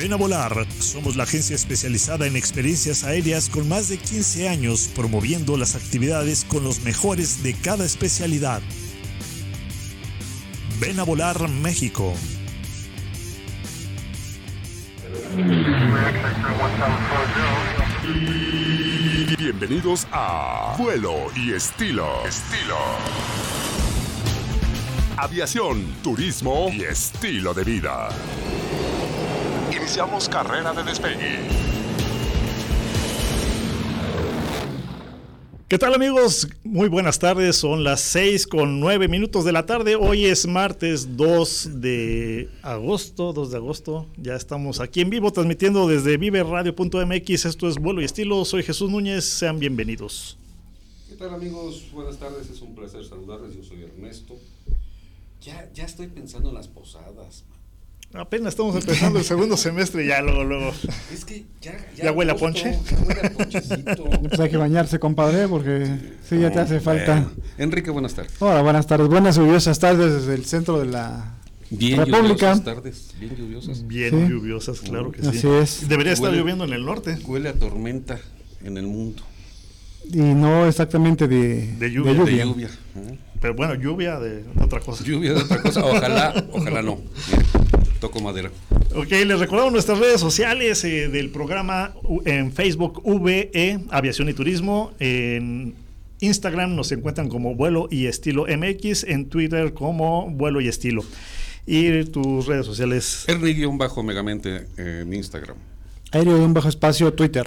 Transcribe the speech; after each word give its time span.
Ven 0.00 0.14
a 0.14 0.16
volar. 0.16 0.66
Somos 0.78 1.14
la 1.14 1.24
agencia 1.24 1.54
especializada 1.54 2.26
en 2.26 2.34
experiencias 2.34 3.04
aéreas 3.04 3.50
con 3.50 3.68
más 3.68 3.90
de 3.90 3.98
15 3.98 4.48
años 4.48 4.88
promoviendo 4.96 5.58
las 5.58 5.74
actividades 5.74 6.46
con 6.46 6.64
los 6.64 6.80
mejores 6.80 7.42
de 7.42 7.52
cada 7.52 7.84
especialidad. 7.84 8.62
Ven 10.80 10.98
a 11.00 11.02
volar 11.02 11.46
México. 11.50 12.14
Bienvenidos 19.38 20.06
a 20.12 20.76
Vuelo 20.78 21.26
y 21.36 21.52
Estilo. 21.52 22.24
Estilo. 22.26 22.78
Aviación, 25.18 25.84
turismo 26.02 26.70
y 26.72 26.84
estilo 26.84 27.52
de 27.52 27.64
vida. 27.64 28.08
Iniciamos 29.90 30.28
carrera 30.28 30.72
de 30.72 30.84
despegue. 30.84 31.40
¿Qué 35.66 35.78
tal 35.78 35.94
amigos? 35.94 36.46
Muy 36.62 36.88
buenas 36.88 37.18
tardes, 37.18 37.56
son 37.56 37.82
las 37.82 38.00
6 38.02 38.46
con 38.46 38.78
9 38.78 39.08
minutos 39.08 39.44
de 39.44 39.50
la 39.50 39.66
tarde. 39.66 39.96
Hoy 39.96 40.26
es 40.26 40.46
martes 40.46 41.16
2 41.16 41.80
de 41.80 42.48
agosto, 42.62 43.32
2 43.32 43.50
de 43.50 43.56
agosto. 43.56 44.06
Ya 44.16 44.36
estamos 44.36 44.78
aquí 44.78 45.00
en 45.00 45.10
vivo 45.10 45.32
transmitiendo 45.32 45.88
desde 45.88 46.18
viveradio.mx. 46.18 47.44
Esto 47.46 47.68
es 47.68 47.76
Vuelo 47.78 48.00
y 48.00 48.04
Estilo. 48.04 48.44
Soy 48.44 48.62
Jesús 48.62 48.92
Núñez, 48.92 49.24
sean 49.24 49.58
bienvenidos. 49.58 50.38
¿Qué 51.08 51.16
tal 51.16 51.34
amigos? 51.34 51.90
Buenas 51.92 52.16
tardes, 52.16 52.48
es 52.48 52.62
un 52.62 52.76
placer 52.76 53.04
saludarles. 53.04 53.56
Yo 53.56 53.64
soy 53.64 53.82
Ernesto. 53.82 54.36
Ya, 55.40 55.68
ya 55.74 55.82
estoy 55.82 56.06
pensando 56.06 56.50
en 56.50 56.54
las 56.54 56.68
posadas. 56.68 57.42
Apenas 58.12 58.48
estamos 58.54 58.74
empezando 58.74 59.20
el 59.20 59.24
segundo 59.24 59.56
semestre, 59.56 60.04
ya 60.04 60.20
luego, 60.20 60.42
luego. 60.42 60.72
Es 61.14 61.24
que 61.24 61.44
ya. 61.60 61.76
¿Ya, 61.96 62.04
¿Ya 62.04 62.12
huele 62.12 62.32
a 62.32 62.36
ponche? 62.36 62.76
Ya 62.90 62.98
huele 63.06 63.20
a 63.20 63.30
ponchecito. 63.30 64.04
pues 64.28 64.40
hay 64.40 64.50
que 64.50 64.56
bañarse, 64.56 64.98
compadre, 64.98 65.46
porque 65.46 65.86
sí, 66.28 66.38
ya 66.40 66.50
te 66.50 66.58
hace 66.58 66.80
falta. 66.80 67.12
Bueno. 67.12 67.30
Enrique, 67.58 67.90
buenas 67.90 68.14
tardes. 68.14 68.32
Hola, 68.40 68.62
buenas 68.62 68.88
tardes. 68.88 69.06
Buenas 69.06 69.36
lluviosas 69.36 69.78
tardes 69.78 70.12
desde 70.12 70.34
el 70.34 70.44
centro 70.44 70.80
de 70.80 70.86
la 70.86 71.36
Bien 71.70 71.98
República. 71.98 72.52
lluviosas 72.52 72.64
tardes, 72.64 73.14
bien 73.20 73.36
lluviosas. 73.36 73.86
Bien 73.86 74.10
Sí. 74.10 74.28
lluviosas, 74.32 74.80
claro 74.80 75.12
que 75.12 75.22
sí. 75.22 75.28
Así 75.28 75.48
es. 75.48 75.88
Debería 75.88 76.12
estar 76.12 76.32
Huele- 76.32 76.38
lloviendo 76.38 76.64
en 76.64 76.72
el 76.72 76.84
norte. 76.84 77.16
Huele 77.24 77.48
a 77.50 77.52
tormenta 77.52 78.18
en 78.64 78.76
el 78.76 78.88
mundo. 78.88 79.22
Y 80.12 80.18
no 80.18 80.66
exactamente 80.66 81.28
de, 81.28 81.76
De 81.76 81.92
lluvia. 81.92 82.14
De 82.14 82.38
lluvia. 82.44 82.70
¿eh? 82.96 83.18
Pero 83.40 83.54
bueno, 83.54 83.74
lluvia 83.76 84.18
de 84.18 84.44
otra 84.60 84.80
cosa. 84.80 85.04
Lluvia 85.04 85.32
de 85.34 85.42
otra 85.42 85.62
cosa. 85.62 85.84
Ojalá, 85.84 86.44
ojalá 86.52 86.82
no. 86.82 86.98
Toco 88.00 88.20
madera. 88.20 88.50
Ok, 88.96 89.10
les 89.10 89.38
recordamos 89.38 89.72
nuestras 89.72 89.98
redes 89.98 90.20
sociales 90.20 90.82
eh, 90.84 91.08
del 91.08 91.30
programa 91.30 91.92
en 92.24 92.52
Facebook 92.52 93.02
VE 93.04 93.80
Aviación 93.90 94.28
y 94.28 94.32
Turismo, 94.32 94.92
en 94.98 95.74
Instagram 96.20 96.74
nos 96.74 96.92
encuentran 96.92 97.28
como 97.28 97.54
Vuelo 97.54 97.88
y 97.90 98.06
Estilo 98.06 98.46
MX, 98.46 99.04
en 99.04 99.28
Twitter 99.28 99.74
como 99.74 100.30
Vuelo 100.30 100.60
y 100.60 100.68
Estilo. 100.68 101.04
Y 101.66 102.04
tus 102.04 102.46
redes 102.46 102.66
sociales, 102.66 103.24
Ernie-megamente 103.28 104.66
en 104.76 105.12
Instagram. 105.12 105.56
aéreo 106.10 106.38
de 106.38 106.44
un 106.44 106.54
bajo 106.54 106.68
espacio 106.68 107.12
Twitter. 107.12 107.46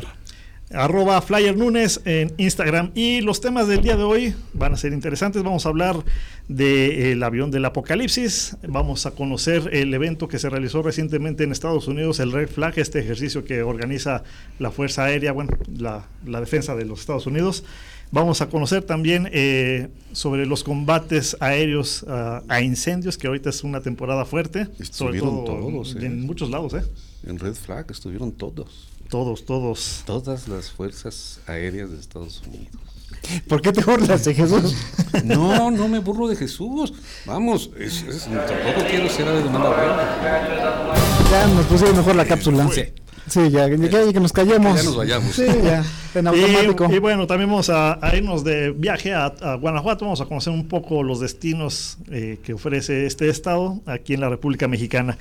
Arroba 0.72 1.22
Flyer 1.22 1.56
Nunes 1.56 2.02
en 2.06 2.34
Instagram. 2.38 2.92
Y 2.96 3.22
los 3.22 3.42
temas 3.42 3.68
del 3.68 3.82
día 3.82 3.96
de 3.96 4.04
hoy 4.04 4.36
van 4.54 4.74
a 4.74 4.78
ser 4.78 4.94
interesantes. 4.94 5.44
Vamos 5.44 5.66
a 5.66 5.70
hablar 5.70 5.98
del 6.48 7.22
avión 7.24 7.52
del 7.52 7.66
apocalipsis. 7.66 8.58
Vamos 8.68 9.06
a 9.06 9.12
conocer 9.12 9.70
el 9.74 9.94
evento 9.94 10.28
que 10.28 10.40
se 10.40 10.50
realizó 10.50 10.82
recientemente 10.82 11.44
en 11.44 11.52
Estados 11.52 11.88
Unidos, 11.88 12.20
el 12.20 12.32
Red 12.32 12.50
Flag, 12.50 12.78
este 12.78 13.00
ejercicio 13.00 13.46
que 13.46 13.64
organiza 13.64 14.24
la 14.60 14.72
Fuerza 14.72 15.06
Aérea, 15.06 15.32
bueno, 15.32 15.52
la, 15.78 16.08
la 16.26 16.40
defensa 16.40 16.76
de 16.76 16.86
los 16.86 17.02
Estados 17.02 17.28
Unidos. 17.28 17.64
Vamos 18.14 18.42
a 18.42 18.50
conocer 18.50 18.84
también 18.84 19.28
eh, 19.32 19.88
sobre 20.12 20.46
los 20.46 20.64
combates 20.64 21.36
aéreos 21.40 22.06
ah, 22.08 22.44
a 22.48 22.62
incendios, 22.62 23.18
que 23.18 23.26
ahorita 23.26 23.50
es 23.50 23.64
una 23.64 23.82
temporada 23.82 24.24
fuerte, 24.24 24.66
sobre 24.66 25.18
Estuvieron 25.18 25.44
todo 25.44 25.58
todos, 25.58 25.96
¿eh? 25.96 26.06
en 26.06 26.22
muchos 26.22 26.52
lados, 26.52 26.76
¿eh? 26.76 26.84
En 27.26 27.40
Red 27.40 27.56
Flag 27.56 27.90
estuvieron 27.90 28.32
todos. 28.32 28.93
Todos, 29.14 29.46
todos. 29.46 30.02
Todas 30.08 30.48
las 30.48 30.72
fuerzas 30.72 31.40
aéreas 31.46 31.92
de 31.92 32.00
Estados 32.00 32.42
Unidos. 32.48 32.72
¿Por 33.48 33.62
qué 33.62 33.72
te 33.72 33.84
burlas 33.84 34.26
de 34.26 34.34
Jesús? 34.34 34.76
No, 35.24 35.70
no 35.70 35.88
me 35.88 36.00
burlo 36.00 36.28
de 36.28 36.36
Jesús. 36.36 36.92
Vamos, 37.28 37.70
es- 37.78 38.02
es- 38.02 38.24
tampoco 38.24 38.88
quiero 38.90 39.08
ser 39.10 39.28
de 39.28 39.44
mala 39.52 40.88
ya 41.30 41.46
nos 41.48 41.66
pusimos 41.68 41.96
mejor 41.96 42.16
la 42.16 42.26
cápsula. 42.26 42.68
Sí. 42.74 42.86
Sí, 43.30 43.52
ya, 43.52 43.68
ya, 43.68 43.76
ya 43.78 44.12
que 44.14 44.20
nos 44.20 44.34
callemos. 44.34 44.74
Que 44.76 44.80
ya 44.80 44.84
nos 44.84 44.96
vayamos. 44.98 45.32
Sí, 45.36 45.46
ya, 45.64 45.86
en 46.16 46.28
automático. 46.28 46.88
Y, 46.92 46.96
y 46.96 47.00
bueno, 47.00 47.28
también 47.28 47.52
vamos 47.52 47.70
a, 47.70 48.00
a 48.06 48.16
irnos 48.16 48.44
de 48.44 48.72
viaje 48.72 49.14
a, 49.14 49.26
a 49.28 49.56
Guanajuato, 49.58 50.06
vamos 50.06 50.22
a 50.22 50.26
conocer 50.26 50.52
un 50.52 50.68
poco 50.68 51.04
los 51.04 51.20
destinos 51.20 52.00
eh, 52.10 52.40
que 52.44 52.54
ofrece 52.54 53.06
este 53.06 53.30
estado 53.30 53.80
aquí 53.86 54.16
en 54.16 54.22
la 54.22 54.30
República 54.30 54.68
Mexicana. 54.68 55.20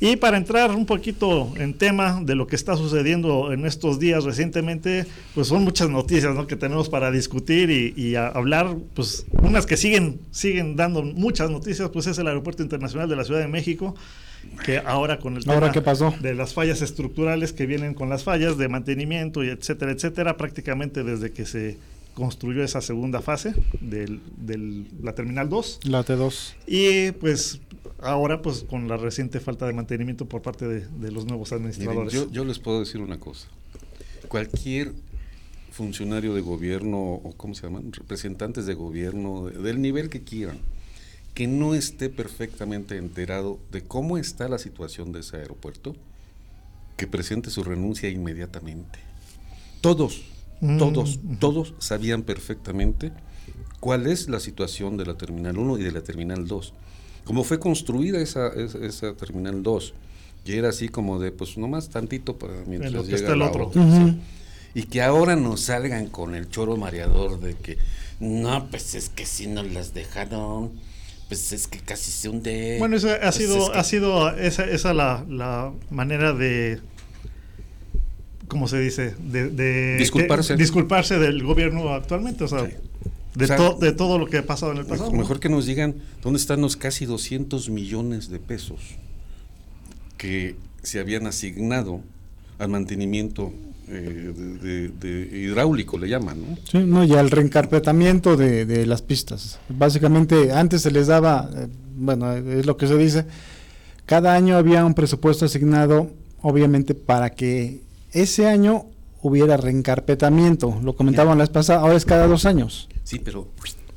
Y 0.00 0.16
para 0.16 0.36
entrar 0.36 0.72
un 0.72 0.86
poquito 0.86 1.52
en 1.56 1.72
tema 1.74 2.20
de 2.22 2.34
lo 2.34 2.46
que 2.46 2.56
está 2.56 2.76
sucediendo 2.76 3.52
en 3.52 3.64
estos 3.64 3.98
días 3.98 4.24
recientemente, 4.24 5.06
pues 5.34 5.48
son 5.48 5.62
muchas 5.62 5.88
noticias 5.88 6.34
¿no? 6.34 6.46
que 6.46 6.56
tenemos 6.56 6.88
para 6.88 7.10
discutir 7.10 7.70
y, 7.70 8.16
hablar, 8.16 8.76
pues 8.94 9.24
unas 9.32 9.66
que 9.66 9.76
siguen, 9.76 10.20
siguen 10.30 10.76
dando 10.76 11.02
muchas 11.02 11.48
noticias, 11.50 11.88
pues 11.90 12.06
es 12.06 12.18
el 12.18 12.26
Aeropuerto 12.26 12.62
Internacional 12.62 13.08
de 13.08 13.16
la 13.16 13.24
Ciudad 13.24 13.40
de 13.40 13.48
México, 13.48 13.94
que 14.64 14.78
ahora 14.78 15.20
con 15.20 15.36
el 15.36 15.44
¿Ahora 15.48 15.60
tema 15.60 15.72
qué 15.72 15.80
pasó? 15.80 16.12
de 16.20 16.34
las 16.34 16.52
fallas 16.52 16.82
estructurales 16.82 17.52
que 17.52 17.64
vienen 17.64 17.94
con 17.94 18.10
las 18.10 18.24
fallas 18.24 18.58
de 18.58 18.68
mantenimiento 18.68 19.42
y 19.44 19.48
etcétera, 19.48 19.92
etcétera, 19.92 20.36
prácticamente 20.36 21.02
desde 21.04 21.32
que 21.32 21.46
se 21.46 21.78
construyó 22.14 22.62
esa 22.62 22.80
segunda 22.80 23.22
fase 23.22 23.54
de 23.80 24.18
la 25.02 25.14
Terminal 25.14 25.48
2 25.48 25.80
La 25.84 26.04
T2. 26.04 26.54
y 26.66 27.10
pues 27.12 27.60
ahora 28.00 28.42
pues 28.42 28.64
con 28.68 28.88
la 28.88 28.96
reciente 28.96 29.40
falta 29.40 29.66
de 29.66 29.72
mantenimiento 29.72 30.26
por 30.28 30.42
parte 30.42 30.66
de, 30.66 30.86
de 30.86 31.10
los 31.12 31.24
nuevos 31.26 31.50
Miren, 31.52 31.66
administradores. 31.66 32.12
yo, 32.12 32.30
yo 32.30 32.44
les 32.44 32.58
puedo 32.58 32.80
decir 32.80 33.00
una 33.00 33.18
cosa. 33.18 33.48
Cualquier 34.28 34.92
funcionario 35.70 36.34
de 36.34 36.40
gobierno 36.40 36.98
o 37.00 37.34
cómo 37.36 37.54
se 37.54 37.62
llaman, 37.62 37.92
representantes 37.92 38.66
de 38.66 38.74
gobierno, 38.74 39.46
de- 39.46 39.58
del 39.58 39.80
nivel 39.82 40.08
que 40.08 40.22
quieran, 40.22 40.58
que 41.34 41.46
no 41.48 41.74
esté 41.74 42.10
perfectamente 42.10 42.96
enterado 42.96 43.58
de 43.72 43.82
cómo 43.82 44.18
está 44.18 44.48
la 44.48 44.58
situación 44.58 45.10
de 45.12 45.20
ese 45.20 45.36
aeropuerto, 45.38 45.96
que 46.96 47.08
presente 47.08 47.50
su 47.50 47.64
renuncia 47.64 48.08
inmediatamente. 48.08 48.98
Todos, 49.80 50.22
Mm, 50.60 50.78
todos, 50.78 51.18
todos 51.40 51.74
sabían 51.80 52.22
perfectamente 52.22 53.10
cuál 53.80 54.06
es 54.06 54.28
la 54.28 54.38
situación 54.38 54.96
de 54.96 55.04
la 55.04 55.18
Terminal 55.18 55.58
1 55.58 55.76
y 55.78 55.82
de 55.82 55.90
la 55.90 56.02
Terminal 56.02 56.46
2. 56.46 56.72
Como 57.24 57.42
fue 57.44 57.58
construida 57.58 58.20
esa, 58.20 58.48
esa, 58.48 58.78
esa 58.84 59.14
Terminal 59.14 59.62
2, 59.62 59.94
y 60.44 60.52
era 60.52 60.68
así 60.68 60.88
como 60.88 61.18
de, 61.18 61.32
pues 61.32 61.56
nomás 61.56 61.88
tantito 61.88 62.36
para 62.38 62.52
mientras 62.66 62.92
lo 62.92 63.00
que 63.02 63.06
llega 63.06 63.18
está 63.18 63.32
el 63.32 63.38
la 63.38 63.48
otro. 63.48 63.68
otra, 63.68 63.82
Ujú. 63.82 64.08
sí. 64.08 64.16
Y 64.74 64.82
que 64.84 65.02
ahora 65.02 65.36
nos 65.36 65.60
salgan 65.62 66.06
con 66.08 66.34
el 66.34 66.48
choro 66.50 66.76
mareador 66.76 67.40
de 67.40 67.54
que, 67.54 67.78
no, 68.20 68.66
pues 68.70 68.94
es 68.94 69.08
que 69.08 69.24
si 69.24 69.46
nos 69.46 69.70
las 69.72 69.94
dejaron, 69.94 70.72
pues 71.28 71.52
es 71.52 71.66
que 71.68 71.78
casi 71.78 72.10
se 72.10 72.28
hunde. 72.28 72.76
Bueno, 72.78 72.96
esa 72.96 73.14
ha 73.14 73.20
Pues 73.20 73.36
sido, 73.36 73.56
es 73.64 73.70
que- 73.70 73.78
ha 73.78 73.84
sido 73.84 74.30
esa, 74.36 74.64
esa 74.64 74.92
la, 74.92 75.24
la 75.28 75.72
manera 75.90 76.32
de 76.34 76.80
¿cómo 78.48 78.68
se 78.68 78.78
dice? 78.80 79.14
De, 79.18 79.48
de- 79.48 79.96
Disculparse. 79.96 80.54
que- 80.54 80.62
disculparse 80.62 81.18
del 81.18 81.42
gobierno 81.42 81.88
actualmente, 81.94 82.44
o 82.44 82.48
sea, 82.48 82.66
Sí. 82.66 82.72
De, 83.34 83.44
O 83.44 83.48
sea, 83.48 83.56
to- 83.56 83.78
de 83.80 83.92
todo 83.92 84.18
lo 84.18 84.26
que 84.26 84.38
ha 84.38 84.46
pasado 84.46 84.72
en 84.72 84.78
el 84.78 84.86
pasado. 84.86 85.10
Mejor, 85.12 85.40
que 85.40 85.48
nos 85.48 85.66
digan 85.66 85.94
dónde 86.22 86.38
están 86.38 86.60
los 86.60 86.76
casi 86.76 87.04
200 87.06 87.68
millones 87.70 88.28
de 88.30 88.38
pesos 88.38 88.80
que 90.16 90.56
se 90.82 91.00
habían 91.00 91.26
asignado 91.26 92.00
al 92.58 92.68
mantenimiento 92.68 93.52
eh, 93.88 94.32
de, 94.34 94.88
de- 94.88 94.88
de 95.28 95.38
hidráulico, 95.38 95.98
le 95.98 96.08
llaman, 96.08 96.40
¿no? 96.40 96.58
Sí, 96.70 96.78
no, 96.78 97.04
y 97.04 97.12
al 97.14 97.30
reencarpetamiento 97.30 98.36
de, 98.36 98.64
de 98.64 98.86
las 98.86 99.02
pistas. 99.02 99.58
Básicamente, 99.68 100.52
antes 100.52 100.82
se 100.82 100.90
les 100.90 101.06
daba, 101.08 101.50
eh, 101.54 101.66
bueno, 101.96 102.32
es 102.32 102.64
lo 102.64 102.76
que 102.78 102.86
se 102.86 102.96
dice, 102.96 103.26
cada 104.06 104.34
año 104.34 104.56
había 104.56 104.84
un 104.86 104.94
presupuesto 104.94 105.44
asignado, 105.44 106.10
obviamente, 106.40 106.94
para 106.94 107.30
que 107.30 107.80
ese 108.12 108.46
año 108.46 108.86
hubiera 109.20 109.56
reencarpetamiento. 109.58 110.78
Lo 110.82 110.94
comentaban 110.96 111.36
la 111.38 111.44
vez 111.44 111.50
pasada, 111.50 111.80
ahora 111.80 111.96
es 111.96 112.04
cada 112.06 112.26
dos 112.26 112.46
años. 112.46 112.88
Sí, 113.04 113.20
pero 113.24 113.48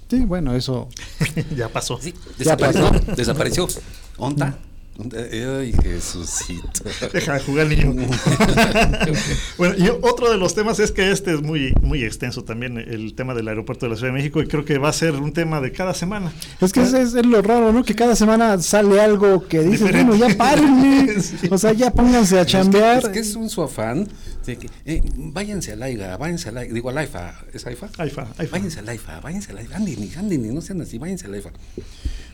Sí, 0.10 0.20
bueno, 0.26 0.56
eso. 0.56 0.88
ya 1.56 1.68
pasó. 1.70 2.00
sí, 2.02 2.14
Ya 2.38 2.56
desapareció. 2.56 2.92
desapareció. 3.16 3.68
¿Onta? 4.18 4.58
¿Onta? 4.98 5.18
Ay, 5.32 5.74
Jesucito. 5.84 6.84
Deja 7.14 7.34
de 7.36 7.40
jugar, 7.42 7.68
niño. 7.68 7.94
bueno, 9.58 9.76
y 9.78 9.90
otro 10.02 10.32
de 10.32 10.38
los 10.38 10.56
temas 10.56 10.80
es 10.80 10.92
que 10.92 11.12
este 11.12 11.34
es 11.34 11.42
muy, 11.42 11.74
muy 11.82 12.04
extenso 12.04 12.44
también, 12.44 12.78
el 12.78 13.14
tema 13.16 13.34
del 13.34 13.48
aeropuerto 13.48 13.86
de 13.86 13.92
la 13.92 13.96
Ciudad 13.96 14.12
de 14.12 14.18
México, 14.18 14.42
y 14.42 14.48
creo 14.48 14.66
que 14.66 14.78
va 14.78 14.90
a 14.90 14.94
ser 14.94 15.14
un 15.16 15.34
tema 15.34 15.62
de 15.62 15.72
cada 15.72 15.94
semana. 15.94 16.32
Es 16.62 16.72
que 16.74 16.82
es, 16.82 16.94
es- 16.94 17.14
es 17.14 17.26
lo 17.26 17.42
raro, 17.42 17.72
¿no? 17.74 17.84
Que 17.84 17.96
cada 17.96 18.16
semana 18.16 18.60
sale 18.62 19.00
algo 19.02 19.48
que 19.48 19.60
Diferente. 19.62 20.04
bueno, 20.18 20.28
ya 20.28 20.36
párenle. 20.38 21.22
Sí. 21.22 21.48
O 21.52 21.58
sea, 21.58 21.74
ya 21.74 21.92
pónganse 21.92 22.40
a 22.40 22.46
chambear. 22.46 23.00
Es 23.04 23.10
que 23.10 23.20
es 23.20 23.36
un 23.36 23.50
su 23.50 23.62
afán 23.62 24.08
de 24.48 24.58
que 24.58 24.70
eh, 24.86 25.02
váyanse 25.16 25.74
al 25.74 25.84
AIGA, 25.84 26.18
váyanse 26.18 26.50
al 26.50 26.58
AIGA, 26.58 26.74
digo 26.74 26.90
al 26.90 26.98
AIFA, 26.98 27.46
¿es 27.54 27.66
AIFA? 27.68 27.90
AIFA, 27.98 28.34
AIFA. 28.38 28.52
Váyanse 28.58 28.80
al 28.80 28.90
AIFA, 28.90 29.20
váyanse 29.20 29.52
al 29.52 29.58
AIFA, 29.60 29.76
anden, 29.78 30.10
anden, 30.18 30.56
no 30.56 30.62
sean 30.62 30.82
así, 30.82 30.98
váyanse 30.98 31.28
al 31.28 31.34
AIFA. 31.36 31.52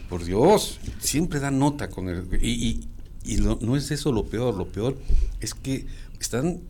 Por 0.10 0.24
Dios, 0.24 0.80
siempre 1.00 1.39
dan 1.39 1.60
nota 1.60 1.89
con 1.89 2.07
el... 2.10 2.27
Y, 2.42 2.50
y, 2.69 2.88
y 3.25 3.38
lo- 3.38 3.57
no 3.62 3.75
es 3.75 3.89
eso 3.92 4.12
lo 4.12 4.25
peor, 4.25 4.56
lo 4.56 4.68
peor 4.68 4.98
es 5.42 5.54
que 5.54 5.86
están, 6.19 6.62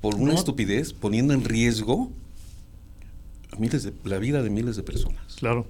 por 0.00 0.14
una 0.16 0.32
No. 0.32 0.38
estupidez, 0.38 0.92
poniendo 0.92 1.34
en 1.34 1.44
riesgo 1.44 2.10
a 3.52 3.56
miles 3.56 3.82
de, 3.82 3.92
la 4.04 4.18
vida 4.18 4.42
de 4.42 4.50
miles 4.50 4.76
de 4.76 4.82
personas. 4.82 5.34
Claro. 5.36 5.66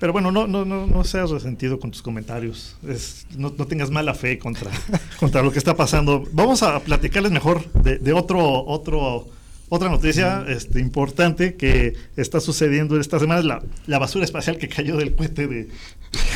Pero 0.00 0.12
bueno, 0.12 0.30
no, 0.30 0.46
no, 0.46 0.64
no, 0.64 0.86
no 0.86 1.04
seas 1.04 1.30
resentido 1.30 1.80
con 1.80 1.90
tus 1.90 2.02
comentarios. 2.02 2.76
Es, 2.86 3.26
no, 3.36 3.52
no 3.56 3.66
tengas 3.66 3.90
mala 3.90 4.14
fe 4.14 4.38
contra, 4.38 4.70
contra 5.20 5.42
lo 5.42 5.50
que 5.50 5.58
está 5.58 5.76
pasando. 5.76 6.24
Vamos 6.32 6.62
a 6.62 6.78
platicarles 6.80 7.32
mejor 7.32 7.64
de, 7.72 7.98
de 7.98 8.12
otro, 8.12 8.64
otro, 8.64 9.26
otra 9.68 9.88
noticia 9.90 10.44
este, 10.48 10.80
importante 10.80 11.56
que 11.56 11.94
está 12.16 12.40
sucediendo 12.40 12.98
esta 13.00 13.18
semana. 13.18 13.40
Es 13.40 13.46
la, 13.46 13.62
la 13.86 13.98
basura 13.98 14.24
espacial 14.24 14.56
que 14.56 14.68
cayó 14.68 14.96
del 14.96 15.16
cohete 15.16 15.48
de, 15.48 15.68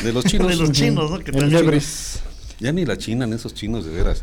De 0.03 0.11
los 0.13 0.25
chinos. 0.25 0.47
de 0.49 0.55
los 0.57 0.71
chinos, 0.73 1.09
¿no? 1.11 1.19
Que 1.19 1.31
El 1.31 1.37
traen- 1.37 1.49
Debris. 1.49 2.19
Ya 2.59 2.71
ni 2.73 2.85
la 2.85 2.97
China, 2.97 3.25
en 3.25 3.33
esos 3.33 3.53
chinos 3.53 3.85
de 3.85 3.91
veras. 3.91 4.21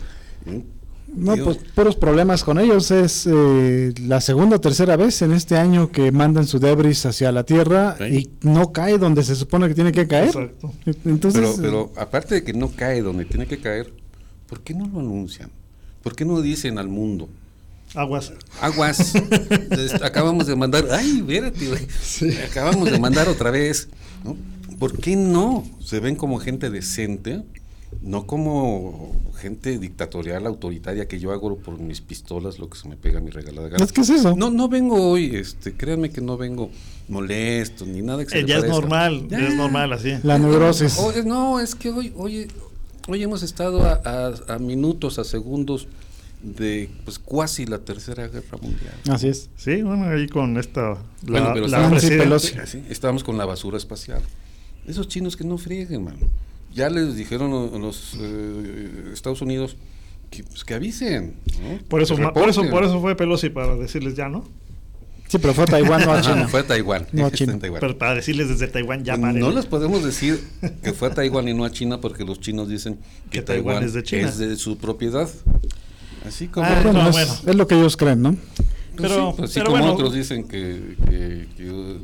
¿Eh? 1.11 1.15
No, 1.17 1.35
Dios. 1.35 1.45
pues 1.59 1.73
puros 1.75 1.97
problemas 1.97 2.45
con 2.45 2.59
ellos. 2.59 2.91
Es 2.91 3.27
eh, 3.31 3.93
la 4.07 4.21
segunda 4.21 4.57
o 4.57 4.61
tercera 4.61 4.97
vez 4.97 5.23
en 5.23 5.33
este 5.33 5.57
año 5.57 5.91
que 5.91 6.13
mandan 6.13 6.47
su 6.47 6.59
debris 6.59 7.05
hacia 7.07 7.33
la 7.33 7.45
Tierra 7.45 7.97
Sí. 7.99 8.05
y 8.05 8.47
no 8.47 8.73
cae 8.73 8.99
donde 8.99 9.23
se 9.25 9.35
supone 9.37 9.69
que 9.69 9.75
tiene 9.75 9.93
que 9.93 10.07
caer. 10.07 10.29
Exacto. 10.29 10.73
Entonces, 11.05 11.55
Pero, 11.57 11.91
pero 11.95 12.03
aparte 12.03 12.37
de 12.37 12.45
que 12.45 12.53
no 12.53 12.69
cae 12.71 13.03
donde 13.03 13.25
tiene 13.25 13.47
que 13.47 13.59
caer, 13.59 13.93
¿por 14.49 14.61
qué 14.61 14.75
no 14.75 14.87
lo 14.87 15.01
anuncian? 15.01 15.51
¿Por 16.03 16.15
qué 16.17 16.25
no 16.25 16.41
dicen 16.41 16.79
al 16.79 16.89
mundo? 16.89 17.29
Aguas. 17.95 18.33
Aguas, 18.61 19.15
acabamos 20.03 20.47
de 20.47 20.55
mandar, 20.55 20.87
ay, 20.93 21.19
espérate, 21.19 21.67
güey, 21.69 22.35
acabamos 22.49 22.91
de 22.91 22.99
mandar 23.01 23.29
otra 23.29 23.51
vez. 23.51 23.89
¿no? 24.25 24.37
¿Por 24.79 24.97
qué 24.99 25.17
no? 25.17 25.67
Se 25.85 25.99
ven 26.01 26.15
como 26.15 26.39
gente 26.39 26.71
decente, 26.71 27.43
no 28.03 28.27
como 28.27 29.15
gente 29.37 29.79
dictatorial, 29.79 30.47
autoritaria, 30.47 31.07
que 31.09 31.19
yo 31.19 31.33
hago 31.33 31.57
por 31.59 31.79
mis 31.79 32.01
pistolas 32.01 32.59
lo 32.59 32.69
que 32.71 32.79
se 32.79 32.89
me 32.89 32.97
pega 32.97 33.19
a 33.19 33.21
mi 33.23 33.31
regalada 33.31 33.69
gana. 33.69 33.85
es 33.85 33.93
que 33.93 34.01
es 34.03 34.11
eso. 34.11 34.35
No, 34.37 34.51
no 34.51 34.69
vengo 34.69 35.11
hoy, 35.11 35.35
este, 35.37 35.73
créanme 35.75 36.11
que 36.11 36.21
no 36.21 36.37
vengo 36.37 36.71
molesto 37.09 37.85
ni 37.87 38.03
nada 38.03 38.25
que 38.25 38.31
se 38.31 38.39
Eh, 38.41 38.47
ya 38.47 38.57
es 38.57 38.61
parezca. 38.63 38.81
normal, 38.81 39.27
ya 39.29 39.41
Ya. 39.41 39.49
es 39.49 39.55
normal 39.57 39.93
así. 39.93 40.13
La 40.23 40.39
neurosis. 40.39 40.99
No, 41.27 41.59
es 41.61 41.75
que 41.75 41.91
hoy, 41.91 42.13
hoy, 42.17 42.47
hoy 43.09 43.23
hemos 43.23 43.43
estado 43.43 43.83
a, 43.83 44.01
a- 44.05 44.55
a 44.55 44.59
minutos, 44.59 45.19
a 45.19 45.25
segundos 45.25 45.89
de 46.43 46.89
pues 47.05 47.19
cuasi 47.19 47.67
la 47.67 47.79
tercera 47.81 48.27
guerra 48.29 48.57
mundial. 48.63 48.95
Así 49.11 49.29
es. 49.29 49.51
Sí, 49.57 49.83
bueno, 49.83 50.05
ahí 50.07 50.27
con 50.29 50.57
esta. 50.59 50.97
Bueno, 51.23 51.49
La, 51.49 51.53
pero 51.55 51.67
la 51.67 51.77
estábamos- 51.79 51.99
presidenta- 52.01 52.25
Pelosi. 52.25 52.59
Así, 52.59 52.83
estábamos 52.89 53.25
con 53.25 53.37
la 53.37 53.45
basura 53.45 53.77
espacial. 53.77 54.23
Esos 54.87 55.09
chinos 55.09 55.37
que 55.37 55.45
no 55.45 55.59
frieguen, 55.59 56.05
mano. 56.05 56.19
Ya 56.73 56.89
les 56.89 57.17
dijeron 57.17 57.53
a 57.75 57.79
los 57.79 58.15
eh, 58.21 59.11
Estados 59.13 59.43
Unidos 59.43 59.77
que, 60.31 60.45
pues, 60.45 60.65
que 60.65 60.75
avisen. 60.75 61.35
¿no? 61.63 61.79
Por 61.89 62.01
eso, 62.03 62.17
por 62.33 62.49
eso, 62.49 62.69
por 62.71 62.85
eso 62.85 63.01
fue 63.01 63.17
Pelosi 63.17 63.51
para 63.51 63.75
decirles 63.77 64.15
ya, 64.15 64.29
¿no? 64.29 64.45
Sí, 65.29 65.39
pero 65.39 65.55
fue 65.55 65.63
a 65.65 65.67
Taiwán, 65.69 66.05
no 66.05 66.13
a 66.13 66.21
China. 66.21 66.49
fue 66.49 66.61
a 66.61 66.67
Taiwán. 66.67 67.07
No 67.13 67.23
a 67.25 67.27
Está 67.27 67.39
China. 67.39 67.59
Taiwán. 67.61 67.81
Pero 67.81 67.97
para 67.99 68.15
decirles 68.17 68.49
desde 68.49 68.67
Taiwán 68.67 69.05
ya 69.05 69.17
paren. 69.17 69.39
no 69.41 69.53
les 69.53 69.65
podemos 69.67 70.03
decir 70.05 70.43
que 70.83 70.93
fue 70.93 71.07
a 71.09 71.15
Taiwán 71.15 71.47
y 71.49 71.55
no 71.55 71.65
a 71.65 71.71
China 71.71 72.01
porque 72.01 72.25
los 72.25 72.41
chinos 72.41 72.69
dicen 72.69 72.99
que, 73.31 73.39
Que 73.39 73.43
Taiwán 73.43 73.77
Taiwán, 73.77 73.85
es 73.85 73.93
de 73.95 74.03
China. 74.03 74.29
es 74.29 74.39
de 74.39 74.57
su 74.57 74.77
propiedad. 74.79 75.29
Así 76.27 76.49
como, 76.49 76.67
Ah, 76.67 76.81
Bueno, 76.83 77.03
no, 77.05 77.09
es, 77.11 77.15
bueno. 77.15 77.33
es 77.47 77.55
lo 77.55 77.67
que 77.69 77.75
ellos 77.77 77.97
creen, 77.97 78.23
¿no? 78.23 78.33
Pues 78.97 79.11
pero- 79.13 79.31
sí, 79.31 79.35
pues 79.37 79.51
así 79.51 79.61
pero 79.61 79.71
como 79.71 79.79
bueno. 79.83 79.95
otros 79.95 80.15
dicen 80.15 80.49
que, 80.49 80.97
que- 81.09 81.47
que, 81.57 81.97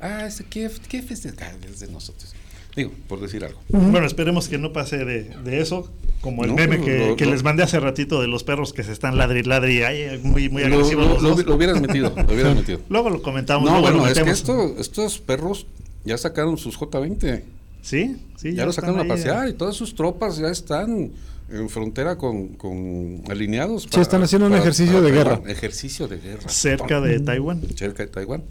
ah, 0.00 0.26
ese 0.26 0.44
Kiev, 0.44 0.78
Kiev 0.88 1.06
es 1.10 1.22
de, 1.22 1.30
acá, 1.30 1.52
es 1.64 1.78
de 1.80 1.86
nosotros. 1.88 2.34
Digo, 2.74 2.90
por 3.08 3.20
decir 3.20 3.44
algo. 3.44 3.60
Bueno, 3.68 4.06
esperemos 4.06 4.48
que 4.48 4.56
no 4.58 4.72
pase 4.72 5.04
de, 5.04 5.24
de 5.24 5.60
eso, 5.60 5.90
como 6.22 6.44
el 6.44 6.50
No, 6.50 6.56
meme 6.56 6.80
que, 6.80 7.08
lo- 7.08 7.16
que 7.16 7.26
lo- 7.26 7.32
les 7.32 7.42
mandé 7.42 7.62
hace 7.62 7.78
ratito 7.80 8.20
de 8.22 8.28
los 8.28 8.44
perros 8.44 8.72
que 8.72 8.82
se 8.82 8.92
están 8.92 9.18
ladri 9.18 9.42
ladri, 9.42 9.82
ay, 9.82 10.18
muy, 10.22 10.48
muy 10.48 10.62
agresivos 10.62 11.06
lo- 11.06 11.12
los 11.14 11.22
lo- 11.22 11.28
dos. 11.36 11.44
lo 11.46 11.54
hubieras 11.54 11.80
metido, 11.80 12.14
lo 12.16 12.32
hubieras 12.34 12.54
metido. 12.56 12.80
Luego 12.88 13.10
lo 13.10 13.20
comentamos. 13.22 13.70
No, 13.70 13.80
bueno, 13.82 14.06
es 14.06 14.18
que 14.18 14.30
esto, 14.30 14.74
estos 14.78 15.18
perros 15.18 15.66
ya 16.04 16.16
sacaron 16.16 16.56
sus 16.56 16.76
J-20. 16.76 17.42
Sí, 17.82 18.16
sí. 18.36 18.54
Ya, 18.54 18.64
lo 18.64 18.70
están 18.70 18.86
sacaron 18.86 18.98
a 19.00 19.02
ahí, 19.02 19.08
pasear 19.08 19.48
y 19.48 19.52
todas 19.54 19.74
sus 19.76 19.94
tropas 19.94 20.38
ya 20.38 20.48
están 20.48 21.10
en 21.50 21.68
frontera 21.68 22.16
con, 22.16 22.48
con 22.54 23.22
alineados. 23.28 23.86
Sí, 23.92 24.00
están 24.00 24.22
haciendo 24.22 24.46
un 24.46 24.54
ejercicio 24.54 25.02
de 25.02 25.10
guerra. 25.10 25.42
Ejercicio 25.46 26.08
de 26.08 26.16
guerra. 26.16 26.48
Cerca 26.48 27.00
de 27.02 27.20
Taiwán. 27.20 27.60
cerca 27.76 28.04
de 28.04 28.08
Taiwán. 28.08 28.42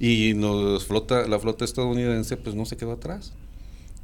Y 0.00 0.32
nos 0.34 0.84
flota, 0.84 1.26
la 1.28 1.38
flota 1.38 1.64
estadounidense 1.64 2.36
pues 2.36 2.54
no 2.54 2.66
se 2.66 2.76
quedó 2.76 2.92
atrás. 2.92 3.32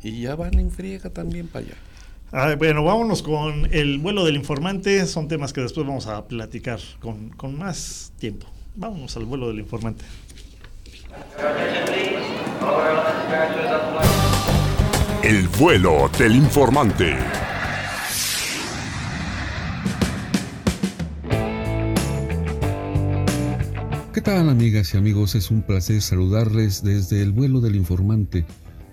Y 0.02 0.22
ya 0.22 0.34
van 0.34 0.58
en 0.58 0.70
friega 0.70 1.10
también 1.10 1.46
para 1.46 1.66
allá. 1.66 1.74
Ah, 2.32 2.54
bueno, 2.56 2.84
vámonos 2.84 3.22
con 3.22 3.68
el 3.72 3.98
vuelo 3.98 4.24
del 4.24 4.36
informante. 4.36 5.04
Son 5.06 5.28
temas 5.28 5.52
que 5.52 5.60
después 5.60 5.86
vamos 5.86 6.06
a 6.06 6.26
platicar 6.26 6.78
con, 7.00 7.30
con 7.30 7.58
más 7.58 8.12
tiempo. 8.18 8.46
Vámonos 8.76 9.16
al 9.16 9.24
vuelo 9.24 9.48
del 9.48 9.58
informante. 9.58 10.04
El 15.22 15.48
vuelo 15.48 16.08
del 16.16 16.36
informante. 16.36 17.16
¿Qué 24.14 24.20
tal 24.20 24.48
amigas 24.48 24.94
y 24.94 24.98
amigos? 24.98 25.34
Es 25.34 25.50
un 25.50 25.62
placer 25.62 26.00
saludarles 26.02 26.82
desde 26.82 27.22
el 27.22 27.32
vuelo 27.32 27.60
del 27.60 27.76
informante, 27.76 28.44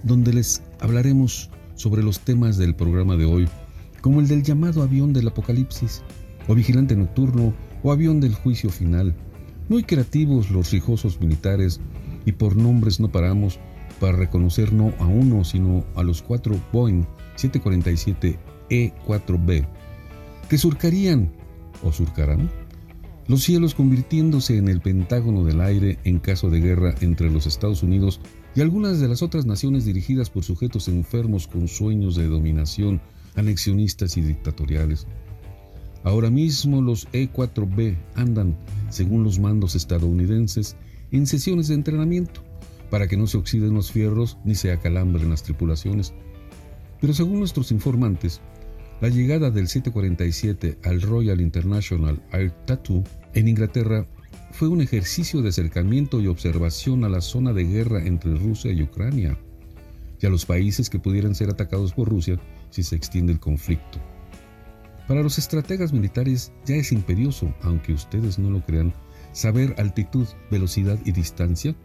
donde 0.04 0.34
les 0.34 0.62
hablaremos 0.80 1.50
sobre 1.76 2.04
los 2.04 2.20
temas 2.20 2.58
del 2.58 2.76
programa 2.76 3.16
de 3.16 3.26
hoy, 3.26 3.48
como 4.02 4.20
el 4.20 4.28
del 4.28 4.44
llamado 4.44 4.84
avión 4.84 5.14
del 5.14 5.28
apocalipsis, 5.28 6.02
o 6.48 6.56
vigilante 6.56 6.96
nocturno, 6.96 7.54
o 7.84 7.92
avión 7.92 8.20
del 8.20 8.34
juicio 8.34 8.70
final. 8.70 9.14
Muy 9.70 9.84
creativos 9.84 10.50
los 10.50 10.72
rijosos 10.72 11.20
militares, 11.20 11.80
y 12.26 12.32
por 12.32 12.56
nombres 12.56 13.00
no 13.00 13.12
paramos 13.12 13.60
para 14.00 14.18
reconocer 14.18 14.74
no 14.74 14.94
a 15.00 15.06
uno, 15.06 15.44
sino 15.44 15.84
a 15.96 16.04
los 16.04 16.22
cuatro 16.22 16.56
Boeing 16.72 17.06
747E4B, 17.38 19.68
que 20.50 20.58
surcarían, 20.58 21.32
o 21.84 21.92
surcarán, 21.92 22.50
los 23.28 23.44
cielos 23.44 23.76
convirtiéndose 23.76 24.58
en 24.58 24.70
el 24.70 24.80
pentágono 24.80 25.44
del 25.44 25.60
aire 25.62 26.00
en 26.06 26.20
caso 26.20 26.50
de 26.50 26.62
guerra 26.62 26.96
entre 27.02 27.30
los 27.30 27.46
Estados 27.46 27.84
Unidos 27.84 28.22
y 28.58 28.62
algunas 28.62 29.00
de 29.00 29.08
las 29.08 29.22
otras 29.22 29.46
naciones 29.46 29.86
dirigidas 29.86 30.32
por 30.32 30.44
sujetos 30.44 30.88
enfermos 30.88 31.46
con 31.46 31.68
sueños 31.68 32.16
de 32.16 32.26
dominación, 32.26 33.00
anexionistas 33.36 34.18
y 34.18 34.22
dictatoriales. 34.22 35.06
Ahora 36.04 36.32
mismo 36.32 36.82
los 36.82 37.08
E4B 37.12 37.96
andan, 38.16 38.58
según 38.90 39.24
los 39.24 39.38
mandos 39.38 39.76
estadounidenses, 39.76 40.76
en 41.12 41.28
sesiones 41.28 41.68
de 41.68 41.76
entrenamiento 41.76 42.42
para 42.90 43.08
que 43.08 43.16
no 43.16 43.28
se 43.28 43.38
oxiden 43.38 43.76
los 43.76 43.92
fierros 43.92 44.40
ni 44.44 44.56
se 44.56 44.72
acalambren 44.72 45.30
las 45.30 45.44
tripulaciones. 45.44 46.16
Pero 47.00 47.14
según 47.14 47.38
nuestros 47.38 47.72
informantes, 47.72 48.42
La 49.00 49.10
llegada 49.10 49.52
del 49.52 49.68
747 49.68 50.80
al 50.84 51.04
Royal 51.04 51.40
International 51.40 52.20
Air 52.32 52.52
Tattoo 52.66 53.04
en 53.36 53.48
Inglaterra 53.48 54.08
fue 54.52 54.68
un 54.68 54.82
ejercicio 54.82 55.42
de 55.42 55.50
acercamiento 55.50 56.22
y 56.22 56.28
observación 56.28 57.04
a 57.04 57.10
la 57.10 57.22
zona 57.22 57.54
de 57.54 57.66
guerra 57.66 58.06
entre 58.06 58.36
Rusia 58.36 58.72
y 58.72 58.82
Ucrania 58.82 59.38
y 60.20 60.26
a 60.26 60.30
los 60.30 60.46
países 60.46 60.90
que 60.90 61.00
pudieran 61.00 61.36
ser 61.36 61.50
atacados 61.50 61.94
por 61.94 62.10
Rusia 62.10 62.40
si 62.70 62.84
se 62.84 62.96
extiende 62.96 63.34
el 63.34 63.40
conflicto. 63.40 64.00
Para 65.08 65.22
los 65.22 65.38
estrategas 65.38 65.94
militares 65.94 66.52
ya 66.66 66.76
es 66.76 66.92
imperioso, 66.92 67.54
aunque 67.62 67.94
ustedes 67.94 68.40
no 68.40 68.50
lo 68.50 68.66
crean, 68.66 68.94
saber 69.32 69.76
altitud, 69.78 70.28
velocidad 70.52 71.00
y 71.06 71.12
distancia 71.12 71.76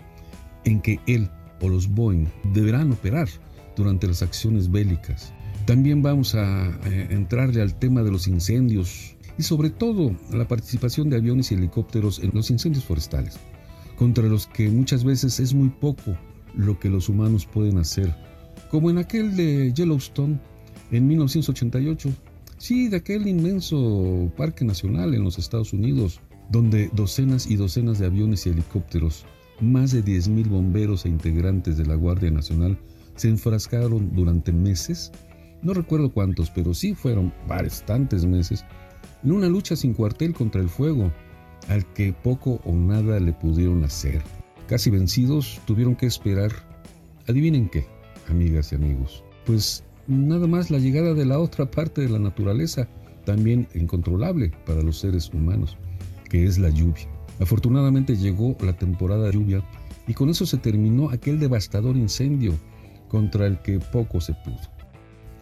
en 0.64 0.80
que 0.80 0.98
él 1.06 1.30
o 1.60 1.68
los 1.68 1.88
Boeing 1.88 2.26
deberán 2.52 2.92
operar 2.92 3.28
durante 3.76 4.06
las 4.06 4.22
acciones 4.22 4.70
bélicas. 4.70 5.32
También 5.66 6.02
vamos 6.02 6.34
a 6.34 6.66
eh, 6.86 7.08
entrarle 7.10 7.62
al 7.62 7.78
tema 7.78 8.02
de 8.02 8.10
los 8.10 8.26
incendios 8.26 9.14
y 9.38 9.42
sobre 9.42 9.70
todo 9.70 10.14
la 10.32 10.46
participación 10.46 11.10
de 11.10 11.16
aviones 11.16 11.50
y 11.50 11.54
helicópteros 11.54 12.18
en 12.18 12.30
los 12.34 12.50
incendios 12.50 12.84
forestales, 12.84 13.38
contra 13.96 14.24
los 14.24 14.46
que 14.46 14.68
muchas 14.68 15.04
veces 15.04 15.40
es 15.40 15.54
muy 15.54 15.68
poco 15.68 16.16
lo 16.54 16.78
que 16.78 16.90
los 16.90 17.08
humanos 17.08 17.46
pueden 17.46 17.78
hacer, 17.78 18.14
como 18.70 18.90
en 18.90 18.98
aquel 18.98 19.36
de 19.36 19.72
Yellowstone 19.72 20.38
en 20.90 21.06
1988, 21.06 22.10
sí, 22.58 22.88
de 22.88 22.98
aquel 22.98 23.26
inmenso 23.26 24.30
parque 24.36 24.64
nacional 24.64 25.14
en 25.14 25.24
los 25.24 25.38
Estados 25.38 25.72
Unidos, 25.72 26.20
donde 26.50 26.90
docenas 26.92 27.46
y 27.46 27.56
docenas 27.56 27.98
de 27.98 28.06
aviones 28.06 28.46
y 28.46 28.50
helicópteros, 28.50 29.24
más 29.60 29.92
de 29.92 30.04
10.000 30.04 30.48
bomberos 30.48 31.06
e 31.06 31.08
integrantes 31.08 31.78
de 31.78 31.86
la 31.86 31.94
Guardia 31.94 32.30
Nacional 32.30 32.78
se 33.14 33.28
enfrascaron 33.28 34.14
durante 34.14 34.52
meses 34.52 35.12
no 35.62 35.74
recuerdo 35.74 36.12
cuántos, 36.12 36.50
pero 36.50 36.74
sí 36.74 36.94
fueron 36.94 37.32
bastantes 37.46 38.24
meses, 38.26 38.64
en 39.24 39.32
una 39.32 39.48
lucha 39.48 39.76
sin 39.76 39.94
cuartel 39.94 40.34
contra 40.34 40.60
el 40.60 40.68
fuego, 40.68 41.12
al 41.68 41.84
que 41.92 42.12
poco 42.12 42.60
o 42.64 42.72
nada 42.72 43.20
le 43.20 43.32
pudieron 43.32 43.84
hacer. 43.84 44.22
Casi 44.66 44.90
vencidos, 44.90 45.60
tuvieron 45.66 45.94
que 45.96 46.06
esperar. 46.06 46.50
Adivinen 47.28 47.68
qué, 47.68 47.86
amigas 48.28 48.72
y 48.72 48.76
amigos. 48.76 49.22
Pues 49.44 49.84
nada 50.06 50.46
más 50.46 50.70
la 50.70 50.78
llegada 50.78 51.14
de 51.14 51.24
la 51.24 51.38
otra 51.38 51.70
parte 51.70 52.00
de 52.00 52.08
la 52.08 52.18
naturaleza, 52.18 52.88
también 53.24 53.68
incontrolable 53.74 54.52
para 54.66 54.82
los 54.82 54.98
seres 54.98 55.32
humanos, 55.32 55.76
que 56.28 56.44
es 56.44 56.58
la 56.58 56.70
lluvia. 56.70 57.08
Afortunadamente 57.40 58.16
llegó 58.16 58.56
la 58.60 58.76
temporada 58.76 59.26
de 59.26 59.32
lluvia 59.32 59.64
y 60.06 60.14
con 60.14 60.28
eso 60.30 60.46
se 60.46 60.58
terminó 60.58 61.10
aquel 61.10 61.38
devastador 61.38 61.96
incendio 61.96 62.54
contra 63.08 63.46
el 63.46 63.60
que 63.60 63.78
poco 63.78 64.20
se 64.20 64.34
pudo. 64.34 64.71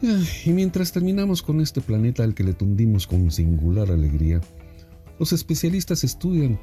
Y 0.02 0.50
mientras 0.50 0.92
terminamos 0.92 1.42
con 1.42 1.60
este 1.60 1.80
planeta 1.80 2.24
al 2.24 2.34
que 2.34 2.44
le 2.44 2.54
tundimos 2.54 3.06
con 3.06 3.30
singular 3.30 3.90
alegría, 3.90 4.40
los 5.18 5.32
especialistas 5.32 6.04
estudian 6.04 6.58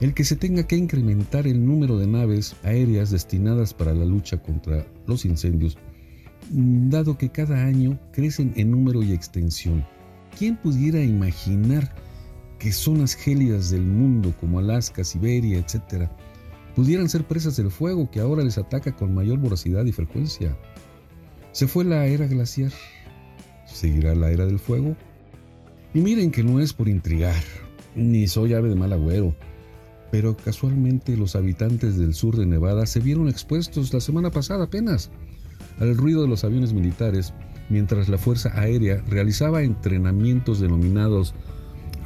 el 0.00 0.14
que 0.14 0.24
se 0.24 0.36
tenga 0.36 0.66
que 0.66 0.76
incrementar 0.76 1.46
el 1.46 1.64
número 1.64 1.98
de 1.98 2.06
naves 2.06 2.56
aéreas 2.62 3.10
destinadas 3.10 3.74
para 3.74 3.92
la 3.92 4.04
lucha 4.04 4.40
contra 4.40 4.86
los 5.06 5.24
incendios, 5.24 5.76
dado 6.50 7.18
que 7.18 7.30
cada 7.30 7.64
año 7.64 7.98
crecen 8.12 8.52
en 8.56 8.70
número 8.70 9.02
y 9.02 9.12
extensión. 9.12 9.84
¿Quién 10.38 10.56
pudiera 10.56 11.02
imaginar 11.02 11.94
que 12.58 12.72
zonas 12.72 13.14
gélidas 13.14 13.70
del 13.70 13.82
mundo 13.84 14.34
como 14.40 14.60
Alaska, 14.60 15.04
Siberia, 15.04 15.58
etcétera, 15.58 16.10
pudieran 16.74 17.08
ser 17.08 17.24
presas 17.24 17.56
del 17.56 17.70
fuego 17.70 18.10
que 18.10 18.20
ahora 18.20 18.44
les 18.44 18.56
ataca 18.56 18.94
con 18.94 19.14
mayor 19.14 19.38
voracidad 19.38 19.84
y 19.84 19.92
frecuencia? 19.92 20.56
Se 21.58 21.66
fue 21.66 21.84
la 21.84 22.06
era 22.06 22.28
glaciar. 22.28 22.70
¿Seguirá 23.66 24.14
la 24.14 24.30
era 24.30 24.46
del 24.46 24.60
fuego? 24.60 24.94
Y 25.92 25.98
miren 25.98 26.30
que 26.30 26.44
no 26.44 26.60
es 26.60 26.72
por 26.72 26.88
intrigar, 26.88 27.42
ni 27.96 28.28
soy 28.28 28.54
ave 28.54 28.68
de 28.68 28.76
mal 28.76 28.92
agüero, 28.92 29.34
pero 30.12 30.36
casualmente 30.36 31.16
los 31.16 31.34
habitantes 31.34 31.98
del 31.98 32.14
sur 32.14 32.36
de 32.36 32.46
Nevada 32.46 32.86
se 32.86 33.00
vieron 33.00 33.28
expuestos 33.28 33.92
la 33.92 33.98
semana 33.98 34.30
pasada 34.30 34.66
apenas 34.66 35.10
al 35.80 35.96
ruido 35.96 36.22
de 36.22 36.28
los 36.28 36.44
aviones 36.44 36.72
militares 36.72 37.34
mientras 37.70 38.08
la 38.08 38.18
Fuerza 38.18 38.52
Aérea 38.54 39.02
realizaba 39.08 39.64
entrenamientos 39.64 40.60
denominados 40.60 41.34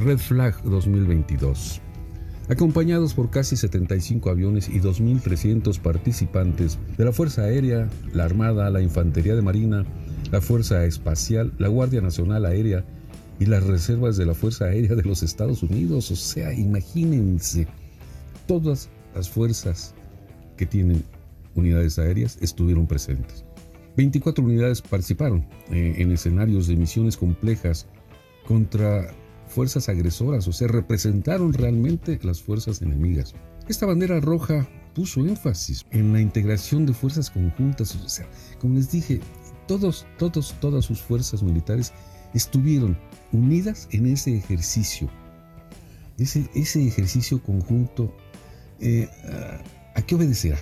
Red 0.01 0.17
Flag 0.17 0.63
2022 0.63 1.83
acompañados 2.49 3.15
por 3.15 3.31
casi 3.31 3.57
75 3.57 4.31
aviones 4.31 4.69
y 4.69 4.81
2.300 4.81 5.79
participantes 5.81 6.79
de 6.97 7.05
la 7.05 7.13
Fuerza 7.13 7.43
Aérea, 7.43 7.89
la 8.13 8.25
Armada, 8.25 8.71
la 8.71 8.83
Infantería 8.83 9.35
de 9.35 9.43
Marina, 9.43 9.85
la 10.31 10.41
Fuerza 10.41 10.85
Espacial, 10.85 11.53
la 11.59 11.69
Guardia 11.69 12.01
Nacional 12.01 12.45
Aérea 12.45 12.85
y 13.39 13.47
las 13.47 13.65
reservas 13.65 14.17
de 14.17 14.27
la 14.27 14.35
Fuerza 14.35 14.67
Aérea 14.67 14.95
de 14.95 15.03
los 15.03 15.23
Estados 15.23 15.63
Unidos. 15.63 16.11
O 16.11 16.17
sea, 16.17 16.53
imagínense, 16.53 17.67
todas 18.47 18.89
las 19.15 19.29
fuerzas 19.29 19.95
que 20.57 20.67
tienen 20.67 21.03
unidades 21.55 21.99
aéreas 21.99 22.39
estuvieron 22.41 22.87
presentes. 22.87 23.45
24 23.97 24.45
unidades 24.45 24.81
participaron 24.81 25.47
eh, 25.71 25.97
en 25.99 26.13
escenarios 26.13 26.67
de 26.67 26.77
misiones 26.77 27.17
complejas 27.17 27.87
contra 28.47 29.13
fuerzas 29.53 29.89
agresoras, 29.89 30.49
o 30.49 30.53
sea, 30.53 30.69
representaron 30.69 31.53
realmente 31.53 32.19
las 32.23 32.43
fuerzas 32.43 32.83
enemigas. 32.83 33.35
Esta 33.69 33.87
bandera 33.87 34.19
roja 34.21 34.69
puso 34.95 35.21
énfasis 35.21 35.85
en 35.91 36.13
la 36.13 36.21
integración 36.21 36.87
de 36.87 36.95
fuerzas 36.95 37.31
conjuntas, 37.31 37.95
o 37.95 38.09
sea, 38.09 38.27
como 38.59 38.75
les 38.75 38.91
dije, 38.91 39.21
todos, 39.69 40.07
todos, 40.19 40.55
todas 40.61 40.85
sus 40.85 41.01
fuerzas 41.01 41.43
militares 41.43 41.93
estuvieron 42.35 42.99
unidas 43.33 43.89
en 43.93 44.07
ese 44.07 44.37
ejercicio. 44.37 45.09
Ese, 46.19 46.49
ese 46.55 46.87
ejercicio 46.87 47.43
conjunto, 47.43 48.15
eh, 48.81 49.09
¿a 49.95 50.03
qué 50.03 50.15
obedecerá? 50.15 50.59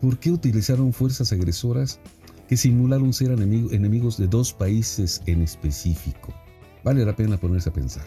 ¿Por 0.00 0.18
qué 0.18 0.30
utilizaron 0.30 0.92
fuerzas 0.92 1.32
agresoras 1.32 2.00
que 2.48 2.56
simularon 2.56 3.12
ser 3.12 3.30
enemigos 3.32 4.18
de 4.18 4.26
dos 4.26 4.52
países 4.52 5.22
en 5.26 5.42
específico? 5.42 6.34
Vale 6.84 7.04
la 7.04 7.14
pena 7.14 7.36
ponerse 7.36 7.70
a 7.70 7.72
pensar. 7.72 8.04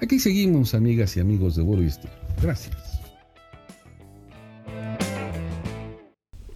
Aquí 0.00 0.18
seguimos, 0.18 0.74
amigas 0.74 1.16
y 1.16 1.20
amigos 1.20 1.56
de 1.56 1.62
Vuelo 1.62 1.84
y 1.84 1.86
Estilo. 1.86 2.12
Gracias. 2.42 2.76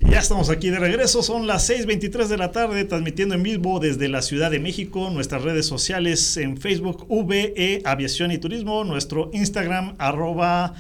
Ya 0.01 0.21
estamos 0.21 0.49
aquí 0.51 0.71
de 0.71 0.79
regreso, 0.79 1.23
son 1.23 1.47
las 1.47 1.69
6.23 1.69 2.29
de 2.29 2.39
la 2.39 2.51
tarde, 2.51 2.85
transmitiendo 2.85 3.35
en 3.35 3.43
vivo 3.43 3.81
desde 3.81 4.09
la 4.09 4.23
Ciudad 4.23 4.51
de 4.51 4.59
México, 4.59 5.11
nuestras 5.11 5.43
redes 5.43 5.67
sociales 5.67 6.39
en 6.39 6.57
Facebook, 6.57 7.07
VE 7.09 7.83
Aviación 7.85 8.33
y 8.33 8.39
Turismo, 8.39 8.83
nuestro 8.85 9.31
Instagram, 9.35 9.95
arroba 9.99 10.75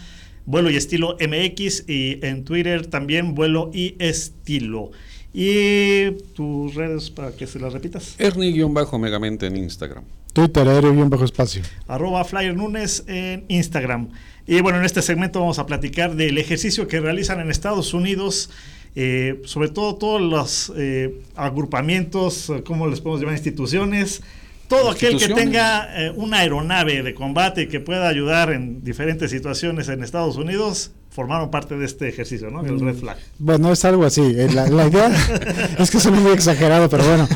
vuelo 0.47 0.71
y 0.71 0.77
estilo 0.77 1.17
MX 1.21 1.85
y 1.89 2.19
en 2.25 2.45
Twitter 2.45 2.87
también 2.87 3.35
vuelo 3.35 3.71
y 3.75 3.95
estilo. 3.99 4.93
Y 5.35 6.13
tus 6.35 6.75
redes 6.75 7.11
para 7.11 7.33
que 7.33 7.47
se 7.47 7.59
las 7.59 7.75
repitas. 7.75 8.15
Ernie-megamente 8.19 9.47
en 9.47 9.57
Instagram. 9.57 10.05
Twitter, 10.37 10.69
aéreo 10.69 10.93
bien 10.93 11.09
bajo 11.09 11.25
espacio. 11.25 11.62
Arroba 11.88 12.23
Flyer 12.23 12.55
Nunes 12.55 13.05
en 13.07 13.47
Instagram. 13.49 14.11
Y 14.47 14.61
bueno, 14.61 14.78
en 14.78 14.85
este 14.85 15.00
segmento 15.00 15.40
vamos 15.40 15.59
a 15.59 15.64
platicar 15.64 16.14
del 16.14 16.37
ejercicio 16.37 16.87
que 16.87 17.00
realizan 17.00 17.40
en 17.40 17.50
Estados 17.50 17.95
Unidos, 17.95 18.50
eh, 18.95 19.40
sobre 19.47 19.71
todo 19.71 19.95
todos 19.95 20.21
los 20.21 20.75
eh, 20.76 21.23
agrupamientos, 21.37 22.52
¿cómo 22.66 22.87
les 22.87 23.00
podemos 23.00 23.23
llamar? 23.23 23.35
Instituciones. 23.35 24.23
Todo 24.69 24.90
aquel 24.90 25.16
que 25.16 25.31
tenga 25.31 26.05
eh, 26.05 26.12
una 26.14 26.40
aeronave 26.40 27.02
de 27.02 27.14
combate 27.14 27.66
que 27.66 27.81
pueda 27.81 28.07
ayudar 28.07 28.52
en 28.52 28.85
diferentes 28.85 29.31
situaciones 29.31 29.88
en 29.88 30.05
Estados 30.05 30.37
Unidos, 30.37 30.90
formaron 31.17 31.51
parte 31.51 31.79
de 31.79 31.87
este 31.87 32.11
ejercicio, 32.11 32.51
¿no? 32.51 32.61
El 32.61 32.79
red 32.79 32.95
flag. 32.95 33.17
Bueno, 33.39 33.73
es 33.73 33.83
algo 33.87 34.05
así. 34.05 34.21
Eh, 34.21 34.51
la, 34.53 34.87
idea 34.87 35.11
es 35.79 35.91
que 35.91 35.99
suena 35.99 36.21
muy 36.21 36.33
exagerado, 36.33 36.91
pero 36.91 37.05
bueno. 37.05 37.27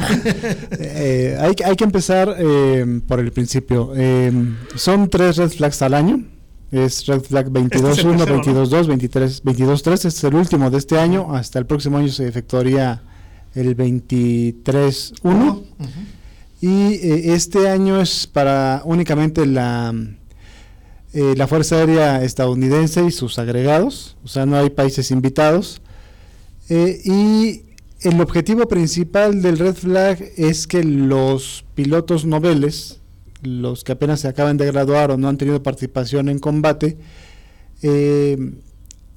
Eh, 0.78 1.38
hay, 1.40 1.54
hay, 1.64 1.76
que 1.76 1.84
empezar 1.84 2.36
eh, 2.38 3.00
por 3.08 3.20
el 3.20 3.32
principio. 3.32 3.92
son 4.74 5.08
tres 5.08 5.38
red 5.38 5.48
flags 5.48 5.80
al 5.80 5.94
año. 5.94 6.22
Es 6.70 7.06
Red 7.06 7.22
Flag 7.22 7.48
22.1, 7.48 8.26
22.2, 8.44 8.86
23, 8.86 9.44
22.3. 9.44 9.92
Este 9.92 10.08
es 10.08 10.24
el 10.24 10.34
último 10.34 10.70
de 10.70 10.76
este 10.76 10.98
año. 10.98 11.34
Hasta 11.34 11.58
el 11.58 11.64
próximo 11.64 11.96
año 11.96 12.08
se 12.08 12.28
efectuaría 12.28 13.02
el 13.54 13.74
23.1. 13.76 15.62
Y 16.60 17.30
este 17.30 17.68
año 17.70 17.98
es 18.00 18.26
para 18.26 18.82
únicamente 18.84 19.46
la 19.46 19.94
eh, 21.12 21.34
la 21.36 21.48
Fuerza 21.48 21.76
Aérea 21.76 22.22
estadounidense 22.22 23.04
y 23.04 23.10
sus 23.10 23.38
agregados, 23.38 24.16
o 24.24 24.28
sea, 24.28 24.46
no 24.46 24.56
hay 24.56 24.70
países 24.70 25.10
invitados. 25.10 25.82
Eh, 26.68 27.00
y 27.04 27.62
el 28.02 28.20
objetivo 28.20 28.68
principal 28.68 29.42
del 29.42 29.58
Red 29.58 29.74
Flag 29.74 30.22
es 30.36 30.68
que 30.68 30.84
los 30.84 31.64
pilotos 31.74 32.24
noveles, 32.24 33.00
los 33.42 33.82
que 33.82 33.92
apenas 33.92 34.20
se 34.20 34.28
acaban 34.28 34.56
de 34.56 34.66
graduar 34.66 35.10
o 35.10 35.16
no 35.16 35.28
han 35.28 35.36
tenido 35.36 35.62
participación 35.62 36.28
en 36.28 36.38
combate, 36.38 36.96
eh, 37.82 38.38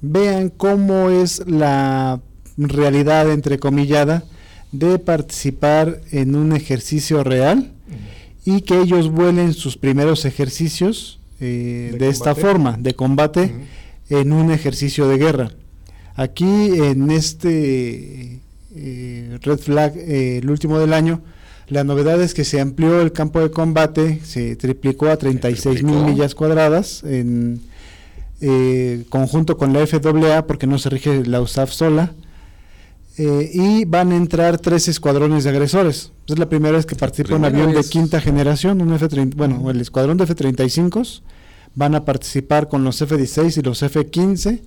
vean 0.00 0.48
cómo 0.48 1.10
es 1.10 1.46
la 1.46 2.20
realidad 2.56 3.30
entrecomillada 3.30 4.24
de 4.72 4.98
participar 4.98 6.00
en 6.10 6.34
un 6.34 6.52
ejercicio 6.52 7.22
real 7.22 7.72
y 8.44 8.62
que 8.62 8.80
ellos 8.80 9.10
vuelen 9.10 9.54
sus 9.54 9.76
primeros 9.76 10.24
ejercicios 10.24 11.20
eh, 11.40 11.90
de, 11.92 11.98
De 11.98 12.08
esta 12.08 12.34
forma, 12.34 12.76
de 12.78 12.94
combate 12.94 13.54
en 14.08 14.32
un 14.32 14.50
ejercicio 14.50 15.08
de 15.08 15.18
guerra. 15.18 15.50
Aquí 16.16 16.44
en 16.44 17.10
este 17.10 18.40
eh, 18.76 19.38
Red 19.42 19.58
Flag, 19.58 19.96
eh, 19.96 20.38
el 20.38 20.50
último 20.50 20.78
del 20.78 20.92
año, 20.92 21.22
la 21.68 21.84
novedad 21.84 22.20
es 22.22 22.34
que 22.34 22.44
se 22.44 22.60
amplió 22.60 23.00
el 23.00 23.12
campo 23.12 23.40
de 23.40 23.50
combate, 23.50 24.20
se 24.22 24.54
triplicó 24.56 25.08
a 25.08 25.16
36 25.16 25.82
mil 25.82 26.04
millas 26.04 26.34
cuadradas 26.34 27.02
en 27.04 27.62
eh, 28.40 29.04
conjunto 29.08 29.56
con 29.56 29.72
la 29.72 29.86
FAA 29.86 30.46
porque 30.46 30.66
no 30.66 30.78
se 30.78 30.90
rige 30.90 31.24
la 31.24 31.40
USAF 31.40 31.70
sola. 31.70 32.12
Eh, 33.16 33.50
y 33.52 33.84
van 33.84 34.12
a 34.12 34.16
entrar 34.16 34.58
tres 34.58 34.88
escuadrones 34.88 35.44
de 35.44 35.50
agresores. 35.50 36.12
Es 36.26 36.38
la 36.38 36.48
primera 36.48 36.76
vez 36.76 36.86
que 36.86 36.96
participa 36.96 37.36
un 37.36 37.44
avión 37.44 37.72
vez. 37.72 37.84
de 37.86 37.90
quinta 37.90 38.20
generación, 38.20 38.80
un 38.82 38.92
F-30, 38.92 39.34
bueno, 39.36 39.70
el 39.70 39.80
escuadrón 39.80 40.16
de 40.16 40.24
F-35 40.24 41.22
van 41.74 41.94
a 41.94 42.04
participar 42.04 42.68
con 42.68 42.84
los 42.84 43.00
F-16 43.00 43.58
y 43.58 43.62
los 43.62 43.82
F-15 43.82 44.62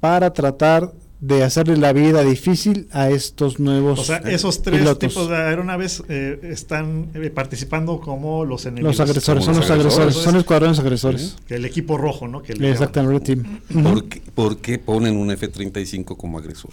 para 0.00 0.32
tratar 0.32 0.92
de 1.20 1.44
hacerle 1.44 1.76
la 1.76 1.92
vida 1.92 2.22
difícil 2.24 2.88
a 2.92 3.10
estos 3.10 3.60
nuevos 3.60 4.00
O 4.00 4.04
sea, 4.04 4.16
esos 4.18 4.62
tres 4.62 4.78
pilotos. 4.78 5.10
tipos 5.10 5.28
de 5.28 5.36
aeronaves 5.36 6.02
eh, 6.08 6.40
están 6.44 7.10
eh, 7.14 7.28
participando 7.28 8.00
como 8.00 8.46
los 8.46 8.64
enemigos. 8.64 8.96
Los 8.96 9.08
agresores, 9.08 9.44
son 9.44 9.56
los 9.56 9.70
agresores, 9.70 9.98
agresores. 9.98 10.24
son 10.24 10.36
escuadrones 10.36 10.78
agresores. 10.78 11.36
Que 11.46 11.56
El 11.56 11.66
equipo 11.66 11.98
rojo, 11.98 12.26
¿no? 12.26 12.42
Que 12.42 12.54
Exactamente, 12.54 13.34
Red 13.34 13.42
Team. 13.42 13.60
Ujú. 13.70 13.82
¿Por, 13.82 14.04
qué, 14.08 14.22
por 14.34 14.56
qué 14.58 14.78
ponen 14.78 15.16
un 15.16 15.30
F-35 15.30 16.16
como 16.16 16.38
agresor? 16.38 16.70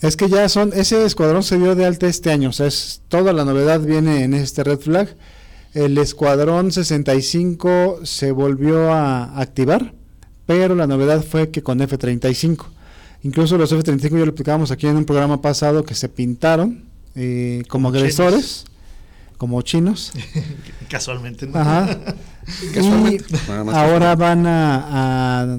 Es 0.00 0.16
que 0.16 0.28
ya 0.28 0.48
son, 0.48 0.72
ese 0.74 1.04
escuadrón 1.04 1.42
se 1.42 1.58
dio 1.58 1.74
de 1.74 1.84
alta 1.84 2.06
este 2.06 2.30
año, 2.30 2.50
o 2.50 2.52
sea, 2.52 2.66
es, 2.66 3.02
toda 3.08 3.32
la 3.32 3.44
novedad 3.44 3.80
viene 3.80 4.22
en 4.22 4.32
este 4.32 4.62
Red 4.62 4.80
Flag. 4.80 5.16
El 5.74 5.98
escuadrón 5.98 6.70
65 6.70 8.00
se 8.04 8.30
volvió 8.30 8.92
a 8.92 9.40
activar, 9.40 9.92
pero 10.46 10.74
la 10.74 10.86
novedad 10.86 11.24
fue 11.24 11.50
que 11.50 11.62
con 11.62 11.80
F-35. 11.80 12.64
Incluso 13.24 13.58
los 13.58 13.72
F-35 13.72 14.10
ya 14.10 14.18
lo 14.18 14.24
explicábamos 14.24 14.70
aquí 14.70 14.86
en 14.86 14.96
un 14.96 15.04
programa 15.04 15.42
pasado 15.42 15.84
que 15.84 15.94
se 15.94 16.08
pintaron 16.08 16.84
eh, 17.16 17.64
como, 17.68 17.88
Como 17.88 17.98
agresores, 17.98 18.64
como 19.36 19.60
chinos. 19.62 20.12
Casualmente, 20.88 21.48
¿no? 21.48 21.58
Ajá. 21.58 21.98
Casualmente, 22.72 23.24
Y 23.48 23.50
ahora 23.50 24.14
van 24.14 24.46
a, 24.46 25.42
a 25.44 25.58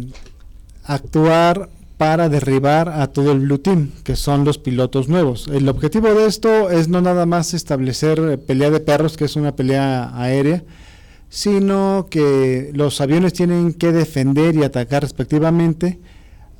actuar 0.86 1.70
para 2.00 2.30
derribar 2.30 2.88
a 2.88 3.08
todo 3.08 3.34
el 3.34 3.40
Blue 3.42 3.58
Team, 3.60 3.92
que 4.06 4.16
son 4.16 4.46
los 4.46 4.58
pilotos 4.58 5.10
nuevos. 5.10 5.50
El 5.54 5.68
objetivo 5.68 6.08
de 6.14 6.28
esto 6.28 6.70
es 6.70 6.88
no 6.88 7.02
nada 7.02 7.26
más 7.26 7.54
establecer 7.54 8.18
eh, 8.20 8.38
pelea 8.38 8.70
de 8.72 8.80
perros, 8.80 9.18
que 9.18 9.26
es 9.26 9.36
una 9.36 9.54
pelea 9.54 10.10
aérea, 10.16 10.64
sino 11.28 12.08
que 12.10 12.72
los 12.74 13.02
aviones 13.02 13.34
tienen 13.34 13.74
que 13.74 13.92
defender 13.92 14.56
y 14.56 14.64
atacar 14.64 15.02
respectivamente 15.04 16.00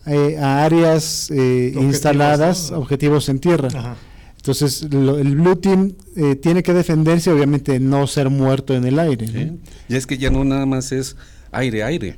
eh, 0.06 0.38
a 0.38 0.66
áreas 0.66 1.32
eh, 1.32 1.36
Objetivos, 1.70 1.84
instaladas, 1.86 2.72
¿no? 2.72 2.78
objetivos 2.80 3.30
en 3.30 3.40
tierra. 3.40 3.70
Ajá. 3.74 3.96
Entonces, 4.36 4.88
lo- 4.92 5.18
el 5.20 5.36
Blue 5.38 5.56
Team 5.56 5.94
eh, 6.18 6.36
tiene 6.36 6.64
que 6.64 6.74
defenderse, 6.74 7.32
obviamente 7.32 7.80
no 7.80 8.08
ser 8.08 8.30
muerto 8.30 8.74
en 8.76 8.84
el 8.84 9.00
aire. 9.00 9.26
¿no? 9.28 9.40
¿sí? 9.40 9.52
Y 9.88 9.96
es 9.96 10.06
que 10.06 10.18
ya 10.18 10.30
no 10.32 10.44
nada 10.44 10.66
más 10.66 10.92
es 10.92 11.16
aire-aire. 11.54 12.16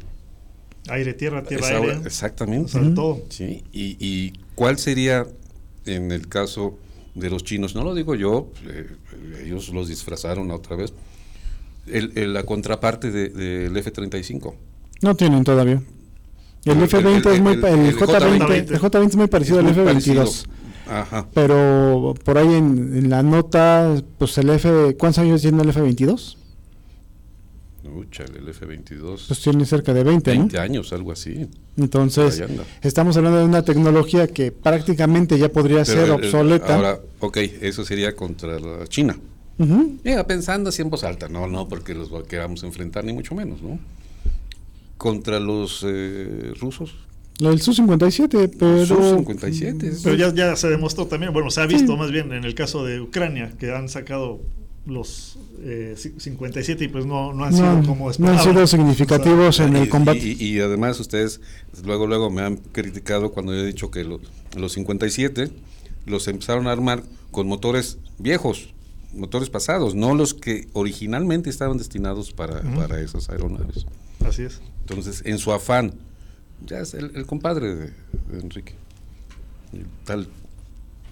Aire, 0.89 1.13
tierra, 1.13 1.43
tierra, 1.43 1.67
Es 1.67 1.73
ahora- 1.73 1.93
aire. 1.93 2.07
exactamente. 2.07 2.71
Sobre 2.71 2.89
todo. 2.89 3.21
Sí, 3.29 3.63
y, 3.71 3.97
y 3.99 4.33
cuál 4.55 4.77
sería 4.79 5.27
en 5.85 6.11
el 6.11 6.27
caso 6.27 6.77
de 7.15 7.29
los 7.29 7.43
chinos? 7.43 7.75
No 7.75 7.83
lo 7.83 7.93
digo 7.93 8.15
yo, 8.15 8.49
eh, 8.67 8.87
ellos 9.45 9.69
los 9.69 9.87
disfrazaron 9.89 10.49
otra 10.51 10.75
vez. 10.75 10.93
El- 11.87 12.11
el- 12.15 12.33
la 12.33 12.43
contraparte 12.43 13.11
de- 13.11 13.29
del 13.29 13.75
F-35. 13.77 14.55
No 15.01 15.15
tienen 15.15 15.43
todavía. 15.43 15.81
El, 16.65 16.77
El- 16.77 16.83
F-20 16.83 17.25
el- 17.29 17.35
es 17.35 17.41
muy 17.41 17.53
el- 17.53 17.59
pa- 17.61 17.69
el, 17.69 17.79
el 17.79 17.93
J-20, 17.95 18.39
J-20. 18.39 18.71
el 18.73 18.79
J-20 18.79 19.07
es 19.09 19.15
muy 19.15 19.27
parecido 19.27 19.59
Es 19.59 19.65
al 19.65 19.73
muy 19.73 19.81
F-22. 19.81 20.15
parecido. 20.15 20.61
Ajá. 20.87 21.27
Pero 21.33 22.13
por 22.23 22.37
ahí 22.37 22.53
en, 22.53 22.95
en 22.97 23.09
la 23.09 23.23
nota, 23.23 23.95
pues 24.17 24.37
el 24.37 24.49
F, 24.49 24.95
¿cuántos 24.97 25.19
años 25.19 25.41
tiene 25.41 25.61
el 25.63 25.69
F-22? 25.69 26.37
Úchale, 27.83 28.39
el 28.39 28.47
F-22. 28.49 29.25
Pues 29.27 29.41
tiene 29.41 29.65
cerca 29.65 29.93
de 29.93 30.03
20, 30.03 30.29
20 30.31 30.55
¿no? 30.57 30.61
años, 30.63 30.93
algo 30.93 31.11
así. 31.11 31.47
Entonces, 31.77 32.43
estamos 32.83 33.17
hablando 33.17 33.39
de 33.39 33.45
una 33.45 33.63
tecnología 33.63 34.27
que 34.27 34.51
prácticamente 34.51 35.37
ya 35.39 35.49
podría 35.49 35.83
Pero 35.83 35.85
ser 35.85 35.97
el- 35.99 36.05
el- 36.05 36.11
obsoleta. 36.11 36.75
Ahora, 36.75 36.99
ok, 37.19 37.37
eso 37.61 37.83
sería 37.83 38.15
contra 38.15 38.59
la 38.59 38.85
China. 38.87 39.17
Ujú. 39.57 39.97
Llega 40.03 40.25
pensando 40.27 40.69
así 40.69 40.81
en 40.81 40.89
voz 40.89 41.03
alta, 41.03 41.27
no, 41.27 41.47
no, 41.47 41.67
porque 41.67 41.93
los 41.93 42.09
queramos 42.27 42.63
enfrentar, 42.63 43.03
ni 43.03 43.13
mucho 43.13 43.33
menos, 43.35 43.61
¿no? 43.61 43.79
Contra 44.97 45.39
los 45.39 45.83
eh, 45.87 46.53
rusos, 46.59 46.93
Lo 47.39 47.49
del 47.49 47.61
Su-57, 47.61 48.51
pero... 48.59 48.85
Su-57. 48.85 50.01
Pero 50.03 50.15
ya, 50.15 50.31
ya 50.33 50.55
se 50.55 50.69
demostró 50.69 51.07
también, 51.07 51.33
bueno, 51.33 51.49
se 51.49 51.61
ha 51.61 51.65
visto 51.65 51.97
más 51.97 52.11
bien 52.11 52.31
en 52.33 52.43
el 52.43 52.53
caso 52.53 52.85
de 52.85 53.01
Ucrania, 53.01 53.51
que 53.57 53.71
han 53.73 53.89
sacado 53.89 54.41
los 54.85 55.37
eh, 55.61 55.95
ci- 55.97 56.19
57 56.19 56.85
y 56.85 56.87
pues 56.87 57.05
no, 57.05 57.33
no 57.33 57.45
han 57.45 57.53
sido 57.53 57.73
No, 57.81 57.87
como 57.87 57.95
no 57.99 58.05
han 58.05 58.11
esperaban. 58.11 58.43
sido 58.43 58.67
significativos 58.67 59.59
en 59.59 59.75
Y- 59.75 59.79
el 59.79 59.89
combate. 59.89 60.19
Y, 60.19 60.31
y 60.43 60.59
además 60.59 60.99
ustedes 60.99 61.39
luego 61.85 62.07
luego 62.07 62.29
me 62.31 62.41
han 62.41 62.57
criticado 62.57 63.31
cuando 63.31 63.53
yo 63.53 63.59
he 63.61 63.65
dicho 63.67 63.91
que 63.91 64.03
lo- 64.03 64.19
los 64.57 64.73
57 64.73 65.51
los 66.07 66.27
empezaron 66.27 66.67
a 66.67 66.71
armar 66.71 67.03
con 67.29 67.47
motores 67.47 67.99
viejos, 68.17 68.73
motores 69.13 69.49
pasados, 69.51 69.93
no 69.93 70.15
los 70.15 70.33
que 70.33 70.67
originalmente 70.73 71.49
estaban 71.49 71.77
destinados 71.77 72.33
para, 72.33 72.61
para 72.75 72.99
esas 73.01 73.29
aeronaves. 73.29 73.85
Así 74.25 74.41
es. 74.43 74.61
Entonces, 74.81 75.21
en 75.25 75.37
su 75.37 75.51
afán, 75.53 75.93
ya 76.65 76.79
es 76.79 76.93
el, 76.95 77.11
el 77.15 77.25
compadre 77.27 77.75
de, 77.75 77.85
de 77.85 78.39
Enrique, 78.41 78.73
el 79.73 79.85
tal 80.05 80.27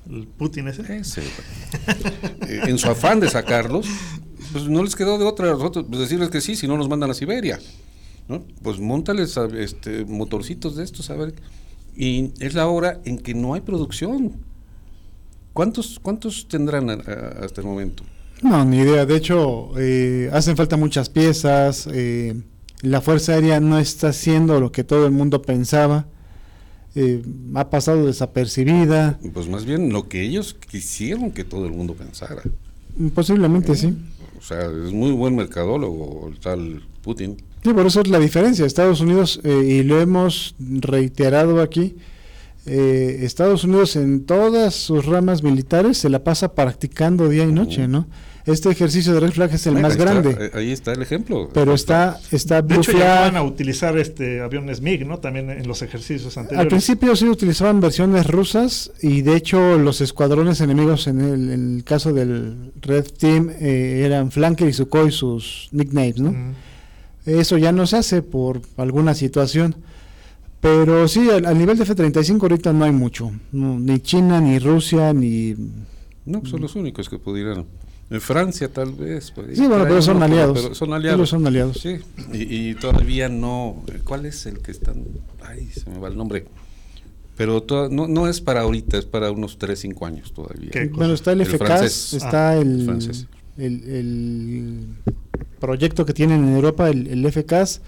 El 0.10 0.28
Putin 0.28 0.68
ese. 0.68 0.98
ese, 0.98 1.22
eh, 2.48 2.62
en 2.68 2.78
su 2.78 2.90
afán 2.90 3.20
de 3.20 3.30
sacarlos, 3.30 3.86
pues 4.52 4.68
no 4.68 4.84
les 4.84 4.96
quedó 4.96 5.18
de 5.18 5.26
otra 5.26 5.50
a 5.50 5.54
nosotros 5.54 5.86
pues, 5.88 6.02
decirles 6.02 6.30
que 6.30 6.42
sí, 6.42 6.56
si 6.56 6.68
no 6.68 6.78
nos 6.78 6.90
mandan 6.90 7.12
a 7.12 7.14
Siberia. 7.14 7.60
¿no? 8.28 8.44
Pues 8.64 8.80
montales 8.80 9.38
a, 9.38 9.46
este, 9.46 10.06
motorcitos 10.06 10.76
de 10.76 10.84
estos, 10.84 11.10
a 11.10 11.16
ver. 11.16 11.34
Y 11.96 12.32
es 12.40 12.54
la 12.54 12.68
hora 12.68 13.02
en 13.06 13.18
que 13.18 13.34
no 13.34 13.54
hay 13.54 13.62
producción. 13.62 14.34
¿Cuántos, 15.54 16.00
cuántos 16.02 16.48
tendrán 16.48 16.90
a- 16.90 16.94
a- 16.94 17.46
hasta 17.46 17.62
el 17.62 17.68
momento? 17.68 18.04
No, 18.42 18.64
ni 18.66 18.78
idea. 18.78 19.06
De 19.06 19.16
hecho, 19.18 19.72
eh, 19.78 20.30
hacen 20.32 20.56
falta 20.56 20.78
muchas 20.78 21.10
piezas. 21.10 21.88
eh, 21.92 22.42
la 22.82 23.02
Fuerza 23.02 23.34
Aérea 23.34 23.60
no 23.60 23.78
está 23.78 24.10
haciendo 24.10 24.60
lo 24.60 24.72
que 24.72 24.84
todo 24.86 25.06
el 25.06 25.12
mundo 25.12 25.42
pensaba. 25.42 26.08
Eh, 26.96 27.22
ha 27.56 27.70
pasado 27.70 28.06
desapercibida. 28.06 29.20
Pues 29.34 29.48
más 29.48 29.66
bien 29.66 29.92
lo 29.92 30.08
que 30.08 30.22
ellos 30.22 30.54
quisieron 30.54 31.32
que 31.32 31.44
todo 31.44 31.66
el 31.66 31.72
mundo 31.72 31.94
pensara. 31.94 32.42
Posiblemente 33.14 33.76
sí. 33.76 33.96
O 34.38 34.42
sea, 34.42 34.62
es 34.66 34.94
muy 34.94 35.12
buen 35.12 35.36
mercadólogo 35.36 36.30
el 36.30 36.40
tal 36.40 36.84
Putin. 37.02 37.38
Sí, 37.64 37.74
por 37.74 37.86
eso 37.86 38.02
es 38.02 38.08
la 38.08 38.20
diferencia. 38.20 38.66
Estados 38.66 39.02
Unidos, 39.02 39.42
eh, 39.44 39.64
y 39.66 39.84
lo 39.84 40.00
hemos 40.00 40.56
reiterado 40.60 41.62
aquí, 41.62 41.96
eh, 42.66 43.20
Estados 43.24 43.64
Unidos 43.64 43.96
en 43.96 44.26
todas 44.26 44.76
sus 44.76 45.06
ramas 45.06 45.44
militares 45.44 45.98
se 45.98 46.10
la 46.10 46.24
pasa 46.24 46.54
practicando 46.54 47.28
día 47.30 47.44
y 47.44 47.52
noche, 47.52 47.88
¿no? 47.88 48.08
Este 48.46 48.70
ejercicio 48.70 49.14
de 49.14 49.20
Red 49.20 49.32
Flag 49.32 49.54
es 49.54 49.68
el 49.68 49.74
Bueno, 49.74 49.88
más 49.90 49.98
ahí 49.98 50.04
grande, 50.04 50.38
eh, 50.40 50.52
ahí 50.54 50.72
está 50.72 50.94
el 50.94 51.02
ejemplo. 51.02 51.50
pero 51.54 51.74
está, 51.74 52.20
está 52.32 52.62
De 52.62 52.76
hecho, 52.76 52.92
Flag. 52.92 52.98
llegaban 52.98 53.38
a 53.38 53.44
utilizar 53.44 53.98
este 53.98 54.42
aviones 54.42 54.82
MiG, 54.82 55.06
¿no? 55.06 55.20
También 55.20 55.50
en 55.50 55.68
los 55.68 55.82
ejercicios 55.82 56.36
Al 56.38 56.44
anteriores. 56.44 56.70
principio 56.70 57.16
sí 57.16 57.26
utilizaban 57.28 57.80
versiones 57.80 58.26
rusas 58.28 58.92
y 59.02 59.22
de 59.22 59.36
hecho 59.36 59.78
los 59.78 60.02
escuadrones 60.02 60.62
enemigos 60.62 61.08
en 61.08 61.20
el, 61.22 61.52
en 61.52 61.76
el 61.78 61.84
caso 61.84 62.14
del 62.14 62.72
Red 62.82 63.06
Team 63.20 63.50
eh, 63.60 64.04
eran 64.06 64.32
Flanker 64.32 64.68
y 64.68 64.74
Sukhoi 64.74 65.12
sus 65.12 65.68
nicknames, 65.72 66.20
¿no? 66.20 66.32
Mm. 66.32 66.54
Eso 67.26 67.58
ya 67.58 67.72
no 67.72 67.86
se 67.86 67.98
hace 67.98 68.22
por 68.24 68.62
alguna 68.78 69.14
situación. 69.14 69.76
Pero 70.62 71.08
sí, 71.08 71.30
al, 71.30 71.46
al 71.46 71.58
nivel 71.58 71.78
de 71.78 71.84
F-35 71.84 72.42
ahorita 72.42 72.74
no 72.74 72.84
hay 72.84 72.92
mucho. 72.92 73.32
No, 73.52 73.80
ni 73.80 74.00
China, 74.02 74.42
ni 74.42 74.60
Rusia, 74.60 75.14
ni... 75.14 75.56
No, 76.26 76.44
son 76.46 76.60
los 76.62 76.76
únicos 76.76 77.08
que 77.08 77.18
pudieran. 77.18 77.66
En 78.12 78.22
Francia 78.22 78.68
tal 78.72 78.94
vez. 78.94 79.32
Sí, 79.54 79.68
bueno, 79.68 79.84
pero 79.88 80.02
son 80.02 80.18
uno, 80.18 80.26
aliados. 80.26 80.60
pero 80.62 80.74
son 80.76 80.94
aliados. 80.94 81.30
son 81.30 81.46
aliados. 81.46 81.78
Sí, 81.80 81.98
y, 82.34 82.70
y 82.70 82.76
todavía 82.76 83.30
no. 83.30 83.84
¿Cuál 84.04 84.26
es 84.26 84.46
el 84.48 84.60
que 84.60 84.72
están? 84.72 85.04
Ay, 85.46 85.68
se 85.72 85.88
me 85.90 86.00
va 86.00 86.08
el 86.08 86.18
nombre. 86.18 86.46
Pero 87.38 87.62
to- 87.64 87.88
no, 87.90 88.08
no 88.08 88.28
es 88.28 88.42
para 88.42 88.62
ahorita, 88.62 88.98
es 88.98 89.06
para 89.06 89.32
unos 89.32 89.58
3, 89.58 89.80
5 89.80 90.06
años 90.06 90.34
todavía. 90.34 90.72
Bueno, 90.92 91.14
está 91.14 91.32
el, 91.34 91.42
El 91.42 91.48
FCAS, 91.48 92.14
está 92.14 92.50
Ah, 92.50 92.58
el, 92.58 92.90
el, 93.58 93.84
el 93.90 94.84
proyecto 95.60 96.06
que 96.06 96.14
tienen 96.14 96.44
en 96.46 96.56
Europa, 96.56 96.90
el, 96.90 97.08
el 97.08 97.32
FCAS. 97.32 97.82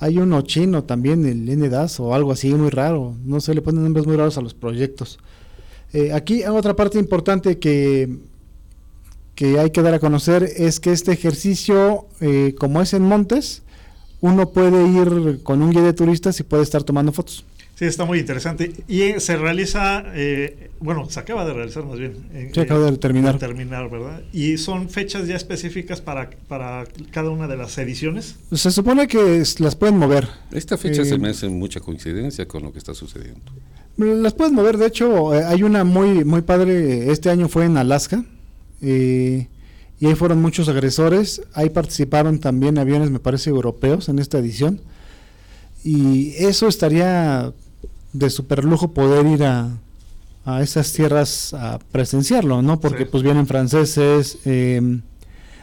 Hay 0.00 0.18
uno 0.18 0.42
chino 0.42 0.82
también, 0.84 1.24
el 1.24 1.46
NDAS 1.58 2.00
o 2.00 2.12
algo 2.14 2.32
así, 2.32 2.52
muy 2.52 2.68
raro. 2.70 3.14
No 3.24 3.40
se 3.40 3.54
le 3.54 3.62
ponen 3.62 3.84
nombres 3.84 4.06
muy 4.06 4.16
raros 4.16 4.36
a 4.36 4.40
los 4.42 4.52
proyectos. 4.52 5.18
Eh, 5.92 6.12
aquí 6.12 6.42
hay 6.42 6.48
otra 6.54 6.74
parte 6.74 6.98
importante 6.98 7.58
que 7.58 8.18
que 9.34 9.58
hay 9.58 9.70
que 9.70 9.82
dar 9.82 9.94
a 9.94 9.98
conocer 9.98 10.42
es 10.56 10.80
que 10.80 10.92
este 10.92 11.12
ejercicio, 11.12 12.06
eh, 12.20 12.54
como 12.58 12.80
es 12.82 12.92
en 12.94 13.02
montes, 13.02 13.62
uno 14.20 14.50
puede 14.50 14.86
ir 14.88 15.42
con 15.42 15.60
un 15.62 15.70
guía 15.70 15.82
de 15.82 15.92
turistas 15.92 16.38
y 16.40 16.44
puede 16.44 16.62
estar 16.62 16.82
tomando 16.84 17.12
fotos. 17.12 17.44
Sí, 17.76 17.86
está 17.86 18.04
muy 18.04 18.20
interesante. 18.20 18.72
Y 18.86 19.02
eh, 19.02 19.18
se 19.20 19.36
realiza, 19.36 20.04
eh, 20.14 20.70
bueno, 20.78 21.10
se 21.10 21.18
acaba 21.18 21.44
de 21.44 21.52
realizar 21.52 21.84
más 21.84 21.98
bien. 21.98 22.12
eh, 22.32 22.48
Se 22.54 22.60
acaba 22.60 22.88
de 22.88 22.96
terminar. 22.98 23.36
terminar, 23.38 23.90
¿verdad? 23.90 24.22
Y 24.32 24.58
son 24.58 24.88
fechas 24.88 25.26
ya 25.26 25.34
específicas 25.34 26.00
para, 26.00 26.30
para 26.46 26.84
cada 27.10 27.30
una 27.30 27.48
de 27.48 27.56
las 27.56 27.76
ediciones. 27.78 28.36
Se 28.52 28.70
supone 28.70 29.08
que 29.08 29.38
es- 29.40 29.58
las 29.58 29.74
pueden 29.74 29.98
mover. 29.98 30.28
Esta 30.52 30.78
fecha 30.78 31.02
Eh, 31.02 31.04
se 31.04 31.18
me 31.18 31.30
hace 31.30 31.48
mucha 31.48 31.80
coincidencia 31.80 32.46
con 32.46 32.62
lo 32.62 32.70
que 32.72 32.78
está 32.78 32.94
sucediendo. 32.94 33.40
Las 33.96 34.34
puedes 34.34 34.52
mover, 34.52 34.78
de 34.78 34.86
hecho, 34.86 35.34
eh, 35.34 35.42
hay 35.44 35.64
una 35.64 35.82
muy, 35.82 36.24
muy 36.24 36.42
padre, 36.42 37.10
este 37.10 37.28
año 37.28 37.48
fue 37.48 37.64
en 37.64 37.76
Alaska, 37.76 38.24
eh, 38.84 39.48
y 40.00 40.06
ahí 40.06 40.14
fueron 40.14 40.40
muchos 40.42 40.68
agresores, 40.68 41.40
ahí 41.54 41.70
participaron 41.70 42.38
también 42.38 42.78
aviones, 42.78 43.10
me 43.10 43.18
parece, 43.18 43.50
europeos 43.50 44.08
en 44.08 44.18
esta 44.18 44.38
edición, 44.38 44.80
y 45.82 46.34
eso 46.38 46.66
estaría 46.68 47.52
de 48.12 48.30
super 48.30 48.64
lujo 48.64 48.92
poder 48.92 49.26
ir 49.26 49.44
a, 49.44 49.70
a 50.44 50.62
esas 50.62 50.92
tierras 50.92 51.52
a 51.54 51.78
presenciarlo, 51.90 52.62
¿no? 52.62 52.80
Porque 52.80 53.04
Sí. 53.04 53.08
pues 53.10 53.22
vienen 53.22 53.46
franceses, 53.46 54.38
eh, 54.44 54.80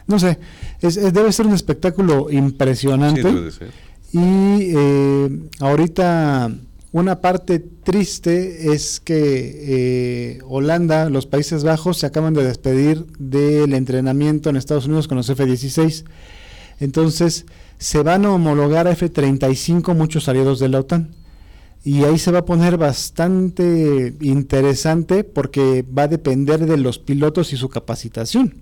no 0.06 0.18
sé, 0.18 0.38
es- 0.80 0.96
es- 0.96 1.12
debe 1.12 1.32
ser 1.32 1.46
un 1.46 1.54
espectáculo 1.54 2.26
Sí, 2.30 2.36
impresionante. 2.36 3.50
ser. 3.52 3.70
Y 4.12 4.74
eh, 4.76 5.40
ahorita 5.60 6.50
una 6.92 7.22
parte 7.22 7.58
triste 7.58 8.74
es 8.74 9.00
que 9.00 10.34
eh, 10.36 10.38
Holanda, 10.46 11.08
los 11.08 11.24
Países 11.26 11.64
Bajos, 11.64 11.96
se 11.96 12.06
acaban 12.06 12.34
de 12.34 12.44
despedir 12.44 13.06
del 13.18 13.72
entrenamiento 13.72 14.50
en 14.50 14.56
Estados 14.56 14.84
Unidos 14.84 15.08
con 15.08 15.16
los 15.16 15.30
F-16. 15.30 16.04
Entonces 16.80 17.46
se 17.78 18.02
van 18.02 18.26
a 18.26 18.32
homologar 18.32 18.86
a 18.86 18.92
F-35 18.92 19.94
muchos 19.94 20.28
aliados 20.28 20.58
de 20.60 20.68
la 20.68 20.80
OTAN. 20.80 21.14
Y 21.82 22.04
ahí 22.04 22.18
se 22.18 22.30
va 22.30 22.40
a 22.40 22.44
poner 22.44 22.76
bastante 22.76 24.14
interesante 24.20 25.24
porque 25.24 25.82
va 25.82 26.02
a 26.02 26.08
depender 26.08 26.66
de 26.66 26.76
los 26.76 26.98
pilotos 26.98 27.54
y 27.54 27.56
su 27.56 27.70
capacitación. 27.70 28.54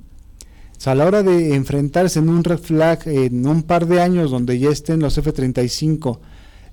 O 0.78 0.80
sea, 0.80 0.92
a 0.92 0.96
la 0.96 1.04
hora 1.04 1.22
de 1.24 1.56
enfrentarse 1.56 2.20
en 2.20 2.28
un 2.28 2.44
red 2.44 2.58
flag 2.58 3.00
en 3.06 3.46
un 3.46 3.64
par 3.64 3.86
de 3.86 4.00
años 4.00 4.30
donde 4.30 4.58
ya 4.58 4.70
estén 4.70 5.00
los 5.00 5.18
F-35 5.18 6.20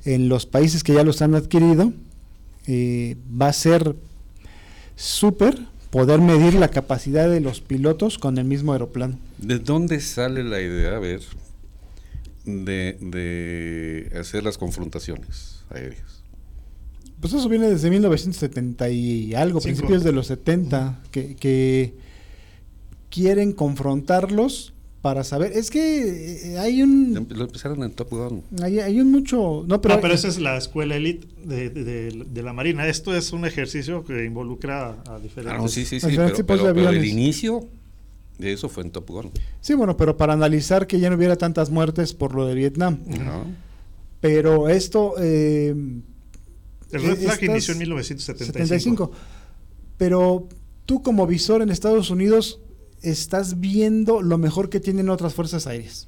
en 0.07 0.29
los 0.29 0.45
países 0.45 0.83
que 0.83 0.93
ya 0.93 1.03
los 1.03 1.21
han 1.21 1.35
adquirido, 1.35 1.91
eh, 2.65 3.17
va 3.39 3.49
a 3.49 3.53
ser 3.53 3.95
súper 4.95 5.59
poder 5.89 6.19
medir 6.21 6.53
la 6.55 6.69
capacidad 6.69 7.29
de 7.29 7.39
los 7.41 7.61
pilotos 7.61 8.17
con 8.17 8.37
el 8.37 8.45
mismo 8.45 8.71
aeroplano. 8.73 9.19
¿De 9.37 9.59
dónde 9.59 9.99
sale 9.99 10.43
la 10.43 10.61
idea, 10.61 10.95
a 10.95 10.99
ver, 10.99 11.21
de, 12.45 12.97
de 13.01 14.11
hacer 14.19 14.43
las 14.43 14.57
confrontaciones 14.57 15.63
aéreas? 15.69 16.23
Pues 17.19 17.33
eso 17.33 17.49
viene 17.49 17.69
desde 17.69 17.89
1970 17.89 18.89
y 18.89 19.33
algo, 19.33 19.59
Cinco. 19.59 19.75
principios 19.75 20.03
de 20.03 20.11
los 20.11 20.27
70, 20.27 21.01
que, 21.11 21.35
que 21.35 21.95
quieren 23.09 23.51
confrontarlos 23.53 24.73
para 25.07 25.23
saber. 25.23 25.53
Es 25.55 25.69
que 25.71 26.51
eh, 26.51 26.59
hay 26.59 26.81
un. 26.83 27.25
Lo 27.29 27.45
empezaron 27.45 27.81
en 27.81 27.91
Top 27.93 28.09
Gun. 28.09 28.43
Hay, 28.61 28.79
hay 28.81 28.99
un 28.99 29.09
mucho. 29.09 29.63
No, 29.65 29.79
pero, 29.79 29.95
no, 29.95 30.01
pero 30.01 30.13
esa 30.13 30.27
es 30.27 30.37
la 30.37 30.57
escuela 30.57 30.97
elite 30.97 31.25
de, 31.45 31.69
de- 31.69 32.43
la 32.43 32.51
Marina. 32.51 32.85
Esto 32.89 33.15
es 33.15 33.31
un 33.31 33.45
ejercicio 33.45 34.03
que 34.03 34.25
involucra 34.25 34.97
a 35.07 35.17
diferentes. 35.19 35.57
Ah, 35.57 35.61
no, 35.61 35.69
sí, 35.69 35.85
sí, 35.85 36.01
sí, 36.01 36.07
pero, 36.13 36.33
tipos 36.33 36.57
de 36.57 36.73
pero- 36.73 36.75
pero 36.75 36.89
el 36.89 37.05
inicio 37.05 37.65
de 38.37 38.51
eso 38.51 38.67
fue 38.67 38.83
en 38.83 38.91
Top 38.91 39.09
Gun. 39.09 39.31
Sí, 39.61 39.75
bueno, 39.75 39.95
pero 39.95 40.17
para 40.17 40.33
analizar 40.33 40.87
que 40.87 40.99
ya 40.99 41.09
no 41.09 41.15
hubiera 41.15 41.37
tantas 41.37 41.69
muertes 41.69 42.13
por 42.13 42.35
lo 42.35 42.45
de 42.45 42.53
Vietnam. 42.53 42.99
Ajá. 43.09 43.45
Pero 44.19 44.67
esto. 44.67 45.13
eh, 45.21 45.69
El 46.91 47.01
Red 47.01 47.11
eh, 47.13 47.15
Flag 47.15 47.43
inició 47.45 47.71
en 47.75 47.79
1975. 47.79 49.05
75. 49.05 49.11
Pero 49.97 50.49
tú 50.85 51.01
como 51.01 51.25
visor 51.25 51.61
en 51.61 51.69
Estados 51.69 52.09
Unidos 52.09 52.59
estás 53.09 53.59
viendo 53.59 54.21
lo 54.21 54.37
mejor 54.37 54.69
que 54.69 54.79
tienen 54.79 55.09
otras 55.09 55.33
fuerzas 55.33 55.67
aéreas. 55.67 56.07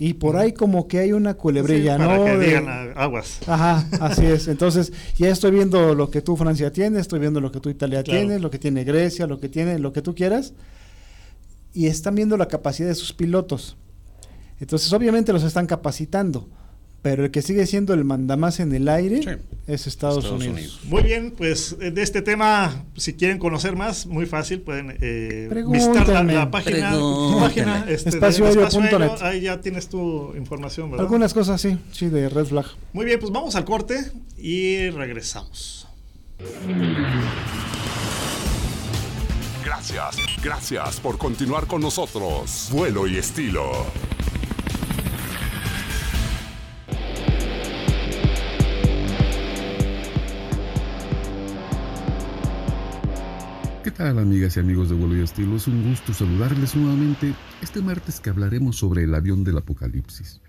Y 0.00 0.14
por 0.14 0.36
ahí 0.36 0.52
como 0.52 0.86
que 0.86 1.00
hay 1.00 1.12
una 1.12 1.34
culebrilla, 1.34 1.94
Sí, 1.96 1.98
para 1.98 2.18
¿no? 2.18 2.24
que 2.24 2.36
De- 2.36 2.46
digan 2.46 2.66
ah, 2.68 2.86
aguas. 2.94 3.40
Ajá, 3.48 3.84
así 4.00 4.24
es. 4.26 4.46
Entonces, 4.46 4.92
ya 5.16 5.28
estoy 5.28 5.50
viendo 5.50 5.94
lo 5.96 6.08
que 6.08 6.22
tú 6.22 6.36
Francia 6.36 6.72
tiene, 6.72 7.00
estoy 7.00 7.18
viendo 7.18 7.40
lo 7.40 7.50
que 7.50 7.58
tú 7.58 7.68
Italia 7.68 8.04
Claro. 8.04 8.20
tiene, 8.20 8.38
lo 8.38 8.48
que 8.50 8.60
tiene 8.60 8.84
Grecia, 8.84 9.26
lo 9.26 9.40
que 9.40 9.48
tiene, 9.48 9.78
lo 9.80 9.92
que 9.92 10.00
tú 10.00 10.14
quieras. 10.14 10.52
Y 11.74 11.86
están 11.86 12.14
viendo 12.14 12.36
la 12.36 12.46
capacidad 12.46 12.88
de 12.88 12.94
sus 12.94 13.12
pilotos. 13.12 13.76
Entonces, 14.60 14.92
obviamente 14.92 15.32
los 15.32 15.42
están 15.42 15.66
capacitando, 15.66 16.48
pero 17.02 17.24
el 17.24 17.30
que 17.30 17.42
sigue 17.42 17.66
siendo 17.66 17.94
el 17.94 18.04
mandamás 18.04 18.60
en 18.60 18.74
el 18.74 18.88
aire 18.88 19.22
Sí. 19.22 19.30
es 19.66 19.86
Estados, 19.86 20.24
Estados 20.24 20.40
Unidos. 20.42 20.56
Unidos. 20.56 20.80
Muy 20.84 21.02
bien, 21.02 21.32
pues 21.36 21.76
eh, 21.80 21.90
de 21.90 22.02
este 22.02 22.22
tema, 22.22 22.84
si 22.96 23.14
quieren 23.14 23.38
conocer 23.38 23.76
más, 23.76 24.06
muy 24.06 24.26
fácil, 24.26 24.60
pueden 24.60 24.96
eh, 25.00 25.48
visitar 25.70 26.08
la, 26.08 26.22
la 26.24 26.50
página, 26.50 26.92
página 27.38 27.86
este. 27.88 28.18
Ahí 29.22 29.42
ya 29.42 29.60
tienes 29.60 29.88
tu 29.88 30.34
información, 30.36 30.90
¿verdad? 30.90 31.06
Algunas 31.06 31.32
cosas 31.34 31.60
sí, 31.60 31.78
sí, 31.92 32.08
de 32.08 32.28
Red 32.28 32.46
Flag. 32.46 32.66
Muy 32.92 33.04
bien, 33.06 33.20
pues 33.20 33.32
vamos 33.32 33.54
al 33.54 33.64
corte 33.64 34.10
y 34.36 34.90
regresamos. 34.90 35.86
Gracias, 39.64 40.16
gracias 40.42 41.00
por 41.00 41.18
continuar 41.18 41.66
con 41.66 41.80
nosotros. 41.80 42.68
Vuelo 42.72 43.06
y 43.06 43.18
estilo. 43.18 43.86
¿Qué 53.88 53.94
tal 53.94 54.18
amigas 54.18 54.54
y 54.54 54.60
amigos 54.60 54.90
de 54.90 54.96
Vuelo 54.96 55.16
y 55.16 55.20
Estilo? 55.20 55.56
Es 55.56 55.66
un 55.66 55.82
gusto 55.82 56.12
saludarles 56.12 56.76
nuevamente 56.76 57.32
este 57.62 57.80
martes 57.80 58.20
que 58.20 58.28
hablaremos 58.28 58.76
sobre 58.76 59.04
el 59.04 59.14
avión 59.14 59.44
del 59.44 59.56
apocalipsis. 59.56 60.42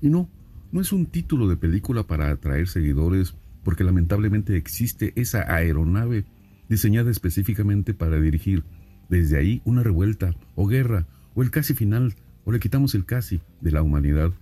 Y 0.00 0.08
no, 0.08 0.30
no 0.72 0.80
es 0.80 0.92
un 0.92 1.04
título 1.04 1.46
de 1.46 1.58
película 1.58 2.04
para 2.04 2.30
atraer 2.30 2.68
seguidores 2.68 3.34
porque 3.64 3.84
lamentablemente 3.84 4.56
existe 4.56 5.12
esa 5.14 5.42
aeronave 5.54 6.24
diseñada 6.70 7.10
específicamente 7.10 7.92
para 7.92 8.18
dirigir 8.18 8.64
desde 9.10 9.36
ahí 9.36 9.60
una 9.66 9.82
revuelta 9.82 10.34
o 10.54 10.66
guerra 10.66 11.06
o 11.34 11.42
el 11.42 11.50
casi 11.50 11.74
final 11.74 12.14
o 12.46 12.52
le 12.52 12.60
quitamos 12.60 12.94
el 12.94 13.04
casi 13.04 13.42
de 13.60 13.72
la 13.72 13.82
humanidad. 13.82 14.32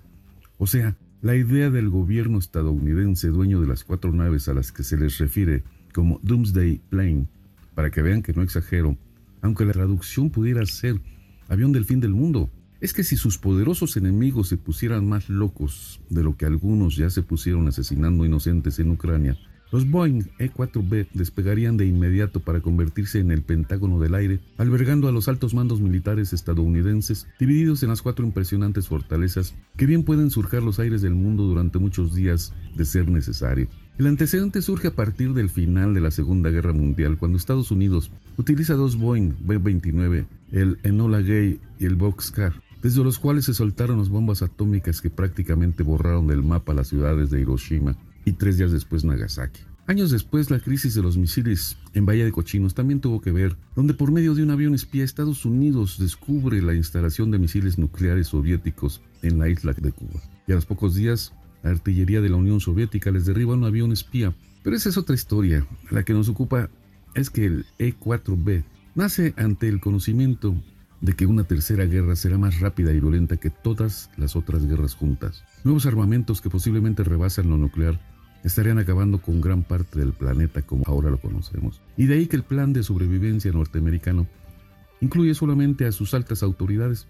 O 0.58 0.68
sea, 0.68 0.96
la 1.22 1.34
idea 1.34 1.70
del 1.70 1.90
gobierno 1.90 2.38
estadounidense 2.38 3.30
dueño 3.30 3.60
de 3.60 3.66
las 3.66 3.82
cuatro 3.82 4.12
naves 4.12 4.46
a 4.46 4.54
las 4.54 4.70
que 4.70 4.84
se 4.84 4.96
les 4.96 5.18
refiere 5.18 5.64
como 5.92 6.20
Doomsday 6.22 6.80
Plane 6.88 7.26
para 7.74 7.90
que 7.90 8.02
vean 8.02 8.22
que 8.22 8.32
no 8.32 8.42
exagero, 8.42 8.96
aunque 9.42 9.64
la 9.64 9.72
traducción 9.72 10.30
pudiera 10.30 10.64
ser 10.66 11.00
avión 11.48 11.72
del 11.72 11.84
fin 11.84 12.00
del 12.00 12.14
mundo. 12.14 12.50
Es 12.80 12.92
que 12.92 13.04
si 13.04 13.16
sus 13.16 13.38
poderosos 13.38 13.96
enemigos 13.96 14.48
se 14.48 14.56
pusieran 14.56 15.08
más 15.08 15.28
locos 15.28 16.00
de 16.10 16.22
lo 16.22 16.36
que 16.36 16.46
algunos 16.46 16.96
ya 16.96 17.08
se 17.10 17.22
pusieron 17.22 17.66
asesinando 17.68 18.24
inocentes 18.24 18.78
en 18.78 18.90
Ucrania, 18.90 19.38
los 19.74 19.90
Boeing 19.90 20.22
E-4B 20.38 21.08
despegarían 21.14 21.76
de 21.76 21.86
inmediato 21.86 22.38
para 22.40 22.60
convertirse 22.60 23.18
en 23.18 23.32
el 23.32 23.42
Pentágono 23.42 23.98
del 23.98 24.14
aire, 24.14 24.38
albergando 24.56 25.08
a 25.08 25.12
los 25.12 25.26
altos 25.26 25.52
mandos 25.52 25.80
militares 25.80 26.32
estadounidenses 26.32 27.26
divididos 27.40 27.82
en 27.82 27.88
las 27.88 28.00
cuatro 28.00 28.24
impresionantes 28.24 28.86
fortalezas 28.86 29.54
que 29.76 29.86
bien 29.86 30.04
pueden 30.04 30.30
surcar 30.30 30.62
los 30.62 30.78
aires 30.78 31.02
del 31.02 31.14
mundo 31.14 31.42
durante 31.42 31.80
muchos 31.80 32.14
días 32.14 32.52
de 32.76 32.84
ser 32.84 33.08
necesario. 33.08 33.66
El 33.96 34.08
antecedente 34.08 34.60
surge 34.60 34.88
a 34.88 34.94
partir 34.96 35.34
del 35.34 35.48
final 35.48 35.94
de 35.94 36.00
la 36.00 36.10
Segunda 36.10 36.50
Guerra 36.50 36.72
Mundial, 36.72 37.16
cuando 37.16 37.38
Estados 37.38 37.70
Unidos 37.70 38.10
utiliza 38.36 38.74
dos 38.74 38.96
Boeing 38.96 39.34
B-29, 39.46 40.26
el 40.50 40.78
Enola 40.82 41.20
Gay 41.20 41.60
y 41.78 41.84
el 41.84 41.94
Boxcar, 41.94 42.60
desde 42.82 43.04
los 43.04 43.20
cuales 43.20 43.44
se 43.44 43.54
soltaron 43.54 43.98
las 43.98 44.08
bombas 44.08 44.42
atómicas 44.42 45.00
que 45.00 45.10
prácticamente 45.10 45.84
borraron 45.84 46.26
del 46.26 46.42
mapa 46.42 46.74
las 46.74 46.88
ciudades 46.88 47.30
de 47.30 47.40
Hiroshima 47.40 47.96
y 48.24 48.32
tres 48.32 48.58
días 48.58 48.72
después 48.72 49.04
Nagasaki. 49.04 49.60
Años 49.86 50.10
después, 50.10 50.50
la 50.50 50.58
crisis 50.58 50.94
de 50.94 51.02
los 51.02 51.16
misiles 51.16 51.76
en 51.92 52.04
Bahía 52.04 52.24
de 52.24 52.32
Cochinos 52.32 52.74
también 52.74 53.00
tuvo 53.00 53.20
que 53.20 53.30
ver, 53.30 53.56
donde 53.76 53.94
por 53.94 54.10
medio 54.10 54.34
de 54.34 54.42
un 54.42 54.50
avión 54.50 54.74
espía 54.74 55.04
Estados 55.04 55.44
Unidos 55.44 55.98
descubre 56.00 56.60
la 56.62 56.74
instalación 56.74 57.30
de 57.30 57.38
misiles 57.38 57.78
nucleares 57.78 58.28
soviéticos 58.28 59.02
en 59.22 59.38
la 59.38 59.48
isla 59.48 59.72
de 59.72 59.92
Cuba. 59.92 60.20
Y 60.48 60.52
a 60.52 60.56
los 60.56 60.66
pocos 60.66 60.96
días, 60.96 61.32
la 61.64 61.70
artillería 61.70 62.20
de 62.20 62.28
la 62.28 62.36
Unión 62.36 62.60
Soviética 62.60 63.10
les 63.10 63.24
derriba 63.24 63.54
un 63.54 63.64
avión 63.64 63.90
espía. 63.90 64.34
Pero 64.62 64.76
esa 64.76 64.90
es 64.90 64.98
otra 64.98 65.14
historia. 65.14 65.66
La 65.90 66.04
que 66.04 66.12
nos 66.12 66.28
ocupa 66.28 66.68
es 67.14 67.30
que 67.30 67.46
el 67.46 67.66
E-4B 67.78 68.64
nace 68.94 69.34
ante 69.36 69.68
el 69.68 69.80
conocimiento 69.80 70.54
de 71.00 71.14
que 71.14 71.26
una 71.26 71.44
tercera 71.44 71.86
guerra 71.86 72.16
será 72.16 72.38
más 72.38 72.60
rápida 72.60 72.92
y 72.92 73.00
violenta 73.00 73.38
que 73.38 73.50
todas 73.50 74.10
las 74.16 74.36
otras 74.36 74.66
guerras 74.66 74.94
juntas. 74.94 75.42
Nuevos 75.64 75.86
armamentos 75.86 76.40
que 76.40 76.50
posiblemente 76.50 77.02
rebasan 77.02 77.48
lo 77.48 77.56
nuclear 77.56 77.98
estarían 78.44 78.78
acabando 78.78 79.20
con 79.22 79.40
gran 79.40 79.62
parte 79.62 79.98
del 79.98 80.12
planeta 80.12 80.62
como 80.62 80.84
ahora 80.86 81.10
lo 81.10 81.18
conocemos. 81.18 81.80
Y 81.96 82.06
de 82.06 82.14
ahí 82.14 82.26
que 82.26 82.36
el 82.36 82.42
plan 82.42 82.74
de 82.74 82.82
sobrevivencia 82.82 83.52
norteamericano 83.52 84.26
incluye 85.00 85.34
solamente 85.34 85.86
a 85.86 85.92
sus 85.92 86.12
altas 86.12 86.42
autoridades, 86.42 87.06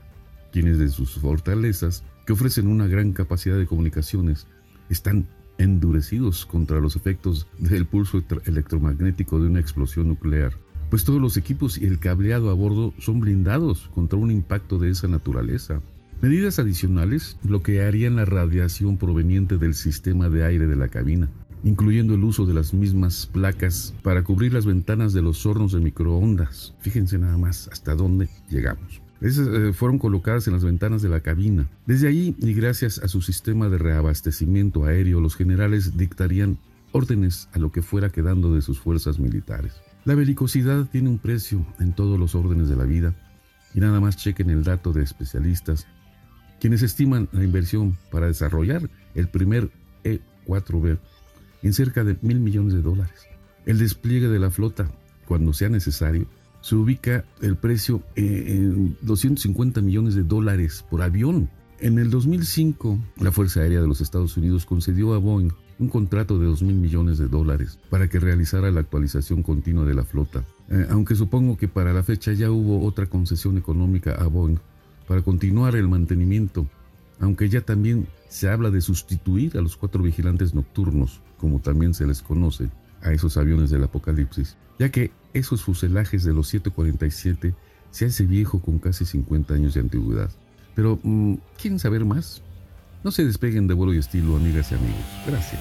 quienes 0.52 0.78
de 0.78 0.88
sus 0.88 1.14
fortalezas, 1.14 2.04
que 2.26 2.32
ofrecen 2.32 2.68
una 2.68 2.86
gran 2.86 3.12
capacidad 3.12 3.56
de 3.56 3.66
comunicaciones, 3.66 4.46
están 4.88 5.26
endurecidos 5.58 6.46
contra 6.46 6.80
los 6.80 6.96
efectos 6.96 7.46
del 7.58 7.86
pulso 7.86 8.22
electromagnético 8.44 9.40
de 9.40 9.46
una 9.46 9.60
explosión 9.60 10.08
nuclear, 10.08 10.54
pues 10.90 11.04
todos 11.04 11.20
los 11.20 11.36
equipos 11.36 11.78
y 11.78 11.86
el 11.86 11.98
cableado 11.98 12.50
a 12.50 12.54
bordo 12.54 12.92
son 12.98 13.20
blindados 13.20 13.90
contra 13.94 14.18
un 14.18 14.30
impacto 14.30 14.78
de 14.78 14.90
esa 14.90 15.08
naturaleza. 15.08 15.80
Medidas 16.20 16.58
adicionales 16.58 17.36
bloquearían 17.42 18.16
la 18.16 18.24
radiación 18.24 18.96
proveniente 18.96 19.58
del 19.58 19.74
sistema 19.74 20.28
de 20.28 20.44
aire 20.44 20.66
de 20.66 20.76
la 20.76 20.88
cabina, 20.88 21.28
incluyendo 21.64 22.14
el 22.14 22.24
uso 22.24 22.46
de 22.46 22.54
las 22.54 22.72
mismas 22.74 23.26
placas 23.26 23.94
para 24.02 24.22
cubrir 24.22 24.52
las 24.52 24.66
ventanas 24.66 25.12
de 25.12 25.22
los 25.22 25.44
hornos 25.46 25.72
de 25.72 25.80
microondas. 25.80 26.74
Fíjense 26.80 27.18
nada 27.18 27.36
más 27.38 27.68
hasta 27.68 27.94
dónde 27.94 28.28
llegamos. 28.48 29.02
Eh, 29.24 29.72
fueron 29.72 29.98
colocadas 29.98 30.46
en 30.46 30.52
las 30.52 30.64
ventanas 30.64 31.00
de 31.00 31.08
la 31.08 31.20
cabina. 31.20 31.66
Desde 31.86 32.08
allí, 32.08 32.36
y 32.40 32.52
gracias 32.52 32.98
a 32.98 33.08
su 33.08 33.22
sistema 33.22 33.70
de 33.70 33.78
reabastecimiento 33.78 34.84
aéreo, 34.84 35.18
los 35.18 35.34
generales 35.34 35.96
dictarían 35.96 36.58
órdenes 36.92 37.48
a 37.54 37.58
lo 37.58 37.72
que 37.72 37.80
fuera 37.80 38.10
quedando 38.10 38.54
de 38.54 38.60
sus 38.60 38.78
fuerzas 38.78 39.18
militares. 39.18 39.72
La 40.04 40.14
belicosidad 40.14 40.84
tiene 40.90 41.08
un 41.08 41.18
precio 41.18 41.64
en 41.80 41.94
todos 41.94 42.20
los 42.20 42.34
órdenes 42.34 42.68
de 42.68 42.76
la 42.76 42.84
vida, 42.84 43.14
y 43.72 43.80
nada 43.80 43.98
más 43.98 44.18
chequen 44.18 44.50
el 44.50 44.62
dato 44.62 44.92
de 44.92 45.02
especialistas, 45.02 45.86
quienes 46.60 46.82
estiman 46.82 47.30
la 47.32 47.44
inversión 47.44 47.96
para 48.10 48.26
desarrollar 48.26 48.90
el 49.14 49.28
primer 49.28 49.70
E4B 50.04 50.98
en 51.62 51.72
cerca 51.72 52.04
de 52.04 52.18
mil 52.20 52.40
millones 52.40 52.74
de 52.74 52.82
dólares. 52.82 53.26
El 53.64 53.78
despliegue 53.78 54.28
de 54.28 54.38
la 54.38 54.50
flota, 54.50 54.90
cuando 55.24 55.54
sea 55.54 55.70
necesario, 55.70 56.26
se 56.64 56.76
ubica 56.76 57.26
el 57.42 57.56
precio 57.56 58.02
en 58.16 58.96
250 59.02 59.82
millones 59.82 60.14
de 60.14 60.22
dólares 60.22 60.82
por 60.88 61.02
avión. 61.02 61.50
En 61.78 61.98
el 61.98 62.08
2005, 62.08 62.98
la 63.18 63.32
Fuerza 63.32 63.60
Aérea 63.60 63.82
de 63.82 63.86
los 63.86 64.00
Estados 64.00 64.38
Unidos 64.38 64.64
concedió 64.64 65.12
a 65.12 65.18
Boeing 65.18 65.50
un 65.78 65.88
contrato 65.90 66.38
de 66.38 66.46
2 66.46 66.62
mil 66.62 66.76
millones 66.76 67.18
de 67.18 67.28
dólares 67.28 67.78
para 67.90 68.08
que 68.08 68.18
realizara 68.18 68.70
la 68.70 68.80
actualización 68.80 69.42
continua 69.42 69.84
de 69.84 69.92
la 69.92 70.04
flota. 70.04 70.42
Eh, 70.70 70.86
aunque 70.88 71.16
supongo 71.16 71.58
que 71.58 71.68
para 71.68 71.92
la 71.92 72.02
fecha 72.02 72.32
ya 72.32 72.50
hubo 72.50 72.82
otra 72.86 73.08
concesión 73.08 73.58
económica 73.58 74.12
a 74.12 74.26
Boeing 74.26 74.56
para 75.06 75.20
continuar 75.20 75.76
el 75.76 75.86
mantenimiento, 75.86 76.66
aunque 77.20 77.50
ya 77.50 77.60
también 77.60 78.08
se 78.30 78.48
habla 78.48 78.70
de 78.70 78.80
sustituir 78.80 79.58
a 79.58 79.60
los 79.60 79.76
cuatro 79.76 80.02
vigilantes 80.02 80.54
nocturnos, 80.54 81.20
como 81.36 81.60
también 81.60 81.92
se 81.92 82.06
les 82.06 82.22
conoce, 82.22 82.70
a 83.02 83.12
esos 83.12 83.36
aviones 83.36 83.68
del 83.68 83.84
apocalipsis, 83.84 84.56
ya 84.78 84.88
que 84.88 85.10
esos 85.34 85.62
fuselajes 85.62 86.24
de 86.24 86.32
los 86.32 86.48
747 86.48 87.54
se 87.90 88.06
hace 88.06 88.24
viejo 88.24 88.60
con 88.60 88.78
casi 88.78 89.04
50 89.04 89.54
años 89.54 89.74
de 89.74 89.80
antigüedad. 89.80 90.30
Pero, 90.74 90.98
mm, 91.02 91.34
¿quieren 91.60 91.78
saber 91.78 92.04
más? 92.04 92.42
No 93.04 93.10
se 93.10 93.24
despeguen 93.24 93.68
de 93.68 93.74
vuelo 93.74 93.92
y 93.92 93.98
estilo, 93.98 94.36
amigas 94.36 94.72
y 94.72 94.74
amigos. 94.76 95.04
Gracias. 95.26 95.60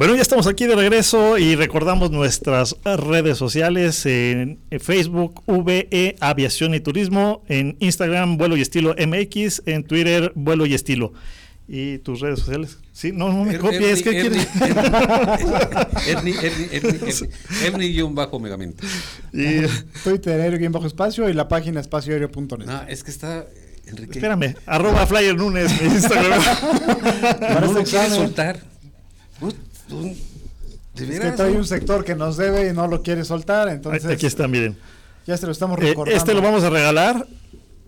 Bueno, 0.00 0.16
ya 0.16 0.22
estamos 0.22 0.46
aquí 0.46 0.66
de 0.66 0.76
regreso 0.76 1.36
y 1.36 1.56
recordamos 1.56 2.10
nuestras 2.10 2.74
redes 2.84 3.36
sociales 3.36 4.06
en 4.06 4.58
Facebook, 4.78 5.42
VE 5.46 6.16
Aviación 6.20 6.74
y 6.74 6.80
Turismo, 6.80 7.44
en 7.48 7.76
Instagram, 7.80 8.38
Vuelo 8.38 8.56
y 8.56 8.62
Estilo 8.62 8.94
MX, 8.94 9.62
en 9.66 9.84
Twitter, 9.84 10.32
Vuelo 10.34 10.64
y 10.64 10.72
Estilo. 10.72 11.12
¿Y 11.72 11.98
tus 11.98 12.18
redes 12.18 12.40
sociales? 12.40 12.78
Sí, 12.92 13.12
no, 13.12 13.28
no 13.32 13.44
me 13.44 13.52
Er- 13.54 13.60
copies, 13.60 14.02
¿qué 14.02 14.10
quieres? 14.10 14.48
Ernie, 16.08 16.34
Ernie, 16.34 16.68
Ernie, 16.72 16.98
Ernie, 16.98 17.30
Ernie 17.64 17.88
guion 17.92 18.12
bajo 18.12 18.40
megamente. 18.40 18.84
Y, 19.32 19.60
Twitter 20.02 20.40
aéreo 20.40 20.58
bien 20.58 20.72
bajo 20.72 20.86
espacio 20.88 21.28
y 21.28 21.32
la 21.32 21.46
página 21.46 21.78
espacioaéreo.net. 21.80 22.66
No, 22.66 22.82
es 22.88 23.04
que 23.04 23.12
está, 23.12 23.46
Enrique. 23.86 24.18
espérame, 24.18 24.56
arroba 24.66 25.06
Flyer 25.06 25.36
Nunes 25.36 25.70
en 25.80 25.92
Instagram. 25.92 26.42
Para 27.38 27.60
no 27.60 27.72
lo 27.72 27.84
quieres 27.84 28.14
soltar. 28.14 28.60
De 30.94 31.04
Es 31.14 31.20
que 31.20 31.30
trae 31.32 31.52
un 31.52 31.64
sector 31.64 32.04
que 32.04 32.16
nos 32.16 32.36
debe 32.36 32.68
y 32.68 32.72
no 32.72 32.88
lo 32.88 33.00
quiere 33.02 33.24
soltar, 33.24 33.68
entonces 33.68 34.04
Aquí 34.06 34.26
está, 34.26 34.48
miren. 34.48 34.76
ya 35.26 35.36
se 35.36 35.46
lo 35.46 35.52
estamos 35.52 35.78
Eh, 35.78 35.82
recordando. 35.90 36.16
este 36.18 36.34
lo 36.34 36.42
vamos 36.42 36.64
a 36.64 36.70
regalar. 36.70 37.26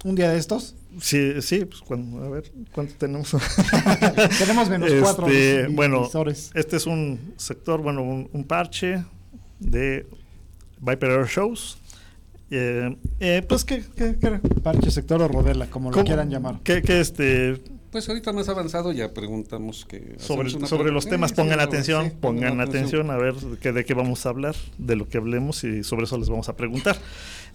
un 0.05 0.14
día 0.14 0.31
de 0.31 0.38
estos. 0.38 0.75
Sí, 1.00 1.40
sí, 1.40 1.64
pues 1.64 1.81
cuando, 1.81 2.22
a 2.24 2.28
ver, 2.28 2.52
¿cuánto 2.72 2.94
tenemos? 2.98 3.31
Tenemos 4.38 4.68
menos 4.68 4.90
cuatro 5.00 5.26
Este, 5.26 5.66
bueno, 5.68 6.09
este 6.55 6.76
es 6.76 6.87
un 6.87 7.33
sector, 7.37 7.81
bueno, 7.81 8.02
un, 8.02 8.28
un 8.33 8.44
parche 8.44 9.02
de 9.59 10.07
Viper 10.81 11.11
Air 11.11 11.26
Shows. 11.26 11.78
Eh, 12.50 12.94
eh, 13.20 13.42
pues 13.48 13.64
que, 13.64 13.83
que, 13.96 14.16
que- 14.18 14.38
Parche 14.62 14.90
sector 14.90 15.22
o 15.22 15.28
rodela, 15.28 15.66
como 15.68 15.88
lo 15.90 15.94
¿cómo- 15.94 16.05
quieran 16.05 16.28
llamar. 16.28 16.61
que- 16.62 16.83
que, 16.83 17.00
este 17.00 17.62
Pues 17.90 18.07
ahorita 18.11 18.33
más 18.35 18.48
avanzado 18.50 18.92
ya 18.92 19.14
preguntamos 19.14 19.87
que. 19.87 20.16
sobre, 20.18 20.50
sobre 20.50 20.92
los 20.92 21.07
temas 21.09 21.31
Sí, 21.31 21.37
pongan 21.37 21.59
sí, 21.61 21.64
atención, 21.64 22.05
sí, 22.11 22.16
pongan 22.20 22.61
atención 22.61 23.11
a 23.11 23.16
ver 23.16 23.35
que, 23.61 23.72
de 23.72 23.85
qué 23.87 23.94
vamos 23.94 24.26
a 24.26 24.28
hablar, 24.28 24.55
de 24.76 24.96
lo 24.96 25.09
que 25.09 25.16
hablemos 25.16 25.64
y 25.64 25.83
sobre 25.83 26.05
eso 26.05 26.18
les 26.18 26.28
vamos 26.28 26.50
a 26.50 26.57
preguntar. 26.57 26.96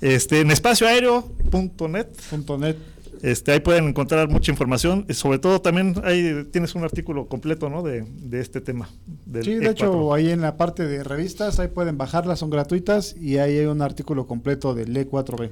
Este, 0.01 0.41
en 0.41 0.49
espacioaéreo.net 0.51 2.07
Punto 2.31 2.57
net. 2.57 2.75
Este, 3.21 3.51
ahí 3.51 3.59
pueden 3.59 3.87
encontrar 3.87 4.29
mucha 4.29 4.51
información. 4.51 5.05
sobre 5.09 5.39
todo 5.39 5.61
también 5.61 5.95
ahí 6.03 6.45
tienes 6.51 6.75
un 6.75 6.83
artículo 6.83 7.27
completo 7.27 7.69
¿no? 7.69 7.81
de, 7.83 8.03
de 8.07 8.39
este 8.41 8.61
tema. 8.61 8.89
del 9.25 9.43
Sí, 9.43 9.55
de 9.55 9.67
E4. 9.67 9.71
hecho, 9.71 10.13
ahí 10.13 10.29
en 10.31 10.41
la 10.41 10.57
parte 10.57 10.85
de 10.87 11.03
revistas, 11.03 11.59
ahí 11.59 11.67
pueden 11.67 11.97
bajarlas, 11.97 12.39
son 12.39 12.49
gratuitas 12.49 13.15
y 13.19 13.37
ahí 13.37 13.57
hay 13.57 13.65
un 13.65 13.81
artículo 13.81 14.27
completo 14.27 14.73
del 14.75 14.95
E4B. 14.95 15.51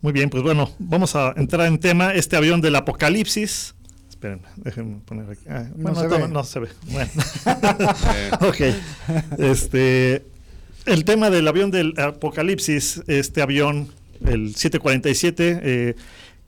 Muy 0.00 0.12
bien, 0.12 0.30
pues 0.30 0.42
bueno, 0.42 0.70
vamos 0.78 1.16
a 1.16 1.32
entrar 1.36 1.66
en 1.66 1.78
tema. 1.78 2.14
Este 2.14 2.36
avión 2.36 2.60
del 2.60 2.76
apocalipsis. 2.76 3.74
Esperen, 4.08 4.40
déjenme 4.56 5.00
poner 5.04 5.28
aquí. 5.30 5.42
Ah, 5.48 5.66
No 5.76 5.92
bueno, 5.92 6.00
se 6.00 6.08
toma- 6.08 6.26
ve. 6.26 6.32
no 6.32 6.44
se 6.44 6.60
ve. 6.60 6.68
Bueno. 6.90 7.10
Ok. 8.48 8.60
Este, 9.38 10.24
el 10.86 11.04
tema 11.04 11.30
del 11.30 11.46
avión 11.48 11.70
del 11.70 11.94
apocalipsis, 11.98 13.02
este 13.06 13.42
avión, 13.42 13.88
el 14.26 14.54
747, 14.54 15.60
eh, 15.62 15.94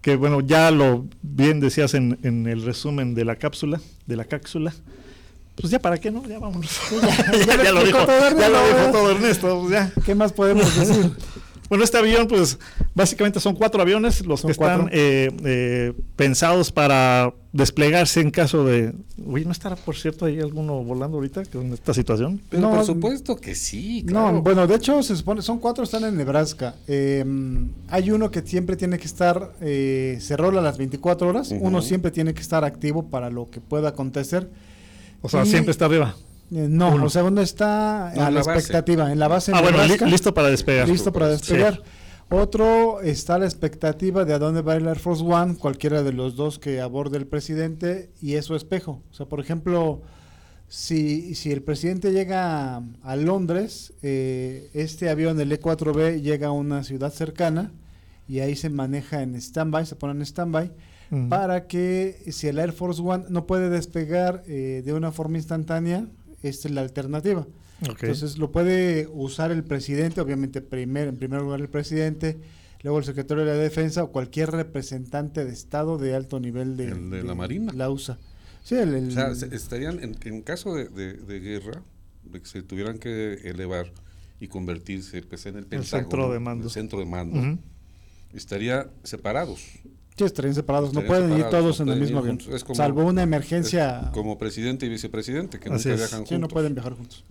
que 0.01 0.17
bueno, 0.17 0.41
ya 0.41 0.71
lo 0.71 1.07
bien 1.23 1.61
decías 1.61 1.95
en, 1.95 2.19
en 2.23 2.47
el 2.47 2.63
resumen 2.65 3.15
de 3.15 3.25
la 3.25 3.37
cápsula, 3.37 3.81
de 4.07 4.17
la 4.17 4.25
cápsula. 4.25 4.73
Pues 5.57 5.71
ya 5.71 5.79
para 5.79 5.99
qué, 5.99 6.11
¿no? 6.11 6.27
Ya 6.27 6.39
vámonos. 6.39 6.81
ya, 7.47 7.63
ya 7.63 7.73
lo 7.73 7.85
dijo, 7.85 7.99
todo 8.07 8.39
ya 8.39 8.49
lo 8.49 8.59
Ernesto, 8.59 8.79
dijo 8.79 8.93
todo 8.93 9.11
Ernesto. 9.11 9.61
pues 9.61 9.73
ya. 9.73 9.93
¿Qué 10.05 10.15
más 10.15 10.33
podemos 10.33 10.75
decir? 10.79 11.13
Bueno, 11.71 11.85
este 11.85 11.97
avión, 11.99 12.27
pues 12.27 12.59
básicamente 12.97 13.39
son 13.39 13.55
cuatro 13.55 13.81
aviones 13.81 14.27
los 14.27 14.41
Son 14.41 14.49
que 14.49 14.53
están 14.53 14.89
eh, 14.93 15.31
eh, 15.45 15.93
pensados 16.17 16.73
para 16.73 17.33
desplegarse 17.53 18.21
en 18.21 18.33
caso 18.33 18.65
de. 18.65 18.93
Uy, 19.25 19.45
¿no 19.45 19.53
estará, 19.53 19.77
por 19.77 19.95
cierto, 19.97 20.25
ahí 20.25 20.41
alguno 20.41 20.83
volando 20.83 21.17
ahorita 21.19 21.45
con 21.47 21.73
esta 21.73 21.95
situación? 21.95 22.41
pero 22.51 22.61
No, 22.63 22.71
por 22.75 22.85
supuesto 22.85 23.37
que 23.37 23.55
sí. 23.55 24.05
Claro. 24.05 24.33
No, 24.33 24.43
bueno, 24.43 24.67
de 24.67 24.75
hecho 24.75 25.01
se 25.05 25.15
supone, 25.15 25.43
son 25.43 25.59
cuatro, 25.61 25.85
están 25.85 26.03
en 26.03 26.17
Nebraska. 26.17 26.75
Eh, 26.89 27.25
hay 27.89 28.11
uno 28.11 28.33
que 28.33 28.43
siempre 28.43 28.77
tiene 28.77 28.99
que 28.99 29.07
estar, 29.07 29.53
eh, 29.61 30.19
se 30.21 30.37
rola 30.37 30.61
las 30.61 30.77
24 30.77 31.29
horas, 31.29 31.55
uno 31.61 31.83
siempre 31.83 32.11
tiene 32.11 32.35
que 32.35 32.41
estar 32.41 32.65
activo 32.65 33.05
para 33.05 33.31
lo 33.31 33.49
que 33.49 33.61
pueda 33.61 33.91
acontecer. 33.91 34.51
O 35.23 35.29
sea, 35.29 35.45
Y- 35.45 35.47
siempre 35.47 35.71
está 35.71 35.85
arriba. 35.85 36.17
Eh, 36.53 36.67
no, 36.69 36.95
Uno. 36.95 37.05
o 37.07 37.11
sea, 37.11 37.23
uno 37.25 37.41
está 37.41 38.09
a 38.09 38.13
en 38.13 38.19
la 38.19 38.31
la 38.31 38.41
expectativa, 38.41 39.13
en 39.13 39.19
la 39.19 39.29
base 39.29 39.53
Ah, 39.55 39.61
bueno, 39.63 39.79
li- 39.87 40.11
listo 40.11 40.35
para 40.35 40.49
despegar. 40.51 40.89
listo 40.89 41.13
para 41.13 41.27
Sí. 41.27 41.33
despegar. 41.55 41.83
Otro 42.33 43.01
está 43.01 43.35
a 43.35 43.39
la 43.39 43.45
expectativa 43.47 44.25
de 44.25 44.35
a 44.35 44.39
dónde 44.39 44.63
va 44.63 44.77
el 44.77 44.87
Air 44.87 44.99
Force 45.01 45.23
One, 45.25 45.57
cualquiera 45.57 46.03
de 46.03 46.13
los 46.13 46.37
dos 46.37 46.59
que 46.61 46.81
aborde 46.81 47.19
el 47.19 47.27
presidente, 47.27 48.11
y 48.23 48.35
es 48.35 48.45
su 48.45 48.55
espejo. 48.55 49.03
O 49.11 49.15
sea, 49.15 49.27
por 49.27 49.41
ejemplo, 49.41 50.03
si, 50.69 51.35
si 51.35 51.51
el 51.51 51.63
presidente 51.63 52.13
llega 52.13 52.77
a, 52.77 52.83
a 53.03 53.17
Londres, 53.17 53.95
eh, 54.03 54.71
este 54.75 55.09
avión, 55.11 55.41
el 55.41 55.51
E4B, 55.53 56.21
llega 56.23 56.49
a 56.49 56.53
una 56.53 56.85
ciudad 56.85 57.13
cercana 57.13 57.73
y 58.29 58.39
ahí 58.41 58.55
se 58.55 58.71
maneja 58.71 59.23
en 59.23 59.35
stand-by, 59.35 59.85
se 59.87 59.97
pone 59.97 60.13
en 60.15 60.23
stand-by, 60.23 60.71
para 61.29 61.67
que 61.67 62.23
si 62.31 62.47
el 62.47 62.61
Air 62.61 62.71
Force 62.71 63.03
One 63.03 63.25
no 63.31 63.45
puede 63.45 63.69
despegar 63.69 64.45
eh, 64.47 64.83
de 64.85 64.93
una 64.93 65.11
forma 65.11 65.39
instantánea, 65.39 66.07
esta 66.43 66.69
es 66.69 66.75
la 66.75 66.81
alternativa. 66.81 67.47
Entonces 67.83 68.37
lo 68.39 68.53
puede 68.53 69.07
usar 69.13 69.51
el 69.53 69.65
presidente, 69.65 70.21
obviamente 70.21 70.61
primer, 70.61 71.09
en 71.09 71.17
primer 71.17 71.41
lugar 71.41 71.61
el 71.61 71.69
presidente, 71.69 72.39
luego 72.83 72.99
el 72.99 73.05
secretario 73.05 73.45
de 73.45 73.51
la 73.53 73.57
defensa 73.59 74.03
o 74.05 74.13
cualquier 74.13 74.51
representante 74.51 75.45
de 75.45 75.53
Estado 75.53 75.97
de 75.99 76.15
alto 76.15 76.41
nivel 76.41 76.77
de, 76.77 76.87
El 76.89 77.11
de 77.11 77.23
la 77.23 77.35
Marina. 77.35 77.73
La 77.75 77.91
usa. 77.91 78.19
Sí, 78.63 78.75
el, 78.75 78.95
el- 78.95 79.09
O 79.09 79.13
sea, 79.13 79.35
se- 79.35 79.55
estarían 79.55 79.99
en, 80.03 80.17
en 80.23 80.43
caso 80.43 80.75
de, 80.75 80.89
de- 80.89 81.15
de 81.15 81.41
guerra, 81.41 81.83
de 82.25 82.41
que 82.41 82.47
se 82.47 82.63
tuvieran 82.63 82.99
que 82.99 83.35
elevar 83.45 83.91
y 84.39 84.49
convertirse 84.49 85.23
pues, 85.23 85.47
en 85.47 85.57
el, 85.57 85.65
Pentágono, 85.67 85.85
centro 86.03 86.33
de 86.33 86.39
mando. 86.41 86.65
el 86.65 86.71
centro 86.71 86.99
de 86.99 87.07
mando, 87.07 87.59
estaría 88.35 88.91
separados. 89.05 89.65
Sí, 90.17 90.25
estarían 90.25 90.55
separados, 90.55 90.93
no 90.93 91.03
pueden 91.03 91.33
ir 91.39 91.45
todos 91.51 91.81
no 91.81 91.87
en 91.87 91.93
el 91.93 92.01
mismo 92.01 92.19
avión, 92.19 92.39
como- 92.65 92.75
salvo 92.75 93.05
una 93.05 93.23
emergencia. 93.23 94.11
Como 94.13 94.39
presidente 94.39 94.87
y 94.87 94.89
vicepresidente, 94.89 95.59
que 95.59 95.69
Así 95.69 95.89
nunca 95.89 95.91
es. 95.95 96.11
viajan 96.11 96.27
sí, 96.27 96.35
no 96.35 96.41
juntos. 96.41 96.53
pueden 96.53 96.75
viajar 96.75 96.93
juntos. 96.95 97.25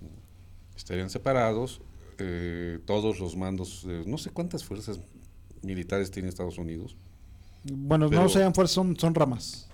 estarían 0.75 1.09
separados, 1.09 1.81
eh, 2.17 2.79
todos 2.85 3.19
los 3.19 3.35
mandos, 3.35 3.85
eh, 3.87 4.03
no 4.07 4.17
sé 4.17 4.29
cuántas 4.31 4.63
fuerzas 4.63 4.99
militares 5.61 6.09
tiene 6.09 6.29
Estados 6.29 6.57
Unidos. 6.57 6.95
Bueno, 7.63 8.09
Pero- 8.09 8.23
no 8.23 8.29
sean 8.29 8.53
fuerzas, 8.55 8.73
son, 8.75 8.97
son 8.97 9.13
ramas. 9.13 9.65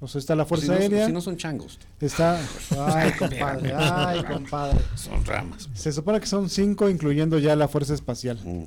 O 0.00 0.08
sea, 0.08 0.18
está 0.18 0.34
la 0.34 0.44
Fuerza 0.44 0.66
si 0.66 0.72
no, 0.72 0.76
Aérea, 0.78 1.06
si 1.06 1.12
no 1.12 1.20
son 1.20 1.36
changos, 1.36 1.78
está... 2.00 2.38
Ay, 2.78 3.12
compadre, 3.12 3.72
ay, 3.74 4.22
compadre. 4.24 4.78
son 4.96 5.24
ramas. 5.24 5.68
Se 5.72 5.92
supone 5.92 6.20
que 6.20 6.26
son 6.26 6.50
cinco, 6.50 6.90
incluyendo 6.90 7.38
ya 7.38 7.54
la 7.56 7.68
Fuerza 7.68 7.94
Espacial. 7.94 8.38
Mm. 8.44 8.64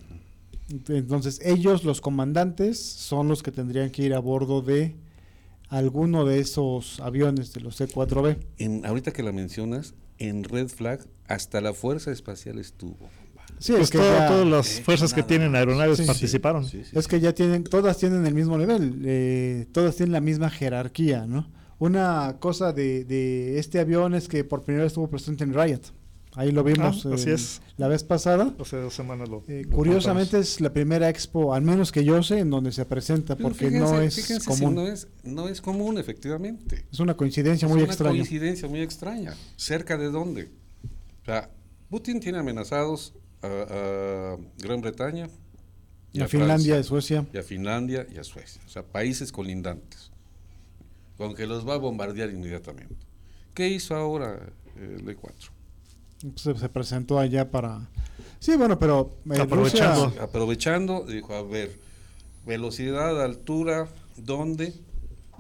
Entonces, 0.70 1.40
ellos, 1.44 1.84
los 1.84 2.02
comandantes, 2.02 2.80
son 2.82 3.28
los 3.28 3.42
que 3.44 3.52
tendrían 3.52 3.90
que 3.90 4.04
ir 4.04 4.14
a 4.14 4.20
bordo 4.20 4.62
de 4.62 4.96
alguno 5.70 6.26
de 6.26 6.40
esos 6.40 7.00
aviones, 7.00 7.54
de 7.54 7.62
los 7.62 7.76
C-4B. 7.78 8.38
En, 8.58 8.86
ahorita 8.86 9.12
que 9.12 9.24
la 9.24 9.32
mencionas, 9.32 9.94
en 10.18 10.44
Red 10.44 10.68
Flag 10.70 11.00
hasta 11.28 11.62
la 11.62 11.74
Fuerza 11.74 12.12
Espacial 12.12 12.58
estuvo. 12.60 12.98
Sí, 13.60 13.72
Pues 13.72 13.84
es 13.86 13.92
que 13.92 13.98
todo- 13.98 14.12
ya- 14.18 14.28
todas 14.28 14.48
las 14.48 14.80
Eh, 14.80 14.84
fuerzas 14.84 15.14
que 15.14 15.24
tienen 15.24 15.56
aeronaves 15.56 15.98
sí. 15.98 16.06
participaron. 16.06 16.64
Sí, 16.66 16.84
sí. 16.84 16.92
Es 16.98 17.08
que 17.08 17.20
ya 17.20 17.34
tienen, 17.34 17.64
todas 17.64 17.98
tienen 17.98 18.26
el 18.26 18.34
mismo 18.34 18.58
nivel, 18.58 19.02
eh, 19.06 19.68
todas 19.72 19.96
tienen 19.96 20.14
la 20.14 20.22
misma 20.22 20.50
jerarquía, 20.50 21.26
¿no? 21.26 21.50
Una 21.80 22.38
cosa 22.40 22.72
de, 22.74 23.04
de 23.06 23.58
este 23.60 23.80
avión 23.80 24.16
es 24.16 24.28
que 24.28 24.44
por 24.44 24.64
primera 24.64 24.84
vez 24.84 24.92
estuvo 24.92 25.10
presente 25.10 25.44
en 25.44 25.54
Riot. 25.54 25.82
Ahí 26.38 26.52
lo 26.52 26.64
vimos 26.64 27.06
Ah, 27.06 27.14
así 27.16 27.32
eh, 27.32 27.34
es. 27.34 27.62
la 27.78 27.88
vez 27.88 28.04
pasada. 28.04 28.54
Hace 28.60 28.78
dos 28.78 28.94
semanas 28.94 29.28
lo. 29.28 29.44
Eh, 29.48 29.64
lo 29.68 29.76
curiosamente 29.76 30.38
es 30.40 30.62
la 30.62 30.72
primera 30.72 31.10
expo, 31.10 31.54
al 31.54 31.64
menos 31.64 31.92
que 31.92 32.04
yo 32.06 32.22
sé, 32.22 32.40
en 32.40 32.50
donde 32.52 32.72
se 32.72 32.86
presenta, 32.86 33.36
Pero 33.36 33.50
porque 33.50 33.70
fíjense- 33.70 33.80
no 33.94 34.00
es 34.02 34.16
fíjense 34.16 34.40
si 34.42 34.48
común. 34.62 34.76
no, 34.76 34.88
es, 34.88 35.08
no 35.24 35.50
es 35.50 35.62
común, 35.62 35.98
efectivamente. 35.98 36.86
Es 36.92 37.00
una 37.00 37.18
coincidencia 37.18 37.68
muy 37.68 37.80
es 37.80 37.84
una 37.86 37.92
extraña. 37.94 38.14
coincidencia 38.18 38.68
muy 38.70 38.82
extraña. 38.82 39.36
¿Cerca 39.56 39.98
de 39.98 40.12
dónde? 40.12 40.52
O 41.24 41.26
sea, 41.26 41.50
Putin 41.90 42.20
tiene 42.20 42.38
amenazados 42.38 43.16
a, 43.42 43.48
a 43.48 44.38
Gran 44.60 44.82
Bretaña, 44.82 45.28
Y 46.14 46.22
a 46.22 46.28
Finlandia, 46.28 46.80
y 46.80 46.84
Suecia. 46.84 47.26
y 47.34 47.38
a 47.38 47.44
Finlandia 47.44 48.06
y 48.14 48.18
a 48.20 48.24
Suecia. 48.24 48.62
O 48.66 48.70
sea, 48.70 48.84
países 48.84 49.32
colindantes. 49.32 50.12
Con 51.18 51.34
que 51.34 51.48
los 51.48 51.68
va 51.68 51.74
a 51.74 51.78
bombardear 51.78 52.30
inmediatamente. 52.30 52.96
¿Qué 53.56 53.68
hizo 53.70 53.96
ahora 53.96 54.40
el 54.76 55.04
E4? 55.04 55.50
Se, 56.36 56.56
se 56.58 56.70
presentó 56.70 57.20
allá 57.20 57.50
para... 57.52 57.90
Sí, 58.40 58.56
bueno, 58.56 58.78
pero 58.80 59.18
eh, 59.34 59.40
Aprovechando. 59.40 60.06
Rusia- 60.08 60.24
Aprovechando, 60.24 61.06
dijo, 61.06 61.34
a 61.34 61.44
ver, 61.44 61.78
velocidad, 62.46 63.24
altura, 63.24 63.88
¿dónde? 64.18 64.74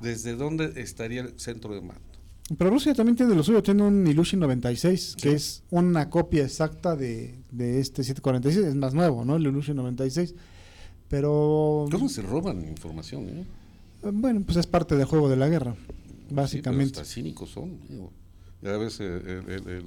¿Desde 0.01 0.35
dónde 0.35 0.73
estaría 0.81 1.21
el 1.21 1.39
centro 1.39 1.73
de 1.73 1.81
mando? 1.81 2.01
Pero 2.57 2.69
Rusia 2.69 2.93
también 2.93 3.15
tiene 3.17 3.35
lo 3.35 3.43
suyo, 3.43 3.61
tiene 3.61 3.83
un 3.83 4.07
Ilyushin 4.07 4.39
96, 4.39 5.15
que 5.21 5.33
es 5.33 5.63
una 5.69 6.09
copia 6.09 6.43
exacta 6.43 6.95
de, 6.95 7.35
de 7.51 7.79
este 7.81 8.03
746, 8.03 8.65
es 8.67 8.75
más 8.75 8.93
nuevo, 8.93 9.25
¿no? 9.25 9.35
El 9.35 9.45
Ilyushin 9.47 9.75
96. 9.75 10.33
Pero 11.09 11.87
¿Cómo 11.91 12.09
se 12.09 12.21
roban 12.21 12.67
información? 12.67 13.27
eh? 13.29 13.45
eh, 14.03 14.09
bueno, 14.13 14.41
pues 14.45 14.57
es 14.57 14.67
parte 14.67 14.95
del 14.95 15.05
juego 15.05 15.29
de 15.29 15.35
la 15.37 15.47
guerra, 15.49 15.75
básicamente. 16.29 16.85
Sí, 16.85 16.91
pero 16.93 17.01
hasta 17.01 17.13
cínicos 17.13 17.49
son. 17.49 17.79
digo. 17.89 18.11
Ya 18.61 18.77
ves 18.77 18.99
eh, 19.01 19.05
el, 19.05 19.49
el- 19.51 19.67
el- 19.69 19.85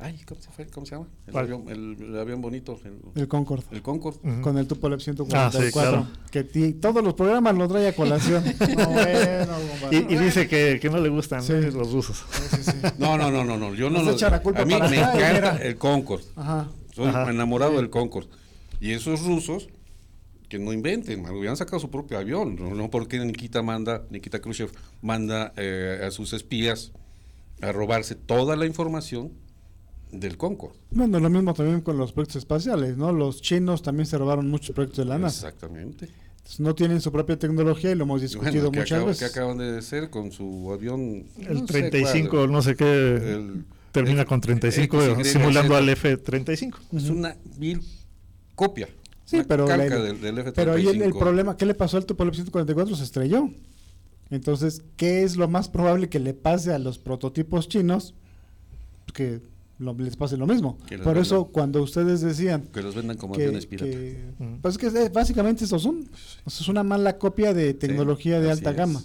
Ay, 0.00 0.16
¿cómo 0.26 0.40
se, 0.40 0.50
fue? 0.50 0.66
¿Cómo 0.68 0.86
se 0.86 0.94
llama? 0.94 1.08
El, 1.26 1.32
¿Cuál? 1.32 1.44
avión, 1.46 1.64
el- 1.68 1.96
el 2.00 2.18
avión 2.20 2.40
bonito. 2.40 2.78
El, 2.84 3.00
el 3.20 3.26
Concorde. 3.26 3.64
el 3.72 3.82
Concorde. 3.82 4.40
Con 4.42 4.56
el 4.56 4.68
Tupolev 4.68 5.00
144, 5.00 5.58
Ah, 5.60 5.64
sí, 5.66 5.72
claro. 5.72 6.06
que 6.30 6.44
todos 6.74 7.02
los 7.02 7.14
programas 7.14 7.56
lo 7.56 7.66
trae 7.66 7.88
a 7.88 7.96
colación. 7.96 8.44
No, 8.60 8.90
bueno, 8.90 9.52
compadre. 9.80 10.06
Y, 10.08 10.14
y 10.14 10.16
dice 10.18 10.46
que, 10.46 10.78
que 10.80 10.88
no 10.88 10.98
le 11.00 11.08
gustan 11.08 11.42
Sí. 11.42 11.52
¿no? 11.54 11.70
los 11.72 11.92
rusos. 11.92 12.24
Sí, 12.30 12.56
sí, 12.58 12.62
sí. 12.70 12.76
No, 12.98 13.18
no, 13.18 13.32
no, 13.32 13.44
no, 13.44 13.56
no. 13.56 13.74
Yo 13.74 13.90
no 13.90 14.02
lo- 14.02 14.16
la 14.16 14.40
culpa 14.42 14.62
A 14.62 14.64
mí 14.64 14.72
para 14.74 14.88
me 14.88 14.98
acá 15.02 15.30
encanta 15.30 15.56
el 15.64 15.76
Concorde. 15.76 16.24
Ajá. 16.36 16.68
Soy 16.94 17.08
Ajá. 17.08 17.28
enamorado 17.30 17.72
del 17.76 17.90
Concorde. 17.90 18.28
Y 18.80 18.92
esos 18.92 19.24
rusos 19.24 19.68
que 20.48 20.60
no 20.60 20.72
inventen, 20.72 21.22
man, 21.22 21.34
hubieran 21.34 21.56
sacado 21.56 21.80
su 21.80 21.90
propio 21.90 22.18
avión. 22.18 22.54
No, 22.54 22.72
no 22.72 22.88
porque 22.88 23.18
Nikita 23.18 23.62
manda, 23.62 24.04
Nikita 24.10 24.40
Khrushchev 24.40 24.70
manda 25.02 25.52
eh, 25.56 26.04
a 26.06 26.10
sus 26.12 26.32
espías 26.34 26.92
a 27.60 27.72
robarse 27.72 28.14
toda 28.14 28.54
la 28.54 28.64
información 28.64 29.32
del 30.12 30.36
Concorde. 30.36 30.76
Bueno, 30.90 31.20
lo 31.20 31.28
mismo 31.30 31.52
también 31.54 31.80
con 31.80 31.96
los 31.98 32.12
proyectos 32.12 32.36
espaciales, 32.36 32.96
¿no? 32.96 33.12
Los 33.12 33.42
chinos 33.42 33.82
también 33.82 34.06
se 34.06 34.16
robaron 34.18 34.48
muchos 34.48 34.74
proyectos 34.74 35.04
de 35.04 35.10
la 35.10 35.18
NASA. 35.18 35.48
Exactamente. 35.48 36.08
Entonces, 36.38 36.60
no 36.60 36.74
tienen 36.74 37.00
su 37.00 37.12
propia 37.12 37.38
tecnología 37.38 37.90
y 37.90 37.94
lo 37.94 38.04
hemos 38.04 38.22
discutido 38.22 38.52
Bueno, 38.52 38.70
¿qué, 38.72 38.78
muchas 38.80 39.04
veces. 39.04 39.18
qué 39.18 39.24
acaban 39.38 39.58
de 39.58 39.78
hacer 39.78 40.08
con 40.10 40.32
su 40.32 40.72
avión? 40.72 41.24
El 41.38 41.54
No 41.54 41.60
sé 41.60 41.66
35, 41.66 42.30
cuál. 42.30 42.52
no 42.52 42.62
sé 42.62 42.74
qué, 42.74 42.84
El- 43.16 43.64
termina 43.92 44.22
el- 44.22 44.26
con 44.26 44.40
35, 44.40 44.98
XYZ. 45.16 45.32
simulando 45.32 45.76
al 45.76 45.88
F-35. 45.90 46.74
Es 46.96 47.10
una 47.10 47.36
vil 47.58 47.82
copia. 48.54 48.88
Sí, 49.26 49.36
una 49.36 49.44
pero, 49.46 49.66
la- 49.66 49.76
del, 49.76 50.20
del 50.22 50.38
F-35. 50.38 50.52
pero 50.54 50.72
ahí 50.72 50.86
el, 50.88 51.02
el 51.02 51.12
problema, 51.12 51.54
¿qué 51.58 51.66
le 51.66 51.74
pasó 51.74 51.98
al 51.98 52.06
Tupolev 52.06 52.34
144? 52.34 52.96
Se 52.96 53.04
estrelló. 53.04 53.50
Entonces, 54.30 54.82
¿qué 54.96 55.22
es 55.24 55.36
lo 55.36 55.48
más 55.48 55.68
probable 55.68 56.08
que 56.08 56.18
le 56.18 56.32
pase 56.34 56.72
a 56.72 56.78
los 56.78 56.98
prototipos 56.98 57.68
chinos? 57.68 58.14
Que 59.12 59.40
lo- 59.78 59.94
les 59.94 60.16
pase 60.16 60.36
lo 60.36 60.46
mismo. 60.46 60.78
Por 61.04 61.18
eso, 61.18 61.36
vendan. 61.36 61.52
cuando 61.52 61.82
ustedes 61.82 62.20
decían 62.20 62.62
Que 62.72 62.82
los 62.82 62.94
vendan 62.94 63.16
como 63.16 63.34
que, 63.34 63.42
aviones 63.44 63.66
pirata. 63.66 63.90
que- 63.90 64.20
pues 64.62 64.76
que 64.78 64.86
eh, 64.88 65.08
básicamente 65.12 65.64
estos 65.64 65.82
son. 65.82 66.08
Es 66.46 66.68
una 66.68 66.82
mala 66.82 67.18
copia 67.18 67.54
de 67.54 67.74
tecnología 67.74 68.40
de 68.40 68.50
alta 68.50 68.70
es. 68.70 68.76
gama. 68.76 69.02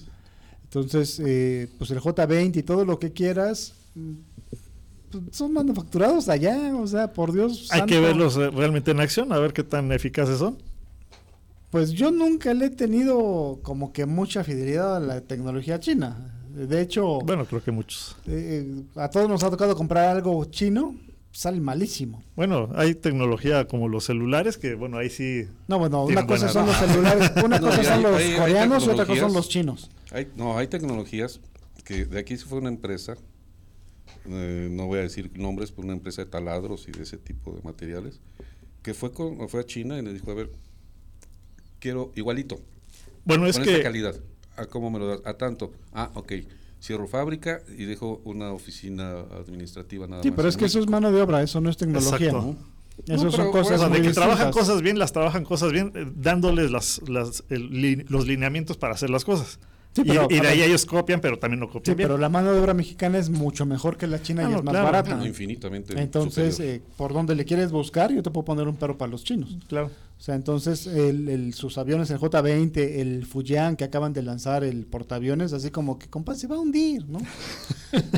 Entonces, 0.63 1.21
eh, 1.23 1.69
pues 1.77 1.91
el 1.91 1.99
J20 1.99 2.57
y 2.57 2.63
todo 2.63 2.83
lo 2.86 2.97
que 2.97 3.12
quieras, 3.13 3.73
mm, 3.93 4.13
pues, 4.49 5.21
son 5.31 5.53
manufacturados 5.53 6.27
allá, 6.29 6.75
o 6.75 6.88
sea, 6.88 7.13
por 7.13 7.31
Dios. 7.31 7.67
Hay 7.71 7.83
que 7.86 7.99
verlos 7.99 8.36
eh, 8.38 8.49
realmente 8.49 8.89
en 8.91 8.99
acción, 8.99 9.31
a 9.31 9.38
ver 9.38 9.53
qué 9.53 9.63
tan 9.63 9.91
eficaces 9.91 10.39
son. 10.39 10.57
Pues 11.69 11.91
yo 11.91 12.12
nunca 12.12 12.53
le 12.53 12.65
he 12.65 12.69
tenido 12.69 13.59
como 13.63 13.93
que 13.93 14.05
mucha 14.07 14.43
fidelidad 14.43 14.97
a 14.97 14.99
la 14.99 15.21
tecnología 15.21 15.79
china. 15.79 16.32
De 16.53 16.81
hecho, 16.81 17.19
Bueno, 17.21 17.45
creo 17.45 17.63
que 17.63 17.71
muchos. 17.71 18.15
eh, 18.27 18.83
a 18.95 19.09
todos 19.09 19.27
nos 19.27 19.43
ha 19.43 19.49
tocado 19.49 19.75
comprar 19.75 20.09
algo 20.15 20.45
chino, 20.45 20.95
sale 21.31 21.59
malísimo. 21.59 22.23
Bueno, 22.35 22.69
hay 22.75 22.93
tecnología 22.93 23.67
como 23.67 23.87
los 23.89 24.03
celulares, 24.05 24.57
que 24.59 24.75
bueno, 24.75 24.97
ahí 24.97 25.09
sí. 25.09 25.47
No, 25.67 25.79
bueno, 25.79 26.05
una 26.05 26.27
cosa 26.27 26.49
son 26.49 26.67
los 26.67 26.75
celulares, 26.77 27.31
una 27.43 27.57
No, 27.59 27.67
cosa 27.67 27.83
son 27.83 27.93
hay- 27.93 28.01
los 28.03 28.15
hay- 28.21 28.31
hay 28.33 28.37
coreanos 28.39 28.85
y 28.85 28.89
otra 28.89 29.05
cosa 29.07 29.21
son 29.21 29.33
los 29.33 29.49
chinos. 29.49 29.89
Hay, 30.11 30.27
no, 30.35 30.55
hay 30.57 30.67
tecnologías 30.67 31.39
que 31.83 32.05
de 32.05 32.19
aquí 32.19 32.37
se 32.37 32.45
fue 32.45 32.59
una 32.59 32.69
empresa, 32.69 33.15
eh, 34.25 34.69
no 34.71 34.85
voy 34.85 34.99
a 34.99 35.01
decir 35.01 35.31
nombres, 35.35 35.71
pero 35.71 35.85
una 35.85 35.93
empresa 35.93 36.23
de 36.23 36.29
taladros 36.29 36.87
y 36.87 36.91
de 36.91 37.01
ese 37.01 37.17
tipo 37.17 37.51
de 37.53 37.61
materiales, 37.63 38.19
que 38.83 38.93
fue, 38.93 39.11
con, 39.11 39.49
fue 39.49 39.61
a 39.61 39.65
China 39.65 39.97
y 39.97 40.03
le 40.03 40.13
dijo, 40.13 40.29
a 40.29 40.35
ver, 40.35 40.51
quiero 41.79 42.11
igualito, 42.15 42.59
Bueno, 43.25 43.47
es 43.47 43.53
con 43.57 43.63
esta 43.63 43.77
que. 43.77 43.81
calidad. 43.83 44.15
¿A 44.57 44.65
cómo 44.65 44.89
me 44.91 44.99
lo 44.99 45.07
das? 45.07 45.19
A 45.25 45.33
tanto. 45.35 45.71
Ah, 45.93 46.11
ok. 46.13 46.33
Cierro 46.81 47.07
fábrica 47.07 47.61
y 47.77 47.85
dejo 47.85 48.21
una 48.25 48.51
oficina 48.51 49.21
administrativa 49.39 50.05
nada 50.05 50.21
Sí, 50.21 50.29
más. 50.31 50.35
pero 50.35 50.49
es 50.49 50.57
que 50.57 50.65
eso 50.65 50.79
es 50.79 50.87
mano 50.89 51.11
de 51.11 51.21
obra, 51.21 51.41
eso 51.41 51.61
no 51.61 51.69
es 51.69 51.77
tecnología. 51.77 52.27
Exacto. 52.27 52.55
Eso 53.07 53.23
No, 53.25 53.31
son 53.31 53.51
cosas 53.51 53.77
O 53.77 53.79
sea, 53.79 53.89
muy 53.89 54.01
de 54.01 54.07
que 54.07 54.13
trabajan 54.13 54.47
distintas. 54.47 54.67
cosas 54.67 54.81
bien, 54.83 54.99
las 54.99 55.11
trabajan 55.13 55.43
cosas 55.45 55.71
bien, 55.71 55.91
eh, 55.95 56.05
dándoles 56.15 56.69
las, 56.71 57.01
las, 57.07 57.43
el 57.49 57.69
li- 57.81 58.05
los 58.07 58.27
lineamientos 58.27 58.77
para 58.77 58.93
hacer 58.93 59.09
las 59.09 59.25
cosas. 59.25 59.59
Sí, 59.93 60.01
Y- 60.01 60.07
pero, 60.09 60.27
y, 60.29 60.39
de 60.39 60.47
ahí 60.47 60.59
ver. 60.59 60.67
ellos 60.69 60.85
copian, 60.85 61.19
pero 61.21 61.39
también 61.39 61.59
no 61.59 61.67
Sí, 61.67 61.71
copian 61.73 61.97
bien. 61.97 62.07
pero 62.09 62.17
la 62.19 62.29
mano 62.29 62.51
de 62.51 62.59
obra 62.59 62.73
mexicana 62.73 63.17
es 63.17 63.29
mucho 63.29 63.65
mejor 63.65 63.95
que 63.97 64.05
la 64.07 64.21
china 64.21 64.43
Ah, 64.45 64.49
y 64.49 64.51
no, 64.51 64.57
es 64.59 64.63
más 64.63 64.73
claro. 64.73 64.85
barata. 64.85 65.15
No, 65.15 65.25
infinitamente. 65.25 65.99
Entonces, 65.99 66.59
eh, 66.59 66.81
por 66.97 67.13
donde 67.13 67.33
le 67.35 67.45
quieres 67.45 67.71
buscar, 67.71 68.11
yo 68.11 68.21
te 68.21 68.29
puedo 68.29 68.45
poner 68.45 68.67
un 68.67 68.75
perro 68.75 68.97
para 68.97 69.09
los 69.11 69.23
chinos. 69.23 69.57
Claro. 69.67 69.89
O 70.23 70.25
sea, 70.25 70.36
entonces 70.36 70.88
el, 70.88 71.27
el- 71.27 71.53
sus 71.53 71.77
aviones, 71.77 72.09
el 72.09 72.17
J-20, 72.17 72.77
el 72.77 73.25
Fujian 73.25 73.75
que 73.75 73.83
acaban 73.83 74.13
de 74.13 74.21
lanzar, 74.21 74.63
el 74.63 74.86
portaaviones, 74.86 75.51
así 75.51 75.69
como 75.69 75.99
que, 75.99 76.07
compa, 76.09 76.33
se 76.33 76.47
va 76.47 76.55
a 76.55 76.59
hundir, 76.59 77.05
¿no? 77.09 77.19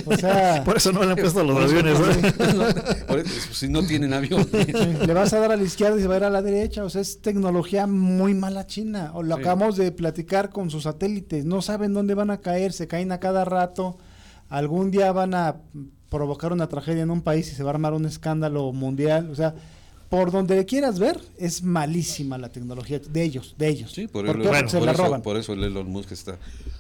O 0.06 0.16
sea, 0.16 0.64
Por 0.66 0.78
eso 0.78 0.92
no 0.92 1.04
le 1.04 1.14
han 1.14 1.18
puesto 1.18 1.44
los 1.44 1.58
aviones. 1.58 2.00
¿no? 2.00 2.12
eso- 2.12 2.76
por 3.08 3.18
eso, 3.18 3.54
si 3.56 3.70
no 3.70 3.82
tienen 3.88 4.14
avión. 4.14 4.48
le 5.08 5.14
vas 5.16 5.34
a 5.34 5.40
dar 5.40 5.52
a 5.54 5.56
la 5.58 5.64
izquierda 5.64 5.98
y 5.98 6.02
se 6.02 6.08
va 6.08 6.14
a 6.14 6.18
ir 6.18 6.24
a 6.26 6.30
la 6.30 6.44
derecha. 6.44 6.84
O 6.84 6.92
sea, 6.92 7.02
es 7.02 7.22
tecnología 7.24 7.88
muy 7.88 8.36
mala 8.36 8.68
china. 8.68 9.10
O 9.16 9.24
lo 9.24 9.38
Sí. 9.38 9.42
acabamos 9.42 9.76
de 9.76 9.92
platicar 9.92 10.52
con 10.52 10.70
sus 10.70 10.84
satélites. 10.84 11.44
No 11.44 11.64
saben 11.64 11.96
dónde 11.96 12.14
van 12.14 12.30
a 12.30 12.38
caer, 12.38 12.72
se 12.72 12.88
caen 12.88 13.12
a 13.14 13.20
cada 13.20 13.46
rato. 13.46 13.98
Algún 14.50 14.92
día 14.92 15.12
van 15.12 15.34
a 15.34 15.56
provocar 16.12 16.54
una 16.54 16.70
tragedia 16.70 17.02
en 17.02 17.10
un 17.10 17.24
país 17.24 17.52
y 17.52 17.56
se 17.56 17.64
va 17.64 17.72
a 17.72 17.74
armar 17.74 17.94
un 17.96 18.06
escándalo 18.06 18.72
mundial. 18.74 19.32
O 19.32 19.36
sea, 19.36 19.56
por 20.16 20.32
donde 20.32 20.56
le 20.56 20.66
quieras 20.66 20.98
ver, 20.98 21.20
es 21.38 21.62
malísima 21.62 22.38
la 22.38 22.50
tecnología 22.50 23.00
de 23.00 23.22
ellos, 23.22 23.54
de 23.58 23.68
ellos. 23.68 23.92
Sí, 23.92 24.08
por, 24.08 24.26
¿Por 24.26 24.38
el- 24.38 24.48
bueno, 24.48 24.70
se 24.70 24.78
por 24.78 24.86
la 24.86 24.94
eso, 24.94 25.04
roban. 25.04 25.22
por 25.22 25.36
eso 25.36 25.52
el 25.52 25.62
Elon 25.66 25.90
Musk 25.92 26.14
está 26.14 26.38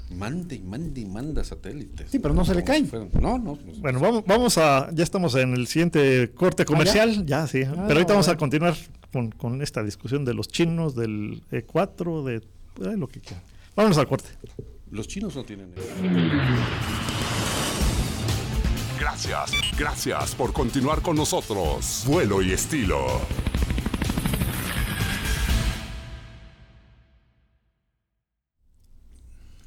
mande 0.09 0.55
y 0.55 0.59
mande 0.59 1.01
y 1.01 1.05
manda 1.05 1.43
satélites. 1.43 2.09
Sí, 2.09 2.19
pero 2.19 2.33
no 2.33 2.45
se 2.45 2.55
le 2.55 2.63
caen. 2.63 2.89
No, 3.19 3.38
no. 3.38 3.57
Bueno, 3.79 3.99
vamos, 3.99 4.23
vamos 4.25 4.57
a, 4.57 4.89
ya 4.93 5.03
estamos 5.03 5.36
en 5.36 5.53
el 5.53 5.67
siguiente 5.67 6.31
corte 6.33 6.63
comercial, 6.63 7.25
ya? 7.25 7.45
sí, 7.45 7.63
pero 7.65 7.91
ahorita 7.91 8.13
vamos 8.13 8.29
a 8.29 8.38
continuar 8.38 8.73
con, 9.11 9.31
con 9.31 9.61
esta 9.61 9.83
discusión 9.83 10.23
de 10.23 10.33
los 10.33 10.47
chinos, 10.47 10.95
del 10.95 11.41
E4, 11.51 12.23
de 12.23 12.36
eh, 12.38 12.95
lo 12.97 13.07
que 13.09 13.19
quieran. 13.19 13.43
Vámonos 13.75 13.97
al 13.97 14.07
corte. 14.07 14.29
Los 14.91 15.09
chinos 15.09 15.36
no 15.36 15.43
tienen. 15.43 15.67
Gracias, 19.06 19.51
gracias 19.78 20.34
por 20.34 20.51
continuar 20.51 21.03
con 21.03 21.16
nosotros. 21.16 22.06
Vuelo 22.08 22.41
y 22.41 22.53
estilo. 22.53 23.22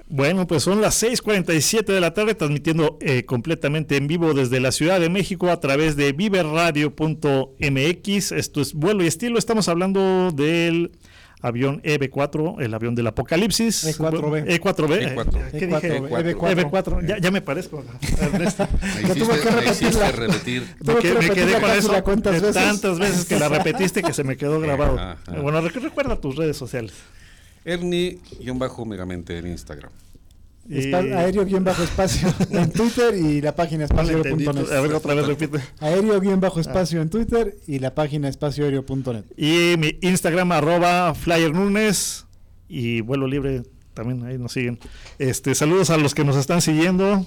Bueno, 0.09 0.49
pues 0.49 0.65
son 0.65 0.81
las 0.81 1.01
6:47 1.01 1.93
de 1.93 2.01
la 2.01 2.15
tarde, 2.15 2.35
transmitiendo 2.35 2.99
eh, 3.01 3.27
completamente 3.27 3.97
en 3.97 4.09
vivo 4.09 4.35
desde 4.35 4.59
la 4.59 4.73
Ciudad 4.73 4.99
de 4.99 5.09
México 5.09 5.51
a 5.51 5.61
través 5.61 5.95
de 5.95 6.13
viverradio.mx. 6.13 8.33
Esto 8.33 8.61
es 8.61 8.75
vuelo 8.75 9.05
y 9.05 9.07
estilo. 9.07 9.39
Estamos 9.39 9.69
hablando 9.69 10.33
del 10.33 10.91
avión 11.41 11.81
EB4, 11.83 12.61
el 12.63 12.75
avión 12.75 12.95
del 12.95 13.07
apocalipsis. 13.07 13.85
E4B. 13.99 14.47
E4B. 14.61 15.15
E4. 15.15 15.51
¿Qué 15.53 15.67
dije? 15.67 16.01
E4. 16.03 16.71
EB4. 16.71 17.07
Ya, 17.07 17.19
ya 17.19 17.31
me 17.31 17.41
parezco. 17.41 17.85
Ernesto. 18.21 18.67
Ahí 18.83 19.05
Ya 19.07 19.15
tuve 19.15 19.35
hiciste, 19.35 19.41
que 19.43 19.49
ahí 19.49 19.55
repetirla. 19.55 19.71
hiciste 19.89 20.13
repetir. 20.13 20.63
Me, 20.63 20.85
Tuve 20.85 21.01
que- 21.03 21.09
me 21.09 21.15
repetir 21.21 21.35
quedé 21.35 21.53
con 21.61 21.71
eso 21.71 21.93
de 22.33 22.49
veces. 22.49 22.55
tantas 22.65 22.99
veces 22.99 23.25
que 23.27 23.39
la 23.39 23.49
repetiste 23.59 24.03
que 24.03 24.13
se 24.13 24.25
me 24.25 24.37
quedó 24.37 24.61
grabado. 24.61 24.95
Ajá, 24.99 25.19
ajá. 25.27 25.41
Bueno, 25.41 25.61
rec- 25.63 25.81
recuerda 25.81 26.17
tus 26.21 26.37
redes 26.37 26.57
sociales. 26.57 26.93
Ernie-megamente 27.65 29.39
en 29.39 29.47
Instagram. 29.49 29.91
Espa- 30.69 31.17
aéreo 31.17 31.45
guion 31.45 31.65
bajo 31.65 31.83
espacio 31.83 32.29
en 32.51 32.71
Twitter 32.71 33.15
y 33.15 33.41
la 33.41 33.55
página 33.57 33.85
espacio.net. 33.85 34.71
A 34.73 34.81
ver, 34.81 34.93
otra 34.95 35.15
vez 35.15 35.27
repite. 35.27 35.59
Aéreo 35.81 36.21
guion 36.21 36.41
bajo 36.41 36.61
espacio 36.61 37.01
en 37.01 37.09
Twitter 37.09 37.57
y 37.67 37.79
la 37.79 37.95
página 37.95 38.29
espacioaéreo.net. 38.29 39.25
Y 39.37 39.77
mi 39.79 39.99
Instagram, 40.03 40.53
arroba 40.53 41.15
Flyer 41.15 41.53
Nunes. 41.55 42.27
Y 42.69 43.01
vuelo 43.01 43.27
libre, 43.27 43.63
también 43.95 44.25
ahí 44.27 44.37
nos 44.37 44.53
siguen. 44.53 44.79
Este, 45.19 45.55
saludos 45.55 45.89
a 45.91 45.97
los 45.97 46.15
que 46.15 46.23
nos 46.25 46.37
están 46.37 46.61
siguiendo. 46.61 47.27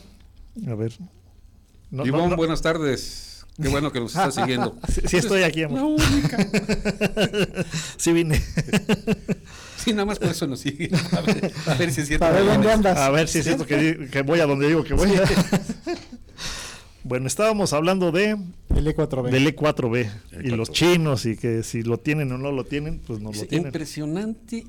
A 0.67 0.75
ver. 0.75 0.93
No, 1.89 2.05
Ivonne, 2.05 2.23
no, 2.25 2.29
no. 2.31 2.35
buenas 2.37 2.61
tardes. 2.61 3.45
Qué 3.61 3.67
bueno 3.69 3.91
que 3.91 3.99
nos 3.99 4.11
está 4.15 4.31
siguiendo. 4.31 4.77
Sí, 4.87 5.01
sí 5.07 5.17
estoy 5.17 5.43
aquí, 5.43 5.63
amor. 5.63 5.79
La 5.79 5.85
única. 5.85 6.37
Sí 7.97 8.13
vine. 8.13 8.41
Sí, 9.83 9.91
nada 9.93 10.05
más 10.05 10.19
por 10.19 10.29
eso 10.29 10.45
nos 10.47 10.59
sigue. 10.59 10.89
A 11.11 11.21
ver, 11.21 11.51
a 11.67 11.73
ver 11.75 11.91
si 11.91 12.01
es 12.01 12.07
cierto. 12.07 12.25
Para 12.25 12.35
ver 12.41 12.45
dónde 12.45 12.71
andas. 12.71 12.97
A 12.97 13.09
ver 13.09 13.27
si 13.27 13.39
es 13.39 13.45
cierto 13.45 13.65
que, 13.65 14.21
voy 14.25 14.39
a 14.39 14.45
donde 14.45 14.67
digo 14.67 14.83
que 14.83 14.93
voy. 14.93 15.09
bueno, 17.03 17.27
estábamos 17.27 17.73
hablando 17.73 18.11
de 18.11 18.37
El 18.75 18.87
E 18.87 18.95
E4B. 18.95 19.29
del 19.31 19.55
E4B 19.55 20.09
y 20.31 20.35
E4B. 20.35 20.55
los 20.55 20.71
chinos 20.71 21.25
y 21.25 21.35
que 21.35 21.63
si 21.63 21.81
lo 21.83 21.97
tienen 21.99 22.31
o 22.31 22.37
no 22.37 22.51
lo 22.51 22.63
tienen, 22.63 22.99
pues 22.99 23.19
no 23.19 23.31
lo 23.31 23.35
Es 23.41 23.47
tienen. 23.47 23.67
impresionante 23.67 24.65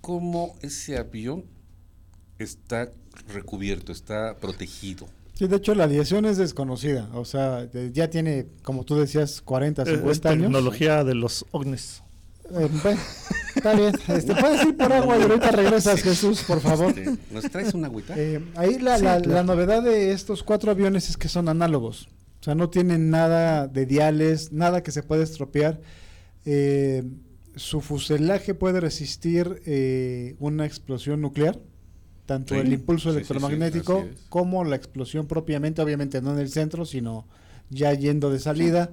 cómo 0.00 0.56
ese 0.62 0.96
avión 0.96 1.44
está 2.38 2.90
recubierto, 3.32 3.92
está 3.92 4.36
protegido. 4.38 5.08
Sí, 5.34 5.46
de 5.46 5.56
hecho 5.56 5.74
la 5.74 5.84
aviación 5.84 6.24
es 6.24 6.38
desconocida. 6.38 7.10
O 7.12 7.26
sea, 7.26 7.68
ya 7.92 8.08
tiene, 8.08 8.46
como 8.62 8.84
tú 8.84 8.96
decías, 8.96 9.42
40, 9.42 9.82
Es- 9.82 9.88
es 9.88 9.94
50 9.96 10.30
años. 10.30 10.42
tecnología 10.44 11.04
de 11.04 11.14
los 11.14 11.44
ovnis. 11.50 12.02
Eh, 12.52 12.68
bueno, 12.82 13.00
está 13.54 13.74
bien. 13.74 13.92
Este, 14.08 14.34
puedes 14.34 14.64
ir 14.66 14.76
por 14.76 14.92
agua 14.92 15.18
y 15.18 15.22
ahorita 15.22 15.50
regresas, 15.50 16.02
Jesús, 16.02 16.42
por 16.46 16.60
favor. 16.60 16.96
Este, 16.98 17.16
¿Nos 17.32 17.50
traes 17.50 17.74
una 17.74 17.88
agüita? 17.88 18.14
Eh, 18.16 18.40
ahí 18.56 18.78
la, 18.78 18.98
Sí, 18.98 19.04
la- 19.04 19.20
claro. 19.20 19.30
la 19.32 19.42
novedad 19.42 19.82
de 19.82 20.12
estos 20.12 20.42
cuatro 20.42 20.70
aviones 20.70 21.10
es 21.10 21.16
que 21.16 21.28
son 21.28 21.48
análogos. 21.48 22.08
O 22.40 22.44
sea, 22.44 22.54
no 22.54 22.70
tienen 22.70 23.10
nada 23.10 23.66
de 23.66 23.86
diales, 23.86 24.52
nada 24.52 24.82
que 24.82 24.92
se 24.92 25.02
pueda 25.02 25.24
estropear. 25.24 25.80
Eh, 26.44 27.02
su 27.56 27.80
fuselaje 27.80 28.54
puede 28.54 28.80
resistir 28.80 29.62
eh, 29.66 30.36
una 30.38 30.66
explosión 30.66 31.20
nuclear, 31.22 31.58
tanto 32.26 32.54
Sí, 32.54 32.60
el 32.60 32.72
impulso 32.72 33.10
sí, 33.10 33.18
sí, 33.18 33.24
sí, 33.24 33.32
electromagnético 33.32 34.04
como 34.28 34.62
la 34.64 34.76
explosión 34.76 35.26
propiamente, 35.26 35.80
obviamente 35.82 36.20
no 36.20 36.32
en 36.34 36.38
el 36.38 36.50
centro, 36.50 36.84
sino 36.84 37.26
ya 37.70 37.92
yendo 37.94 38.30
de 38.30 38.38
salida. 38.38 38.90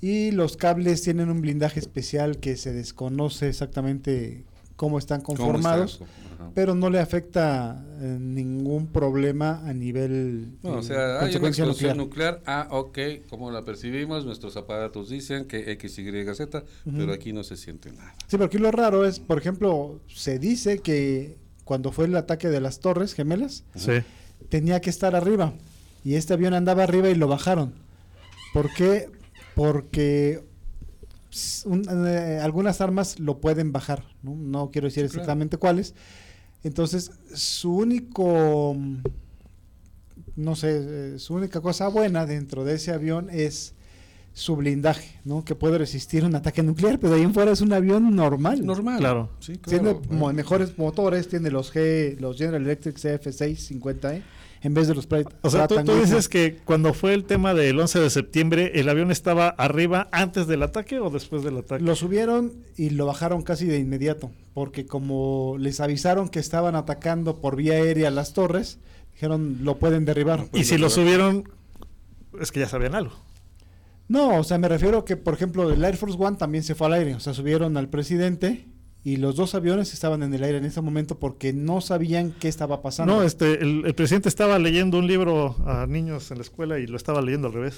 Y 0.00 0.30
los 0.30 0.56
cables 0.56 1.02
tienen 1.02 1.30
un 1.30 1.40
blindaje 1.40 1.80
especial 1.80 2.38
que 2.38 2.56
se 2.56 2.72
desconoce 2.72 3.48
exactamente 3.48 4.44
cómo 4.76 4.98
están 4.98 5.22
¿Cómo 5.22 5.38
conformados 5.38 5.94
está? 6.02 6.06
Pero 6.54 6.74
no 6.74 6.90
le 6.90 7.00
afecta 7.00 7.82
eh, 7.98 8.18
ningún 8.20 8.88
problema 8.88 9.66
a 9.66 9.72
nivel 9.72 10.58
No, 10.62 10.74
o 10.74 10.82
sea, 10.82 10.98
hay 10.98 11.10
una 11.10 11.20
consecuencia 11.20 11.64
explosión 11.64 11.96
nuclear. 11.96 12.34
nuclear. 12.34 12.42
Ah, 12.46 12.68
ok, 12.70 12.98
como 13.30 13.50
la 13.50 13.64
percibimos, 13.64 14.26
nuestros 14.26 14.54
aparatos 14.58 15.08
dicen 15.08 15.46
que 15.46 15.72
X, 15.72 15.98
Y, 15.98 16.34
Z, 16.34 16.62
pero 16.84 17.12
aquí 17.14 17.32
no 17.32 17.42
se 17.42 17.56
siente 17.56 17.90
nada. 17.90 18.14
Sí, 18.26 18.32
pero 18.36 18.44
aquí 18.44 18.58
lo 18.58 18.70
raro 18.70 19.06
es, 19.06 19.18
por 19.18 19.38
ejemplo, 19.38 20.00
se 20.08 20.38
dice 20.38 20.78
que 20.80 21.38
cuando 21.64 21.90
fue 21.90 22.04
el 22.04 22.14
ataque 22.16 22.48
de 22.48 22.60
las 22.60 22.80
torres 22.80 23.14
gemelas, 23.14 23.64
Sí. 23.74 23.92
tenía 24.50 24.80
que 24.82 24.90
estar 24.90 25.16
arriba 25.16 25.54
y 26.04 26.14
este 26.14 26.34
avión 26.34 26.52
andaba 26.52 26.82
arriba 26.84 27.08
y 27.08 27.14
lo 27.14 27.28
bajaron. 27.28 27.72
¿Por 28.52 28.72
qué? 28.74 29.08
Porque 29.56 30.44
un- 31.64 31.86
eh, 32.06 32.38
algunas 32.42 32.82
armas 32.82 33.18
lo 33.18 33.38
pueden 33.40 33.72
bajar, 33.72 34.04
¿no? 34.22 34.34
No 34.36 34.70
quiero 34.70 34.86
decir 34.86 35.04
Sí, 35.04 35.08
claro. 35.08 35.22
exactamente 35.22 35.56
cuáles. 35.56 35.94
Entonces, 36.62 37.10
su 37.34 37.74
único, 37.74 38.76
no 40.36 40.56
sé, 40.56 41.14
eh, 41.14 41.18
su 41.18 41.34
única 41.34 41.62
cosa 41.62 41.88
buena 41.88 42.26
dentro 42.26 42.64
de 42.64 42.74
ese 42.74 42.92
avión 42.92 43.28
es 43.30 43.72
su 44.34 44.56
blindaje, 44.56 45.18
¿no? 45.24 45.42
Que 45.42 45.54
puede 45.54 45.78
resistir 45.78 46.22
un 46.26 46.34
ataque 46.34 46.62
nuclear, 46.62 46.98
pero 47.00 47.14
ahí 47.14 47.22
en 47.22 47.32
fuera 47.32 47.52
es 47.52 47.62
un 47.62 47.72
avión 47.72 48.14
normal. 48.14 48.64
Normal. 48.66 48.98
Claro. 48.98 49.30
Sí, 49.40 49.56
Tiene 49.56 49.96
mejores 50.34 50.76
motores, 50.76 51.28
tiene 51.28 51.50
los 51.50 51.72
G, 51.74 52.18
los 52.20 52.36
General 52.36 52.60
Electric 52.62 52.96
CF650E 52.98 54.22
en 54.62 54.74
vez 54.74 54.88
de 54.88 54.94
los 54.94 55.06
Pratt 55.06 55.32
O 55.42 55.50
sea, 55.50 55.68
tú, 55.68 55.82
tú 55.84 55.94
dices 55.94 56.28
que 56.28 56.58
cuando 56.64 56.94
fue 56.94 57.14
el 57.14 57.24
tema 57.24 57.54
del 57.54 57.78
11 57.78 58.00
de 58.00 58.10
septiembre, 58.10 58.72
¿el 58.74 58.88
avión 58.88 59.10
estaba 59.10 59.48
arriba 59.48 60.08
antes 60.12 60.46
del 60.46 60.62
ataque 60.62 60.98
o 60.98 61.10
después 61.10 61.42
del 61.42 61.58
ataque? 61.58 61.84
lo 61.84 61.94
subieron 61.94 62.52
y 62.76 62.90
lo 62.90 63.06
bajaron 63.06 63.42
casi 63.42 63.66
de 63.66 63.78
inmediato, 63.78 64.30
porque 64.54 64.86
como 64.86 65.56
les 65.58 65.80
avisaron 65.80 66.28
que 66.28 66.38
estaban 66.38 66.74
atacando 66.74 67.40
por 67.40 67.56
vía 67.56 67.74
aérea 67.74 68.10
las 68.10 68.32
torres, 68.32 68.78
dijeron 69.12 69.58
lo 69.62 69.76
pueden 69.76 70.04
derribar. 70.04 70.40
No, 70.52 70.58
y 70.58 70.64
si 70.64 70.78
lo 70.78 70.88
derribar. 70.88 70.90
subieron, 70.90 71.48
es 72.40 72.52
que 72.52 72.60
ya 72.60 72.68
sabían 72.68 72.94
algo. 72.94 73.14
No, 74.08 74.38
o 74.38 74.44
sea, 74.44 74.58
me 74.58 74.68
refiero 74.68 75.04
que, 75.04 75.16
por 75.16 75.34
ejemplo, 75.34 75.70
el 75.70 75.84
Air 75.84 75.96
Force 75.96 76.16
One 76.18 76.36
también 76.36 76.62
se 76.62 76.74
fue 76.74 76.86
al 76.86 76.92
aire, 76.92 77.14
o 77.14 77.20
sea, 77.20 77.34
subieron 77.34 77.76
al 77.76 77.88
presidente 77.88 78.66
y 79.06 79.18
los 79.18 79.36
dos 79.36 79.54
aviones 79.54 79.92
estaban 79.94 80.22
en 80.24 80.34
el 80.34 80.42
aire 80.42 80.58
en 80.58 80.64
ese 80.64 80.80
momento 80.80 81.16
porque 81.18 81.52
no 81.52 81.80
sabían 81.80 82.32
qué 82.40 82.48
estaba 82.48 82.82
pasando. 82.82 83.14
No, 83.14 83.22
este, 83.22 83.62
el, 83.62 83.84
el 83.86 83.94
presidente 83.94 84.28
estaba 84.28 84.58
leyendo 84.58 84.98
un 84.98 85.06
libro 85.06 85.54
a 85.64 85.86
niños 85.86 86.30
en 86.32 86.38
la 86.38 86.42
escuela 86.42 86.78
y 86.80 86.86
lo 86.88 86.96
estaba 86.96 87.22
leyendo 87.22 87.46
al 87.46 87.54
revés, 87.54 87.74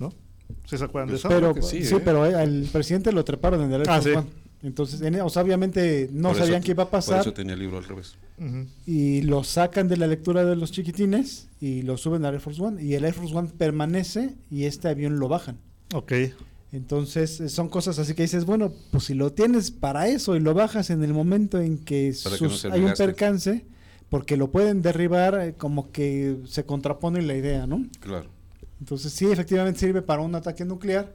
¿no? 0.00 0.12
¿Sí 0.66 0.76
se 0.76 0.84
acuerdan 0.84 1.10
de 1.10 1.16
eso? 1.16 1.28
pero 1.28 1.54
que 1.54 1.62
sí, 1.62 1.84
sí, 1.84 1.94
¿eh? 1.94 2.00
pero 2.04 2.26
eh, 2.26 2.34
al 2.34 2.68
presidente 2.72 3.12
lo 3.12 3.24
treparon 3.24 3.62
en 3.62 3.72
el 3.72 3.80
Air 3.82 3.88
Ah, 3.88 3.94
Force 3.94 4.10
sí. 4.10 4.16
One. 4.16 4.26
Entonces, 4.64 5.00
en- 5.02 5.20
o 5.20 5.28
sea, 5.28 5.42
obviamente 5.42 6.08
no 6.12 6.28
Por 6.30 6.36
eso 6.38 6.44
sabían 6.46 6.62
te- 6.62 6.66
qué 6.66 6.70
iba 6.72 6.82
a 6.82 6.86
Por 6.86 6.92
pasar 6.98 7.20
eso 7.20 7.32
tenía 7.32 7.52
el 7.54 7.60
libro 7.60 7.78
al 7.78 7.84
revés. 7.84 8.16
Y 8.86 9.22
lo 9.22 9.44
sacan 9.44 9.86
de 9.88 9.96
la 9.96 10.06
lectura 10.08 10.44
de 10.44 10.56
los 10.56 10.72
chiquitines 10.72 11.48
y 11.60 11.82
lo 11.82 11.96
suben 11.96 12.24
al 12.24 12.34
Air 12.34 12.40
Force 12.40 12.60
One 12.60 12.82
y 12.82 12.94
el 12.94 13.04
Air 13.04 13.14
Force 13.14 13.32
One 13.34 13.50
permanece 13.56 14.34
y 14.50 14.64
este 14.64 14.88
avión 14.88 15.20
lo 15.20 15.28
bajan. 15.28 15.58
Ok. 15.94 16.12
Entonces 16.74 17.40
eh, 17.40 17.48
son 17.48 17.68
cosas 17.68 18.00
así 18.00 18.14
que 18.14 18.22
dices, 18.22 18.44
bueno, 18.44 18.72
pues 18.90 19.04
si 19.04 19.14
lo 19.14 19.32
tienes 19.32 19.70
para 19.70 20.08
eso 20.08 20.34
y 20.34 20.40
lo 20.40 20.54
bajas 20.54 20.90
en 20.90 21.04
el 21.04 21.14
momento 21.14 21.60
en 21.60 21.78
que, 21.78 22.12
no 22.40 22.72
hay 22.72 22.82
un 22.82 22.94
percance, 22.94 23.64
porque 24.08 24.36
lo 24.36 24.50
pueden 24.50 24.82
derribar, 24.82 25.38
eh, 25.40 25.54
como 25.56 25.92
que 25.92 26.36
se 26.48 26.64
contrapone 26.64 27.22
la 27.22 27.34
idea, 27.36 27.68
¿no? 27.68 27.86
Claro. 28.00 28.26
Entonces 28.80 29.12
sí, 29.12 29.26
efectivamente 29.26 29.78
sirve 29.78 30.02
para 30.02 30.22
un 30.22 30.34
ataque 30.34 30.64
nuclear, 30.64 31.12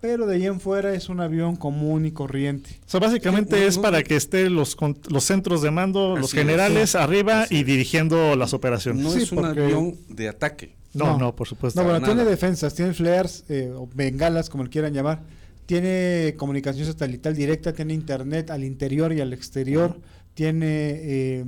pero 0.00 0.26
de 0.26 0.34
ahí 0.34 0.46
en 0.46 0.58
fuera 0.58 0.92
es 0.92 1.08
un 1.08 1.20
avión 1.20 1.54
común 1.54 2.04
y 2.04 2.10
corriente. 2.10 2.70
O 2.84 2.90
sea, 2.90 2.98
básicamente 2.98 3.58
Sí, 3.58 3.64
es 3.64 3.78
para 3.78 4.02
que 4.02 4.16
estén 4.16 4.56
los, 4.56 4.76
los 5.08 5.22
centros 5.22 5.62
de 5.62 5.70
mando, 5.70 6.16
los 6.16 6.34
es. 6.34 6.40
generales 6.40 6.96
arriba 6.96 7.46
y 7.48 7.62
dirigiendo 7.62 8.34
las 8.34 8.54
operaciones. 8.54 9.04
No 9.04 9.12
Sí, 9.12 9.22
es 9.22 9.30
un 9.30 9.38
porque- 9.42 9.62
avión 9.62 9.94
de 10.08 10.28
ataque. 10.28 10.79
No, 10.94 11.06
No. 11.12 11.18
no, 11.18 11.36
por 11.36 11.46
supuesto. 11.46 11.80
No, 11.80 11.84
bueno, 11.84 12.00
nada. 12.00 12.12
tiene 12.14 12.28
defensas, 12.28 12.74
tiene 12.74 12.92
flares 12.94 13.44
eh, 13.48 13.72
o 13.74 13.88
bengalas, 13.94 14.50
como 14.50 14.64
le 14.64 14.70
quieran 14.70 14.92
llamar. 14.92 15.22
Tiene 15.66 16.34
comunicación 16.36 16.84
satelital 16.86 17.36
directa, 17.36 17.72
tiene 17.72 17.94
internet 17.94 18.50
al 18.50 18.64
interior 18.64 19.12
y 19.12 19.20
al 19.20 19.32
exterior, 19.32 20.00
tiene 20.34 20.66
eh, 20.66 21.44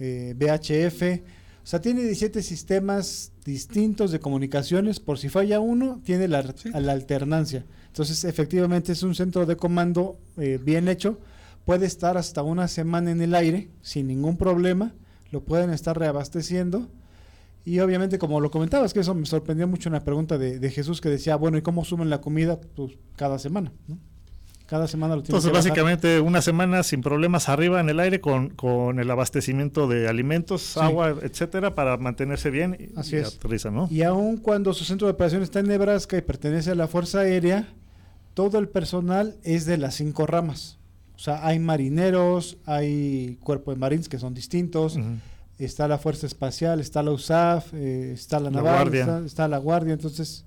eh, 0.00 0.34
VHF, 0.36 1.22
o 1.62 1.66
sea, 1.66 1.80
tiene 1.80 2.02
17 2.02 2.42
sistemas 2.42 3.32
distintos 3.44 4.10
de 4.10 4.18
comunicaciones. 4.20 4.98
Por 5.00 5.18
si 5.18 5.28
falla 5.28 5.60
uno, 5.60 6.00
tiene 6.04 6.26
la, 6.28 6.42
Sí. 6.56 6.70
la 6.74 6.92
alternancia. 6.92 7.64
Entonces, 7.86 8.24
efectivamente, 8.24 8.92
es 8.92 9.02
un 9.04 9.14
centro 9.14 9.46
de 9.46 9.56
comando 9.56 10.18
eh, 10.36 10.58
bien 10.62 10.88
hecho. 10.88 11.20
Puede 11.64 11.86
estar 11.86 12.18
hasta 12.18 12.42
una 12.42 12.66
semana 12.68 13.12
en 13.12 13.22
el 13.22 13.34
aire 13.34 13.70
sin 13.82 14.08
ningún 14.08 14.36
problema. 14.36 14.92
Lo 15.30 15.42
pueden 15.44 15.70
estar 15.70 15.96
reabasteciendo. 15.98 16.88
Y 17.64 17.80
obviamente, 17.80 18.18
como 18.18 18.40
lo 18.40 18.50
comentabas, 18.50 18.92
que 18.92 19.00
eso 19.00 19.14
me 19.14 19.26
sorprendió 19.26 19.66
mucho 19.66 19.88
en 19.88 19.94
la 19.94 20.04
pregunta 20.04 20.36
de, 20.36 20.58
de 20.58 20.70
Jesús 20.70 21.00
que 21.00 21.08
decía, 21.08 21.36
bueno, 21.36 21.56
¿y 21.56 21.62
cómo 21.62 21.84
suben 21.84 22.10
la 22.10 22.20
comida? 22.20 22.60
Pues 22.60 22.92
cada 23.16 23.38
semana, 23.38 23.72
¿no? 23.88 23.98
Cada 24.66 24.88
semana 24.88 25.14
lo 25.14 25.22
tienen 25.22 25.36
Entonces, 25.36 25.50
que 25.50 25.56
básicamente, 25.56 26.20
una 26.20 26.40
semana 26.40 26.82
sin 26.82 27.02
problemas 27.02 27.50
arriba 27.50 27.80
en 27.80 27.90
el 27.90 28.00
aire 28.00 28.22
con, 28.22 28.48
con 28.50 28.98
el 28.98 29.10
abastecimiento 29.10 29.86
de 29.88 30.08
alimentos, 30.08 30.78
agua, 30.78 31.16
etcétera, 31.22 31.74
para 31.74 31.98
mantenerse 31.98 32.50
bien 32.50 32.76
y, 32.80 32.98
Así 32.98 33.16
y 33.16 33.18
es. 33.18 33.36
aterriza, 33.36 33.70
¿no? 33.70 33.88
Y 33.90 34.02
aun 34.02 34.38
cuando 34.38 34.72
su 34.72 34.84
centro 34.84 35.06
de 35.06 35.12
operaciones 35.12 35.48
está 35.48 35.60
en 35.60 35.68
Nebraska 35.68 36.16
y 36.16 36.22
pertenece 36.22 36.70
a 36.70 36.74
la 36.74 36.88
Fuerza 36.88 37.20
Aérea, 37.20 37.68
todo 38.32 38.58
el 38.58 38.68
personal 38.68 39.36
es 39.42 39.66
de 39.66 39.76
las 39.76 39.96
cinco 39.96 40.26
ramas. 40.26 40.78
O 41.14 41.18
sea, 41.18 41.46
hay 41.46 41.58
marineros, 41.58 42.56
hay 42.64 43.36
cuerpo 43.42 43.70
de 43.70 43.76
marines 43.76 44.08
que 44.08 44.18
son 44.18 44.32
distintos. 44.32 44.98
Está 45.58 45.88
la 45.88 45.98
Fuerza 45.98 46.26
Espacial, 46.26 46.80
está 46.80 47.02
la 47.02 47.12
USAF, 47.12 47.72
eh, 47.74 48.12
está 48.12 48.38
la 48.38 48.50
La 48.50 48.62
Naval, 48.62 48.74
Guardia. 48.74 49.00
Está, 49.00 49.26
está 49.26 49.48
la 49.48 49.58
Guardia, 49.58 49.92
entonces 49.92 50.44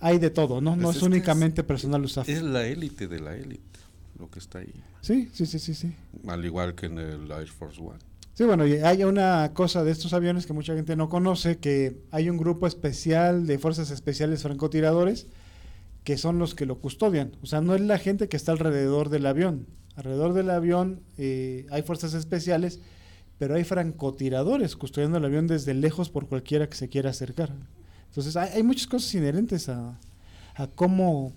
hay 0.00 0.18
de 0.18 0.30
todo, 0.30 0.60
¿no? 0.60 0.76
no 0.76 0.84
Pues 0.84 0.98
es 0.98 1.02
únicamente 1.02 1.62
personal 1.64 2.04
USAF. 2.04 2.28
Es 2.28 2.42
la 2.42 2.66
élite 2.66 3.08
de 3.08 3.20
la 3.20 3.36
élite 3.36 3.78
lo 4.18 4.28
que 4.30 4.38
está 4.38 4.58
ahí. 4.58 4.74
Sí, 5.00 5.30
sí, 5.32 5.46
sí, 5.46 5.58
sí, 5.58 5.74
sí. 5.74 5.94
Al 6.26 6.44
igual 6.44 6.74
que 6.74 6.86
en 6.86 6.98
el 6.98 7.30
Air 7.30 7.48
Force 7.48 7.80
One. 7.80 7.98
Sí, 8.34 8.44
bueno, 8.44 8.66
y 8.66 8.74
hay 8.74 9.04
una 9.04 9.52
cosa 9.54 9.82
de 9.82 9.90
estos 9.90 10.12
aviones 10.12 10.46
que 10.46 10.52
mucha 10.52 10.74
gente 10.74 10.96
no 10.96 11.08
conoce, 11.08 11.58
que 11.58 12.02
hay 12.10 12.30
un 12.30 12.36
grupo 12.36 12.66
especial 12.66 13.46
de 13.46 13.58
fuerzas 13.58 13.90
especiales 13.90 14.42
francotiradores 14.42 15.26
que 16.04 16.16
son 16.16 16.38
los 16.38 16.54
que 16.54 16.64
lo 16.64 16.78
custodian. 16.78 17.32
O 17.42 17.46
sea, 17.46 17.60
no 17.60 17.74
es 17.74 17.80
la 17.80 17.98
gente 17.98 18.28
que 18.28 18.36
está 18.36 18.52
alrededor 18.52 19.08
del 19.08 19.26
avión. 19.26 19.66
Alrededor 19.96 20.32
del 20.32 20.50
avión 20.50 21.00
eh, 21.18 21.66
hay 21.70 21.82
fuerzas 21.82 22.14
especiales, 22.14 22.80
pero 23.38 23.54
hay 23.54 23.64
francotiradores 23.64 24.76
custodiando 24.76 25.18
el 25.18 25.24
avión 25.24 25.46
desde 25.46 25.74
lejos 25.74 26.10
por 26.10 26.26
cualquiera 26.26 26.68
que 26.68 26.76
se 26.76 26.88
quiera 26.88 27.10
acercar. 27.10 27.52
Entonces, 28.08 28.36
hay, 28.36 28.50
hay 28.54 28.62
muchas 28.62 28.86
cosas 28.86 29.14
inherentes 29.14 29.68
a, 29.68 29.98
a 30.56 30.66
cómo 30.66 31.32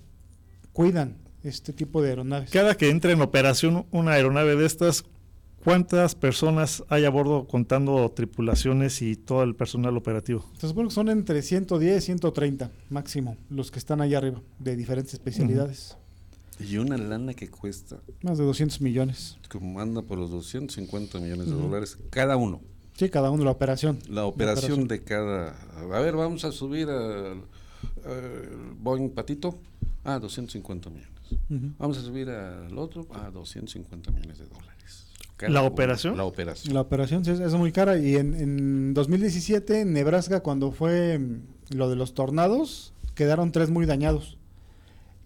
cuidan 0.73 1.17
este 1.43 1.73
tipo 1.73 2.01
de 2.01 2.09
aeronaves. 2.09 2.49
Cada 2.49 2.75
que 2.75 2.89
entre 2.89 3.13
en 3.13 3.21
operación 3.21 3.85
una 3.91 4.11
aeronave 4.11 4.55
de 4.55 4.65
estas, 4.65 5.03
¿cuántas 5.63 6.15
personas 6.15 6.83
hay 6.89 7.05
a 7.05 7.09
bordo 7.09 7.47
contando 7.47 8.09
tripulaciones 8.09 9.01
y 9.01 9.15
todo 9.15 9.43
el 9.43 9.55
personal 9.55 9.97
operativo? 9.97 10.49
Se 10.57 10.67
supone 10.67 10.89
que 10.89 10.95
son 10.95 11.09
entre 11.09 11.41
110 11.41 11.97
y 11.97 12.05
130 12.05 12.71
máximo 12.89 13.37
los 13.49 13.71
que 13.71 13.79
están 13.79 14.01
allá 14.01 14.19
arriba, 14.19 14.41
de 14.59 14.75
diferentes 14.75 15.13
especialidades. 15.13 15.97
Y 16.59 16.77
una 16.77 16.97
lana 16.97 17.33
que 17.33 17.49
cuesta, 17.49 17.99
Más 18.21 18.37
de 18.37 18.43
200 18.43 18.81
millones. 18.81 19.37
como 19.49 19.79
anda 19.79 20.01
por 20.03 20.17
los 20.19 20.29
250 20.29 21.19
millones 21.19 21.47
de 21.47 21.53
dólares 21.53 21.97
cada 22.09 22.37
uno. 22.37 22.61
Sí, 22.95 23.09
cada 23.09 23.31
uno 23.31 23.43
la 23.43 23.51
operación. 23.51 23.97
La 24.09 24.25
operación 24.25 24.87
de 24.87 25.01
cada... 25.03 25.55
A 25.75 25.99
ver, 25.99 26.15
vamos 26.15 26.43
a 26.45 26.51
subir 26.51 26.87
al 26.89 27.41
Boeing 28.79 29.09
Patito. 29.09 29.57
Ah, 30.03 30.19
250 30.19 30.89
millones. 30.89 31.11
Vamos 31.79 31.97
a 31.97 32.01
subir 32.01 32.29
al 32.29 32.77
otro. 32.77 33.07
Ah, 33.13 33.29
250 33.33 34.11
millones 34.11 34.39
de 34.39 34.45
dólares. 34.47 35.07
Cada 35.37 35.51
¿La 35.51 35.61
uno. 35.61 35.69
operación? 35.71 36.17
La 36.17 36.25
operación. 36.25 36.73
La 36.73 36.81
operación 36.81 37.25
sí, 37.25 37.31
es, 37.31 37.39
es 37.39 37.53
muy 37.53 37.71
cara. 37.71 37.97
Y 37.97 38.15
en, 38.17 38.35
en 38.35 38.93
2017, 38.93 39.81
en 39.81 39.93
Nebraska, 39.93 40.41
cuando 40.41 40.71
fue 40.71 41.17
mm, 41.17 41.41
lo 41.75 41.89
de 41.89 41.95
los 41.95 42.13
tornados, 42.13 42.93
quedaron 43.15 43.51
tres 43.51 43.69
muy 43.69 43.85
dañados. 43.85 44.37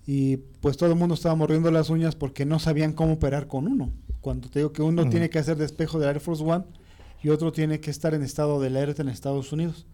Y 0.07 0.37
pues 0.37 0.77
todo 0.77 0.89
el 0.91 0.95
mundo 0.95 1.15
estaba 1.15 1.35
mordiendo 1.35 1.71
las 1.71 1.89
uñas 1.89 2.15
porque 2.15 2.45
no 2.45 2.59
sabían 2.59 2.93
cómo 2.93 3.13
operar 3.13 3.47
con 3.47 3.67
uno. 3.67 3.91
Cuando 4.21 4.49
te 4.49 4.59
digo 4.59 4.71
que 4.71 4.81
uno 4.81 5.09
tiene 5.09 5.29
que 5.29 5.39
hacer 5.39 5.57
despejo 5.57 5.99
del 5.99 6.09
Air 6.09 6.19
Force 6.19 6.43
One 6.43 6.63
y 7.23 7.29
otro 7.29 7.51
tiene 7.51 7.79
que 7.79 7.89
estar 7.91 8.13
en 8.13 8.21
estado 8.23 8.59
de 8.61 8.67
alerta 8.67 9.01
en 9.01 9.09
Estados 9.09 9.51
Unidos. 9.51 9.85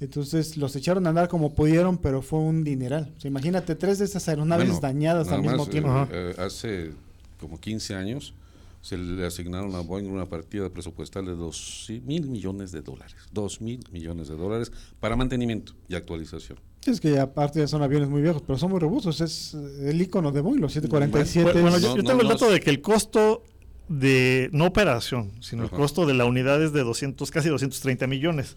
Entonces 0.00 0.56
los 0.56 0.74
echaron 0.76 1.04
a 1.06 1.10
andar 1.10 1.28
como 1.28 1.52
pudieron, 1.54 1.98
pero 1.98 2.22
fue 2.22 2.38
un 2.38 2.64
dineral. 2.64 3.12
O 3.16 3.20
sea, 3.20 3.28
imagínate 3.28 3.74
tres 3.74 3.98
de 3.98 4.06
estas 4.06 4.28
aeronaves 4.28 4.66
Bueno, 4.68 4.80
dañadas 4.80 5.28
al 5.28 5.42
mismo 5.42 5.58
más, 5.58 5.68
tiempo. 5.68 5.90
eh, 6.10 6.34
eh, 6.38 6.40
hace 6.40 6.92
como 7.38 7.58
15 7.60 7.94
años 7.94 8.32
se 8.80 8.96
le 8.96 9.26
asignaron 9.26 9.74
a 9.74 9.80
Boeing 9.80 10.06
una 10.08 10.26
partida 10.26 10.70
presupuestal 10.70 11.26
de 11.26 11.34
dos 11.34 11.86
mil 12.04 12.26
millones 12.28 12.72
de 12.72 12.80
dólares. 12.82 13.14
Dos 13.32 13.60
mil 13.60 13.80
millones 13.92 14.28
de 14.28 14.36
dólares 14.36 14.72
para 15.00 15.16
mantenimiento 15.16 15.74
y 15.88 15.94
actualización. 15.94 16.58
Es 16.86 16.98
que 17.00 17.18
aparte 17.18 17.58
ya 17.60 17.68
son 17.68 17.82
aviones 17.82 18.08
muy 18.08 18.22
viejos, 18.22 18.42
pero 18.42 18.58
son 18.58 18.70
muy 18.70 18.80
robustos. 18.80 19.20
Es 19.20 19.52
el 19.54 20.00
icono 20.00 20.32
de 20.32 20.40
Boeing, 20.40 20.60
los 20.62 20.72
747. 20.72 21.52
Bueno, 21.60 21.76
no, 21.76 21.78
yo, 21.78 21.96
yo 21.96 22.02
no, 22.02 22.08
tengo 22.08 22.22
el 22.22 22.26
no 22.28 22.32
dato 22.34 22.46
sé. 22.46 22.52
de 22.54 22.60
que 22.60 22.70
el 22.70 22.80
costo 22.80 23.44
de, 23.88 24.48
no 24.52 24.66
operación, 24.66 25.30
sino 25.42 25.64
Ajá. 25.64 25.74
el 25.74 25.80
costo 25.80 26.06
de 26.06 26.14
la 26.14 26.24
unidad 26.24 26.62
es 26.62 26.72
de 26.72 26.82
200, 26.82 27.30
casi 27.30 27.48
230 27.50 28.06
millones. 28.06 28.56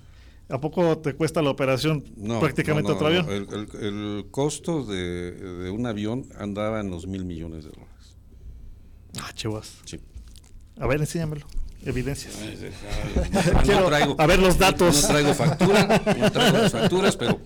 ¿A 0.50 0.60
poco 0.62 0.98
te 1.00 1.14
cuesta 1.16 1.42
la 1.42 1.50
operación 1.50 2.04
No, 2.16 2.40
prácticamente 2.40 2.90
no, 2.92 3.00
no, 3.00 3.06
otro 3.06 3.10
no. 3.10 3.20
avión? 3.20 3.30
El, 3.52 3.68
el- 3.82 3.84
el 4.20 4.26
costo 4.32 4.86
de, 4.86 5.32
de 5.32 5.70
un 5.70 5.86
avión 5.86 6.26
andaba 6.38 6.80
en 6.80 6.92
los 6.92 7.08
mil 7.08 7.26
millones 7.26 7.64
de 7.66 7.72
dólares. 7.72 8.16
Ah, 9.22 9.32
chivas. 9.34 9.80
Sí. 9.86 10.00
A 10.80 10.88
ver, 10.88 11.00
enséñamelo. 11.00 11.46
Evidencias. 11.86 12.34
No 13.54 13.62
Quiero 13.64 13.88
traigo- 13.90 14.16
a 14.18 14.26
ver 14.28 14.40
los 14.40 14.58
datos. 14.58 15.02
No 15.04 15.08
traigo 15.10 15.34
factura, 15.34 16.02
no 16.20 16.32
traigo 16.32 16.58
las 16.58 16.72
facturas, 16.72 17.18
pero 17.18 17.40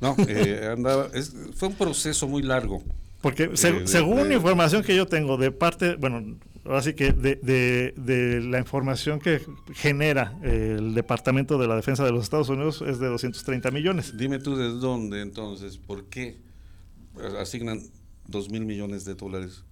no, 0.00 0.16
eh, 0.26 0.70
andaba, 0.72 1.08
es- 1.14 1.32
fue 1.54 1.68
un 1.68 1.74
proceso 1.74 2.26
muy 2.26 2.42
largo. 2.42 2.82
Porque 3.20 3.50
se- 3.56 3.72
de- 3.72 3.86
según 3.86 4.30
de- 4.30 4.34
información 4.36 4.82
que 4.82 4.96
yo 4.96 5.06
tengo 5.06 5.36
de 5.36 5.50
parte, 5.52 5.96
bueno, 5.96 6.36
ahora 6.64 6.80
sí 6.82 6.94
que 6.94 7.12
de, 7.12 7.36
de- 7.36 7.92
de 7.96 8.40
la 8.40 8.58
información 8.58 9.20
que 9.20 9.42
genera 9.74 10.38
el 10.42 10.94
Departamento 10.94 11.58
de 11.58 11.68
la 11.68 11.76
Defensa 11.76 12.02
de 12.04 12.12
los 12.12 12.24
Estados 12.24 12.48
Unidos 12.48 12.82
es 12.86 12.98
de 12.98 13.06
230 13.08 13.70
millones. 13.70 14.16
Dime 14.16 14.38
tú 14.38 14.56
de 14.56 14.68
dónde 14.70 15.20
entonces, 15.20 15.76
¿por 15.76 16.04
qué 16.06 16.38
asignan 17.38 17.82
dos 18.26 18.48
mil 18.50 18.64
millones 18.64 19.04
de 19.04 19.14
dólares 19.14 19.62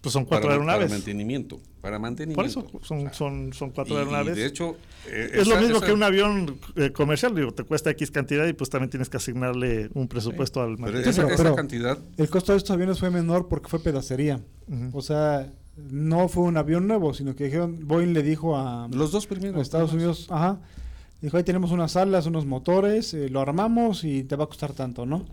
Pues 0.00 0.12
son 0.12 0.24
cuatro 0.26 0.44
para, 0.46 0.54
aeronaves. 0.54 0.86
para 0.86 0.96
mantenimiento? 0.98 1.60
Para 1.80 1.96
Por 1.96 2.02
mantenimiento. 2.02 2.44
eso 2.60 2.70
son, 2.82 2.98
O 2.98 3.00
sea, 3.02 3.12
son, 3.12 3.52
son 3.52 3.70
cuatro 3.70 3.94
y- 3.94 3.96
y 3.96 3.98
aeronaves. 4.00 4.36
de 4.36 4.46
hecho, 4.46 4.76
eh, 5.08 5.30
es 5.34 5.48
lo 5.48 5.56
mismo 5.60 5.78
esa- 5.78 5.86
que 5.86 5.92
un 5.92 6.02
avión 6.04 6.56
eh, 6.76 6.92
comercial, 6.92 7.34
digo, 7.34 7.50
te 7.52 7.64
cuesta 7.64 7.90
X 7.90 8.10
cantidad 8.12 8.46
y 8.46 8.52
pues 8.52 8.70
también 8.70 8.90
tienes 8.90 9.08
que 9.08 9.16
asignarle 9.16 9.90
un 9.94 10.06
presupuesto 10.06 10.60
al 10.60 10.76
Pero 10.76 10.82
mantenimiento. 10.82 11.10
esa, 11.10 11.22
pero- 11.22 11.34
esa 11.34 11.42
pero- 11.42 11.56
cantidad, 11.56 11.98
El 12.16 12.28
costo 12.30 12.52
de 12.52 12.58
estos 12.58 12.70
aviones 12.70 13.00
fue 13.00 13.10
menor 13.10 13.48
porque 13.48 13.68
fue 13.68 13.80
pedacería. 13.80 14.40
O 14.92 15.02
sea, 15.02 15.52
no 15.90 16.28
fue 16.28 16.44
un 16.44 16.56
avión 16.56 16.86
nuevo, 16.86 17.12
sino 17.12 17.34
que 17.34 17.44
dijeron, 17.44 17.80
Boeing 17.86 18.12
le 18.12 18.22
dijo 18.22 18.56
a, 18.56 18.88
los 18.92 19.10
dos 19.10 19.26
a 19.26 19.28
primeros. 19.28 19.60
Estados. 19.62 19.92
Unidos, 19.92 20.26
ajá, 20.30 20.60
dijo, 21.20 21.36
ahí 21.36 21.42
tenemos 21.42 21.72
unas 21.72 21.96
alas, 21.96 22.26
unos 22.26 22.46
motores, 22.46 23.14
eh, 23.14 23.28
lo 23.30 23.40
armamos 23.40 24.04
y 24.04 24.22
te 24.22 24.36
va 24.36 24.44
a 24.44 24.46
costar 24.46 24.72
tanto, 24.74 25.06
¿no? 25.06 25.24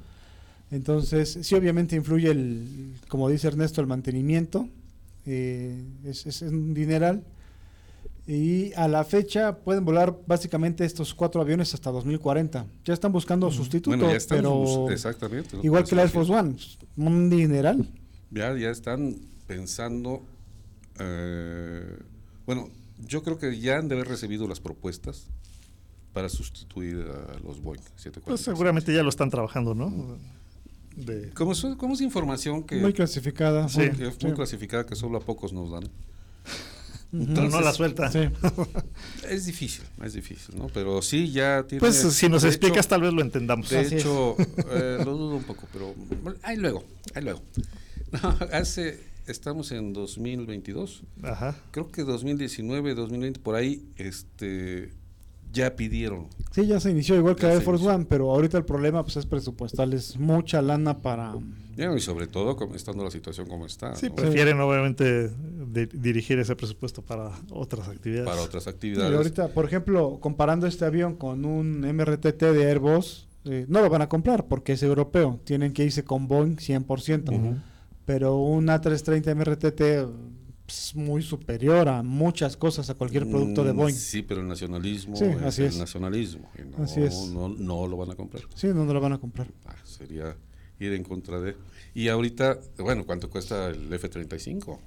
Entonces, 0.71 1.37
sí, 1.41 1.55
obviamente 1.55 1.95
influye 1.95 2.31
el, 2.31 2.93
como 3.07 3.29
dice 3.29 3.47
Ernesto, 3.47 3.81
el 3.81 3.87
mantenimiento, 3.87 4.67
eh, 5.25 5.83
es, 6.03 6.25
es 6.25 6.41
un 6.41 6.73
dineral. 6.73 7.23
Y 8.27 8.73
a 8.73 8.87
la 8.87 9.03
fecha 9.03 9.55
pueden 9.57 9.85
volar 9.85 10.17
básicamente 10.25 10.83
estos 10.83 11.13
cuatro 11.13 11.41
aviones 11.41 11.73
hasta 11.75 11.91
2040. 11.91 12.65
Ya 12.83 12.93
están 12.93 13.11
buscando 13.11 13.51
sustitutos, 13.51 13.97
Bueno, 13.99 14.11
ya 14.11 14.17
están 14.17 14.39
pero 14.39 14.89
exactamente. 14.89 15.57
igual 15.61 15.83
que 15.83 15.93
el 15.93 15.99
Air. 15.99 16.09
Force 16.09 16.31
One, 16.33 16.55
un 16.97 17.29
dineral. 17.29 17.87
Ya, 18.31 18.57
ya 18.57 18.71
están 18.71 19.15
pensando. 19.45 20.23
eh, 20.99 21.99
bueno, 22.47 22.69
yo 23.07 23.21
creo 23.21 23.37
que 23.37 23.59
ya 23.59 23.77
han 23.77 23.87
de 23.89 23.95
haber 23.95 24.07
recibido 24.07 24.47
las 24.47 24.59
propuestas 24.59 25.27
para 26.13 26.27
sustituir 26.29 26.95
a 27.01 27.33
los 27.45 27.61
Boeing 27.61 27.81
747. 27.97 28.21
Pues 28.25 28.41
seguramente 28.41 28.91
ya 28.93 29.03
lo 29.03 29.09
están 29.09 29.29
trabajando, 29.29 29.75
¿no? 29.75 30.17
De- 30.95 31.29
Como, 31.31 31.51
es- 31.53 31.65
como 31.77 31.93
es 31.93 32.01
información 32.01 32.63
que, 32.63 32.75
Muy 32.77 32.93
clasificada. 32.93 33.67
Sí. 33.69 33.81
muy- 34.23 34.33
clasificada, 34.33 34.85
que 34.85 34.95
solo 34.95 35.17
a 35.17 35.21
pocos 35.21 35.51
nos 35.53 35.71
dan. 35.71 35.83
Ujú. 37.13 37.31
no, 37.49 37.61
la 37.61 37.71
suelta. 37.73 38.11
Sí. 38.11 38.19
Es 39.29 39.45
difícil, 39.45 39.83
es 40.03 40.13
difícil, 40.13 40.57
¿no? 40.57 40.67
Pero 40.67 41.01
sí 41.01 41.31
ya 41.31 41.63
tiene... 41.67 41.79
Pues 41.79 41.95
si 41.95 42.27
nos 42.29 42.43
explicas 42.43 42.79
hecho- 42.85 42.89
tal 42.89 43.01
vez 43.01 43.13
lo 43.13 43.21
entendamos. 43.21 43.69
De 43.69 43.79
Así 43.79 43.95
hecho, 43.95 44.35
eh, 44.71 44.97
lo 45.03 45.15
dudo 45.17 45.35
un 45.37 45.43
poco, 45.43 45.67
pero 45.71 45.95
ahí 46.43 46.57
luego, 46.57 46.83
ahí 47.13 47.23
luego. 47.23 47.41
No, 48.21 48.37
hace, 48.53 48.99
estamos 49.27 49.71
en 49.71 49.91
2022, 49.91 51.03
Ajá. 51.23 51.55
creo 51.71 51.91
que 51.91 52.03
2019, 52.03 52.93
2020, 52.95 53.39
por 53.41 53.55
ahí, 53.55 53.83
este, 53.97 54.93
ya 55.55 55.75
pidieron. 55.75 56.27
Sí, 56.51 56.67
ya 56.67 56.79
se 56.79 56.91
inició 56.91 57.15
igual 57.15 57.35
que 57.35 57.47
Air 57.47 57.61
Force 57.61 57.83
inició. 57.83 57.95
One, 57.95 58.05
pero 58.07 58.31
ahorita 58.31 58.57
el 58.57 58.65
problema 58.65 59.03
pues 59.03 59.17
es 59.17 59.25
presupuestal, 59.25 59.93
es 59.93 60.17
mucha 60.19 60.61
lana 60.61 61.01
para... 61.01 61.33
Y 61.77 61.99
sobre 61.99 62.27
todo, 62.27 62.57
estando 62.73 63.03
la 63.03 63.11
situación 63.11 63.47
como 63.49 63.65
está, 63.65 63.95
Sí, 63.95 64.07
¿no? 64.07 64.15
prefieren 64.15 64.57
obviamente 64.61 65.27
de- 65.29 65.87
dirigir 65.87 66.39
ese 66.39 66.55
presupuesto 66.55 67.01
para 67.01 67.31
otras 67.51 67.89
actividades. 67.89 68.29
para 68.29 68.41
otras 68.41 68.65
Y 68.65 68.69
actividades. 68.69 69.13
ahorita, 69.17 69.49
por 69.49 69.65
ejemplo, 69.65 70.17
comparando 70.21 70.67
este 70.67 70.85
avión 70.85 71.15
con 71.15 71.43
un 71.43 71.81
MRTT 71.81 72.43
de 72.53 72.69
Airbus, 72.69 73.27
eh, 73.43 73.65
no 73.67 73.81
lo 73.81 73.89
van 73.89 74.01
a 74.03 74.07
comprar 74.07 74.47
porque 74.47 74.71
es 74.73 74.83
europeo, 74.83 75.41
tienen 75.43 75.73
que 75.73 75.83
irse 75.83 76.05
con 76.05 76.29
Boeing 76.29 76.55
100%, 76.55 77.29
Ujú. 77.35 77.57
pero 78.05 78.37
un 78.37 78.67
A330 78.67 79.35
MRTT 79.35 79.81
es 80.67 80.95
muy 80.95 81.21
superior 81.21 81.87
a 81.89 82.01
muchas 82.03 82.57
cosas, 82.57 82.89
a 82.89 82.95
cualquier 82.95 83.29
producto 83.29 83.63
de 83.63 83.73
Mm, 83.73 83.77
Boeing. 83.77 83.95
Sí, 83.95 84.21
pero 84.23 84.41
el 84.41 84.47
nacionalismo 84.47 85.15
Sí, 85.15 85.25
es 85.25 85.41
así 85.41 85.61
el 85.61 85.67
es. 85.69 85.77
nacionalismo. 85.77 86.49
y 86.57 86.63
no, 86.77 86.83
Así 86.83 87.01
es. 87.01 87.13
No, 87.31 87.49
no 87.49 87.87
lo 87.87 87.97
van 87.97 88.11
a 88.11 88.15
comprar. 88.15 88.43
Sí, 88.55 88.67
no, 88.67 88.85
no 88.85 88.93
lo 88.93 88.99
van 89.01 89.13
a 89.13 89.17
comprar. 89.19 89.47
Ah, 89.65 89.75
sería 89.83 90.35
ir 90.79 90.93
en 90.93 91.03
contra 91.03 91.39
de. 91.39 91.55
Y 91.93 92.07
ahorita, 92.09 92.59
bueno, 92.79 93.05
¿cuánto 93.05 93.29
cuesta 93.29 93.67
el 93.67 93.91
F-35? 93.93 94.79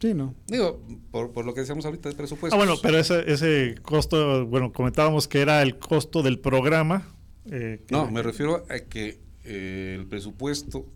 Sí, 0.00 0.12
¿no? 0.12 0.34
Digo, 0.48 0.82
por, 1.10 1.32
por, 1.32 1.46
lo 1.46 1.54
que 1.54 1.60
decíamos 1.60 1.84
ahorita 1.86 2.08
de 2.10 2.14
presupuesto. 2.14 2.54
Ah, 2.54 2.58
bueno, 2.58 2.74
pero 2.82 2.98
ese, 2.98 3.30
ese 3.32 3.76
costo, 3.80 4.44
bueno, 4.46 4.72
comentábamos 4.72 5.28
que 5.28 5.40
era 5.40 5.62
el 5.62 5.78
costo 5.78 6.22
del 6.22 6.40
programa. 6.40 7.14
Eh, 7.50 7.80
no, 7.90 8.10
me 8.10 8.22
refiero 8.22 8.66
a 8.68 8.80
que 8.80 9.20
eh, 9.44 9.96
el 9.98 10.06
presupuesto 10.06 10.86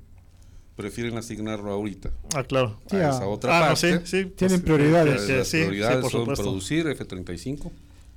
prefieren 0.78 1.18
asignarlo 1.18 1.72
ahorita. 1.72 2.12
Ah, 2.36 2.44
claro. 2.44 2.78
A 2.92 2.96
esa 2.96 3.26
otra 3.26 3.58
ah, 3.58 3.60
parte. 3.70 3.94
No, 3.94 4.06
sí, 4.06 4.22
sí. 4.22 4.26
Tienen 4.36 4.62
prioridades. 4.62 5.28
Las 5.28 5.48
sí, 5.48 5.56
prioridades 5.58 5.98
por 6.02 6.12
son 6.12 6.20
supuesto. 6.20 6.44
producir 6.44 6.86
F-35 6.86 7.72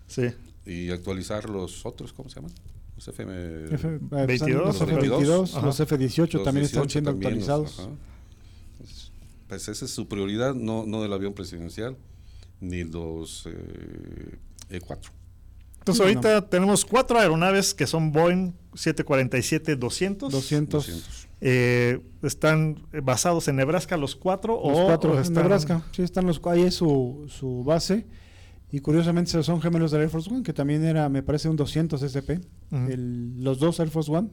Sí. 0.08 0.28
y 0.68 0.92
actualizar 0.92 1.50
los 1.50 1.84
otros, 1.88 2.14
¿cómo 2.14 2.30
se 2.30 2.36
llaman? 2.36 2.52
Los 2.96 3.08
FM... 3.08 3.34
F, 3.74 3.88
eh, 3.88 4.00
22, 4.28 4.66
los 4.68 4.76
F-22, 4.76 5.00
22, 5.10 5.54
los 5.64 5.80
F-18 5.80 6.34
los 6.34 6.44
también 6.44 6.66
están 6.66 6.84
18 6.84 6.90
siendo 6.90 7.10
también, 7.12 7.40
los- 7.40 7.50
actualizados. 7.50 7.80
ajá. 7.80 7.90
Pues, 8.78 9.12
Pues 9.48 9.68
esa 9.68 9.86
es 9.86 9.92
su 9.92 10.08
prioridad, 10.08 10.54
no, 10.54 10.86
no 10.86 11.02
del 11.02 11.14
avión 11.14 11.34
presidencial, 11.34 11.98
ni 12.60 12.84
los 12.84 13.48
eh, 13.48 14.38
E4. 14.70 15.10
Entonces 15.80 15.96
Sí, 15.96 16.02
ahorita 16.04 16.48
tenemos 16.48 16.86
cuatro 16.86 17.18
aeronaves 17.18 17.74
que 17.74 17.88
son 17.88 18.12
Boeing 18.12 18.54
747-200. 18.76 20.30
200. 20.30 20.30
200. 20.30 21.21
Eh, 21.44 22.00
están 22.22 22.76
basados 23.04 23.48
en 23.48 23.56
Nebraska 23.56 23.98
los 23.98 24.16
cuatro 24.16 24.54
Los 24.64 24.78
o, 24.78 24.86
cuatro 24.86 25.12
o 25.12 25.16
en 25.16 25.22
están- 25.22 25.44
Nebraska. 25.44 25.82
Sí, 25.92 26.04
están 26.04 26.28
los, 26.28 26.40
ahí 26.46 26.62
es 26.64 26.76
su, 26.76 27.26
su 27.30 27.64
base. 27.64 28.06
Y 28.72 28.80
curiosamente 28.80 29.42
son 29.44 29.60
gemelos 29.62 29.92
del 29.92 30.02
Air 30.02 30.10
Force 30.10 30.30
One, 30.32 30.44
que 30.44 30.54
también 30.54 30.86
era, 30.86 31.10
me 31.10 31.24
parece, 31.24 31.50
un 31.50 31.56
200 31.58 32.02
SP. 32.08 32.40
El- 32.72 33.44
los 33.44 33.60
dos 33.60 33.80
Air 33.80 33.90
Force 33.90 34.10
One. 34.12 34.30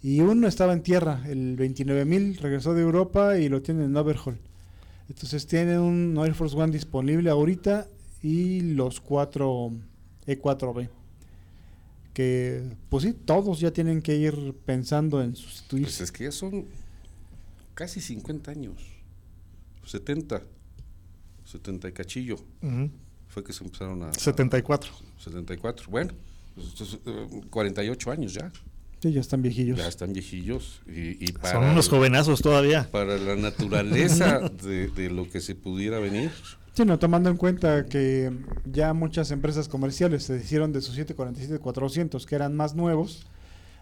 Y 0.00 0.20
uno 0.20 0.46
estaba 0.46 0.72
en 0.72 0.82
tierra, 0.82 1.22
el 1.26 1.56
29000, 1.56 2.36
regresó 2.38 2.72
de 2.72 2.82
Europa 2.82 3.36
y 3.36 3.48
lo 3.48 3.60
tienen 3.60 3.86
en 3.86 3.96
Overhaul. 3.96 4.38
Entonces 5.08 5.46
tienen 5.46 5.80
un 5.80 6.16
Air 6.24 6.34
Force 6.34 6.56
One 6.56 6.70
disponible 6.72 7.28
ahorita 7.30 7.88
y 8.22 8.60
los 8.74 9.00
cuatro 9.00 9.72
E4B. 10.26 10.88
Que, 12.22 12.64
pues 12.88 13.04
sí, 13.04 13.12
todos 13.12 13.60
ya 13.60 13.70
tienen 13.70 14.02
que 14.02 14.16
ir 14.16 14.52
pensando 14.66 15.22
en 15.22 15.30
Pues 15.34 15.44
sustituirse. 15.44 16.02
es 16.02 16.10
que 16.10 16.24
ya 16.24 16.32
son 16.32 16.64
casi 17.74 18.00
50 18.00 18.50
años, 18.50 18.74
70, 19.86 20.42
70 21.44 21.88
y 21.88 21.92
cachillo, 21.92 22.34
Ujú. 22.60 22.90
fue 23.28 23.44
que 23.44 23.52
se 23.52 23.62
empezaron 23.62 24.02
a... 24.02 24.12
74. 24.12 24.90
74, 25.22 25.86
bueno, 25.88 26.10
pues 26.56 26.66
esto 26.66 26.82
es, 26.82 26.98
eh, 27.06 27.40
48 27.50 28.10
años 28.10 28.34
ya, 28.34 28.50
Sí, 29.00 29.12
ya 29.12 29.20
están 29.20 29.40
viejillos. 29.42 29.78
ya 29.78 29.86
están 29.86 30.12
viejillos 30.12 30.80
y, 30.88 31.24
y 31.24 31.30
para, 31.30 31.52
Son 31.60 31.64
unos 31.70 31.88
jovenazos 31.88 32.42
todavía. 32.42 32.90
para 32.90 33.16
la 33.16 33.36
naturaleza 33.36 34.40
de, 34.40 34.88
de 34.88 35.08
lo 35.08 35.30
que 35.30 35.40
se 35.40 35.54
pudiera 35.54 36.00
venir. 36.00 36.32
Sí, 36.78 36.84
no, 36.84 36.96
tomando 36.96 37.28
en 37.28 37.36
cuenta 37.36 37.86
que 37.86 38.30
ya 38.64 38.92
muchas 38.94 39.32
empresas 39.32 39.66
comerciales 39.66 40.22
se 40.22 40.36
hicieron 40.36 40.72
de 40.72 40.80
sus 40.80 40.96
747-400, 40.96 42.24
que 42.24 42.36
eran 42.36 42.54
más 42.54 42.76
nuevos, 42.76 43.26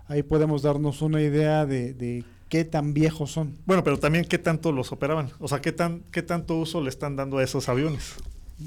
ahí 0.09 0.22
podemos 0.22 0.62
darnos 0.62 1.03
una 1.03 1.20
idea 1.20 1.66
de, 1.66 1.92
de 1.92 2.24
qué 2.49 2.64
tan 2.64 2.94
viejos 2.94 3.30
son. 3.30 3.55
Bueno, 3.66 3.84
pero 3.84 3.99
también 3.99 4.24
qué 4.24 4.38
tanto 4.38 4.72
los 4.72 4.92
operaban. 4.92 5.28
O 5.40 5.47
sea, 5.47 5.61
qué, 5.61 5.72
tan, 5.72 6.01
qué 6.11 6.22
tanto 6.22 6.57
uso 6.59 6.80
le 6.80 6.88
están 6.88 7.16
dando 7.16 7.36
a 7.36 7.44
esos 7.44 7.68
aviones. 7.68 8.14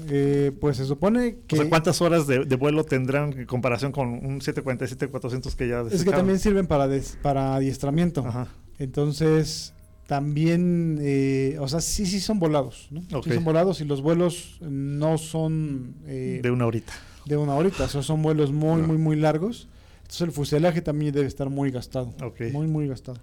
Eh, 0.08 0.52
pues 0.60 0.76
se 0.76 0.84
supone 0.84 1.38
que... 1.48 1.56
O 1.56 1.62
sea, 1.62 1.68
¿cuántas 1.68 2.00
horas 2.00 2.28
de, 2.28 2.44
de 2.44 2.54
vuelo 2.54 2.84
tendrán 2.84 3.32
en 3.32 3.46
comparación 3.46 3.90
con 3.90 4.10
un 4.10 4.38
747-400 4.40 5.56
que 5.56 5.66
ya 5.66 5.80
es 5.80 5.84
que 5.86 5.90
desecharon? 5.90 6.18
también 6.20 6.38
sirven 6.38 6.68
para, 6.68 6.86
des- 6.86 7.18
para 7.20 7.56
adiestramiento. 7.56 8.24
Ajá. 8.24 8.46
Entonces, 8.78 9.74
también, 10.10 10.98
eh, 11.00 11.56
o 11.60 11.68
sea, 11.68 11.80
sí, 11.80 12.04
sí 12.04 12.18
son 12.18 12.40
volados, 12.40 12.88
¿no? 12.90 12.98
Ok. 13.16 13.26
Sí 13.26 13.32
son 13.32 13.44
volados 13.44 13.80
y 13.80 13.84
los 13.84 14.02
vuelos 14.02 14.56
no 14.60 15.18
son 15.18 15.94
eh, 16.04 16.40
De 16.42 16.50
una 16.50 16.66
horita. 16.66 16.92
de 17.26 17.36
una 17.36 17.54
horita, 17.54 17.84
o 17.84 17.88
sea, 17.88 18.02
son 18.02 18.20
vuelos 18.20 18.50
muy, 18.50 18.80
No. 18.80 18.88
muy, 18.88 18.98
muy 18.98 19.14
largos. 19.14 19.68
Entonces 20.00 20.22
el 20.22 20.32
fuselaje 20.32 20.82
también 20.82 21.14
debe 21.14 21.28
estar 21.28 21.48
muy 21.48 21.70
gastado. 21.70 22.12
Ok. 22.24 22.40
Muy, 22.50 22.66
muy 22.66 22.88
gastado. 22.88 23.18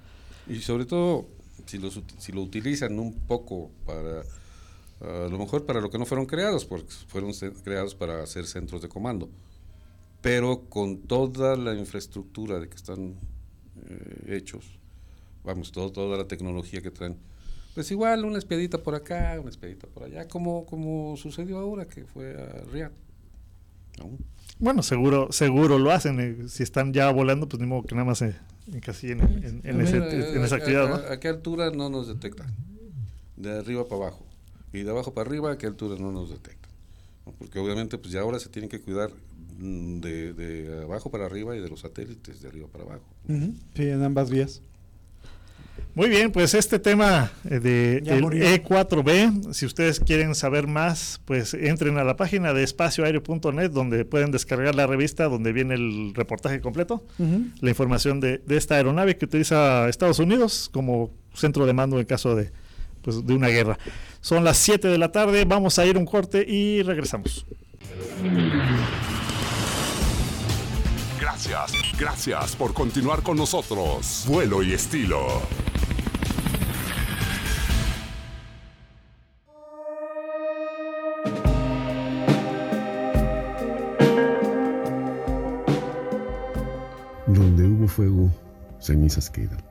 Y 0.47 0.61
sobre 0.61 0.85
todo, 0.85 1.27
si, 1.65 1.77
los, 1.77 2.01
si 2.19 2.31
lo 2.31 2.41
utilizan 2.41 2.97
un 2.99 3.13
poco 3.15 3.69
para, 3.85 4.21
a 5.25 5.27
lo 5.27 5.37
mejor 5.37 5.65
para 5.65 5.81
lo 5.81 5.89
que 5.89 5.97
no 5.97 6.05
fueron 6.05 6.25
creados, 6.25 6.63
porque 6.63 6.87
fueron 7.09 7.33
creados 7.65 7.95
para 7.95 8.23
hacer 8.23 8.45
centros 8.47 8.81
de 8.81 8.87
comando, 8.87 9.29
pero 10.21 10.69
con 10.69 10.99
toda 10.99 11.57
la 11.57 11.75
infraestructura 11.75 12.61
de 12.61 12.69
que 12.69 12.77
están 12.77 13.15
eh, 13.89 14.37
hechos, 14.37 14.63
vamos, 15.47 15.71
todo- 15.71 15.91
toda 15.91 16.17
la 16.17 16.27
tecnología 16.27 16.81
que 16.81 16.91
traen, 16.91 17.15
pues 17.73 17.89
igual 17.91 18.25
una 18.25 18.37
espiadita 18.37 18.77
por 18.83 18.93
acá, 18.95 19.37
una 19.39 19.49
espiadita 19.49 19.87
por 19.87 20.03
allá, 20.03 20.27
como, 20.27 20.65
como 20.65 21.15
sucedió 21.17 21.57
ahora 21.57 21.87
que 21.87 22.05
fue 22.05 22.35
a 22.39 22.63
Riyadh. 22.71 22.91
¿no? 23.99 24.11
Bueno, 24.59 24.81
seguro, 24.83 25.31
seguro 25.31 25.77
lo 25.79 25.91
hacen. 25.91 26.19
eh, 26.19 26.35
Si 26.49 26.63
están 26.63 26.93
ya 26.93 27.11
volando, 27.11 27.47
pues 27.47 27.59
ni 27.61 27.67
modo 27.67 27.83
que 27.83 27.95
nada 27.95 28.05
más 28.05 28.17
se 28.19 28.35
encasillen 28.71 29.21
en, 29.21 29.43
en- 29.43 29.61
en 29.63 29.81
ese- 29.81 29.99
ver, 29.99 30.35
en 30.35 30.43
esa 30.43 30.55
a- 30.55 30.57
actividad, 30.57 30.85
a, 30.85 30.89
¿no? 30.89 31.13
a 31.13 31.19
qué 31.19 31.27
altura 31.27 31.71
no 31.71 31.89
nos 31.89 32.07
detectan? 32.07 32.47
De 33.35 33.51
arriba 33.59 33.83
para 33.87 34.01
abajo. 34.03 34.25
Y 34.73 34.79
de 34.83 34.89
abajo 34.89 35.13
para 35.13 35.27
arriba, 35.29 35.51
¿a 35.51 35.57
qué 35.57 35.67
altura 35.67 35.95
no 35.99 36.11
nos 36.11 36.29
detectan? 36.29 36.71
¿No? 37.25 37.31
Porque 37.33 37.59
obviamente 37.59 37.97
pues 37.97 38.11
ya 38.11 38.21
ahora 38.21 38.39
se 38.39 38.49
tienen 38.49 38.69
que 38.69 38.81
cuidar 38.81 39.11
mm, 39.59 39.99
de, 39.99 40.33
de 40.33 40.83
abajo 40.83 41.09
para 41.11 41.25
arriba 41.27 41.55
y 41.55 41.59
de 41.59 41.69
los 41.69 41.81
satélites 41.81 42.41
de 42.41 42.47
arriba 42.47 42.67
para 42.67 42.83
abajo. 42.85 43.05
Ujú, 43.29 43.53
Sí, 43.75 43.83
en 43.83 44.01
ambas 44.03 44.29
vías. 44.31 44.61
Muy 45.95 46.09
bien, 46.09 46.31
pues 46.31 46.53
este 46.53 46.77
tema 46.77 47.31
eh, 47.49 47.59
de 47.59 48.01
Ya 48.03 48.15
el 48.15 48.21
murió. 48.21 48.43
E4B, 48.45 49.51
si 49.53 49.65
ustedes 49.65 49.99
quieren 49.99 50.35
saber 50.35 50.67
más, 50.67 51.19
pues 51.25 51.53
entren 51.55 51.97
a 51.97 52.03
la 52.03 52.15
página 52.15 52.53
de 52.53 52.63
espacioaéreo.net 52.63 53.71
donde 53.71 54.05
pueden 54.05 54.31
descargar 54.31 54.75
la 54.75 54.85
revista 54.85 55.25
donde 55.25 55.53
viene 55.53 55.73
el 55.73 56.13
reportaje 56.13 56.61
completo, 56.61 57.03
Ujú. 57.17 57.45
la 57.61 57.69
información 57.69 58.19
de, 58.19 58.37
de 58.45 58.57
esta 58.57 58.75
aeronave 58.75 59.17
que 59.17 59.25
utiliza 59.25 59.89
Estados 59.89 60.19
Unidos 60.19 60.69
como 60.71 61.09
centro 61.33 61.65
de 61.65 61.73
mando 61.73 61.99
en 61.99 62.05
caso 62.05 62.35
de, 62.35 62.51
pues, 63.01 63.25
de 63.25 63.33
una 63.33 63.47
guerra. 63.47 63.79
Son 64.21 64.43
las 64.43 64.57
7 64.57 64.87
de 64.87 64.97
la 64.99 65.11
tarde, 65.11 65.45
vamos 65.45 65.79
a 65.79 65.85
ir 65.85 65.95
a 65.95 65.99
un 65.99 66.05
corte 66.05 66.45
y 66.47 66.83
regresamos. 66.83 67.45
Gracias, 71.97 72.55
por 72.57 72.73
continuar 72.73 73.23
con 73.23 73.37
nosotros. 73.37 74.25
Vuelo 74.27 74.61
y 74.63 74.73
estilo. 74.73 75.41
Donde 87.27 87.65
hubo 87.65 87.87
fuego, 87.87 88.29
cenizas 88.79 89.29
quedan. 89.29 89.63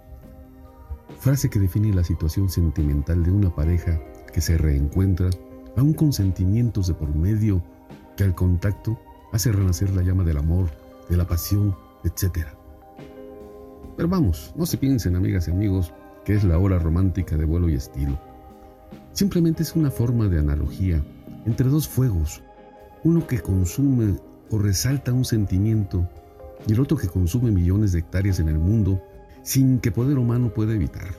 Frase 1.20 1.50
que 1.50 1.58
define 1.58 1.92
la 1.92 2.04
situación 2.04 2.48
sentimental 2.48 3.22
de 3.22 3.30
una 3.30 3.54
pareja 3.54 4.00
que 4.32 4.40
se 4.40 4.56
reencuentra, 4.56 5.28
aún 5.76 5.92
con 5.92 6.14
sentimientos 6.14 6.86
de 6.86 6.94
por 6.94 7.14
medio, 7.14 7.62
que 8.16 8.24
al 8.24 8.34
contacto 8.34 8.98
hace 9.32 9.52
renacer 9.52 9.90
la 9.90 10.02
llama 10.02 10.24
del 10.24 10.38
amor, 10.38 10.70
de 11.08 11.16
la 11.16 11.26
pasión, 11.26 11.76
etc. 12.04 12.46
Pero 13.96 14.08
vamos, 14.08 14.52
no 14.56 14.66
se 14.66 14.76
piensen, 14.76 15.16
amigas 15.16 15.48
y 15.48 15.50
amigos, 15.50 15.92
que 16.24 16.34
es 16.34 16.44
la 16.44 16.58
hora 16.58 16.78
romántica 16.78 17.36
de 17.36 17.44
vuelo 17.44 17.68
y 17.68 17.74
estilo. 17.74 18.18
Simplemente 19.12 19.62
es 19.62 19.74
una 19.74 19.90
forma 19.90 20.28
de 20.28 20.38
analogía 20.38 21.02
entre 21.46 21.68
dos 21.68 21.88
fuegos, 21.88 22.42
uno 23.04 23.26
que 23.26 23.40
consume 23.40 24.16
o 24.50 24.58
resalta 24.58 25.12
un 25.12 25.24
sentimiento 25.24 26.08
y 26.66 26.72
el 26.72 26.80
otro 26.80 26.96
que 26.96 27.08
consume 27.08 27.50
millones 27.50 27.92
de 27.92 28.00
hectáreas 28.00 28.40
en 28.40 28.48
el 28.48 28.58
mundo 28.58 29.00
sin 29.42 29.78
que 29.78 29.92
poder 29.92 30.18
humano 30.18 30.52
pueda 30.52 30.74
evitarlo. 30.74 31.16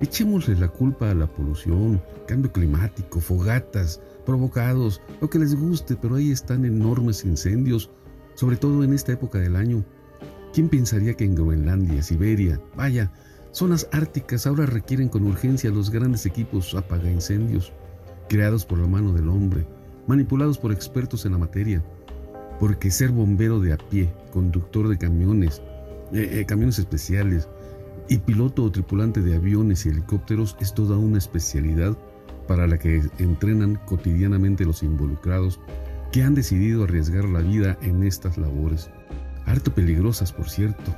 Echémosle 0.00 0.56
la 0.56 0.68
culpa 0.68 1.10
a 1.10 1.14
la 1.14 1.26
polución, 1.26 2.02
cambio 2.26 2.52
climático, 2.52 3.20
fogatas, 3.20 4.00
provocados, 4.26 5.00
lo 5.20 5.30
que 5.30 5.38
les 5.38 5.54
guste, 5.54 5.96
pero 5.96 6.16
ahí 6.16 6.30
están 6.30 6.64
enormes 6.64 7.24
incendios, 7.24 7.90
sobre 8.38 8.56
todo 8.56 8.84
en 8.84 8.92
esta 8.92 9.10
época 9.10 9.38
del 9.40 9.56
año. 9.56 9.84
¿Quién 10.52 10.68
pensaría 10.68 11.14
que 11.14 11.24
en 11.24 11.34
Groenlandia, 11.34 12.02
Siberia, 12.02 12.60
vaya, 12.76 13.10
zonas 13.50 13.88
árticas 13.90 14.46
ahora 14.46 14.64
requieren 14.64 15.08
con 15.08 15.26
urgencia 15.26 15.70
los 15.70 15.90
grandes 15.90 16.24
equipos 16.24 16.72
apaga 16.76 17.10
incendios, 17.10 17.72
creados 18.28 18.64
por 18.64 18.78
la 18.78 18.86
mano 18.86 19.12
del 19.12 19.28
hombre, 19.28 19.66
manipulados 20.06 20.56
por 20.56 20.70
expertos 20.70 21.26
en 21.26 21.32
la 21.32 21.38
materia? 21.38 21.82
porque 22.58 22.90
ser 22.90 23.10
bombero 23.10 23.60
de 23.60 23.72
a 23.72 23.78
pie, 23.78 24.12
conductor 24.32 24.88
de 24.88 24.98
camiones, 24.98 25.62
eh, 26.12 26.40
eh, 26.40 26.44
camiones 26.46 26.78
especiales 26.78 27.48
y 28.08 28.18
piloto 28.18 28.64
o 28.64 28.70
tripulante 28.70 29.20
de 29.20 29.36
aviones 29.36 29.86
y 29.86 29.90
helicópteros 29.90 30.56
es 30.60 30.74
toda 30.74 30.96
una 30.96 31.18
especialidad 31.18 31.96
para 32.46 32.66
la 32.66 32.78
que 32.78 33.02
entrenan 33.18 33.78
cotidianamente 33.86 34.64
los 34.64 34.82
involucrados 34.82 35.60
que 36.12 36.22
han 36.22 36.34
decidido 36.34 36.84
arriesgar 36.84 37.24
la 37.24 37.40
vida 37.40 37.78
en 37.82 38.02
estas 38.02 38.38
labores. 38.38 38.90
Harto 39.46 39.74
peligrosas, 39.74 40.32
por 40.32 40.48
cierto. 40.48 40.94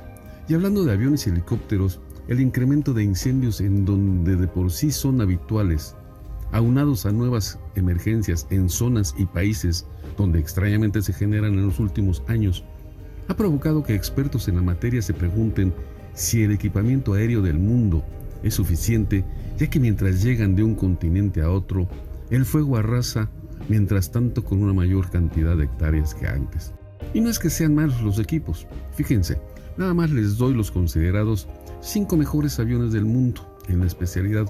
Y 0.47 0.53
hablando 0.53 0.83
de 0.83 0.91
aviones 0.91 1.25
y 1.27 1.29
helicópteros, 1.29 1.99
el 2.27 2.39
incremento 2.39 2.93
de 2.93 3.03
incendios 3.03 3.61
en 3.61 3.85
donde 3.85 4.35
de 4.35 4.47
por 4.47 4.71
sí 4.71 4.91
son 4.91 5.21
habituales, 5.21 5.95
aunados 6.51 7.05
a 7.05 7.11
nuevas 7.11 7.59
emergencias 7.75 8.47
en 8.49 8.69
zonas 8.69 9.15
y 9.17 9.25
países 9.25 9.85
donde 10.17 10.39
extrañamente 10.39 11.01
se 11.01 11.13
generan 11.13 11.53
en 11.53 11.65
los 11.65 11.79
últimos 11.79 12.23
años, 12.27 12.63
ha 13.27 13.35
provocado 13.35 13.83
que 13.83 13.95
expertos 13.95 14.47
en 14.47 14.57
la 14.57 14.61
materia 14.61 15.01
se 15.01 15.13
pregunten 15.13 15.73
si 16.13 16.43
el 16.43 16.51
equipamiento 16.51 17.13
aéreo 17.13 17.41
del 17.41 17.59
mundo 17.59 18.03
es 18.43 18.55
suficiente, 18.55 19.23
ya 19.57 19.69
que 19.69 19.79
mientras 19.79 20.21
llegan 20.21 20.55
de 20.55 20.63
un 20.63 20.75
continente 20.75 21.41
a 21.41 21.49
otro, 21.49 21.87
el 22.29 22.45
fuego 22.45 22.77
arrasa 22.77 23.29
mientras 23.69 24.11
tanto 24.11 24.43
con 24.43 24.61
una 24.61 24.73
mayor 24.73 25.09
cantidad 25.09 25.55
de 25.55 25.65
hectáreas 25.65 26.13
que 26.13 26.27
antes. 26.27 26.73
Y 27.13 27.21
no 27.21 27.29
es 27.29 27.39
que 27.39 27.49
sean 27.49 27.75
malos 27.75 28.01
los 28.01 28.19
equipos, 28.19 28.67
fíjense, 28.95 29.39
nada 29.77 29.93
más 29.93 30.11
les 30.11 30.37
doy 30.37 30.53
los 30.53 30.71
considerados 30.71 31.47
cinco 31.81 32.17
mejores 32.17 32.59
aviones 32.59 32.93
del 32.93 33.05
mundo 33.05 33.41
en 33.67 33.79
la 33.79 33.87
especialidad. 33.87 34.45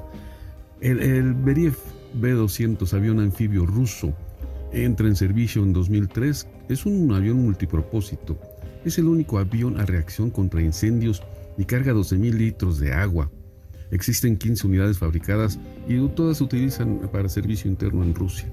El, 0.80 0.99
el 0.99 1.34
Beriev 1.34 1.76
B-200, 2.14 2.93
avión 2.93 3.20
anfibio 3.20 3.66
ruso, 3.66 4.14
entra 4.72 5.07
en 5.07 5.16
servicio 5.16 5.64
en 5.64 5.74
2003, 5.74 6.47
es 6.70 6.86
un 6.86 7.12
avión 7.14 7.38
multipropósito. 7.38 8.38
Es 8.84 8.97
el 8.97 9.07
único 9.07 9.38
avión 9.38 9.80
a 9.80 9.86
reacción 9.86 10.32
contra 10.32 10.62
incendios 10.62 11.22
y 11.57 11.66
carga 11.66 11.93
12.000 11.93 12.34
litros 12.34 12.80
de 12.80 12.93
agua. 12.93 13.30
Existen 13.91 14.38
15 14.38 14.68
unidades 14.68 14.97
fabricadas 14.97 15.59
y 15.88 15.99
todas 16.09 16.38
se 16.38 16.43
utilizan 16.43 16.99
para 17.12 17.30
servicio 17.30 17.70
interno 17.70 18.03
en 18.03 18.16
Rusia. 18.16 18.49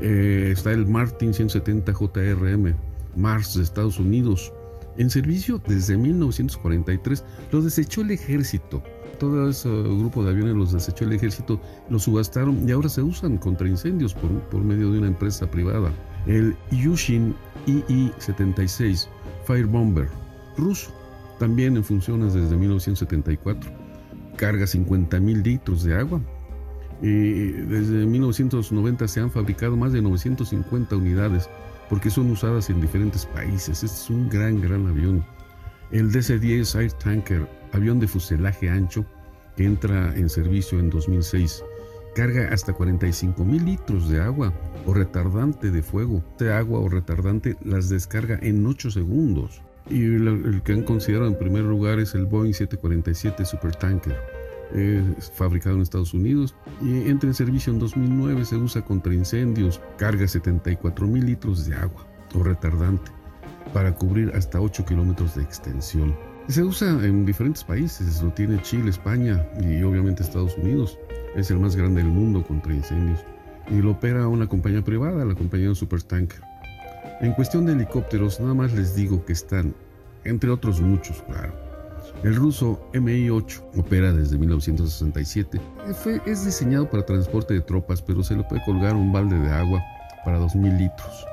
Eh, 0.00 0.50
está 0.52 0.72
el 0.72 0.86
Martin 0.86 1.34
170 1.34 1.92
JRM, 1.92 2.74
Mars 3.16 3.54
de 3.54 3.62
Estados 3.62 3.98
Unidos, 3.98 4.52
en 4.96 5.10
servicio 5.10 5.60
desde 5.66 5.96
1943. 5.96 7.24
Lo 7.52 7.62
desechó 7.62 8.02
el 8.02 8.10
ejército. 8.10 8.82
Todo 9.18 9.48
ese 9.48 9.68
grupo 9.68 10.22
de 10.22 10.30
aviones 10.30 10.54
los 10.54 10.72
desechó 10.72 11.04
el 11.04 11.12
ejército, 11.12 11.60
los 11.90 12.04
subastaron 12.04 12.68
y 12.68 12.72
ahora 12.72 12.88
se 12.88 13.02
usan 13.02 13.36
contra 13.36 13.66
incendios 13.66 14.14
por, 14.14 14.30
por 14.42 14.62
medio 14.62 14.92
de 14.92 14.98
una 14.98 15.08
empresa 15.08 15.50
privada. 15.50 15.90
El 16.26 16.56
Yushin 16.70 17.34
II-76 17.66 19.08
Firebomber, 19.44 20.08
ruso, 20.56 20.90
también 21.38 21.76
en 21.76 21.84
funciones 21.84 22.34
desde 22.34 22.56
1974. 22.56 23.70
Carga 24.36 24.66
50.000 24.66 25.42
litros 25.42 25.82
de 25.82 25.96
agua. 25.96 26.20
Y 27.00 27.52
desde 27.52 28.06
1990 28.06 29.06
se 29.06 29.20
han 29.20 29.30
fabricado 29.30 29.76
más 29.76 29.92
de 29.92 30.02
950 30.02 30.96
unidades 30.96 31.48
porque 31.88 32.10
son 32.10 32.30
usadas 32.30 32.70
en 32.70 32.80
diferentes 32.80 33.26
países. 33.26 33.82
Este 33.82 33.86
es 33.86 34.10
un 34.10 34.28
gran, 34.28 34.60
gran 34.60 34.86
avión. 34.86 35.24
El 35.90 36.10
DC-10 36.10 36.80
Air 36.80 36.92
Tanker, 36.92 37.48
avión 37.72 37.98
de 37.98 38.08
fuselaje 38.08 38.68
ancho, 38.68 39.06
que 39.56 39.64
entra 39.64 40.14
en 40.14 40.28
servicio 40.28 40.78
en 40.78 40.90
2006, 40.90 41.64
carga 42.14 42.48
hasta 42.52 42.72
45 42.72 43.44
mil 43.44 43.64
litros 43.64 44.08
de 44.08 44.20
agua 44.20 44.52
o 44.86 44.92
retardante 44.92 45.70
de 45.70 45.82
fuego. 45.82 46.22
Este 46.32 46.52
agua 46.52 46.80
o 46.80 46.88
retardante 46.88 47.56
las 47.64 47.88
descarga 47.88 48.38
en 48.42 48.66
8 48.66 48.90
segundos. 48.90 49.62
Y 49.88 50.04
el, 50.04 50.60
que 50.64 50.72
han 50.72 50.82
considerado 50.82 51.28
en 51.28 51.38
primer 51.38 51.64
lugar 51.64 51.98
es 51.98 52.14
el 52.14 52.26
Boeing 52.26 52.52
747 52.52 53.44
Supertanker. 53.44 54.37
Fabricado 55.34 55.76
en 55.76 55.82
Estados 55.82 56.14
Unidos 56.14 56.54
y 56.82 57.08
entra 57.08 57.28
en 57.28 57.34
servicio 57.34 57.72
en 57.72 57.78
2009. 57.78 58.44
Se 58.44 58.56
usa 58.56 58.84
contra 58.84 59.14
incendios, 59.14 59.80
carga 59.96 60.26
74 60.26 61.06
mil 61.06 61.26
litros 61.26 61.66
de 61.66 61.74
agua 61.74 62.06
o 62.34 62.42
retardante 62.42 63.10
para 63.72 63.94
cubrir 63.94 64.32
hasta 64.34 64.60
8 64.60 64.84
kilómetros 64.84 65.34
de 65.34 65.42
extensión. 65.42 66.14
Se 66.48 66.62
usa 66.62 66.88
en 67.04 67.26
diferentes 67.26 67.62
países, 67.62 68.22
lo 68.22 68.32
tiene 68.32 68.62
Chile, 68.62 68.90
España 68.90 69.46
y 69.60 69.82
obviamente 69.82 70.22
Estados 70.22 70.56
Unidos. 70.56 70.98
Es 71.36 71.50
el 71.50 71.58
más 71.58 71.76
grande 71.76 72.02
del 72.02 72.10
mundo 72.10 72.42
contra 72.42 72.74
incendios 72.74 73.20
y 73.70 73.82
lo 73.82 73.92
opera 73.92 74.28
una 74.28 74.46
compañía 74.46 74.82
privada, 74.82 75.24
la 75.24 75.34
compañía 75.34 75.74
Supertanker. 75.74 76.40
En 77.20 77.32
cuestión 77.32 77.66
de 77.66 77.72
helicópteros, 77.72 78.40
nada 78.40 78.54
más 78.54 78.72
les 78.72 78.94
digo 78.94 79.24
que 79.24 79.32
están, 79.32 79.74
entre 80.24 80.50
otros 80.50 80.80
muchos, 80.80 81.22
claro. 81.22 81.67
El 82.24 82.34
ruso 82.34 82.80
Mi-8 82.92 83.78
opera 83.78 84.12
desde 84.12 84.38
1967. 84.38 85.60
es 86.26 86.44
diseñado 86.44 86.90
para 86.90 87.06
transporte 87.06 87.54
de 87.54 87.60
tropas, 87.60 88.02
pero 88.02 88.24
se 88.24 88.34
le 88.34 88.42
puede 88.42 88.64
colgar 88.64 88.96
un 88.96 89.12
balde 89.12 89.38
de 89.38 89.50
agua 89.50 89.80
para 90.24 90.40
2.000 90.40 90.78
litros. 90.78 91.26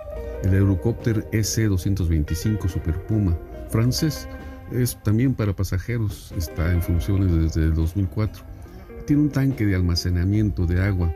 El 0.43 0.53
Eurocopter 0.53 1.27
SC-225 1.31 2.69
Super 2.69 3.01
Puma, 3.07 3.36
francés, 3.69 4.27
es 4.71 4.95
también 5.03 5.33
para 5.33 5.53
pasajeros, 5.53 6.31
está 6.38 6.71
en 6.71 6.83
funciones 6.83 7.31
desde 7.31 7.63
el 7.63 7.73
2004. 7.73 8.43
Tiene 9.07 9.23
un 9.23 9.29
tanque 9.29 9.65
de 9.65 9.75
almacenamiento 9.75 10.67
de 10.67 10.81
agua 10.81 11.11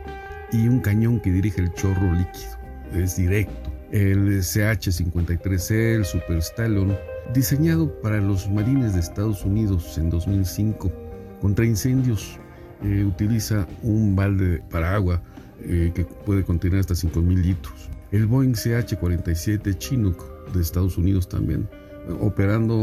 y 0.52 0.66
un 0.66 0.80
cañón 0.80 1.20
que 1.20 1.30
dirige 1.30 1.60
el 1.60 1.72
chorro 1.74 2.12
líquido. 2.12 2.58
Es 2.92 3.16
directo 3.16 3.70
el 3.92 4.40
CH-53E, 4.40 5.94
el 5.96 6.04
Super 6.04 6.42
Stallion, 6.42 6.96
diseñado 7.34 8.00
para 8.00 8.20
los 8.20 8.48
marines 8.50 8.94
de 8.94 9.00
Estados 9.00 9.44
Unidos 9.44 9.96
en 9.98 10.10
2005 10.10 10.92
contra 11.40 11.64
incendios. 11.64 12.38
Eh, 12.82 13.04
utiliza 13.04 13.66
un 13.82 14.16
balde 14.16 14.62
para 14.70 14.94
agua 14.94 15.22
eh, 15.60 15.92
que 15.94 16.04
puede 16.04 16.44
contener 16.44 16.80
hasta 16.80 16.94
5.000 16.94 17.42
litros. 17.42 17.90
El 18.10 18.26
Boeing 18.26 18.54
CH-47 18.54 19.76
Chinook 19.76 20.52
de 20.52 20.62
Estados 20.62 20.96
Unidos 20.96 21.28
también 21.28 21.68
operando 22.20 22.74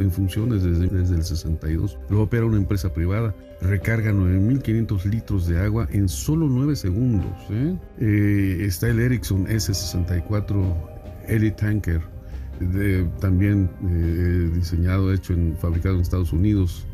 en 0.00 0.10
funciones 0.10 0.62
desde, 0.62 0.86
el 0.86 1.24
62. 1.24 1.98
Lo 2.08 2.22
opera 2.22 2.44
una 2.46 2.56
empresa 2.56 2.92
privada. 2.92 3.34
Recarga 3.60 4.12
9.500 4.12 5.04
litros 5.04 5.46
de 5.46 5.58
agua 5.58 5.88
en 5.90 6.08
solo 6.08 6.48
9 6.48 6.76
segundos. 6.76 7.32
¿eh? 7.50 7.76
Eh, 8.00 8.58
está 8.66 8.88
el 8.88 9.00
Ericsson 9.00 9.46
S64 9.46 10.74
Elite 11.28 11.56
Tanker, 11.56 12.00
también 13.20 13.70
eh, 13.88 14.50
diseñado, 14.54 15.12
hecho, 15.12 15.32
en, 15.32 15.56
fabricado 15.56 15.96
en 15.96 16.00
Estados 16.00 16.32
Unidos. 16.32 16.86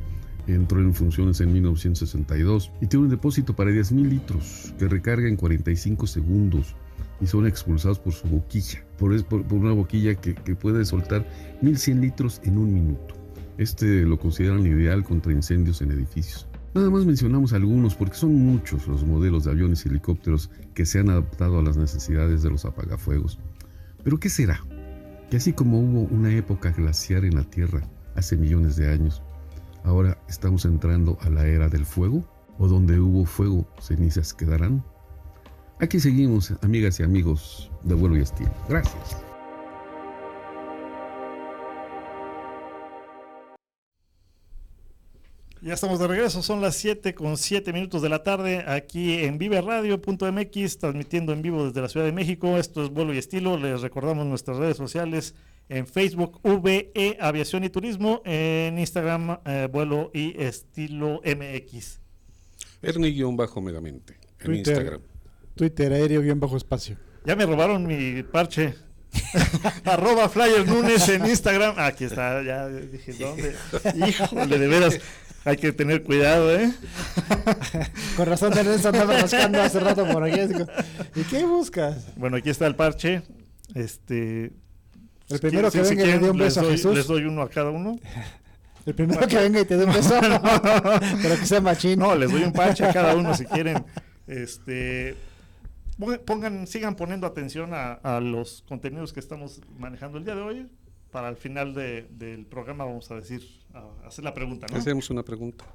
Entró 0.47 0.81
en 0.81 0.93
funciones 0.93 1.41
en 1.41 1.53
1962 1.53 2.73
y 2.81 2.87
tiene 2.87 3.05
un 3.05 3.11
depósito 3.11 3.55
para 3.55 3.71
10.000 3.71 4.09
litros 4.09 4.75
que 4.77 4.89
recarga 4.89 5.29
en 5.29 5.37
45 5.37 6.07
segundos 6.09 6.75
y 7.21 7.27
son 7.27 7.47
expulsados 7.47 8.01
por 8.01 8.13
su 8.13 8.27
boquilla, 8.27 8.85
por, 8.99 9.25
por, 9.25 9.53
una 9.53 9.73
boquilla 9.73 10.17
que, 10.17 10.35
que, 10.35 10.57
puede 10.57 10.85
soltar 10.85 11.25
1100 11.63 12.01
litros 12.01 12.41
en 12.43 12.59
un 12.59 12.75
minuto. 12.75 13.15
Este 13.57 14.03
lo 14.03 14.19
consideran 14.19 14.67
ideal 14.67 15.05
contra 15.05 15.33
incendios 15.33 15.81
en 15.81 15.93
edificios. 15.93 16.49
Nada 16.75 16.89
más 16.89 17.05
mencionamos 17.05 17.53
algunos 17.53 17.95
porque 17.95 18.17
son 18.17 18.35
muchos 18.35 18.89
los 18.89 19.05
modelos 19.05 19.45
de 19.45 19.51
aviones 19.51 19.85
y 19.85 19.91
helicópteros 19.91 20.51
que 20.75 20.87
se 20.87 20.99
han 20.99 21.11
adaptado 21.11 21.59
a 21.59 21.63
las 21.63 21.77
necesidades 21.77 22.43
de 22.43 22.51
los 22.51 22.65
apagafuegos. 22.65 23.39
Pero 24.03 24.19
¿qué 24.19 24.31
será? 24.31 24.65
Que 25.33 25.39
así 25.39 25.55
como 25.55 25.81
hubo 25.81 26.03
una 26.15 26.31
época 26.31 26.73
glaciar 26.73 27.25
en 27.25 27.37
la 27.37 27.45
Tierra 27.45 27.81
hace 28.17 28.37
millones 28.37 28.77
de 28.77 28.93
años, 28.93 29.23
ahora 29.83 30.19
estamos 30.29 30.67
entrando 30.67 31.17
a 31.23 31.31
la 31.31 31.47
era 31.47 31.71
del 31.71 31.87
fuego, 31.87 32.23
o 32.59 32.69
donde 32.69 33.01
hubo 33.01 33.25
fuego, 33.25 33.67
cenizas 33.81 34.35
quedarán. 34.35 34.85
Aquí 35.81 36.01
seguimos, 36.01 36.53
amigas 36.61 37.01
y 37.01 37.05
amigos 37.05 37.71
de 37.83 37.95
vuelo 37.95 38.19
y 38.19 38.21
estilo. 38.21 38.53
Gracias. 38.69 39.17
Ya 45.65 45.75
estamos 45.75 46.01
de 46.01 46.09
regreso, 46.09 46.43
son 46.43 46.61
las 46.61 46.75
7 46.75 47.15
con 47.15 47.37
7 47.37 47.73
minutos 47.73 48.03
de 48.03 48.09
la 48.09 48.25
tarde 48.25 48.65
aquí 48.67 49.23
en 49.23 49.39
viveradio.mx, 49.39 50.79
transmitiendo 50.79 51.33
en 51.33 51.41
vivo 51.41 51.67
desde 51.67 51.81
la 51.81 51.89
Ciudad 51.89 52.05
de 52.05 52.11
México. 52.11 52.59
Esto 52.59 52.83
es 52.83 52.91
vuelo 52.91 53.15
y 53.15 53.19
estilo. 53.19 53.57
Les 53.57 53.81
recordamos 53.81 54.27
nuestras 54.27 54.57
redes 54.57 54.77
sociales 54.77 55.37
en 55.69 55.87
Facebook, 55.87 56.41
VE 56.43 57.17
Aviación 57.21 57.63
y 57.63 57.71
Turismo, 57.71 58.23
en 58.25 58.77
Instagram, 58.77 59.39
eh, 59.45 59.69
vuelo 59.71 60.11
y 60.13 60.35
estilo 60.43 61.21
MX. 61.25 62.01
Ernie-Megamente 62.83 64.19
en 64.41 64.55
Instagram. 64.57 65.01
Twitter 65.55 65.93
aéreo-espacio. 65.93 66.97
Ya 67.25 67.37
me 67.37 67.47
robaron 67.47 67.87
mi 67.87 68.25
parche. 68.25 68.75
Arroba 69.85 70.29
Flyer 70.29 70.67
Nunes 70.67 71.09
en 71.09 71.27
Instagram. 71.27 71.75
Aquí 71.79 72.05
está, 72.05 72.43
ya 72.43 72.69
dije, 72.69 73.13
¿dónde? 73.15 73.55
Híjole, 74.07 74.59
de 74.59 74.67
veras, 74.69 74.99
hay 75.45 75.57
que 75.57 75.73
tener 75.73 76.03
cuidado, 76.03 76.55
¿eh? 76.55 76.73
Con 78.17 78.27
razón 78.27 78.57
Ernesto 78.57 78.89
andaba 78.89 79.19
rascando 79.19 79.61
hace 79.61 79.81
rato 79.81 80.07
por 80.07 80.25
aquí. 80.25 80.41
¿Y 81.15 81.23
qué 81.25 81.45
buscas? 81.45 82.15
Bueno, 82.17 82.37
aquí 82.37 82.51
está 82.51 82.67
el 82.67 82.77
parche. 82.77 83.23
Este. 83.75 84.53
El 85.29 85.41
primero 85.41 85.71
que 85.71 85.81
venga 85.81 86.03
y 86.03 86.07
le 86.07 86.19
dé 86.19 86.31
un 86.31 86.39
beso 86.39 86.61
a 86.61 86.65
Jesús. 86.65 86.95
Les 86.95 87.07
doy 87.07 87.25
uno 87.25 87.43
a 87.43 87.51
cada 87.51 87.71
uno. 87.71 87.99
El 88.85 88.97
primero 88.97 89.25
que 89.29 89.39
venga 89.39 89.61
y 89.61 89.65
te 89.65 89.77
dé 89.77 89.85
un 89.85 89.93
beso. 89.93 90.19
Pero 91.23 91.39
que 91.39 91.47
sea 91.47 91.61
machín. 91.61 92.01
No, 92.01 92.17
les 92.17 92.29
doy 92.33 92.43
un 92.43 92.53
parche 92.53 92.85
a 92.85 92.93
cada 92.93 93.15
uno 93.15 93.33
si 93.33 93.45
quieren. 93.45 93.85
Este 94.27 95.15
pongan, 96.25 96.67
sigan 96.67 96.97
poniendo 96.97 97.27
atención 97.27 97.71
a, 97.73 98.21
los 98.21 98.63
contenidos 98.69 99.13
que 99.13 99.21
estamos 99.21 99.61
manejando 99.79 100.19
el 100.19 100.25
día 100.25 100.35
de 100.35 100.43
hoy. 100.43 100.69
para 101.11 101.29
el 101.29 101.37
final 101.37 101.75
de- 101.75 102.09
del 102.11 102.47
programa 102.47 102.87
vamos 102.87 103.11
a 103.11 103.17
decir, 103.17 103.43
a 103.75 104.07
hacer 104.07 104.25
la 104.25 104.33
pregunta, 104.33 104.67
¿no? 104.71 104.79
Hacemos 104.79 105.11
una 105.11 105.23
pregunta. 105.23 105.67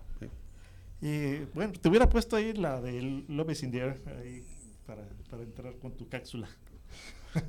Y 0.99 1.36
bueno, 1.53 1.74
te 1.74 1.88
hubiera 1.89 2.09
puesto 2.09 2.36
ahí 2.36 2.53
la 2.53 2.82
de 2.82 3.24
Love 3.28 3.51
is 3.51 3.61
in 3.61 3.70
the 3.70 3.78
Air, 3.78 4.01
ahí 4.20 4.43
para, 4.88 5.07
para 5.30 5.43
entrar 5.43 5.78
con 5.78 5.91
tu 5.91 6.09
cápsula. 6.09 6.49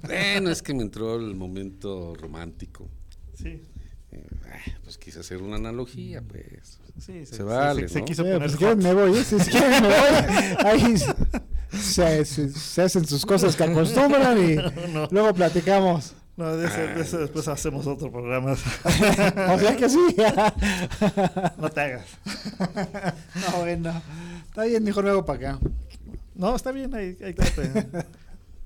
Bueno, 0.03 0.51
es 0.51 0.61
que 0.61 0.75
me 0.75 0.83
entró 0.83 1.17
el 1.17 1.35
momento 1.35 2.15
romántico. 2.15 2.91
Sí, 3.33 3.63
Eh, 4.13 4.27
pues 4.85 4.99
quise 4.99 5.21
hacer 5.21 5.41
una 5.43 5.57
analogía, 5.57 6.21
pues. 6.21 6.79
Sí, 6.99 7.27
Se 7.27 7.43
vale, 7.43 7.89
se 7.89 8.01
¿no? 8.01 8.05
quiso 8.05 8.23
Eh, 8.23 8.33
poner 8.35 8.39
pues, 8.41 8.53
si 8.53 8.59
quieren 8.59 8.77
hot. 8.79 8.85
me 8.85 8.95
voy, 8.95 9.19
¿eh? 9.19 9.25
si 9.25 9.39
si 9.41 9.51
quieren 9.51 9.83
me 9.83 9.89
voy. 9.89 9.97
Ahí 10.65 10.95
se, 11.79 12.25
se- 12.25 12.49
se 12.51 12.83
hacen 12.83 13.07
sus 13.07 13.25
cosas 13.27 13.55
que 13.57 13.65
acostumbran 13.65 14.39
y 14.39 14.57
No. 14.93 15.07
luego 15.11 15.35
platicamos. 15.35 16.15
No, 16.37 16.57
de 16.57 16.69
ese, 16.69 16.81
de 16.87 17.01
ese 17.03 17.19
después 17.19 17.49
hacemos 17.49 17.87
otro 17.89 18.13
programa. 18.13 18.53
O 19.51 19.59
sea 19.59 19.77
que 19.77 19.89
sí. 19.89 19.99
no 21.59 21.69
te 21.71 21.81
hagas. 21.81 22.05
no, 23.35 23.59
bueno. 23.61 24.03
Está 24.49 24.65
bien, 24.65 24.85
dijo 24.85 25.03
luego 25.03 25.25
para 25.25 25.51
acá. 25.55 25.59
No, 26.37 26.55
está 26.55 26.71
bien, 26.71 26.95
ahí, 26.95 27.17
ahí. 27.25 27.35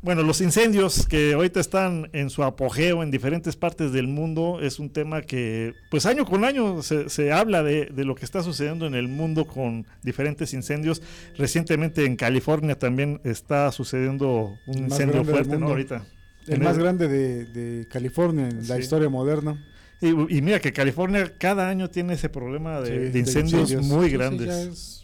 Bueno, 0.03 0.25
los 0.25 0.41
incendios 0.41 1.07
que 1.07 1.33
ahorita 1.35 1.61
están 1.61 2.11
en 2.13 2.29
su 2.29 2.43
apogeo 2.43 3.05
en 3.05 3.13
diferentes 3.13 3.55
partes 3.55 3.93
del 3.93 4.09
mundo 4.09 4.59
es 4.61 4.81
un 4.81 4.91
tema 4.91 5.23
que, 5.23 5.75
pues 5.93 6.07
año 6.07 6.25
con 6.25 6.45
año 6.45 6.83
se, 6.83 7.09
se 7.09 7.31
habla 7.31 7.63
de, 7.63 7.87
de 7.87 8.05
lo 8.05 8.17
que 8.17 8.25
está 8.25 8.43
sucediendo 8.43 8.87
en 8.89 8.97
el 8.97 9.07
mundo 9.07 9.47
con 9.47 9.87
diferentes 10.03 10.55
incendios. 10.55 11.03
Recientemente 11.39 12.05
en 12.05 12.17
California 12.17 12.77
también 12.77 13.21
está 13.23 13.71
sucediendo 13.71 14.59
un 14.67 14.79
El 14.79 14.85
incendio 14.87 15.25
fuerte, 15.25 15.57
¿no? 15.57 15.69
Ahorita. 15.69 16.05
El 16.49 16.61
más 16.63 16.77
grande 16.77 17.07
de, 17.07 17.45
de 17.45 17.87
California 17.87 18.49
en 18.49 18.67
la 18.67 18.79
historia 18.81 19.09
moderna. 19.09 19.65
Y, 20.01 20.09
y 20.09 20.43
mira 20.43 20.59
que 20.59 20.73
California 20.73 21.33
cada 21.39 21.69
año 21.69 21.89
tiene 21.89 22.15
ese 22.15 22.29
problema 22.29 22.81
de, 22.81 22.89
Sí, 22.89 23.13
de 23.13 23.19
de 23.19 23.19
incendios, 23.21 23.71
incendios. 23.71 23.83
muy 23.83 24.11
Sí, 24.11 24.11
sí, 24.11 24.17
grandes. 24.17 25.02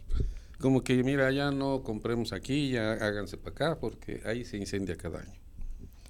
Como 0.58 0.82
que, 0.82 1.02
mira, 1.04 1.30
ya 1.30 1.50
no 1.50 1.82
compremos 1.82 2.32
aquí, 2.32 2.70
ya 2.70 2.92
háganse 2.92 3.36
para 3.36 3.50
acá, 3.52 3.80
porque 3.80 4.20
ahí 4.24 4.44
se 4.44 4.56
incendia 4.56 4.96
cada 4.96 5.20
año. 5.20 5.32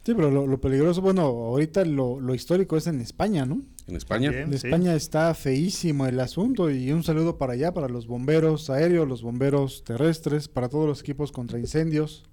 Sí, 0.05 0.15
pero 0.15 0.31
lo, 0.31 0.47
lo 0.47 0.59
peligroso, 0.59 1.03
bueno, 1.03 1.23
ahorita 1.23 1.85
lo, 1.85 2.19
lo 2.19 2.35
histórico 2.35 2.79
es 2.79 2.87
en 2.87 3.01
España, 3.01 3.45
¿no? 3.45 3.61
En 3.87 3.97
España, 3.97 4.31
También. 4.31 4.53
En 4.53 4.59
Sí. 4.59 4.67
España 4.67 4.95
está 4.95 5.35
feísimo 5.35 6.07
el 6.07 6.19
asunto 6.21 6.71
y 6.71 6.91
un 6.93 7.03
saludo 7.03 7.37
para 7.37 7.53
allá, 7.53 7.75
para 7.75 7.89
los 7.89 8.07
bomberos 8.07 8.71
aéreos, 8.71 9.07
los 9.07 9.21
bomberos 9.23 9.85
terrestres, 9.85 10.49
para 10.49 10.71
todos 10.71 10.87
los 10.89 11.01
equipos 11.01 11.31
contra 11.31 11.59
incendios. 11.59 12.25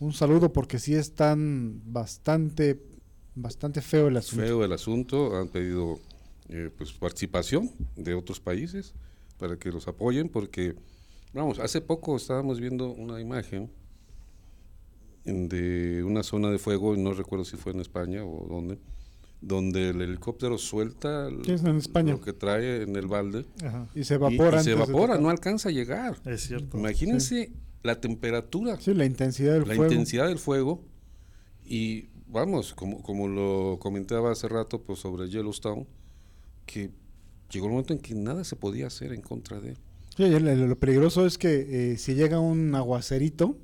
Un 0.00 0.12
saludo 0.12 0.52
porque 0.52 0.78
sí 0.78 0.94
están 0.94 1.80
bastante, 1.86 2.78
bastante 3.34 3.80
feo 3.80 4.08
el 4.08 4.18
asunto. 4.18 4.44
feo 4.44 4.64
el 4.64 4.72
asunto, 4.72 5.34
han 5.36 5.48
pedido 5.48 5.98
eh, 6.50 6.70
pues 6.76 6.92
participación 6.92 7.70
de 7.96 8.12
otros 8.14 8.38
países 8.38 8.92
para 9.38 9.56
que 9.56 9.70
los 9.72 9.88
apoyen, 9.88 10.28
porque, 10.28 10.74
vamos, 11.42 11.58
hace 11.58 11.80
poco 11.80 12.16
estábamos 12.16 12.60
viendo 12.60 12.90
una 12.92 13.20
imagen 13.20 13.70
en- 15.24 15.48
de 15.48 16.02
una 16.04 16.22
zona 16.22 16.50
de 16.50 16.58
fuego, 16.58 16.94
y 16.94 16.98
no 16.98 17.12
recuerdo 17.12 17.44
si 17.44 17.56
fue 17.56 17.72
en 17.72 17.80
España 17.80 18.24
o 18.24 18.46
dónde, 18.48 18.78
donde 19.40 19.90
el 19.90 20.00
helicóptero 20.02 20.58
suelta 20.58 21.28
el- 21.28 21.44
Sí, 21.44 21.52
es 21.52 21.62
en 21.64 21.76
España. 21.76 22.12
lo 22.12 22.20
que 22.20 22.32
trae 22.32 22.82
en 22.82 22.96
el 22.96 23.06
balde 23.06 23.44
Ajá, 23.64 23.88
Y 23.94 24.04
se 24.04 24.14
evapora. 24.14 24.60
y, 24.60 24.64
se 24.64 24.72
evapora, 24.72 25.18
no 25.18 25.28
alcanza 25.30 25.68
a 25.68 25.72
llegar. 25.72 26.16
es 26.24 26.42
cierto. 26.46 26.78
Imagínense 26.78 27.52
la 27.82 28.00
temperatura 28.00 28.80
Sí, 28.80 28.94
la 28.94 29.04
intensidad 29.04 29.52
del 29.52 29.60
la 29.68 29.74
fuego. 29.74 29.84
intensidad 29.84 30.26
del 30.28 30.38
fuego 30.38 30.82
y 31.64 32.08
vamos, 32.26 32.74
como, 32.74 33.02
como 33.02 33.28
lo 33.28 33.78
comentaba 33.80 34.32
hace 34.32 34.48
rato 34.48 34.82
pues, 34.82 34.98
sobre 34.98 35.28
Yellowstone, 35.28 35.86
que 36.66 36.90
llegó 37.50 37.66
el 37.66 37.72
momento 37.72 37.92
en 37.92 38.00
que 38.00 38.14
nada 38.14 38.42
se 38.44 38.56
podía 38.56 38.86
hacer 38.88 39.12
en 39.12 39.20
contra 39.22 39.60
de... 39.60 39.76
Sí, 40.18 40.28
lo, 40.28 40.76
peligroso 40.76 41.24
es 41.26 41.38
que 41.38 41.92
eh, 41.92 41.96
si 41.96 42.14
llega 42.14 42.40
un 42.40 42.74
aguacerito, 42.74 43.56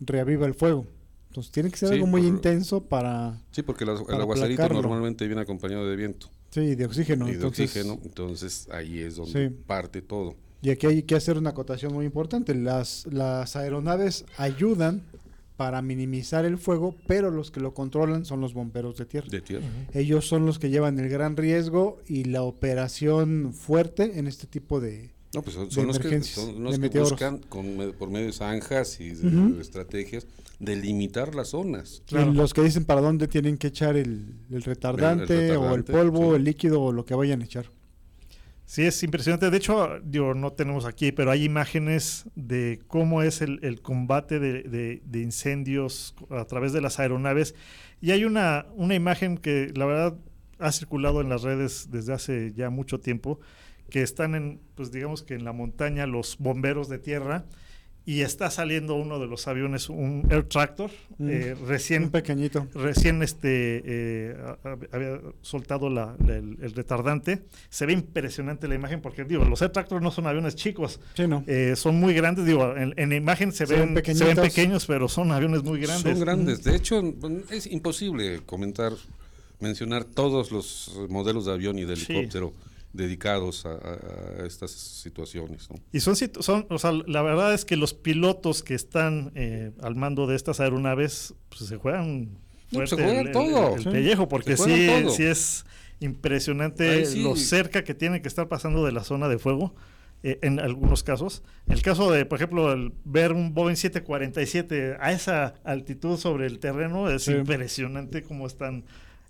reaviva 0.00 0.46
el 0.46 0.54
fuego. 0.54 0.86
Entonces 1.28 1.52
tiene 1.52 1.70
que 1.70 1.76
ser 1.76 1.90
Sí, 1.90 1.94
algo 1.96 2.06
muy 2.06 2.22
por- 2.22 2.30
intenso 2.30 2.82
para... 2.82 3.42
Sí, 3.50 3.62
porque 3.62 3.84
el, 3.84 3.90
aguacerito 3.90 4.66
normalmente 4.70 5.26
viene 5.26 5.42
acompañado 5.42 5.86
de 5.86 5.94
viento 5.96 6.30
Sí, 6.50 6.74
de 6.74 6.86
oxígeno. 6.86 7.26
y 7.28 7.32
de 7.32 7.34
entonces, 7.36 7.66
oxígeno, 7.68 8.00
entonces 8.02 8.68
ahí 8.72 9.00
es 9.00 9.16
donde 9.16 9.48
Sí. 9.50 9.54
parte 9.66 10.00
todo. 10.00 10.34
Y 10.62 10.70
aquí 10.70 10.86
hay 10.86 11.02
que 11.02 11.14
hacer 11.14 11.36
una 11.36 11.50
acotación 11.50 11.92
muy 11.92 12.06
importante. 12.06 12.54
Las, 12.54 13.06
las 13.12 13.54
aeronaves 13.54 14.24
ayudan 14.38 15.02
para 15.58 15.82
minimizar 15.82 16.46
el 16.46 16.56
fuego, 16.56 16.94
pero 17.06 17.30
los 17.30 17.50
que 17.50 17.60
lo 17.60 17.74
controlan 17.74 18.24
son 18.24 18.40
los 18.40 18.54
bomberos 18.54 18.96
de 18.96 19.04
tierra. 19.04 19.28
De 19.28 19.42
tierra. 19.42 19.66
Ellos 19.92 20.26
son 20.26 20.46
los 20.46 20.58
que 20.58 20.70
llevan 20.70 20.98
el 20.98 21.10
gran 21.10 21.36
riesgo 21.36 21.98
y 22.06 22.24
la 22.24 22.42
operación 22.44 23.52
fuerte 23.52 24.18
en 24.18 24.26
este 24.26 24.46
tipo 24.46 24.80
de... 24.80 25.10
No, 25.34 25.42
pues 25.42 25.56
son, 25.56 25.70
son 25.70 25.86
los 25.86 25.98
que, 25.98 26.22
son 26.22 26.62
los 26.64 26.78
que 26.78 26.88
buscan 27.00 27.38
con, 27.38 27.94
por 27.98 28.08
medio 28.10 28.26
de 28.26 28.32
zanjas 28.32 28.98
y 29.00 29.10
de, 29.10 29.26
Ujú. 29.28 29.60
estrategias 29.60 30.26
de 30.58 30.74
limitar 30.76 31.34
las 31.34 31.48
zonas. 31.48 32.02
Claro. 32.06 32.32
y 32.32 32.34
Los 32.34 32.54
que 32.54 32.62
dicen 32.62 32.84
para 32.86 33.00
dónde 33.02 33.28
tienen 33.28 33.58
que 33.58 33.66
echar 33.68 33.96
el, 33.96 34.34
el 34.50 34.62
retardante, 34.62 35.34
o 35.56 35.74
el 35.74 35.82
retardante, 35.84 35.92
polvo, 35.92 36.30
sí. 36.30 36.36
el 36.36 36.44
líquido 36.44 36.80
o 36.82 36.92
lo 36.92 37.04
que 37.04 37.14
vayan 37.14 37.42
a 37.42 37.44
echar. 37.44 37.70
Sí, 38.64 38.82
es 38.82 39.02
impresionante. 39.02 39.48
De 39.50 39.56
hecho, 39.56 39.98
digo, 40.04 40.34
no 40.34 40.52
tenemos 40.52 40.84
aquí, 40.84 41.10
pero 41.12 41.30
hay 41.30 41.44
imágenes 41.44 42.24
de 42.34 42.80
cómo 42.86 43.22
es 43.22 43.40
el, 43.40 43.60
el 43.62 43.80
combate 43.80 44.38
de, 44.40 44.62
de- 44.62 45.02
de 45.04 45.20
incendios 45.20 46.14
a 46.30 46.44
través 46.44 46.72
de 46.74 46.80
las 46.82 46.98
aeronaves. 46.98 47.54
Y 48.02 48.10
hay 48.10 48.24
una, 48.24 48.66
una 48.74 48.94
imagen 48.94 49.38
que 49.38 49.72
la 49.74 49.86
verdad 49.86 50.16
ha 50.58 50.72
circulado 50.72 51.20
en 51.22 51.28
las 51.30 51.42
redes 51.42 51.88
desde 51.90 52.12
hace 52.12 52.52
ya 52.54 52.68
mucho 52.68 52.98
tiempo, 53.00 53.40
que 53.90 54.02
están 54.02 54.34
en, 54.34 54.60
pues 54.74 54.90
digamos 54.92 55.22
que 55.22 55.34
en 55.34 55.44
la 55.44 55.52
montaña 55.52 56.06
los 56.06 56.36
bomberos 56.38 56.88
de 56.88 56.98
tierra 56.98 57.44
y 58.04 58.22
está 58.22 58.50
saliendo 58.50 58.94
uno 58.94 59.18
de 59.18 59.26
los 59.26 59.48
aviones, 59.48 59.90
un 59.90 60.26
Air 60.30 60.44
Tractor, 60.44 60.90
Mm. 61.18 61.28
eh, 61.30 61.54
recién 61.66 62.04
Un 62.04 62.10
pequeñito. 62.10 62.66
recién 62.74 63.22
este 63.22 63.82
eh, 63.84 64.36
había 64.92 65.20
soltado 65.42 65.90
la- 65.90 66.16
la- 66.26 66.36
el, 66.36 66.56
el 66.62 66.72
retardante. 66.72 67.42
Se 67.68 67.84
ve 67.84 67.92
impresionante 67.92 68.66
la 68.66 68.76
imagen 68.76 69.02
porque 69.02 69.24
digo, 69.24 69.44
los 69.44 69.60
Air 69.60 69.72
Tractor 69.72 70.00
no 70.00 70.10
son 70.10 70.26
aviones 70.26 70.54
chicos, 70.56 71.00
Sí, 71.14 71.26
¿no? 71.26 71.44
eh, 71.46 71.74
son 71.76 71.96
muy 72.00 72.14
grandes. 72.14 72.46
Digo, 72.46 72.74
en, 72.76 72.94
en 72.96 73.10
la 73.10 73.16
imagen 73.16 73.52
se, 73.52 73.66
Se 73.66 73.74
ven, 73.76 73.92
ven 73.92 74.16
se 74.16 74.24
ven 74.24 74.36
pequeños, 74.36 74.86
pero 74.86 75.06
son 75.08 75.30
aviones 75.30 75.62
muy 75.62 75.78
grandes. 75.78 76.10
Son 76.16 76.20
grandes. 76.20 76.64
De 76.64 76.76
hecho, 76.76 77.02
es 77.50 77.66
imposible 77.66 78.40
comentar, 78.46 78.92
mencionar 79.60 80.04
todos 80.04 80.50
los 80.50 80.98
modelos 81.10 81.44
de 81.44 81.52
avión 81.52 81.78
y 81.78 81.84
de 81.84 81.96
Sí. 81.96 82.14
Dedicados 82.92 83.66
a, 83.66 83.70
a- 83.72 84.42
a 84.42 84.46
estas 84.46 84.70
situaciones. 84.70 85.68
¿no? 85.70 85.76
Y 85.92 86.00
son, 86.00 86.16
son, 86.16 86.66
o 86.70 86.78
sea, 86.78 86.92
la 86.92 87.22
verdad 87.22 87.52
es 87.54 87.64
que 87.64 87.76
los 87.76 87.94
pilotos 87.94 88.62
que 88.62 88.74
están 88.74 89.32
eh, 89.34 89.72
al 89.82 89.94
mando 89.94 90.26
de 90.26 90.36
estas 90.36 90.60
aeronaves, 90.60 91.34
pues 91.50 91.68
se 91.68 91.76
juegan 91.76 92.24
No, 92.70 92.78
fuerte 92.80 92.96
se 92.96 93.02
juegan 93.02 93.16
el, 93.20 93.26
el- 93.28 93.32
todo. 93.32 93.76
el 93.76 93.82
Sí. 93.84 93.90
pellejo, 93.90 94.28
porque 94.28 94.56
sí, 94.56 94.88
todo. 95.02 95.10
sí 95.10 95.22
es 95.24 95.64
impresionante 96.00 97.04
sí. 97.06 97.22
lo 97.22 97.36
cerca 97.36 97.84
que 97.84 97.94
tiene 97.94 98.20
que 98.22 98.28
estar 98.28 98.48
pasando 98.48 98.84
de 98.84 98.92
la 98.92 99.04
zona 99.04 99.28
de 99.28 99.38
fuego. 99.38 99.74
eh, 100.24 100.36
en 100.42 100.58
algunos 100.58 101.04
casos. 101.04 101.44
El 101.68 101.80
caso 101.80 102.10
de, 102.10 102.26
por 102.26 102.38
ejemplo, 102.38 102.72
el 102.72 102.92
ver 103.04 103.32
un 103.32 103.54
Boeing 103.54 103.76
747 103.76 104.96
a 104.98 105.12
esa 105.12 105.54
altitud 105.62 106.16
sobre 106.18 106.46
el 106.48 106.58
terreno 106.58 107.08
es 107.08 107.22
Sí. 107.22 107.32
impresionante 107.34 108.24
cómo 108.24 108.48
están. 108.48 108.84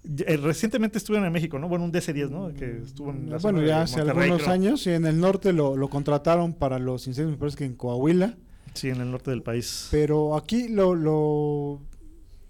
Eh, 0.05 0.37
Recientemente 0.37 0.99
estuvieron 0.99 1.27
en 1.27 1.33
México, 1.33 1.59
¿no? 1.59 1.69
Bueno, 1.69 1.85
un 1.85 1.93
DC-10, 1.93 2.31
¿no? 2.31 2.53
Que 2.55 2.79
estuvo 2.85 3.11
en 3.11 3.29
la 3.31 3.39
Bueno, 3.39 3.63
ya 3.63 3.83
hace 3.83 4.01
algunos 4.01 4.43
creo. 4.43 4.51
años 4.53 4.87
y 4.87 4.91
en 4.91 5.05
el 5.07 5.21
norte 5.21 5.53
lo, 5.53 5.77
lo 5.77 5.89
contrataron 5.89 6.55
para 6.55 6.79
los 6.79 7.07
incendios, 7.07 7.33
me 7.33 7.39
parece 7.39 7.59
que 7.59 7.65
en 7.65 7.75
Coahuila. 7.75 8.37
Sí, 8.75 8.89
en 8.91 9.01
el 9.01 9.11
norte 9.11 9.31
del 9.31 9.43
país. 9.43 9.89
Pero 9.91 10.37
aquí 10.37 10.69
lo, 10.69 10.95
lo 10.95 11.81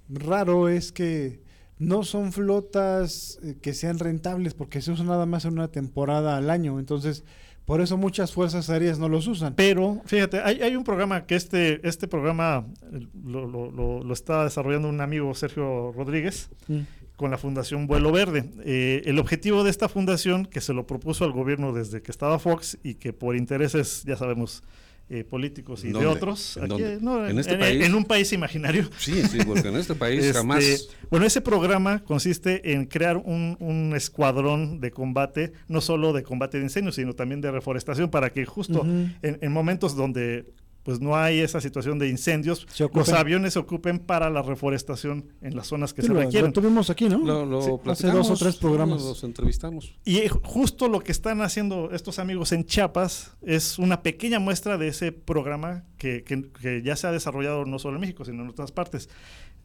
raro 0.08 0.68
es 0.68 0.92
que 0.92 1.40
no 1.78 2.02
son 2.02 2.32
flotas 2.32 3.38
eh, 3.42 3.56
que 3.62 3.72
sean 3.72 3.98
rentables 3.98 4.52
porque 4.54 4.82
se 4.82 4.90
usan 4.92 5.06
nada 5.06 5.26
más 5.26 5.44
en 5.44 5.52
una 5.54 5.68
temporada 5.68 6.36
al 6.36 6.50
año. 6.50 6.78
Entonces, 6.78 7.24
por 7.64 7.80
eso 7.80 7.96
muchas 7.96 8.32
fuerzas 8.32 8.68
aéreas 8.70 8.98
no 8.98 9.08
los 9.08 9.26
usan. 9.26 9.54
Pero, 9.54 10.00
fíjate, 10.06 10.40
hay, 10.40 10.60
hay 10.60 10.74
un 10.76 10.84
programa 10.84 11.26
que 11.26 11.34
este, 11.36 11.86
este 11.86 12.08
programa 12.08 12.66
eh, 12.92 13.06
lo, 13.24 13.46
lo- 13.46 13.70
lo- 13.70 14.02
lo 14.02 14.12
está 14.12 14.44
desarrollando 14.44 14.88
un 14.88 15.00
amigo, 15.00 15.32
Sergio 15.34 15.92
Rodríguez, 15.92 16.50
Mm. 16.66 16.80
Con 17.18 17.32
la 17.32 17.36
Fundación 17.36 17.88
Vuelo 17.88 18.12
Verde. 18.12 18.48
Eh, 18.64 19.02
el 19.04 19.18
objetivo 19.18 19.64
de 19.64 19.70
esta 19.70 19.88
fundación, 19.88 20.46
que 20.46 20.60
se 20.60 20.72
lo 20.72 20.86
propuso 20.86 21.24
al 21.24 21.32
gobierno 21.32 21.72
desde 21.72 22.00
que 22.00 22.12
estaba 22.12 22.38
Fox 22.38 22.78
y 22.84 22.94
que 22.94 23.12
por 23.12 23.34
intereses, 23.36 24.04
ya 24.06 24.16
sabemos, 24.16 24.62
eh, 25.10 25.24
políticos 25.24 25.84
y 25.84 25.88
¿En 25.88 25.94
de 25.94 26.06
otros, 26.06 26.56
¿En 26.58 26.64
aquí, 26.64 26.70
dónde? 26.82 26.98
no, 27.00 27.26
¿En 27.26 27.38
este 27.38 27.54
en, 27.54 27.60
país? 27.60 27.84
en 27.86 27.94
un 27.96 28.04
país 28.04 28.32
imaginario. 28.32 28.88
Sí, 28.98 29.22
sí, 29.24 29.38
porque 29.44 29.66
en 29.66 29.76
este 29.76 29.96
país 29.96 30.20
Este, 30.20 30.32
jamás... 30.38 30.88
Bueno, 31.10 31.26
ese 31.26 31.40
programa 31.40 32.04
consiste 32.04 32.72
en 32.74 32.86
crear 32.86 33.16
un, 33.16 33.56
un 33.58 33.94
escuadrón 33.96 34.78
de 34.80 34.92
combate, 34.92 35.52
no 35.66 35.80
solo 35.80 36.12
de 36.12 36.22
combate 36.22 36.58
de 36.58 36.64
incendios, 36.64 36.94
sino 36.94 37.14
también 37.14 37.40
de 37.40 37.50
reforestación, 37.50 38.10
para 38.10 38.30
que 38.30 38.44
justo 38.46 38.86
en 39.22 39.52
momentos 39.52 39.96
donde 39.96 40.44
pues 40.82 41.00
no 41.00 41.16
hay 41.16 41.40
esa 41.40 41.60
situación 41.60 41.98
de 41.98 42.08
incendios, 42.08 42.66
Se 42.70 42.88
los 42.92 43.08
aviones 43.10 43.52
se 43.52 43.58
ocupen 43.58 43.98
para 43.98 44.30
la 44.30 44.40
reforestación 44.42 45.26
en 45.42 45.54
las 45.54 45.66
zonas 45.66 45.92
que 45.92 46.00
Sí, 46.02 46.08
se 46.08 46.14
lo, 46.14 46.20
requieren. 46.20 46.46
lo 46.50 46.52
tuvimos 46.54 46.88
aquí, 46.88 47.08
¿no? 47.08 47.18
Lo, 47.18 47.44
lo 47.44 47.60
Sí, 47.60 47.70
hace 47.72 47.82
platicamos, 47.84 48.28
dos 48.28 48.40
o 48.40 48.44
tres 48.44 48.56
programas. 48.56 49.02
Los 49.02 49.22
entrevistamos. 49.24 49.94
Y 50.04 50.22
justo 50.28 50.88
lo 50.88 51.00
que 51.00 51.12
están 51.12 51.42
haciendo 51.42 51.90
estos 51.92 52.18
amigos 52.18 52.52
en 52.52 52.64
Chiapas 52.64 53.36
es 53.42 53.78
una 53.78 54.02
pequeña 54.02 54.38
muestra 54.38 54.78
de 54.78 54.88
ese 54.88 55.12
programa 55.12 55.84
que, 55.98 56.24
que- 56.24 56.50
que 56.62 56.82
ya 56.82 56.96
se 56.96 57.06
ha 57.06 57.12
desarrollado 57.12 57.64
no 57.66 57.78
solo 57.78 57.96
en 57.96 58.00
México, 58.00 58.24
sino 58.24 58.42
en 58.42 58.48
otras 58.48 58.72
partes. 58.72 59.08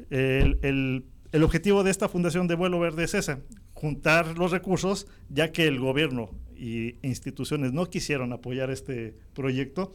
El, 0.09 0.59
el- 0.61 1.05
el 1.31 1.43
objetivo 1.43 1.83
de 1.83 1.89
esta 1.89 2.09
Fundación 2.09 2.47
de 2.47 2.53
Vuelo 2.55 2.79
Verde 2.79 3.05
es 3.05 3.13
ese, 3.15 3.37
juntar 3.73 4.37
los 4.37 4.51
recursos, 4.51 5.07
ya 5.29 5.51
que 5.51 5.65
el 5.65 5.79
gobierno 5.79 6.29
y 6.55 6.95
instituciones 7.01 7.73
no 7.73 7.87
quisieron 7.89 8.33
apoyar 8.33 8.69
este 8.69 9.15
proyecto. 9.33 9.93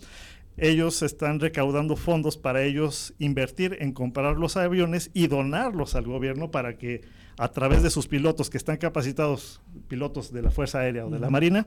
Ellos 0.59 1.03
están 1.03 1.41
recaudando 1.41 1.97
fondos 1.97 2.37
para 2.37 2.63
ellos 2.65 3.15
invertir 3.19 3.77
en 3.81 3.93
comprar 3.93 4.37
los 4.37 4.57
aviones 4.57 5.11
y 5.15 5.27
donarlos 5.29 5.95
al 5.95 6.05
gobierno 6.05 6.51
para 6.51 6.77
que 6.77 7.03
a 7.39 7.49
través 7.53 7.83
de 7.85 7.91
sus 7.91 8.09
pilotos 8.09 8.51
que 8.51 8.57
están 8.59 8.77
capacitados, 8.79 9.61
pilotos 9.87 10.33
de 10.33 10.43
la 10.43 10.51
Fuerza 10.51 10.81
Aérea 10.81 11.07
o 11.07 11.11
de 11.11 11.21
la 11.21 11.31
Marina, 11.31 11.67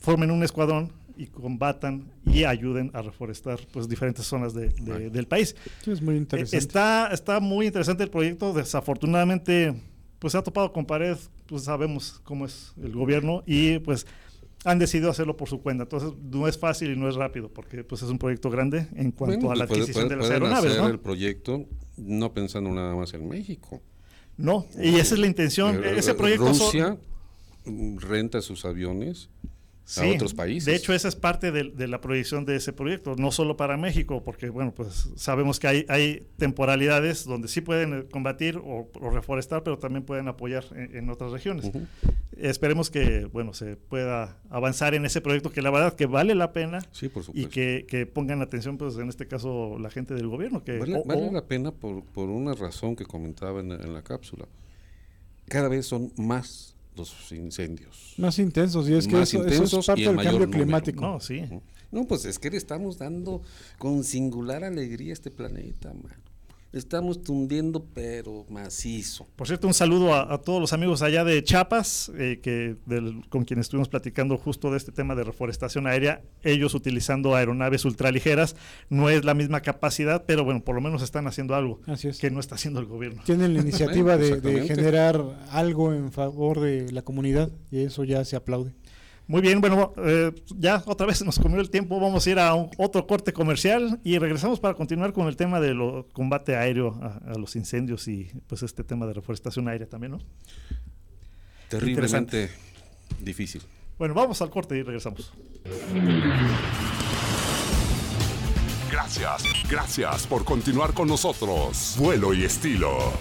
formen 0.00 0.30
un 0.30 0.42
escuadrón 0.42 0.92
y 1.16 1.26
combatan 1.26 2.10
y 2.26 2.42
ayuden 2.42 2.90
a 2.92 3.00
reforestar 3.02 3.60
pues 3.72 3.88
diferentes 3.88 4.26
zonas 4.26 4.52
de- 4.52 4.70
de- 4.70 5.10
del 5.10 5.26
país. 5.28 5.54
Sí, 5.84 5.92
es 5.92 6.02
muy 6.02 6.16
interesante. 6.16 6.56
Está, 6.56 7.08
está 7.12 7.38
muy 7.38 7.66
interesante 7.66 8.02
el 8.02 8.10
proyecto. 8.10 8.52
Desafortunadamente, 8.52 9.74
pues 10.18 10.32
se 10.32 10.38
ha 10.38 10.42
topado 10.42 10.72
con 10.72 10.84
pared. 10.84 11.16
Pues 11.46 11.62
sabemos 11.64 12.20
cómo 12.24 12.46
es 12.46 12.72
el 12.82 12.92
gobierno 12.92 13.42
y 13.46 13.78
pues 13.78 14.06
han 14.64 14.78
decidido 14.78 15.10
hacerlo 15.10 15.36
por 15.36 15.48
su 15.48 15.60
cuenta. 15.62 15.82
Entonces 15.84 16.12
no 16.22 16.48
es 16.48 16.58
fácil 16.58 16.90
y 16.92 16.96
no 16.96 17.08
es 17.08 17.14
rápido 17.16 17.48
porque 17.50 17.84
pues 17.84 18.02
es 18.02 18.08
un 18.08 18.18
proyecto 18.18 18.50
grande 18.50 18.88
en 18.96 19.10
cuanto 19.12 19.36
Bueno, 19.46 19.52
a 19.52 19.56
la 19.56 19.66
puede- 19.66 19.82
adquisición 19.82 20.06
puede- 20.08 20.16
de 20.16 20.22
las 20.22 20.30
aeronaves, 20.30 20.70
hacer 20.72 20.82
¿no? 20.82 20.88
el 20.88 20.98
proyecto 20.98 21.66
no 21.96 22.32
pensando 22.32 22.70
nada 22.70 22.94
más 22.96 23.12
en 23.14 23.28
México. 23.28 23.82
No, 24.36 24.66
y 24.82 24.96
esa 24.96 25.14
es 25.14 25.20
la 25.20 25.26
intención. 25.28 25.84
Eh, 25.84 25.94
Ese 25.98 26.14
proyecto 26.14 26.52
so- 26.54 26.64
Rusia 26.64 26.96
renta 27.96 28.42
sus 28.42 28.64
aviones 28.64 29.28
Sí, 29.86 30.00
a 30.00 30.06
otros 30.14 30.32
países. 30.32 30.64
De 30.64 30.74
hecho, 30.76 30.94
esa 30.94 31.08
es 31.08 31.14
parte 31.14 31.52
de, 31.52 31.64
de 31.64 31.88
la 31.88 32.00
proyección 32.00 32.46
de 32.46 32.56
ese 32.56 32.72
proyecto, 32.72 33.16
no 33.18 33.30
solo 33.30 33.56
para 33.58 33.76
México, 33.76 34.22
porque 34.24 34.48
bueno, 34.48 34.72
pues 34.74 35.10
sabemos 35.16 35.60
que 35.60 35.66
hay, 35.68 35.84
hay 35.90 36.26
temporalidades 36.38 37.24
donde 37.26 37.48
sí 37.48 37.60
pueden 37.60 37.92
eh, 37.92 38.04
combatir 38.10 38.56
o, 38.56 38.88
o 38.98 39.10
reforestar, 39.10 39.62
pero 39.62 39.78
también 39.78 40.02
pueden 40.04 40.26
apoyar 40.28 40.64
en, 40.74 40.96
en 40.96 41.10
otras 41.10 41.32
regiones. 41.32 41.70
Esperemos 42.36 42.90
que 42.90 43.26
bueno 43.26 43.52
se 43.52 43.76
pueda 43.76 44.38
avanzar 44.48 44.94
en 44.94 45.04
ese 45.04 45.20
proyecto 45.20 45.52
que 45.52 45.60
la 45.62 45.70
verdad 45.70 45.94
que 45.94 46.06
vale 46.06 46.34
la 46.34 46.52
pena 46.52 46.80
Sí, 46.90 47.08
por 47.10 47.22
y 47.34 47.46
que, 47.46 47.84
que 47.86 48.06
pongan 48.06 48.40
atención, 48.42 48.78
pues 48.78 48.96
en 48.96 49.08
este 49.10 49.26
caso 49.28 49.78
la 49.78 49.90
gente 49.90 50.14
del 50.14 50.28
gobierno. 50.28 50.64
Que, 50.64 50.78
Vale, 50.78 50.96
o- 50.96 51.04
vale 51.04 51.28
o- 51.28 51.32
la 51.32 51.46
pena 51.46 51.72
por, 51.72 52.02
por 52.06 52.30
una 52.30 52.54
razón 52.54 52.96
que 52.96 53.04
comentaba 53.04 53.60
en, 53.60 53.70
en 53.72 53.92
la 53.92 54.02
cápsula. 54.02 54.46
Cada 55.46 55.68
vez 55.68 55.84
son 55.86 56.10
más 56.16 56.73
los 56.96 57.32
incendios. 57.32 58.14
Más 58.16 58.38
intensos, 58.38 58.88
y 58.88 58.94
es 58.94 59.06
que 59.06 59.14
Más 59.14 59.32
eso, 59.34 59.80
es 59.80 59.86
parte 59.86 60.02
del 60.02 60.16
cambio 60.16 60.32
número. 60.32 60.50
climático. 60.50 61.00
no, 61.00 61.20
sí. 61.20 61.42
No, 61.90 62.06
pues 62.06 62.24
es 62.24 62.38
que 62.40 62.50
le 62.50 62.56
estamos 62.56 62.98
dando 62.98 63.42
con 63.78 64.02
singular 64.02 64.64
alegría 64.64 65.10
a 65.10 65.12
este 65.12 65.30
planeta, 65.30 65.94
man. 65.94 66.16
Estamos 66.74 67.22
tundiendo, 67.22 67.86
pero 67.94 68.44
macizo. 68.48 69.28
Por 69.36 69.46
cierto, 69.46 69.68
un 69.68 69.74
saludo 69.74 70.12
a, 70.12 70.34
a 70.34 70.38
todos 70.38 70.60
los 70.60 70.72
amigos 70.72 71.02
allá 71.02 71.22
de 71.22 71.42
Chiapas, 71.44 72.10
eh, 72.18 72.40
que 72.42 72.74
del- 72.86 73.22
con 73.28 73.44
quienes 73.44 73.66
estuvimos 73.66 73.88
platicando 73.88 74.36
justo 74.36 74.72
de 74.72 74.78
este 74.78 74.90
tema 74.90 75.14
de 75.14 75.22
reforestación 75.22 75.86
aérea, 75.86 76.22
ellos 76.42 76.74
utilizando 76.74 77.36
aeronaves 77.36 77.84
ultraligeras, 77.84 78.56
no 78.90 79.08
es 79.08 79.24
la 79.24 79.34
misma 79.34 79.60
capacidad, 79.60 80.24
pero 80.26 80.42
bueno, 80.44 80.64
por 80.64 80.74
lo 80.74 80.80
menos 80.80 81.00
están 81.02 81.28
haciendo 81.28 81.54
algo 81.54 81.80
Así 81.86 82.08
es. 82.08 82.18
que 82.18 82.30
no 82.32 82.40
está 82.40 82.56
haciendo 82.56 82.80
el 82.80 82.86
gobierno. 82.86 83.22
Tienen 83.24 83.54
la 83.54 83.60
iniciativa 83.60 84.16
de- 84.16 84.66
generar 84.66 85.22
algo 85.50 85.92
en 85.92 86.10
favor 86.10 86.58
de 86.60 86.90
la 86.90 87.02
comunidad 87.02 87.52
y 87.70 87.82
eso 87.84 88.02
ya 88.02 88.24
se 88.24 88.34
aplaude. 88.34 88.74
Muy 89.26 89.40
bien, 89.40 89.60
bueno, 89.62 89.94
eh, 90.04 90.32
ya 90.58 90.82
otra 90.86 91.06
vez 91.06 91.22
nos 91.24 91.38
comió 91.38 91.60
el 91.60 91.70
tiempo, 91.70 91.98
vamos 91.98 92.26
a 92.26 92.30
ir 92.30 92.38
a 92.38 92.54
un- 92.54 92.68
otro 92.76 93.06
corte 93.06 93.32
comercial 93.32 93.98
y 94.04 94.18
regresamos 94.18 94.60
para 94.60 94.74
continuar 94.74 95.12
con 95.14 95.28
el 95.28 95.36
tema 95.36 95.60
del 95.60 95.78
combate 96.12 96.56
aéreo 96.56 96.98
a, 97.02 97.32
a 97.32 97.38
los 97.38 97.56
incendios 97.56 98.06
y 98.08 98.30
pues 98.46 98.62
este 98.62 98.84
tema 98.84 99.06
de 99.06 99.14
reforestación 99.14 99.66
aérea 99.68 99.88
también, 99.88 100.12
¿no? 100.12 100.18
Terriblemente 101.68 102.50
difícil. 103.20 103.62
Bueno, 103.98 104.12
vamos 104.14 104.42
al 104.42 104.50
corte 104.50 104.76
y 104.76 104.82
regresamos. 104.82 105.32
Gracias, 108.90 109.42
gracias 109.70 110.26
por 110.26 110.44
continuar 110.44 110.92
con 110.92 111.08
nosotros. 111.08 111.96
Vuelo 111.98 112.32
y 112.34 112.44
estilo. 112.44 113.12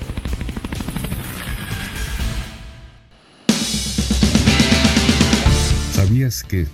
¿Sabías 6.14 6.43
que 6.43 6.68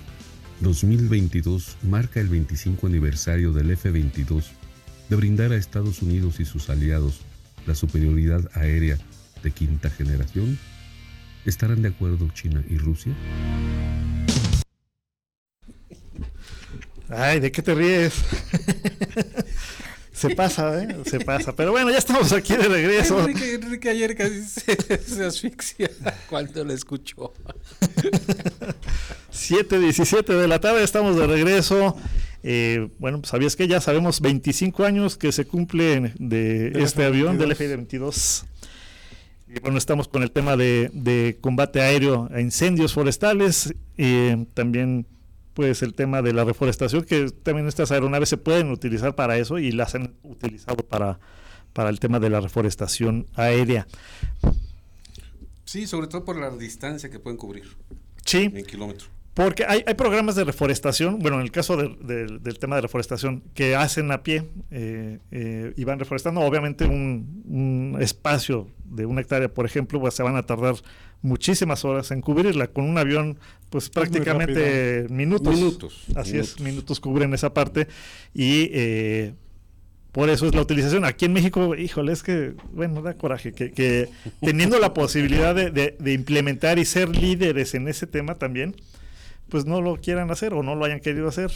2022 0.60 1.78
marca 1.84 2.20
el 2.20 2.28
25 2.28 2.86
aniversario 2.86 3.54
del 3.54 3.70
F-22 3.70 4.44
de 5.08 5.16
brindar 5.16 5.52
a 5.52 5.56
Estados 5.56 6.02
Unidos 6.02 6.40
y 6.40 6.44
sus 6.44 6.68
aliados 6.68 7.22
la 7.66 7.74
superioridad 7.74 8.50
aérea 8.52 8.98
de 9.42 9.50
quinta 9.50 9.88
generación? 9.88 10.58
¿Estarán 11.46 11.80
de 11.80 11.88
acuerdo 11.88 12.28
China 12.34 12.62
y 12.68 12.76
Rusia? 12.76 13.14
Ay, 17.08 17.40
¿de 17.40 17.50
qué 17.50 17.62
te 17.62 17.74
ríes? 17.74 18.12
se 20.20 20.34
pasa, 20.34 20.82
¿eh? 20.82 20.96
Se 21.06 21.20
pasa. 21.20 21.56
Pero 21.56 21.70
bueno, 21.70 21.90
ya 21.90 21.96
estamos 21.96 22.32
aquí 22.32 22.54
de 22.54 22.68
regreso. 22.68 23.20
Enrique, 23.20 23.54
Enrique 23.54 23.88
ayer 23.88 24.14
casi 24.14 24.42
se, 24.44 24.98
se 24.98 25.24
asfixia 25.24 25.90
cuando 26.28 26.62
lo 26.62 26.74
escuchó. 26.74 27.32
7.17 29.32 30.24
de 30.26 30.46
la 30.48 30.60
tarde, 30.60 30.82
estamos 30.82 31.16
de 31.16 31.26
regreso. 31.26 31.96
Eh, 32.42 32.88
bueno, 32.98 33.22
¿sabías 33.24 33.56
que 33.56 33.66
ya 33.66 33.80
sabemos 33.80 34.20
25 34.20 34.84
años 34.84 35.16
que 35.16 35.32
se 35.32 35.46
cumplen 35.46 36.12
de 36.18 36.72
este 36.82 37.04
avión, 37.04 37.38
del 37.38 37.52
F-22? 37.52 37.88
F-22? 37.88 38.44
Y 39.56 39.60
bueno, 39.60 39.78
estamos 39.78 40.06
con 40.08 40.22
el 40.22 40.30
tema 40.30 40.56
de, 40.56 40.90
de 40.92 41.38
combate 41.40 41.80
aéreo 41.80 42.28
a 42.32 42.40
incendios 42.40 42.92
forestales 42.92 43.74
y 43.96 44.36
también 44.54 45.06
pues 45.60 45.82
el 45.82 45.92
tema 45.92 46.22
de 46.22 46.32
la 46.32 46.42
reforestación, 46.42 47.04
que 47.04 47.30
también 47.30 47.68
estas 47.68 47.92
aeronaves 47.92 48.30
se 48.30 48.38
pueden 48.38 48.70
utilizar 48.70 49.14
para 49.14 49.36
eso 49.36 49.58
y 49.58 49.72
las 49.72 49.94
han 49.94 50.14
utilizado 50.22 50.78
para, 50.88 51.20
para 51.74 51.90
el 51.90 52.00
tema 52.00 52.18
de 52.18 52.30
la 52.30 52.40
reforestación 52.40 53.26
aérea. 53.34 53.86
Sí, 55.66 55.86
sobre 55.86 56.06
todo 56.06 56.24
por 56.24 56.36
la 56.36 56.48
distancia 56.48 57.10
que 57.10 57.18
pueden 57.18 57.36
cubrir 57.36 57.64
Sí, 58.24 58.50
en 58.54 58.64
kilómetros. 58.64 59.10
Porque 59.42 59.64
hay, 59.66 59.82
hay 59.86 59.94
programas 59.94 60.34
de 60.36 60.44
reforestación, 60.44 61.18
bueno, 61.18 61.36
en 61.38 61.42
el 61.42 61.50
caso 61.50 61.76
de- 61.76 61.96
de- 62.00 62.38
del 62.38 62.58
tema 62.58 62.76
de 62.76 62.82
reforestación, 62.82 63.42
que 63.54 63.74
hacen 63.74 64.10
a 64.12 64.22
pie 64.22 64.44
eh, 64.70 65.18
eh, 65.30 65.72
y 65.76 65.84
van 65.84 65.98
reforestando, 65.98 66.40
obviamente 66.42 66.84
un, 66.84 67.42
un 67.48 67.96
espacio 68.02 68.68
de 68.84 69.06
una 69.06 69.20
hectárea, 69.22 69.48
por 69.48 69.64
ejemplo, 69.64 69.98
pues 70.00 70.12
se 70.14 70.22
van 70.22 70.36
a 70.36 70.42
tardar 70.42 70.74
muchísimas 71.22 71.84
horas 71.84 72.10
en 72.10 72.20
cubrirla. 72.20 72.66
Con 72.68 72.84
un 72.84 72.98
avión, 72.98 73.38
pues 73.70 73.88
prácticamente 73.88 75.06
minutos. 75.10 75.54
Minutos, 75.54 76.04
Así 76.16 76.32
es, 76.36 76.56
minutos. 76.56 76.60
minutos 76.60 77.00
cubren 77.00 77.32
esa 77.32 77.54
parte 77.54 77.88
y 78.34 78.68
eh, 78.72 79.34
por 80.12 80.28
eso 80.28 80.46
es 80.48 80.54
la 80.54 80.60
utilización. 80.62 81.04
Aquí 81.04 81.24
en 81.26 81.32
México, 81.32 81.74
híjole, 81.76 82.12
es 82.12 82.22
que, 82.22 82.54
bueno, 82.72 83.00
da 83.00 83.14
coraje 83.14 83.52
que, 83.52 83.70
que 83.72 84.08
teniendo 84.40 84.78
la 84.78 84.92
posibilidad 84.92 85.54
de, 85.54 85.70
de- 85.70 85.96
de 85.98 86.12
implementar 86.12 86.78
y 86.78 86.84
ser 86.84 87.08
líderes 87.08 87.74
en 87.74 87.86
ese 87.88 88.06
tema 88.06 88.34
también, 88.36 88.74
pues 89.50 89.66
no 89.66 89.80
lo 89.80 89.96
quieran 89.96 90.30
hacer 90.30 90.54
o 90.54 90.62
no 90.62 90.74
lo 90.74 90.84
hayan 90.84 91.00
querido 91.00 91.28
hacer. 91.28 91.50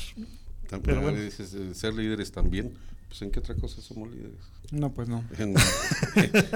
Tam- 0.70 0.80
Pero 0.84 0.98
ah, 0.98 1.02
bueno. 1.02 1.20
dices, 1.20 1.54
eh, 1.54 1.74
ser 1.74 1.94
líderes 1.94 2.32
también. 2.32 2.72
Pues 3.08 3.22
en 3.22 3.30
qué 3.30 3.38
otra 3.38 3.54
cosa 3.54 3.80
somos 3.80 4.10
líderes. 4.10 4.34
No, 4.72 4.90
pues 4.92 5.08
no. 5.08 5.22
En, 5.38 5.54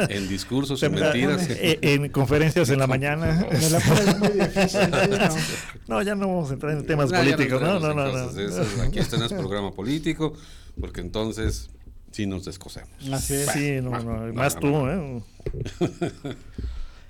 en 0.08 0.28
discursos, 0.28 0.82
en 0.82 0.92
mentiras. 1.00 1.46
Eh, 1.50 1.78
en 1.82 2.08
conferencias 2.08 2.68
en 2.70 2.80
la 2.80 2.86
mañana. 2.94 3.46
Me 3.50 3.70
la 3.70 3.78
pones 3.80 4.18
muy 4.18 4.28
difícil. 4.30 4.68
sí, 4.80 4.90
no. 4.90 5.96
No, 5.96 6.02
ya 6.02 6.14
no 6.16 6.26
vamos 6.26 6.50
a 6.50 6.54
entrar 6.54 6.72
en 6.72 6.84
temas 6.84 7.12
No, 7.12 7.18
políticos, 7.18 7.60
no, 7.62 7.78
no, 7.78 7.90
en 7.92 7.96
no. 7.96 8.12
no. 8.32 8.40
esas. 8.40 8.80
Aquí 8.80 8.98
este 8.98 9.18
no 9.18 9.26
es 9.26 9.32
programa 9.32 9.70
político, 9.72 10.32
porque 10.80 11.00
entonces 11.00 11.70
sí 12.10 12.26
nos 12.26 12.44
descosemos. 12.44 12.90
Así 13.12 13.34
es. 13.34 13.50
Sí, 13.52 13.78
no, 13.80 13.90
no, 14.02 14.32
más 14.34 14.54
no, 14.56 14.60
tú, 14.60 14.66
no. 14.70 14.90
¿eh? 14.90 15.22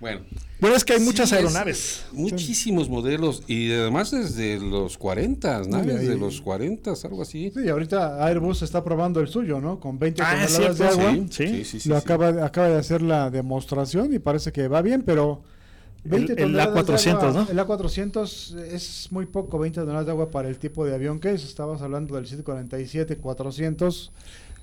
Bueno, 0.00 0.20
Bueno, 0.60 0.76
es 0.76 0.84
que 0.84 0.92
hay 0.92 1.00
muchas 1.00 1.28
Sí, 1.28 1.34
es- 1.34 1.40
aeronaves. 1.40 2.04
muchísimos 2.12 2.88
modelos 2.88 3.42
y 3.48 3.72
además 3.72 4.10
desde 4.12 4.58
los 4.60 4.96
40, 4.98 5.60
¿no? 5.62 5.78
No, 5.78 5.84
y 5.84 5.86
Desde 5.86 6.12
ahí- 6.12 6.18
los 6.18 6.40
40, 6.40 6.92
algo 7.04 7.22
así. 7.22 7.50
Sí, 7.54 7.68
ahorita 7.68 8.24
Airbus 8.24 8.62
está 8.62 8.82
probando 8.84 9.20
el 9.20 9.28
suyo, 9.28 9.60
¿no? 9.60 9.78
Con 9.80 9.98
20 9.98 10.22
Ah, 10.22 10.30
toneladas 10.30 10.52
de 10.52 10.58
cierto, 10.74 10.84
agua. 11.00 11.12
sí. 11.14 11.26
sí, 11.30 11.64
sí, 11.64 11.80
sí, 11.80 11.88
lo 11.88 11.96
sí. 11.96 12.02
acaba, 12.02 12.32
de- 12.32 12.42
acaba 12.42 12.68
de 12.68 12.76
hacer 12.78 13.02
la 13.02 13.30
demostración 13.30 14.12
y 14.14 14.18
parece 14.20 14.52
que 14.52 14.68
va 14.68 14.82
bien, 14.82 15.02
pero 15.02 15.42
20 16.04 16.32
el, 16.34 16.38
el 16.38 16.44
toneladas 16.44 16.74
de 16.74 16.80
A400, 16.92 17.22
agua, 17.28 17.32
¿no? 17.44 17.50
El 17.50 17.58
A400 17.58 18.54
es 18.72 19.08
muy 19.10 19.26
poco, 19.26 19.58
20 19.58 19.80
toneladas 19.80 20.06
de 20.06 20.12
agua 20.12 20.30
para 20.30 20.48
el 20.48 20.58
tipo 20.58 20.84
de 20.86 20.94
avión 20.94 21.18
que 21.18 21.32
es. 21.32 21.44
Estabas 21.44 21.82
hablando 21.82 22.14
del 22.14 22.26
747-400, 22.26 24.10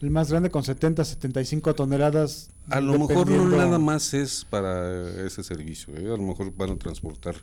el 0.01 0.09
más 0.11 0.29
grande 0.29 0.49
con 0.49 0.63
70, 0.63 1.03
75 1.05 1.73
toneladas. 1.75 2.49
A 2.69 2.79
lo 2.81 2.97
mejor 2.99 3.29
no 3.29 3.45
nada 3.57 3.79
más 3.79 4.13
es 4.13 4.45
para 4.49 5.25
ese 5.25 5.43
servicio, 5.43 5.95
¿eh? 5.95 6.05
a 6.13 6.17
lo 6.17 6.23
mejor 6.23 6.51
van 6.55 6.71
a 6.71 6.75
transportar 6.77 7.35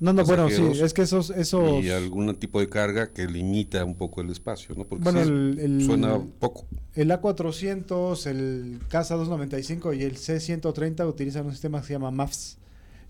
No, 0.00 0.12
no, 0.12 0.24
bueno, 0.24 0.48
sí, 0.48 0.62
es 0.80 0.94
que 0.94 1.02
esos... 1.02 1.30
esos 1.30 1.84
y 1.84 1.90
algún 1.90 2.34
tipo 2.36 2.60
de 2.60 2.68
carga 2.68 3.12
que 3.12 3.26
limita 3.26 3.84
un 3.84 3.94
poco 3.96 4.20
el 4.20 4.30
espacio, 4.30 4.74
¿no? 4.76 4.84
Porque 4.84 5.02
Bueno, 5.04 5.22
sí, 5.24 5.28
el- 5.28 5.58
el- 5.58 5.84
suena 5.84 6.20
poco. 6.38 6.66
El 6.94 7.10
A400, 7.10 8.26
el 8.26 8.78
CASA 8.88 9.16
295 9.16 9.92
y 9.94 10.02
el 10.04 10.16
C130 10.16 11.06
utilizan 11.08 11.46
un 11.46 11.52
sistema 11.52 11.80
que 11.80 11.86
se 11.88 11.92
llama 11.94 12.10
MAFS, 12.10 12.58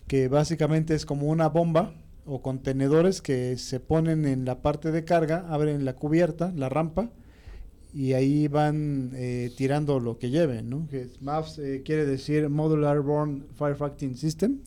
que 0.06 0.28
básicamente 0.28 0.94
es 0.94 1.04
como 1.06 1.26
una 1.28 1.48
bomba 1.48 1.92
o 2.26 2.40
contenedores 2.42 3.20
que 3.22 3.56
se 3.58 3.80
ponen 3.80 4.24
en 4.26 4.44
la 4.44 4.60
parte 4.62 4.90
de 4.90 5.04
carga, 5.04 5.46
abren 5.50 5.84
la 5.84 5.94
cubierta, 5.94 6.52
la 6.56 6.68
rampa, 6.68 7.10
y 7.98 8.12
ahí 8.12 8.46
van 8.46 9.10
eh, 9.16 9.50
tirando 9.56 9.98
lo 9.98 10.20
que 10.20 10.30
lleven, 10.30 10.70
¿no? 10.70 10.86
Que 10.88 11.08
MAFS 11.20 11.58
eh, 11.58 11.82
quiere 11.84 12.06
decir 12.06 12.48
Modular 12.48 12.94
Airborne 12.94 13.42
Firefighting 13.58 14.16
System, 14.16 14.60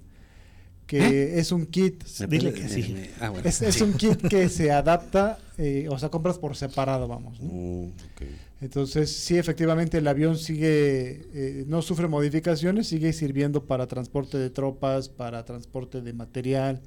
que 0.86 1.40
es 1.40 1.54
un 1.54 1.66
kit 1.66 2.04
Dile 2.28 2.52
que 2.52 2.68
sí. 2.68 2.94
Ah, 3.22 3.30
bueno. 3.30 3.48
es, 3.48 3.62
es 3.62 3.80
un 3.80 3.94
kit 3.94 4.28
que 4.28 4.50
se 4.58 4.70
adapta, 4.70 5.40
eh, 5.58 5.88
o 5.90 5.98
sea, 5.98 6.10
compras 6.10 6.38
por 6.40 6.58
separado, 6.58 7.08
vamos. 7.08 7.40
¿no? 7.40 7.84
Ok. 7.84 8.24
Entonces, 8.60 9.10
sí, 9.10 9.38
efectivamente, 9.38 10.00
el 10.00 10.10
avión 10.10 10.38
sigue, 10.38 11.22
eh, 11.34 11.64
no 11.68 11.82
sufre 11.82 12.10
modificaciones, 12.10 12.88
sigue 12.88 13.14
sirviendo 13.14 13.64
para 13.64 13.88
transporte 13.88 14.40
de 14.40 14.50
tropas, 14.50 15.08
para 15.08 15.46
transporte 15.46 16.02
de 16.02 16.12
material, 16.12 16.82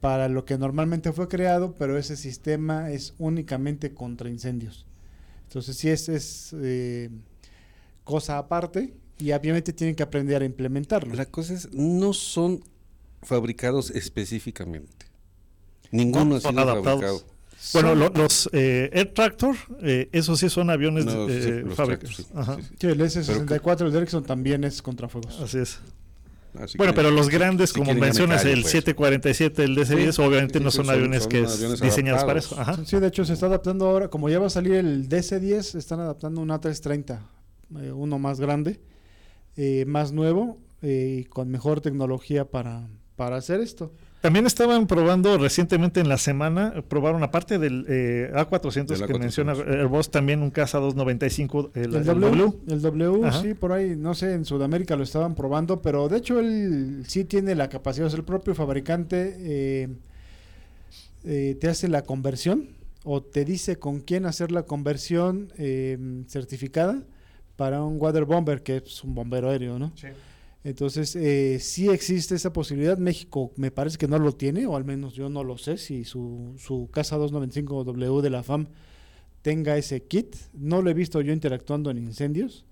para 0.00 0.28
lo 0.28 0.44
que 0.44 0.58
normalmente 0.58 1.14
fue 1.14 1.28
creado, 1.28 1.74
pero 1.78 1.96
ese 1.96 2.18
sistema 2.18 2.90
es 2.90 3.14
únicamente 3.16 3.94
contra 3.94 4.28
incendios. 4.28 4.84
Entonces, 5.52 5.76
sí, 5.76 5.90
es, 5.90 6.08
es 6.08 6.54
eh, 6.62 7.10
cosa 8.04 8.38
aparte 8.38 8.94
y 9.18 9.32
obviamente 9.32 9.74
tienen 9.74 9.94
que 9.94 10.02
aprender 10.02 10.40
a 10.40 10.46
implementarlo. 10.46 11.14
La 11.14 11.26
cosa 11.26 11.52
es, 11.52 11.70
no 11.74 12.14
son 12.14 12.64
fabricados 13.22 13.90
específicamente. 13.90 15.06
Ninguno 15.90 16.24
No, 16.24 16.36
ha 16.36 16.40
son 16.40 16.52
sido 16.52 16.62
adaptados. 16.62 17.00
fabricado. 17.02 17.32
Bueno, 17.74 17.94
lo- 17.94 18.08
los 18.08 18.48
eh, 18.54 18.88
Air 18.94 19.12
Tractor, 19.12 19.54
eh, 19.82 20.08
esos 20.12 20.40
sí 20.40 20.48
son 20.48 20.70
aviones 20.70 21.04
No, 21.04 21.28
eh, 21.28 21.42
sí, 21.42 21.50
los. 21.68 21.76
Tractor, 21.76 22.08
sí, 22.08 22.22
sí, 22.22 22.28
sí. 22.32 22.74
Sí, 22.80 22.86
el 22.86 23.00
S-64, 23.02 23.76
Pero 23.76 23.88
el 23.90 23.94
Ericsson 23.96 24.24
también 24.24 24.64
es 24.64 24.80
contrafuegos. 24.80 25.38
Así 25.38 25.58
es. 25.58 25.80
Así 26.58 26.76
Bueno, 26.76 26.92
que- 26.92 26.96
pero 26.96 27.10
los 27.10 27.28
grandes, 27.30 27.70
si 27.70 27.78
como 27.80 27.94
mencionas, 27.94 28.42
callo, 28.42 28.52
el 28.54 28.60
pues. 28.62 28.72
747, 28.72 29.64
el 29.64 29.74
DC-10, 29.74 30.12
Sí, 30.16 30.22
obviamente 30.22 30.58
sí, 30.58 30.64
no 30.64 30.70
son, 30.70 30.84
son- 30.86 30.94
aviones 30.94 31.22
son 31.22 31.30
que 31.30 31.40
es 31.42 31.54
aviones 31.54 31.80
diseñados 31.80 32.24
para 32.24 32.38
eso. 32.40 32.60
Ajá. 32.60 32.76
Sí, 32.84 32.98
de 33.00 33.06
hecho 33.06 33.24
se 33.24 33.32
está 33.32 33.46
adaptando 33.46 33.86
ahora, 33.88 34.08
como 34.08 34.28
ya 34.28 34.38
va 34.38 34.48
a 34.48 34.50
salir 34.50 34.74
el 34.74 35.08
DC-10, 35.08 35.74
están 35.78 36.00
adaptando 36.00 36.40
un 36.42 36.50
A330, 36.50 37.20
eh, 37.80 37.90
uno 37.92 38.18
más 38.18 38.38
grande, 38.40 38.80
eh, 39.56 39.84
más 39.86 40.12
nuevo 40.12 40.58
eh, 40.82 41.20
y 41.20 41.24
con 41.24 41.48
mejor 41.48 41.80
tecnología 41.80 42.44
para, 42.44 42.86
para 43.16 43.36
hacer 43.36 43.60
esto. 43.60 43.92
También 44.22 44.46
estaban 44.46 44.86
probando 44.86 45.36
recientemente 45.36 46.00
en 46.00 46.08
la 46.08 46.16
semana, 46.16 46.72
eh, 46.76 46.82
probaron 46.82 47.22
aparte 47.22 47.58
del 47.58 47.84
eh, 47.88 48.30
A400 48.34 48.86
Del 48.86 49.06
que 49.06 49.12
A400. 49.14 49.18
menciona 49.18 49.52
Airbus, 49.52 50.10
también 50.10 50.42
un 50.42 50.50
Casa 50.50 50.78
295, 50.78 51.72
el, 51.74 51.82
El, 51.84 51.94
el 51.96 52.04
W, 52.04 52.30
W. 52.30 52.52
el 52.68 52.80
W, 52.80 53.26
Ajá. 53.26 53.42
sí, 53.42 53.52
por 53.54 53.72
ahí, 53.72 53.94
no 53.96 54.14
sé, 54.14 54.32
en 54.32 54.44
Sudamérica 54.46 54.96
lo 54.96 55.02
estaban 55.02 55.34
probando, 55.34 55.82
pero 55.82 56.08
de 56.08 56.16
hecho 56.18 56.38
él 56.40 57.02
sí 57.06 57.24
tiene 57.24 57.54
la 57.54 57.68
capacidad, 57.68 58.08
sea, 58.08 58.16
el 58.16 58.24
propio 58.24 58.54
fabricante 58.54 59.36
eh, 59.40 59.88
eh, 61.24 61.56
te 61.60 61.68
hace 61.68 61.88
la 61.88 62.02
conversión 62.02 62.68
o 63.04 63.22
te 63.22 63.44
dice 63.44 63.76
con 63.76 64.00
quién 64.00 64.26
hacer 64.26 64.52
la 64.52 64.62
conversión 64.62 65.52
eh, 65.58 65.98
certificada 66.28 67.02
para 67.56 67.82
un 67.82 68.00
water 68.00 68.24
bomber, 68.24 68.62
que 68.62 68.76
es 68.78 69.02
un 69.04 69.14
bombero 69.14 69.50
aéreo, 69.50 69.78
¿no? 69.78 69.92
Entonces, 70.64 71.16
eh, 71.16 71.58
sí 71.60 71.88
existe 71.88 72.34
esa 72.34 72.52
posibilidad. 72.52 72.96
México 72.96 73.52
me 73.56 73.70
parece 73.70 73.98
que 73.98 74.06
no 74.08 74.18
lo 74.18 74.32
tiene, 74.32 74.66
o 74.66 74.76
al 74.76 74.84
menos 74.84 75.14
yo 75.14 75.28
no 75.28 75.42
lo 75.42 75.58
sé, 75.58 75.76
si 75.76 76.04
su, 76.04 76.54
su 76.58 76.88
Casa 76.92 77.18
295W 77.18 78.20
de 78.20 78.30
la 78.30 78.42
FAM 78.42 78.68
tenga 79.42 79.76
ese 79.76 80.04
kit. 80.04 80.36
No 80.52 80.82
lo 80.82 80.90
he 80.90 80.94
visto 80.94 81.20
yo 81.20 81.32
interactuando 81.32 81.90
en 81.90 81.98
incendios, 81.98 82.64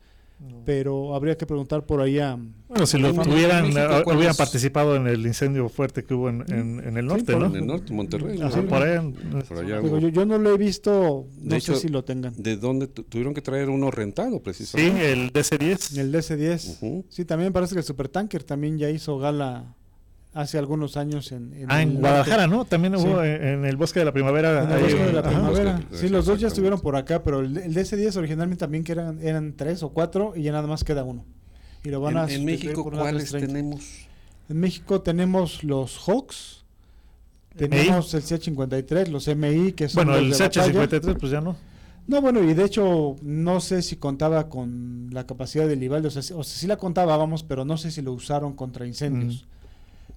pero 0.65 1.15
habría 1.15 1.37
que 1.37 1.47
preguntar 1.47 1.85
por 1.87 2.01
ahí 2.01 2.19
a... 2.19 2.39
Bueno, 2.69 2.87
si 2.87 2.99
lo 2.99 3.13
tuvieran, 3.13 3.65
México, 3.73 4.03
¿cuál 4.05 4.17
hubieran 4.17 4.37
participado 4.37 4.95
en 4.95 5.07
el 5.09 5.27
incendio 5.27 5.69
fuerte 5.69 6.05
que 6.05 6.15
hubo 6.15 6.29
en, 6.29 6.45
en- 6.53 6.81
en 6.87 6.97
el 6.97 7.07
norte, 7.07 7.33
por- 7.33 7.41
¿no? 7.43 7.47
En 7.49 7.57
el 7.57 7.67
norte, 7.67 7.93
Monterrey. 7.93 8.41
Ajá, 8.41 8.63
¿no? 8.63 8.69
por 8.69 9.59
allá 9.59 9.81
Digo, 9.81 9.99
yo, 9.99 10.09
yo 10.09 10.25
no 10.25 10.39
lo 10.39 10.55
he 10.55 10.57
visto, 10.59 11.27
no 11.41 11.55
De 11.55 11.61
sé 11.61 11.73
hecho, 11.73 11.81
si 11.81 11.89
lo 11.89 12.05
tengan. 12.05 12.33
¿De 12.37 12.57
dónde 12.57 12.87
tu- 12.87 13.03
tuvieron 13.03 13.35
que 13.35 13.43
traer 13.43 13.69
uno 13.71 13.91
rentado, 13.91 14.37
Sí, 14.37 14.41
precisamente? 14.45 15.13
el 15.13 15.33
DC-10. 15.33 15.99
El 15.99 16.13
DC-10. 16.13 16.77
Ujú. 16.77 17.05
Sí, 17.09 17.25
también 17.25 17.53
parece 17.53 17.75
que 17.75 17.81
el 17.81 17.85
Supertanker 17.85 18.45
también 18.45 18.79
ya 18.79 18.89
hizo 18.91 19.19
gala 19.19 19.75
hace 20.33 20.59
algunos 20.59 20.97
años 20.97 21.33
en, 21.33 21.53
en 21.55 21.67
Ah, 21.71 21.83
el 21.83 21.89
norte. 21.89 22.01
Guadalajara, 22.01 22.47
¿no? 22.47 22.65
También 22.65 22.97
Sí. 22.99 23.05
hubo 23.07 23.23
en, 23.25 23.43
en 23.45 23.65
el 23.65 23.77
Bosque 23.77 23.99
de 23.99 24.05
la 24.05 24.13
Primavera. 24.13 24.63
En 24.65 24.71
el 24.71 24.81
bosque 24.83 25.05
de 25.07 25.13
la 25.13 25.23
primavera. 25.23 25.81
Sí, 25.93 26.09
los 26.09 26.27
dos 26.27 26.39
ya 26.41 26.49
estuvieron 26.49 26.81
por 26.81 26.95
acá, 26.97 27.23
pero 27.25 27.41
el, 27.41 27.57
el 27.57 27.75
DC-10 27.75 28.17
originalmente 28.17 28.61
también 28.61 28.85
que 28.85 28.93
eran, 28.93 29.21
eran 29.23 29.55
tres 29.57 29.83
o 29.83 29.89
cuatro 29.91 30.33
y 30.37 30.43
ya 30.43 30.53
nada 30.53 30.67
más 30.69 30.85
queda 30.85 31.03
uno. 31.05 31.25
Y 31.83 31.89
lo 31.91 32.01
van 32.01 32.13
En, 32.15 32.19
a 32.19 32.31
en 32.33 32.45
México, 32.45 32.85
¿cuáles 32.85 33.31
330. 33.31 33.47
tenemos? 33.47 34.07
En 34.49 34.61
México 34.61 35.01
tenemos 35.01 35.65
los 35.65 35.99
Hawks, 36.07 36.65
tenemos 37.57 38.15
el 38.15 38.23
C-53, 38.23 39.09
los 39.09 39.27
MI, 39.29 39.73
que 39.73 39.89
son 39.89 40.05
Bueno, 40.07 40.19
el 40.21 40.29
los 40.29 40.39
de 40.39 40.45
batalla. 40.45 40.73
CH-53, 40.73 41.19
pues 41.19 41.33
ya 41.33 41.41
no. 41.41 41.57
No, 42.07 42.21
bueno, 42.21 42.43
y 42.43 42.55
de 42.55 42.65
hecho 42.65 43.17
no 43.23 43.61
sé 43.61 43.83
si 43.83 43.97
contaba 43.97 44.49
con 44.49 45.09
la 45.13 45.27
capacidad 45.27 45.69
del 45.69 45.83
Ivalde, 45.83 46.09
o 46.09 46.11
sea, 46.11 46.23
sí- 46.23 46.33
o 46.35 46.43
sea, 46.43 46.57
sí 46.59 46.67
la 46.67 46.77
contaba, 46.77 47.17
vamos, 47.17 47.43
pero 47.45 47.65
no 47.65 47.77
sé 47.77 47.91
si 47.91 48.03
lo 48.03 48.13
usaron 48.13 48.55
contra 48.55 48.87
incendios. 48.87 49.47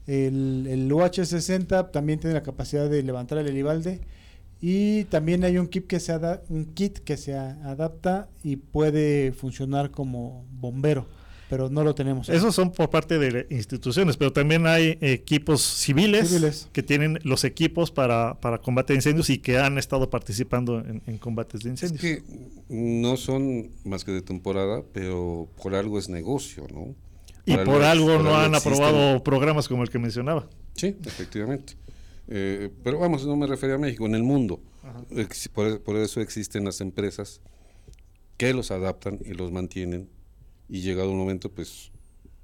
El, 0.08 0.68
el 0.70 0.92
UH-60 0.92 1.92
también 1.92 2.20
tiene 2.20 2.34
la 2.34 2.44
capacidad 2.44 2.90
de 2.90 3.04
levantar 3.04 3.38
el 3.38 3.48
helibalde 3.48 4.02
y 4.62 5.06
también 5.06 5.44
hay 5.44 5.58
un 5.58 5.68
kit 5.68 5.88
que 5.88 6.00
se 6.00 6.12
ada- 6.12 6.42
un 6.50 6.66
kit 6.74 7.00
que 7.00 7.18
se 7.18 7.36
a- 7.36 7.58
adapta 7.70 8.30
y 8.44 8.58
puede 8.58 9.32
funcionar 9.34 9.92
como 9.92 10.46
bombero, 10.60 11.06
pero 11.50 11.70
no 11.70 11.84
lo 11.84 11.96
tenemos. 11.96 12.28
Esos 12.30 12.54
son 12.56 12.72
por 12.72 12.90
parte 12.90 13.18
de 13.20 13.46
instituciones, 13.50 14.18
pero 14.18 14.32
también 14.34 14.66
hay 14.68 14.98
equipos 15.02 15.62
civiles, 15.62 16.30
Civiles. 16.30 16.70
que 16.74 16.84
tienen 16.84 17.20
los 17.24 17.44
equipos 17.46 17.92
para, 17.92 18.40
para 18.42 18.58
combate 18.60 18.94
de 18.94 18.98
incendios 18.98 19.30
y 19.30 19.38
que 19.38 19.58
han 19.58 19.78
estado 19.78 20.10
participando 20.10 20.80
en, 20.80 21.02
en 21.08 21.18
combates 21.18 21.62
de 21.62 21.72
Es 21.74 21.84
incendios. 21.84 22.02
que 22.02 22.24
no 22.70 23.16
son 23.18 23.70
más 23.86 24.04
que 24.04 24.12
de 24.12 24.22
temporada, 24.22 24.82
pero 24.94 25.48
por 25.62 25.76
algo 25.76 25.98
es 26.00 26.10
negocio, 26.10 26.68
¿no? 26.74 26.94
Y 27.46 27.58
por 27.58 27.84
algo 27.84 28.20
no 28.20 28.36
han 28.38 28.56
aprobado 28.56 29.24
programas 29.24 29.68
como 29.68 29.84
el 29.84 29.90
que 29.90 30.00
mencionaba. 30.00 30.48
Sí, 30.76 30.96
efectivamente. 31.06 31.76
Eh, 32.28 32.70
pero 32.84 33.00
vamos, 33.00 33.26
no 33.26 33.36
me 33.36 33.48
refería 33.48 33.76
a 33.76 33.80
México, 33.80 34.06
en 34.06 34.16
el 34.16 34.24
mundo. 34.24 34.62
Por, 35.54 35.82
por 35.82 35.96
eso 35.98 36.22
existen 36.22 36.64
las 36.66 36.82
empresas 36.82 37.42
que 38.38 38.54
los 38.54 38.72
adaptan 38.72 39.20
y 39.26 39.34
los 39.34 39.52
mantienen. 39.52 40.10
Y 40.70 40.82
llegado 40.82 41.12
un 41.12 41.18
momento, 41.18 41.52
pues 41.52 41.92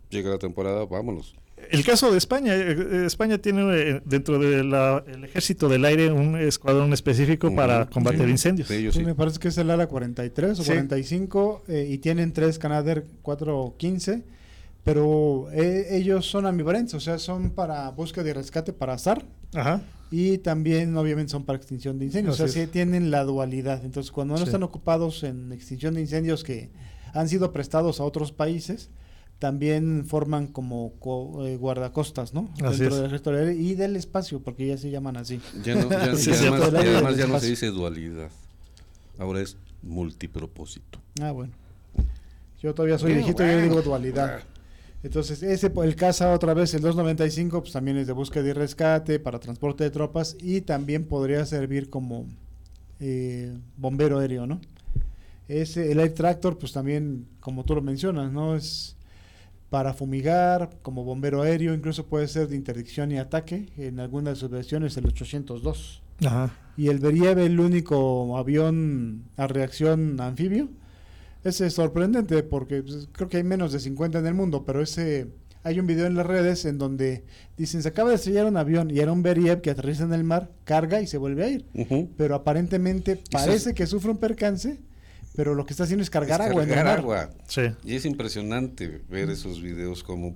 llega 0.09 0.29
la 0.29 0.37
temporada, 0.37 0.85
vámonos. 0.85 1.35
El 1.71 1.83
caso 1.83 2.09
de 2.11 2.17
España, 2.17 2.55
eh, 2.55 2.71
eh, 2.71 3.03
España 3.05 3.37
tiene 3.37 3.61
eh, 3.73 4.01
dentro 4.05 4.39
del 4.39 4.73
ejército 5.25 5.67
del 5.67 5.83
aire 5.83 6.09
un 6.11 6.37
escuadrón 6.37 6.93
específico 6.93 7.47
Ujú, 7.47 7.55
para 7.57 7.85
combater 7.89 8.25
sí. 8.25 8.31
incendios. 8.31 8.69
De 8.69 8.77
ellos 8.77 8.93
Sí, 8.93 9.01
sí. 9.01 9.05
me 9.05 9.13
parece 9.15 9.39
que 9.39 9.49
es 9.49 9.57
el 9.57 9.69
ala 9.69 9.87
43 9.87 10.59
o 10.59 10.63
Sí. 10.63 10.69
45 10.69 11.63
eh, 11.67 11.87
y 11.89 11.97
tienen 11.97 12.31
tres 12.31 12.59
Canadair 12.59 13.05
415, 13.23 14.23
pero 14.93 15.47
eh, 15.51 15.87
ellos 15.97 16.25
son 16.25 16.45
ambivalentes, 16.45 16.93
o 16.95 16.99
sea, 16.99 17.19
son 17.19 17.51
para 17.51 17.89
búsqueda 17.91 18.29
y 18.29 18.33
rescate 18.33 18.73
para 18.73 18.93
azar 18.93 19.23
Ajá. 19.53 19.81
y 20.09 20.39
también 20.39 20.97
obviamente 20.97 21.31
son 21.31 21.43
para 21.45 21.57
extinción 21.57 21.99
de 21.99 22.05
incendios, 22.05 22.33
o 22.35 22.37
sea, 22.37 22.45
es. 22.47 22.53
sí 22.53 22.65
tienen 22.67 23.11
la 23.11 23.23
dualidad. 23.23 23.85
Entonces, 23.85 24.11
cuando 24.11 24.33
no 24.33 24.39
Sí. 24.39 24.45
están 24.45 24.63
ocupados 24.63 25.23
en 25.23 25.51
extinción 25.51 25.93
de 25.93 26.01
incendios 26.01 26.43
que 26.43 26.71
han 27.13 27.29
sido 27.29 27.51
prestados 27.51 27.99
a 27.99 28.03
otros 28.03 28.31
países, 28.31 28.89
también 29.37 30.05
forman 30.05 30.47
como 30.47 30.93
co- 30.99 31.45
eh, 31.45 31.55
guardacostas, 31.55 32.33
¿no? 32.33 32.49
Así 32.63 32.79
Dentro 32.81 33.05
es. 33.05 33.11
del 33.11 33.21
del 33.23 33.35
aire 33.49 33.55
y 33.61 33.75
del 33.75 33.95
espacio, 33.95 34.41
porque 34.41 34.67
ya 34.67 34.77
se 34.77 34.89
llaman 34.91 35.17
así. 35.17 35.39
Ya 35.63 35.75
no, 35.75 35.89
ya- 35.89 36.15
Sí, 36.15 36.31
además, 36.31 37.15
ya 37.15 37.27
no 37.27 37.39
se 37.39 37.47
dice 37.47 37.67
dualidad. 37.67 38.29
Ahora 39.19 39.39
es 39.41 39.55
multipropósito. 39.83 40.99
Ah, 41.21 41.31
bueno. 41.31 41.53
Yo 42.61 42.73
todavía 42.73 42.97
soy 42.97 43.11
Bueno, 43.13 43.25
viejito 43.25 43.45
y 43.45 43.51
yo 43.51 43.61
digo 43.61 43.81
dualidad. 43.81 44.39
Entonces, 45.01 45.41
ese 45.43 45.71
el 45.83 45.95
CASA 45.95 46.33
otra 46.33 46.53
vez, 46.53 46.73
el 46.73 46.81
295, 46.81 47.61
pues 47.61 47.73
también 47.73 47.97
es 47.97 48.07
de 48.07 48.13
búsqueda 48.13 48.49
y 48.49 48.53
rescate 48.53 49.19
para 49.19 49.39
transporte 49.39 49.85
de 49.85 49.91
tropas 49.91 50.35
y 50.41 50.61
también 50.61 51.05
podría 51.05 51.45
servir 51.45 51.89
como 51.89 52.25
eh, 52.99 53.57
bombero 53.77 54.19
aéreo, 54.19 54.45
¿no? 54.45 54.59
Ese, 55.47 55.91
el 55.91 55.99
Air 55.99 56.13
Tractor, 56.13 56.57
pues 56.57 56.73
también, 56.73 57.27
como 57.39 57.63
tú 57.63 57.75
lo 57.75 57.81
mencionas, 57.81 58.31
¿no? 58.31 58.55
Es 58.55 58.97
para 59.69 59.93
fumigar, 59.93 60.69
como 60.81 61.03
bombero 61.03 61.41
aéreo, 61.41 61.73
incluso 61.73 62.05
puede 62.05 62.27
ser 62.27 62.47
de 62.47 62.55
interdicción 62.55 63.11
y 63.11 63.17
ataque, 63.17 63.69
en 63.77 63.99
algunas 63.99 64.35
de 64.35 64.39
sus 64.41 64.49
versiones 64.49 64.97
el 64.97 65.07
802. 65.07 66.01
Ajá. 66.25 66.53
Y 66.75 66.87
el 66.89 66.99
Beriev, 66.99 67.39
el 67.39 67.59
único 67.59 68.37
avión 68.37 69.23
a 69.37 69.47
reacción 69.47 70.19
anfibio. 70.19 70.69
Ese 71.43 71.67
es 71.67 71.73
sorprendente 71.73 72.43
porque 72.43 72.81
pues, 72.83 73.07
creo 73.11 73.29
que 73.29 73.37
hay 73.37 73.43
menos 73.43 73.71
de 73.71 73.79
50 73.79 74.19
en 74.19 74.25
el 74.27 74.33
mundo, 74.33 74.63
pero 74.65 74.81
ese 74.81 75.27
hay 75.63 75.79
un 75.79 75.87
video 75.87 76.05
en 76.05 76.15
las 76.15 76.25
redes 76.25 76.65
en 76.65 76.77
donde 76.77 77.23
dicen 77.57 77.81
se 77.81 77.89
acaba 77.89 78.09
de 78.09 78.15
estrellar 78.15 78.45
un 78.45 78.57
avión 78.57 78.89
y 78.91 78.99
era 78.99 79.11
un 79.11 79.23
Beriev 79.23 79.61
que 79.61 79.69
aterriza 79.71 80.03
en 80.03 80.13
el 80.13 80.23
mar, 80.23 80.49
carga 80.63 81.01
y 81.01 81.07
se 81.07 81.17
vuelve 81.17 81.43
a 81.43 81.47
ir. 81.49 81.65
Pero 82.17 82.35
aparentemente 82.35 83.21
parece 83.31 83.69
es- 83.69 83.75
que 83.75 83.85
sufre 83.87 84.11
un 84.11 84.17
percance, 84.17 84.77
pero 85.35 85.55
lo 85.55 85.65
que 85.65 85.73
está 85.73 85.83
haciendo 85.85 86.03
es 86.03 86.09
cargar 86.09 86.41
Es 86.41 86.47
agua 86.47 86.63
en 86.63 86.69
el 86.69 86.75
cargar 86.75 86.97
mar. 86.97 86.99
agua. 87.25 87.29
Sí. 87.47 87.61
Y 87.85 87.95
es 87.95 88.05
impresionante 88.05 89.01
ver 89.09 89.29
esos 89.29 89.61
videos 89.61 90.03
como 90.03 90.35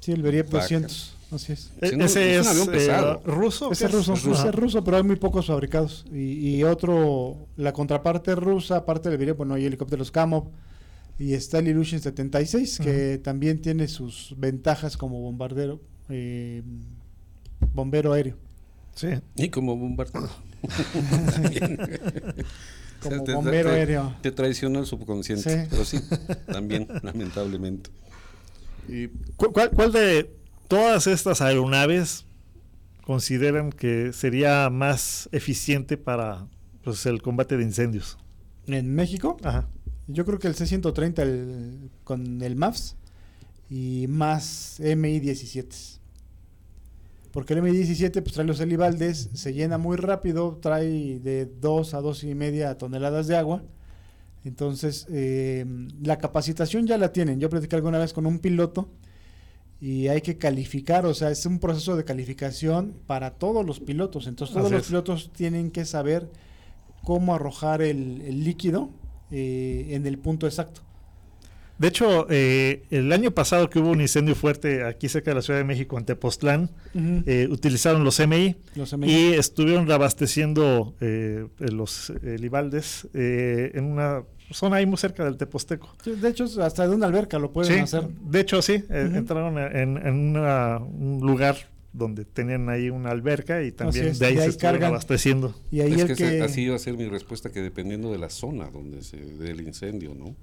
Sí, 0.00 0.12
el 0.12 0.22
Beriev 0.22 0.46
Vaca. 0.46 0.62
200. 0.62 1.16
Así 1.32 1.52
es. 1.52 1.70
E- 1.80 1.96
no, 1.96 2.04
ese 2.06 2.36
es 2.38 2.40
es, 2.40 2.46
un 2.46 2.48
avión 2.52 2.68
eh, 2.74 2.78
pesado. 2.78 3.22
ruso. 3.24 3.70
Ese 3.72 3.84
¿qué 3.86 3.96
es 3.96 4.06
ruso, 4.06 4.14
es 4.14 4.54
ruso, 4.54 4.82
pero 4.82 4.96
hay 4.96 5.02
muy 5.04 5.16
pocos 5.16 5.46
fabricados. 5.46 6.04
Y, 6.12 6.56
y 6.56 6.64
otro, 6.64 7.46
la 7.56 7.72
contraparte 7.72 8.34
rusa, 8.34 8.76
aparte 8.78 9.08
del 9.10 9.18
Beriev, 9.18 9.36
bueno, 9.36 9.54
hay 9.54 9.64
helicópteros 9.66 10.10
Kamov. 10.10 10.48
Y 11.18 11.34
está 11.34 11.58
el 11.58 11.68
Illusion 11.68 12.00
76, 12.00 12.78
que 12.82 13.18
también 13.22 13.60
tiene 13.60 13.86
sus 13.88 14.34
ventajas 14.38 14.96
como 14.96 15.20
bombardero, 15.20 15.78
eh, 16.08 16.62
bombero 17.74 18.12
aéreo. 18.14 18.36
Sí. 18.94 19.08
y 19.36 19.48
como 19.50 19.76
bombardero. 19.76 20.28
Como 23.02 23.24
te- 23.24 23.32
bombero 23.34 23.70
te- 23.70 23.76
aéreo. 23.76 24.14
Te 24.20 24.30
traiciona 24.30 24.80
el 24.80 24.86
subconsciente, 24.86 25.62
Sí. 25.62 25.66
pero 25.70 25.84
sí, 25.86 26.00
también, 26.46 26.86
lamentablemente. 27.02 27.88
¿Y 28.88 29.08
cu- 29.36 29.52
cuál, 29.52 29.70
cuál 29.70 29.92
de 29.92 30.30
todas 30.70 31.08
estas 31.08 31.40
aeronaves 31.42 32.24
consideran 33.04 33.70
que 33.72 34.12
sería 34.12 34.70
más 34.70 35.28
eficiente 35.32 35.96
para 35.96 36.46
pues, 36.84 37.04
el 37.06 37.20
combate 37.22 37.56
de 37.56 37.64
incendios? 37.64 38.16
En 38.68 38.94
México, 38.94 39.36
Ajá. 39.42 39.68
yo 40.06 40.24
creo 40.24 40.38
que 40.38 40.46
el 40.46 40.54
C-130 40.54 41.18
el- 41.22 41.90
con 42.04 42.40
el 42.40 42.54
MAFS 42.54 42.94
y 43.68 44.06
más 44.08 44.78
MI-17. 44.80 45.98
Porque 47.32 47.54
el 47.54 47.60
MI-17 47.62 48.22
pues 48.22 48.32
trae 48.34 48.46
los 48.46 48.60
helibaldes, 48.60 49.28
se 49.34 49.52
llena 49.52 49.76
muy 49.76 49.96
rápido, 49.96 50.58
trae 50.62 51.18
de 51.18 51.46
2 51.60 51.94
a 51.94 52.00
2 52.00 52.22
y 52.24 52.34
media 52.36 52.78
toneladas 52.78 53.26
de 53.26 53.36
agua. 53.36 53.62
Entonces, 54.44 55.06
eh, 55.10 55.64
la 56.00 56.18
capacitación 56.18 56.86
ya 56.86 56.96
la 56.96 57.12
tienen. 57.12 57.40
Yo 57.40 57.50
platicé 57.50 57.74
alguna 57.76 57.98
vez 57.98 58.12
con 58.12 58.24
un 58.26 58.38
piloto 58.38 58.88
y 59.80 60.08
hay 60.08 60.20
que 60.20 60.36
calificar, 60.36 61.06
o 61.06 61.14
sea, 61.14 61.30
es 61.30 61.46
un 61.46 61.58
proceso 61.58 61.96
de 61.96 62.04
calificación 62.04 62.94
para 63.06 63.30
todos 63.32 63.64
los 63.64 63.80
pilotos. 63.80 64.26
Entonces, 64.26 64.52
todos 64.54 64.66
Así 64.66 64.74
los 64.74 64.82
es. 64.82 64.88
pilotos 64.88 65.30
tienen 65.32 65.70
que 65.70 65.84
saber 65.84 66.28
cómo 67.02 67.34
arrojar 67.34 67.80
el, 67.80 68.20
el 68.22 68.44
líquido 68.44 68.90
eh, 69.30 69.86
en 69.90 70.06
el 70.06 70.18
punto 70.18 70.46
exacto. 70.46 70.82
De 71.78 71.88
hecho, 71.88 72.26
eh, 72.28 72.82
el 72.90 73.10
año 73.10 73.30
pasado 73.30 73.70
que 73.70 73.78
hubo 73.78 73.88
un 73.88 74.02
incendio 74.02 74.34
fuerte 74.34 74.84
aquí 74.84 75.08
cerca 75.08 75.30
de 75.30 75.36
la 75.36 75.40
Ciudad 75.40 75.60
de 75.60 75.64
México, 75.64 75.96
en 75.96 76.04
Tepoztlán, 76.04 76.70
eh, 76.94 77.48
utilizaron 77.50 78.04
los 78.04 78.20
MI 78.20 78.54
Los 78.74 78.92
MI. 78.98 79.10
y 79.10 79.32
estuvieron 79.32 79.86
reabasteciendo 79.86 80.94
eh, 81.00 81.46
los 81.58 82.12
libaldes 82.22 83.08
en 83.14 83.84
una 83.84 84.24
zona 84.52 84.76
ahí 84.76 84.86
muy 84.86 84.96
cerca 84.98 85.24
del 85.24 85.36
Teposteco. 85.36 85.94
Sí, 86.02 86.12
De 86.12 86.28
hecho, 86.28 86.44
hasta 86.62 86.88
de 86.88 86.94
una 86.94 87.06
alberca 87.06 87.38
lo 87.38 87.52
pueden 87.52 87.72
Sí, 87.74 87.78
hacer. 87.80 88.08
de 88.08 88.40
hecho 88.40 88.62
sí, 88.62 88.74
eh, 88.90 89.10
entraron 89.14 89.58
en, 89.58 89.96
en 89.98 90.14
una- 90.36 90.78
un 90.78 91.20
lugar 91.22 91.56
donde 91.92 92.24
tenían 92.24 92.68
ahí 92.68 92.88
una 92.90 93.10
alberca 93.10 93.62
y 93.64 93.72
también 93.72 94.06
es, 94.08 94.18
de 94.20 94.26
ahí 94.26 94.34
de 94.36 94.42
se 94.42 94.50
ahí 94.50 94.56
cargan. 94.56 94.90
abasteciendo. 94.90 95.54
Y 95.72 95.80
ahí 95.80 95.92
es 95.94 96.00
el 96.02 96.06
que, 96.08 96.14
que... 96.14 96.24
ese- 96.36 96.42
así 96.42 96.62
iba 96.62 96.76
a 96.76 96.78
ser 96.78 96.96
mi 96.96 97.06
respuesta, 97.08 97.50
que 97.50 97.60
dependiendo 97.60 98.12
de 98.12 98.18
la 98.18 98.30
zona 98.30 98.70
donde 98.70 99.02
se 99.02 99.16
dé 99.16 99.50
el 99.50 99.60
incendio, 99.62 100.14
¿no? 100.14 100.36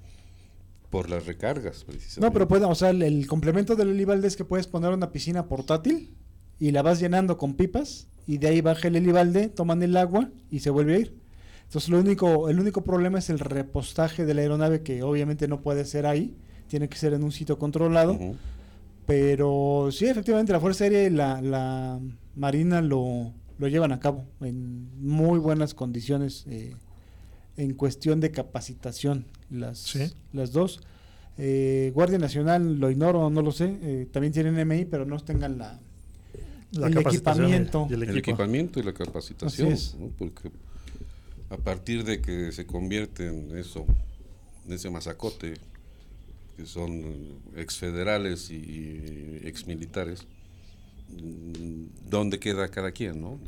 Por 0.90 1.10
las 1.10 1.26
recargas, 1.26 1.84
precisamente. 1.84 2.20
No, 2.26 2.32
pero 2.32 2.48
puede, 2.48 2.64
o 2.64 2.74
sea, 2.74 2.90
el, 2.90 3.02
el 3.02 3.26
complemento 3.26 3.76
del 3.76 3.90
Elibalde 3.90 4.26
es 4.28 4.36
que 4.36 4.44
puedes 4.44 4.66
poner 4.66 4.90
una 4.90 5.10
piscina 5.12 5.46
portátil 5.46 6.14
y 6.58 6.70
la 6.70 6.82
vas 6.82 6.98
llenando 7.00 7.36
con 7.36 7.54
pipas 7.54 8.08
y 8.26 8.38
de 8.38 8.48
ahí 8.48 8.60
baja 8.62 8.88
el 8.88 8.96
Elibalde, 8.96 9.48
toman 9.48 9.82
el 9.82 9.96
agua 9.96 10.30
y 10.50 10.60
se 10.60 10.70
vuelve 10.70 10.94
a 10.94 10.98
ir. 10.98 11.14
Entonces, 11.68 11.90
lo 11.90 12.00
único, 12.00 12.48
el 12.48 12.58
único 12.58 12.82
problema 12.82 13.18
es 13.18 13.28
el 13.30 13.38
repostaje 13.38 14.24
de 14.24 14.34
la 14.34 14.40
aeronave 14.40 14.82
que 14.82 15.02
obviamente 15.02 15.46
no 15.48 15.60
puede 15.60 15.84
ser 15.84 16.06
ahí, 16.06 16.34
tiene 16.66 16.88
que 16.88 16.96
ser 16.96 17.12
en 17.12 17.22
un 17.22 17.30
sitio 17.32 17.58
controlado. 17.58 18.18
Pero 19.06 19.88
sí, 19.90 20.06
efectivamente, 20.06 20.52
la 20.52 20.60
Fuerza 20.60 20.84
Aérea 20.84 21.04
y 21.06 21.10
la, 21.10 21.40
la 21.40 21.98
Marina 22.36 22.82
lo, 22.82 23.32
lo 23.58 23.68
llevan 23.68 23.92
a 23.92 24.00
cabo 24.00 24.24
en 24.40 24.88
muy 25.00 25.38
buenas 25.38 25.72
condiciones 25.74 26.44
eh, 26.48 26.74
en 27.56 27.74
cuestión 27.74 28.20
de 28.20 28.30
capacitación, 28.30 29.24
las, 29.50 29.78
Sí. 29.78 30.12
las 30.32 30.52
dos. 30.52 30.80
Eh, 31.38 31.92
Guardia 31.94 32.18
Nacional, 32.18 32.78
lo 32.80 32.90
ignoro, 32.90 33.30
no 33.30 33.42
lo 33.42 33.52
sé, 33.52 33.78
eh, 33.82 34.08
también 34.12 34.32
tienen 34.32 34.54
MI, 34.68 34.84
pero 34.84 35.04
no 35.06 35.18
tengan 35.20 35.56
la, 35.56 35.78
La 36.72 36.88
el 36.88 36.98
equipamiento. 36.98 37.86
y 37.88 37.94
el 37.94 38.18
equipamiento 38.18 38.78
y 38.80 38.82
la 38.82 38.92
capacitación, 38.92 39.72
Así 39.72 39.74
es. 39.74 39.96
¿no? 39.98 40.08
porque 40.18 40.50
a 41.50 41.56
partir 41.56 42.04
de 42.04 42.20
que 42.20 42.52
se 42.52 42.66
convierte 42.66 43.26
en 43.28 43.56
eso, 43.56 43.86
en 44.66 44.72
ese 44.72 44.90
masacote, 44.90 45.54
que 46.56 46.66
son 46.66 47.02
exfederales 47.56 48.50
y 48.50 49.40
exmilitares, 49.44 50.26
mm, 51.10 52.08
¿dónde 52.10 52.38
queda 52.38 52.68
cada 52.68 52.92
quien, 52.92 53.20
no? 53.20 53.38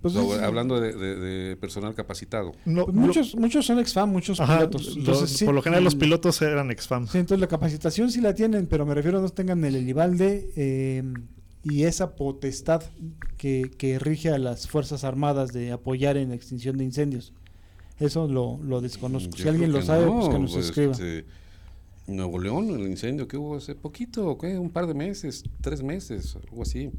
Pues 0.00 0.14
es- 0.14 0.38
hablando 0.42 0.80
de, 0.80 0.92
de- 0.94 1.16
de 1.16 1.56
personal 1.56 1.92
capacitado. 1.94 2.52
No, 2.64 2.84
Pues 2.84 2.94
lo- 2.96 3.02
muchos, 3.02 3.34
muchos 3.34 3.66
son 3.66 3.80
ex-FAM, 3.80 4.10
muchos 4.10 4.38
ajá, 4.40 4.58
pilotos. 4.70 4.96
sí, 5.28 5.44
por 5.44 5.54
lo 5.54 5.62
general 5.62 5.82
los 5.82 5.96
pilotos 5.96 6.40
eran 6.42 6.70
ex-FAM. 6.70 7.08
Sí, 7.08 7.18
entonces 7.18 7.40
la 7.40 7.48
capacitación 7.48 8.12
sí 8.12 8.20
la 8.20 8.32
tienen, 8.34 8.66
pero 8.68 8.86
me 8.86 8.94
refiero 8.94 9.18
a 9.18 9.22
no 9.22 9.28
tengan 9.30 9.64
el 9.64 9.74
Elibalde 9.74 10.52
eh, 10.54 11.02
y 11.64 11.82
esa 11.82 12.14
potestad 12.14 12.84
que, 13.36 13.72
que 13.76 13.98
rige 13.98 14.28
a 14.30 14.38
las 14.38 14.68
Fuerzas 14.68 15.02
Armadas 15.02 15.52
de 15.52 15.72
apoyar 15.72 16.16
en 16.16 16.28
la 16.28 16.36
extinción 16.36 16.78
de 16.78 16.84
incendios. 16.84 17.32
Eso 18.00 18.28
lo, 18.28 18.58
lo 18.62 18.80
desconozco. 18.80 19.30
Yo 19.36 19.42
si 19.42 19.48
alguien 19.48 19.72
lo 19.72 19.82
sabe, 19.82 20.06
no, 20.06 20.18
pues 20.18 20.28
que 20.28 20.38
nos 20.38 20.52
pues, 20.52 20.66
escriba. 20.66 20.92
este, 20.92 21.24
Nuevo 22.06 22.38
León, 22.38 22.70
el 22.70 22.86
incendio 22.88 23.26
que 23.28 23.36
hubo 23.36 23.56
hace 23.56 23.74
poquito, 23.74 24.38
¿qué? 24.38 24.58
un 24.58 24.70
par 24.70 24.86
de 24.86 24.94
meses, 24.94 25.44
tres 25.60 25.82
meses, 25.82 26.36
algo 26.36 26.62
así. 26.62 26.90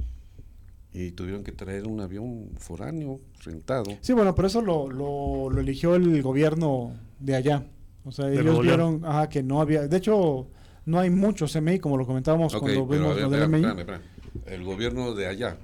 Y 0.94 1.12
tuvieron 1.12 1.44
que 1.44 1.52
traer 1.52 1.88
un 1.88 2.02
avión 2.02 2.50
foráneo 2.58 3.20
rentado. 3.44 3.92
Sí, 4.02 4.14
bueno, 4.14 4.34
pero 4.36 4.48
eso 4.48 4.62
lo, 4.62 4.90
lo, 4.90 5.50
lo 5.50 5.62
eligió 5.62 5.96
el 5.96 6.22
gobierno 6.22 6.94
de 7.20 7.36
allá. 7.36 7.64
O 8.06 8.12
sea, 8.12 8.26
De 8.26 8.34
ellos 8.42 8.46
Nuevo 8.46 8.64
León. 8.64 9.00
vieron 9.00 9.06
ajá, 9.06 9.30
que 9.30 9.44
no 9.44 9.62
había... 9.62 9.88
De 9.88 9.98
hecho, 9.98 10.48
no 10.86 11.00
hay 11.00 11.10
muchos 11.12 11.56
MI, 11.62 11.80
como 11.80 11.96
lo 11.98 12.06
comentábamos 12.08 12.56
cuando 12.56 12.88
vimos 12.88 13.16
ver, 13.16 13.24
lo 13.24 13.30
del 13.30 13.44
espérame, 13.44 13.52
MI. 13.52 13.58
espérame, 13.68 13.80
espérame. 13.80 14.04
El 14.48 14.64
gobierno 14.64 15.14
de 15.14 15.28
allá 15.28 15.58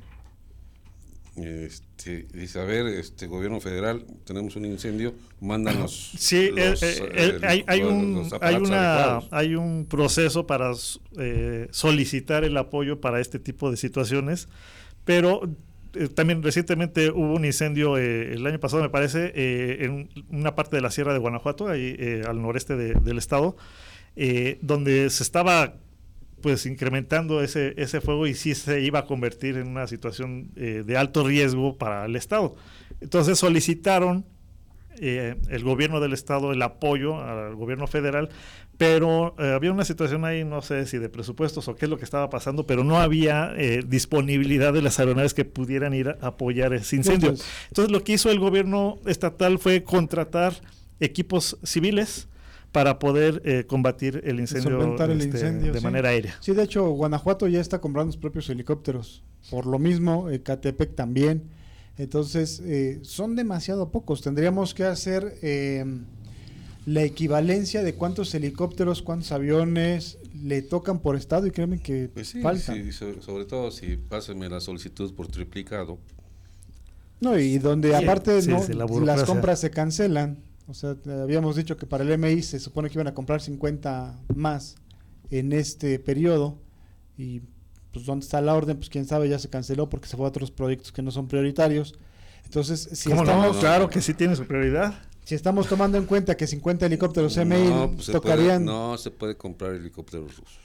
este, 1.38 2.28
dice, 2.34 2.60
a 2.60 2.64
ver, 2.64 2.86
este 2.88 3.28
gobierno 3.28 3.60
federal, 3.60 4.06
tenemos 4.26 4.56
un 4.56 4.66
incendio, 4.66 5.14
mándanos. 5.42 6.12
Sí, 6.18 6.50
los, 6.56 6.82
eh, 6.82 6.98
eh, 7.00 7.10
eh, 7.14 7.40
hay, 7.46 7.64
hay 7.68 7.82
un, 7.82 8.30
hay, 8.42 8.56
una, 8.56 9.20
hay 9.32 9.56
un 9.56 9.86
proceso 9.90 10.48
para 10.48 10.72
eh, 11.18 11.68
solicitar 11.72 12.44
el 12.44 12.56
apoyo 12.58 13.02
para 13.02 13.20
este 13.20 13.40
tipo 13.40 13.70
de 13.70 13.78
situaciones, 13.78 14.48
pero 15.04 15.42
también 16.14 16.44
recientemente 16.44 17.10
hubo 17.10 17.34
un 17.36 17.46
incendio 17.46 17.98
eh, 17.98 18.34
el 18.34 18.46
año 18.46 18.60
pasado, 18.60 18.82
me 18.84 18.90
parece, 18.90 19.32
eh, 19.36 19.86
en 19.86 20.10
una 20.30 20.54
parte 20.56 20.76
de 20.76 20.82
la 20.82 20.92
Sierra 20.92 21.14
de 21.14 21.20
Guanajuato, 21.20 21.70
ahí 21.70 21.96
eh, 21.98 22.24
al 22.28 22.42
noreste 22.42 22.76
de- 22.76 22.96
del 22.96 23.18
estado, 23.18 23.56
eh, 24.18 24.58
donde 24.62 25.10
se 25.10 25.24
estaba 25.24 25.76
pues 26.42 26.66
incrementando 26.66 27.42
ese, 27.42 27.74
ese 27.78 28.02
fuego 28.02 28.28
y 28.28 28.34
sí 28.34 28.56
se 28.56 28.82
iba 28.82 29.00
a 29.00 29.06
convertir 29.06 29.58
en 29.58 29.68
una 29.68 29.88
situación 29.88 30.52
eh, 30.56 30.84
de 30.86 30.98
alto 30.98 31.26
riesgo 31.26 31.78
para 31.78 32.06
el 32.06 32.16
Estado. 32.16 32.56
Entonces 33.02 33.40
solicitaron 33.40 34.26
eh, 35.00 35.36
el 35.50 35.64
gobierno 35.64 36.00
del 36.00 36.14
Estado 36.14 36.54
el 36.54 36.62
apoyo 36.62 37.22
al 37.22 37.56
gobierno 37.56 37.86
federal, 37.86 38.30
pero 38.78 39.36
eh, 39.40 39.52
había 39.54 39.72
una 39.72 39.84
situación 39.84 40.24
ahí, 40.24 40.46
no 40.46 40.62
sé 40.62 40.86
si 40.86 40.98
de 40.98 41.10
presupuestos 41.10 41.68
o 41.68 41.76
qué 41.76 41.86
es 41.86 41.90
lo 41.90 41.98
que 41.98 42.06
estaba 42.06 42.30
pasando, 42.30 42.66
pero 42.66 42.84
no 42.84 43.00
había 43.00 43.54
eh, 43.58 43.84
disponibilidad 43.86 44.72
de 44.74 44.82
las 44.82 45.00
aeronaves 45.00 45.34
que 45.34 45.44
pudieran 45.44 45.94
ir 45.94 46.10
a 46.22 46.28
apoyar 46.28 46.74
ese 46.74 46.96
incendio. 46.96 47.36
Entonces 47.68 47.92
lo 47.92 48.04
que 48.04 48.14
hizo 48.14 48.32
el 48.32 48.40
gobierno 48.40 49.00
estatal 49.06 49.60
fue 49.60 49.84
contratar 49.84 50.54
equipos 51.00 51.58
civiles 51.64 52.28
para 52.76 53.00
poder 53.00 53.42
eh, 53.46 53.64
combatir 53.66 54.22
el 54.26 54.38
incendio, 54.42 54.72
Solventar 54.72 55.10
el 55.10 55.22
este, 55.22 55.38
incendio, 55.38 55.72
de 55.72 55.80
sí. 55.80 55.84
manera 55.86 56.10
aérea. 56.10 56.36
Sí, 56.42 56.54
de 56.54 56.62
hecho, 56.64 56.90
Guanajuato 56.90 57.48
ya 57.48 57.62
está 57.62 57.80
comprando 57.80 58.12
sus 58.12 58.20
propios 58.20 58.50
helicópteros. 58.50 59.24
Por 59.50 59.66
lo 59.66 59.80
mismo, 59.80 60.30
eh, 60.30 60.42
Catepec 60.42 60.94
también. 60.94 61.44
Entonces, 61.98 62.62
eh, 62.66 63.00
son 63.04 63.38
demasiado 63.38 63.92
pocos. 63.92 64.22
Tendríamos 64.22 64.74
que 64.74 64.84
hacer 64.84 65.38
eh, 65.42 65.86
la 66.86 67.04
equivalencia 67.04 67.82
de 67.82 67.96
cuántos 67.96 68.36
helicópteros, 68.36 69.02
cuántos 69.02 69.32
aviones 69.32 70.18
le 70.44 70.62
tocan 70.62 71.00
por 71.00 71.16
estado 71.16 71.48
y 71.48 71.52
créeme 71.52 71.80
que 71.80 72.10
Pues 72.14 72.28
sí, 72.28 72.42
faltan. 72.42 72.92
sí, 72.92 72.92
sobre, 72.92 73.46
todo 73.46 73.72
si 73.72 73.96
pásenme 73.96 74.50
la 74.50 74.60
solicitud 74.60 75.14
por 75.14 75.30
triplicado. 75.30 75.98
No, 77.22 77.40
y 77.40 77.58
donde 77.58 77.98
Sí, 77.98 78.04
aparte 78.04 78.42
sí, 78.42 78.50
no, 78.50 78.62
sí, 78.62 78.74
la 78.74 78.86
las 78.86 79.24
compras 79.24 79.62
se 79.62 79.72
cancelan. 79.72 80.40
O 80.68 80.74
sea, 80.74 80.96
habíamos 81.22 81.56
dicho 81.56 81.78
que 81.78 81.86
para 81.86 82.04
el 82.04 82.18
MI 82.18 82.42
se 82.42 82.60
supone 82.60 82.90
que 82.90 82.96
iban 82.96 83.08
a 83.08 83.14
comprar 83.14 83.42
50 83.42 84.20
más 84.36 84.76
en 85.30 85.54
este 85.54 86.00
periodo. 86.00 86.58
Y 87.18 87.42
pues 87.92 88.06
dónde 88.06 88.24
está 88.26 88.42
la 88.42 88.56
orden, 88.56 88.78
pues 88.78 88.90
quién 88.90 89.06
sabe, 89.06 89.30
ya 89.30 89.40
se 89.40 89.50
canceló 89.50 89.90
porque 89.90 90.08
se 90.08 90.18
fue 90.18 90.26
a 90.26 90.30
otros 90.30 90.52
proyectos 90.52 90.92
que 90.92 91.02
no 91.02 91.12
son 91.12 91.28
prioritarios. 91.28 91.94
Entonces, 92.46 92.90
si 92.94 93.10
¿Cómo 93.10 93.24
estamos, 93.24 93.56
no? 93.56 93.60
Claro 93.62 93.90
que 93.90 94.02
sí 94.02 94.14
tiene 94.14 94.36
su 94.36 94.46
prioridad. 94.46 94.94
si 95.24 95.34
estamos 95.36 95.68
tomando 95.68 95.98
en 95.98 96.06
cuenta 96.06 96.36
que 96.36 96.46
50 96.46 96.86
helicópteros 96.88 97.38
MI 97.38 97.64
no, 97.70 97.92
pues 97.94 98.06
se 98.08 98.12
puede- 98.12 98.22
tocarían... 98.22 98.66
no 98.66 98.98
se 98.98 99.12
puede 99.12 99.36
comprar 99.38 99.74
helicópteros 99.76 100.38
rusos. 100.38 100.60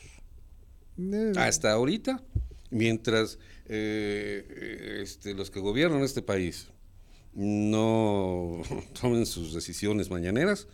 eh, 0.99 1.33
Hasta 1.37 1.73
ahorita, 1.73 2.23
mientras 2.71 3.39
eh, 3.67 4.45
eh, 4.49 4.99
este, 5.03 5.35
los 5.35 5.51
que 5.51 5.61
gobiernan 5.61 6.03
este 6.03 6.21
país 6.23 6.69
no 7.35 8.63
tomen 9.01 9.27
sus 9.27 9.55
decisiones 9.55 10.11
mañaneras, 10.11 10.67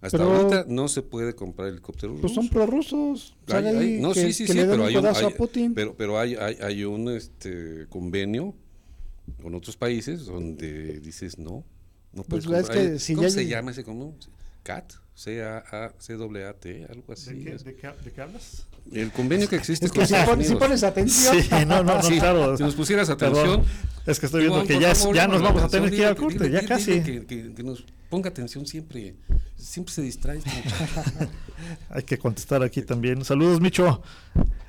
hasta 0.00 0.18
Pero- 0.18 0.32
ahorita 0.32 0.64
no 0.68 0.88
se 0.88 1.02
puede 1.02 1.34
comprar 1.34 1.68
helicópteros 1.68 2.20
pues 2.20 2.32
son 2.32 2.44
rusos. 2.48 2.52
prorrusos. 2.52 3.36
Hay- 3.48 4.00
no, 4.00 4.12
que, 4.12 4.20
sí, 4.20 4.32
sí, 4.32 4.44
que 4.46 4.52
sí, 4.52 4.58
le 4.58 4.66
den 4.66 4.70
pero 4.72 4.82
un 4.82 4.88
hay 4.88 4.96
un, 4.96 5.02
codazo 5.02 5.26
hay- 5.28 5.32
a 5.32 5.36
Putin. 5.36 5.74
pero, 5.74 5.94
pero 5.96 6.18
hay, 6.18 6.34
hay, 6.34 6.56
hay 6.60 6.84
un 6.84 7.08
este, 7.10 7.86
convenio 7.88 8.54
con 9.40 9.54
otros 9.54 9.76
países 9.76 10.26
donde 10.26 10.98
dices 11.00 11.38
no, 11.38 11.64
no 12.12 12.24
Pues 12.24 12.44
puedes 12.46 12.62
es 12.62 12.66
comprar. 12.68 12.92
que 12.92 12.98
si 12.98 13.14
¿Cómo 13.14 13.28
ya 13.28 13.30
se 13.34 13.46
llama 13.46 13.70
ese 13.70 13.84
convenio? 13.84 14.14
CAT, 14.64 14.92
C-A-A-C-A-T, 15.14 16.86
algo 16.90 17.12
así. 17.12 17.34
¿De 17.34 17.44
qué, 17.44 17.50
de 17.64 17.74
qué- 17.76 17.92
de 18.04 18.10
qué 18.12 18.20
hablas? 18.20 18.66
El 18.92 19.12
convenio 19.12 19.48
que 19.48 19.56
existe 19.56 19.86
Es 19.86 19.92
con 19.92 20.06
si, 20.06 20.14
Estados 20.14 20.28
pon- 20.34 20.40
si 20.40 20.46
Unidos. 20.48 20.62
pones 20.62 20.82
atención... 20.82 21.40
Sí, 21.40 21.48
no, 21.66 21.84
no, 21.84 21.94
no, 21.96 22.02
Sí, 22.02 22.18
claro. 22.18 22.56
si 22.56 22.62
nos 22.64 22.74
pusieras 22.74 23.08
Perdón. 23.14 23.38
atención. 23.60 23.64
Es 24.06 24.18
que 24.18 24.26
estoy 24.26 24.40
viendo 24.46 24.64
que 24.64 24.80
ya, 24.80 24.90
es- 24.90 24.98
favor, 25.00 25.14
ya 25.16 25.28
nos 25.28 25.40
vamos 25.42 25.62
a 25.62 25.68
tener 25.68 25.90
que 25.90 25.96
ir 25.96 26.06
a 26.06 26.14
corte, 26.16 26.38
dile- 26.38 26.50
ya 26.50 26.60
dile- 26.60 26.68
casi. 26.68 27.00
dile 27.00 27.04
Que, 27.04 27.26
que- 27.26 27.54
que 27.54 27.62
nos 27.62 27.84
ponga 28.10 28.28
atención 28.30 28.66
siempre. 28.66 29.14
Siempre 29.56 29.94
se 29.94 30.02
distrae. 30.02 30.38
este. 30.38 30.50
Hay 31.90 32.02
que 32.02 32.18
contestar 32.18 32.62
aquí 32.64 32.82
también. 32.82 33.24
Saludos, 33.24 33.60
Micho. 33.60 34.02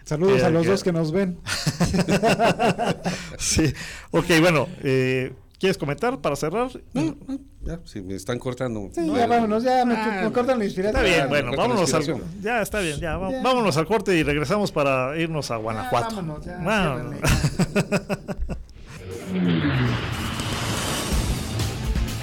Saludos 0.06 0.42
Eh, 0.42 0.46
a 0.46 0.50
los 0.52 0.64
que- 0.64 0.70
dos 0.70 0.84
que 0.84 0.92
nos 0.94 1.12
ven. 1.12 1.40
Sí. 3.40 3.74
Ok, 4.12 4.26
bueno. 4.42 4.68
eh, 4.84 5.34
¿Quieres 5.64 5.78
comentar 5.78 6.20
para 6.20 6.36
cerrar? 6.36 6.70
No, 6.92 7.16
no, 7.26 7.40
ya, 7.62 7.80
si 7.86 8.02
me 8.02 8.16
están 8.16 8.38
cortando. 8.38 8.90
Sí, 8.94 9.00
no, 9.00 9.16
ya 9.16 9.28
vámonos, 9.28 9.64
ya 9.64 9.86
me, 9.86 9.96
Ah, 9.96 10.20
me 10.26 10.32
cortan 10.34 10.60
la 10.60 10.66
inspiración. 10.66 11.06
Está 11.06 11.16
bien, 11.18 11.30
bueno, 11.30 11.52
vámonos 11.56 11.94
al, 11.94 12.22
ya 12.42 12.62
está 12.62 12.82
bien, 12.82 13.00
ya, 13.00 13.16
va- 13.16 13.32
Ya. 13.32 13.42
vámonos 13.42 13.78
al 13.78 13.86
corte 13.88 14.14
y 14.14 14.24
regresamos 14.24 14.74
para 14.74 15.18
irnos 15.18 15.52
a 15.52 15.56
Guanajuato. 15.56 16.16
vámonos, 16.18 16.46
ya. 16.46 16.58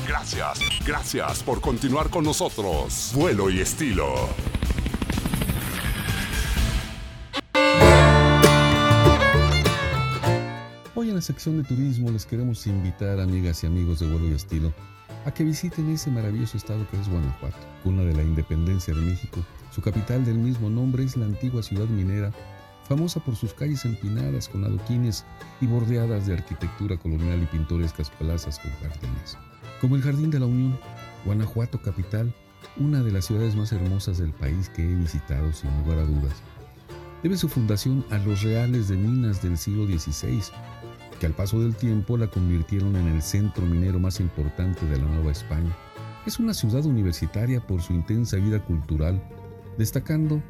Gracias, 0.07 0.59
gracias 0.87 1.43
por 1.43 1.61
continuar 1.61 2.11
con 2.11 2.25
nosotros. 2.25 3.13
Vuelo 3.15 3.49
y 3.51 3.61
estilo. 3.61 4.29
En 11.11 11.17
la 11.17 11.23
sección 11.23 11.61
de 11.61 11.65
turismo 11.65 12.13
les 12.13 12.25
queremos 12.25 12.69
invitar, 12.69 13.19
amigas 13.19 13.65
y 13.65 13.67
amigos 13.67 13.99
de 13.99 14.07
vuelo 14.07 14.29
y 14.29 14.33
estilo, 14.33 14.73
a 15.27 15.35
que 15.35 15.43
visiten 15.43 15.91
ese 15.91 16.09
maravilloso 16.09 16.57
estado 16.57 16.89
que 16.89 17.01
es 17.01 17.09
Guanajuato, 17.09 17.57
cuna 17.83 18.05
de 18.05 18.15
la 18.15 18.23
independencia 18.23 18.95
de 18.95 19.01
México. 19.01 19.45
Su 19.73 19.83
capital 19.83 20.25
del 20.25 20.39
mismo 20.39 20.71
nombre 20.71 21.03
es 21.03 21.17
la 21.17 21.27
antigua 21.27 21.65
ciudad 21.65 21.89
minera, 21.89 22.31
famosa 22.89 23.19
por 23.19 23.35
sus 23.35 23.53
calles 23.53 23.85
empinadas 23.85 24.49
con 24.49 24.63
adoquines 24.63 25.25
y 25.61 25.67
bordeadas 25.67 26.29
de 26.29 26.35
arquitectura 26.35 26.97
colonial 26.97 27.43
y 27.43 27.47
pintorescas 27.47 28.09
plazas 28.11 28.61
con 28.61 28.71
jardines. 28.75 29.37
Como 29.81 29.97
el 29.97 30.03
Jardín 30.03 30.31
de 30.31 30.39
la 30.39 30.47
Unión, 30.47 30.79
Guanajuato 31.25 31.83
capital, 31.83 32.33
una 32.77 33.03
de 33.03 33.11
las 33.11 33.25
ciudades 33.25 33.57
más 33.57 33.73
hermosas 33.73 34.19
del 34.19 34.31
país 34.31 34.69
que 34.69 34.85
he 34.85 34.95
visitado 34.95 35.53
sin 35.53 35.77
lugar 35.83 35.99
a 35.99 36.05
dudas. 36.05 36.41
Debe 37.25 37.37
su 37.37 37.49
fundación 37.49 38.05
a 38.11 38.19
los 38.19 38.43
reales 38.43 38.89
de 38.89 38.97
minas 38.97 39.43
del 39.43 39.59
siglo 39.59 39.87
XVI, 39.87 40.41
que 41.21 41.27
al 41.27 41.35
paso 41.35 41.61
del 41.61 41.77
tiempo 41.77 42.17
la 42.17 42.29
convirtieron 42.29 42.97
en 42.97 43.07
el 43.07 43.21
centro 43.21 43.67
minero 43.67 44.01
más 44.01 44.19
importante 44.21 44.87
de 44.87 44.99
la 44.99 45.05
Nueva 45.05 45.31
España. 45.31 45.77
Es 46.27 46.39
una 46.39 46.55
ciudad 46.55 46.85
universitaria 46.87 47.61
por 47.61 47.83
su 47.83 47.93
intensa 47.93 48.39
vida 48.39 48.65
cultural, 48.65 49.23
destacando, 49.77 50.43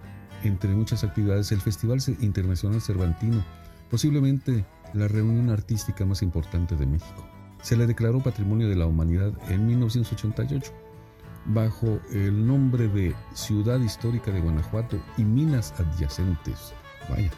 entre 0.44 0.70
muchas 0.70 1.02
actividades, 1.02 1.50
el 1.50 1.60
Festival 1.60 1.98
Internacional 2.20 2.80
Cervantino, 2.80 3.44
posiblemente 3.90 4.64
la 4.94 5.08
reunión 5.08 5.50
artística 5.50 6.04
más 6.06 6.22
importante 6.22 6.76
de 6.76 6.86
México. 6.86 7.26
Se 7.62 7.76
le 7.76 7.86
declaró 7.86 8.22
Patrimonio 8.22 8.68
de 8.68 8.76
la 8.76 8.86
Humanidad 8.86 9.32
en 9.50 9.66
1988, 9.66 10.72
bajo 11.46 12.00
el 12.12 12.46
nombre 12.46 12.86
de 12.86 13.14
Ciudad 13.34 13.80
Histórica 13.80 14.30
de 14.30 14.40
Guanajuato 14.40 15.02
y 15.18 15.24
minas 15.24 15.74
adyacentes. 15.80 16.74
Vaya, 17.08 17.30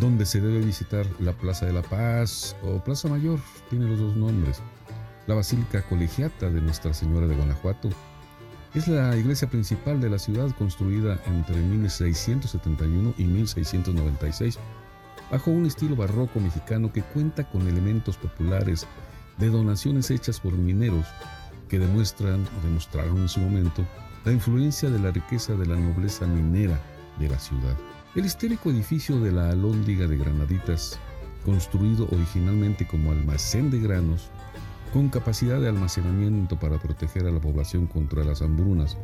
donde 0.00 0.24
se 0.24 0.40
debe 0.40 0.60
visitar 0.60 1.06
la 1.20 1.32
Plaza 1.32 1.66
de 1.66 1.74
la 1.74 1.82
Paz 1.82 2.56
o 2.62 2.82
Plaza 2.82 3.06
Mayor, 3.08 3.38
tiene 3.68 3.86
los 3.86 3.98
dos 4.00 4.16
nombres. 4.16 4.62
La 5.26 5.34
Basílica 5.34 5.82
Colegiata 5.82 6.48
de 6.50 6.62
Nuestra 6.62 6.94
Señora 6.94 7.26
de 7.26 7.36
Guanajuato 7.36 7.90
es 8.74 8.88
la 8.88 9.14
iglesia 9.14 9.50
principal 9.50 10.00
de 10.00 10.08
la 10.08 10.18
ciudad 10.18 10.50
construida 10.56 11.20
entre 11.26 11.56
1671 11.56 13.14
y 13.18 13.24
1696, 13.24 14.58
bajo 15.30 15.50
un 15.50 15.66
estilo 15.66 15.94
barroco 15.96 16.40
mexicano 16.40 16.90
que 16.90 17.02
cuenta 17.02 17.48
con 17.50 17.68
elementos 17.68 18.16
populares 18.16 18.86
de 19.36 19.50
donaciones 19.50 20.10
hechas 20.10 20.40
por 20.40 20.52
mineros 20.54 21.04
que 21.68 21.78
demuestran 21.78 22.40
o 22.40 22.66
demostraron 22.66 23.18
en 23.18 23.28
su 23.28 23.40
momento 23.40 23.84
la 24.24 24.32
influencia 24.32 24.88
de 24.88 24.98
la 24.98 25.10
riqueza 25.10 25.54
de 25.54 25.66
la 25.66 25.76
nobleza 25.76 26.26
minera 26.26 26.80
de 27.18 27.28
la 27.28 27.38
ciudad. 27.38 27.76
El 28.16 28.26
histórico 28.26 28.70
edificio 28.70 29.20
de 29.20 29.30
la 29.30 29.50
Alhóndiga 29.50 30.08
de 30.08 30.16
Granaditas, 30.16 30.98
construido 31.44 32.08
originalmente 32.10 32.84
como 32.84 33.12
almacén 33.12 33.70
de 33.70 33.78
granos, 33.78 34.30
con 34.92 35.10
capacidad 35.10 35.60
de 35.60 35.68
almacenamiento 35.68 36.58
para 36.58 36.80
proteger 36.80 37.26
a 37.26 37.30
la 37.30 37.40
población 37.40 37.86
contra 37.86 38.24
las 38.24 38.42
hambrunas, 38.42 38.98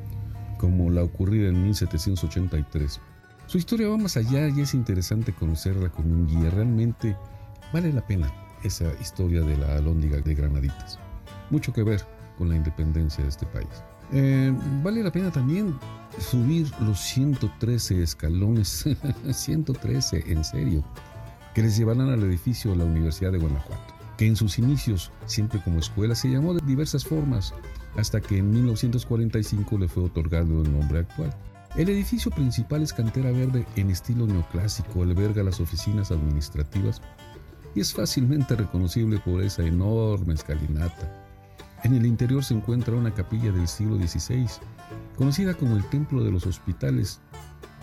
como 0.58 0.90
la 0.90 1.04
ocurrida 1.04 1.48
en 1.48 1.62
1783. 1.62 3.00
Su 3.46 3.58
historia 3.58 3.88
va 3.88 3.96
más 3.96 4.16
allá 4.16 4.48
y 4.48 4.60
es 4.62 4.74
interesante 4.74 5.32
conocerla 5.32 5.88
con 5.88 6.10
un 6.10 6.26
guía. 6.26 6.50
Realmente 6.50 7.16
vale 7.72 7.92
la 7.92 8.04
pena 8.04 8.32
esa 8.64 8.92
historia 9.00 9.42
de 9.42 9.56
la 9.56 9.76
Alhóndiga 9.76 10.20
de 10.20 10.34
Granaditas. 10.34 10.98
Mucho 11.50 11.72
que 11.72 11.84
ver 11.84 12.04
con 12.36 12.48
la 12.48 12.56
independencia 12.56 13.22
de 13.22 13.30
este 13.30 13.46
país. 13.46 13.68
Eh, 14.12 14.52
vale 14.82 15.02
la 15.02 15.10
pena 15.10 15.30
también 15.30 15.74
subir 16.18 16.70
los 16.80 17.00
113 17.00 18.02
escalones, 18.02 18.84
113 19.30 20.24
en 20.26 20.44
serio, 20.44 20.84
que 21.54 21.62
les 21.62 21.76
llevarán 21.76 22.10
al 22.10 22.22
edificio 22.22 22.70
de 22.70 22.78
la 22.78 22.84
Universidad 22.84 23.32
de 23.32 23.38
Guanajuato, 23.38 23.94
que 24.16 24.26
en 24.26 24.36
sus 24.36 24.58
inicios, 24.58 25.10
siempre 25.26 25.60
como 25.62 25.78
escuela, 25.78 26.14
se 26.14 26.28
llamó 26.28 26.54
de 26.54 26.64
diversas 26.66 27.04
formas, 27.04 27.52
hasta 27.96 28.20
que 28.20 28.38
en 28.38 28.50
1945 28.50 29.78
le 29.78 29.88
fue 29.88 30.04
otorgado 30.04 30.62
el 30.62 30.72
nombre 30.72 31.00
actual. 31.00 31.34
El 31.76 31.90
edificio 31.90 32.30
principal 32.30 32.82
es 32.82 32.92
cantera 32.92 33.30
verde 33.30 33.66
en 33.76 33.90
estilo 33.90 34.26
neoclásico, 34.26 35.02
alberga 35.02 35.42
las 35.42 35.60
oficinas 35.60 36.10
administrativas 36.10 37.02
y 37.74 37.80
es 37.80 37.92
fácilmente 37.92 38.56
reconocible 38.56 39.18
por 39.18 39.42
esa 39.42 39.62
enorme 39.62 40.34
escalinata. 40.34 41.26
En 41.86 41.94
el 41.94 42.04
interior 42.04 42.42
se 42.42 42.52
encuentra 42.52 42.96
una 42.96 43.14
capilla 43.14 43.52
del 43.52 43.68
siglo 43.68 43.94
XVI, 43.94 44.48
conocida 45.16 45.54
como 45.54 45.76
el 45.76 45.88
Templo 45.88 46.24
de 46.24 46.32
los 46.32 46.44
Hospitales, 46.44 47.20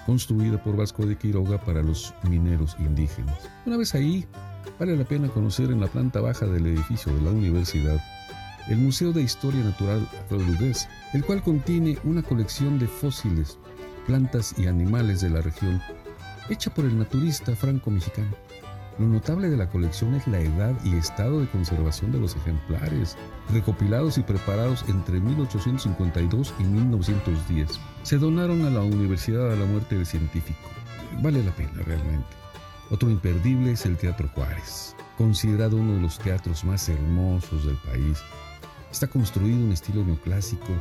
construida 0.06 0.62
por 0.62 0.76
Vasco 0.76 1.06
de 1.06 1.18
Quiroga 1.18 1.58
para 1.64 1.82
los 1.82 2.14
mineros 2.30 2.76
indígenas. 2.80 3.50
Una 3.66 3.78
vez 3.78 3.96
ahí, 3.96 4.28
vale 4.78 4.98
la 4.98 5.06
pena 5.06 5.30
conocer 5.30 5.72
en 5.72 5.80
la 5.80 5.88
planta 5.88 6.20
baja 6.20 6.46
del 6.46 6.68
edificio 6.68 7.16
de 7.16 7.22
la 7.22 7.32
universidad 7.32 7.98
el 8.68 8.78
Museo 8.78 9.14
de 9.14 9.22
Historia 9.22 9.64
Natural 9.64 10.06
Rodriguez, 10.30 10.90
el 11.14 11.24
cual 11.24 11.42
contiene 11.42 11.98
una 12.04 12.24
colección 12.24 12.80
de 12.80 12.88
fósiles, 12.88 13.58
plantas 14.06 14.54
y 14.58 14.68
animales 14.68 15.22
de 15.22 15.30
la 15.30 15.40
región, 15.40 15.82
hecha 16.50 16.74
por 16.74 16.84
el 16.84 17.00
naturista 17.00 17.56
franco-mexicano. 17.56 18.36
Lo 19.00 19.08
notable 19.08 19.50
de 19.50 19.58
la 19.58 19.68
colección 19.70 20.14
es 20.14 20.28
la 20.28 20.40
edad 20.40 20.76
y 20.84 20.96
estado 20.96 21.40
de 21.40 21.48
conservación 21.48 22.12
de 22.12 22.20
los 22.20 22.36
ejemplares, 22.36 23.18
recopilados 23.52 24.20
y 24.20 24.22
preparados 24.22 24.86
entre 24.88 25.20
1852 25.20 26.54
y 26.60 26.64
1910. 26.64 27.80
Se 28.04 28.20
donaron 28.20 28.64
a 28.66 28.70
la 28.70 28.82
Universidad 28.82 29.52
a 29.52 29.56
la 29.56 29.66
muerte 29.66 29.96
del 29.96 30.06
científico. 30.06 30.60
Vale 31.24 31.44
la 31.44 31.52
pena 31.52 31.82
realmente. 31.84 32.28
Otro 32.92 33.10
imperdible 33.10 33.72
es 33.72 33.84
el 33.88 33.98
Teatro 33.98 34.30
Juárez, 34.36 34.96
considerado 35.18 35.78
uno 35.78 35.96
de 35.96 36.02
los 36.02 36.20
teatros 36.20 36.64
más 36.64 36.88
hermosos 36.88 37.66
del 37.66 37.78
país. 37.78 38.20
Está 38.92 39.08
construido 39.08 39.58
en 39.58 39.72
estilo 39.72 40.06
neoclásico, 40.06 40.72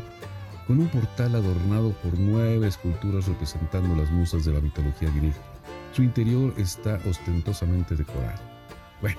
con 0.67 0.81
un 0.81 0.89
portal 0.89 1.35
adornado 1.35 1.93
por 2.03 2.19
nueve 2.19 2.69
esculturas 2.69 3.27
representando 3.27 3.97
las 3.97 4.11
musas 4.11 4.45
de 4.45 4.53
la 4.53 4.61
mitología 4.61 5.11
griega. 5.11 5.52
Su 5.93 6.03
interior 6.03 6.55
está 6.57 6.99
ostentosamente 7.09 7.95
decorado. 7.95 8.41
Bueno, 9.01 9.19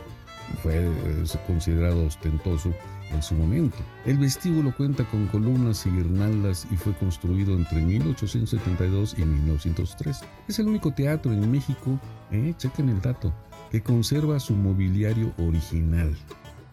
fue 0.61 0.75
eh, 0.75 1.23
considerado 1.45 2.05
ostentoso 2.05 2.73
en 3.11 3.21
su 3.21 3.35
momento. 3.35 3.77
El 4.05 4.17
vestíbulo 4.17 4.75
cuenta 4.75 5.03
con 5.05 5.27
columnas 5.27 5.85
y 5.85 5.91
guirnaldas 5.91 6.67
y 6.71 6.75
fue 6.75 6.93
construido 6.93 7.53
entre 7.53 7.81
1872 7.81 9.15
y 9.17 9.25
1903. 9.25 10.21
Es 10.47 10.59
el 10.59 10.67
único 10.67 10.91
teatro 10.91 11.31
en 11.31 11.51
México, 11.51 11.99
eh, 12.31 12.53
chequen 12.57 12.89
el 12.89 13.01
dato, 13.01 13.33
que 13.71 13.81
conserva 13.81 14.39
su 14.39 14.55
mobiliario 14.55 15.33
original. 15.37 16.15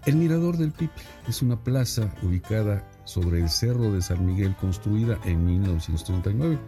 El 0.06 0.16
Mirador 0.16 0.56
del 0.56 0.72
Pipe 0.72 0.94
es 1.28 1.42
una 1.42 1.62
plaza 1.62 2.10
ubicada 2.22 2.88
sobre 3.04 3.40
el 3.40 3.50
Cerro 3.50 3.92
de 3.92 4.00
San 4.00 4.24
Miguel 4.24 4.56
construida 4.56 5.18
en 5.24 5.44
1939. 5.44 6.58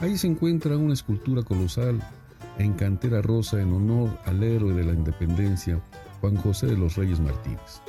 Ahí 0.00 0.16
se 0.16 0.26
encuentra 0.26 0.78
una 0.78 0.94
escultura 0.94 1.42
colosal 1.42 2.02
en 2.58 2.72
cantera 2.74 3.22
rosa 3.22 3.60
en 3.60 3.72
honor 3.72 4.18
al 4.24 4.42
héroe 4.42 4.74
de 4.74 4.84
la 4.84 4.92
independencia, 4.92 5.80
Juan 6.20 6.36
José 6.36 6.66
de 6.66 6.76
los 6.76 6.96
Reyes 6.96 7.20
Martínez. 7.20 7.80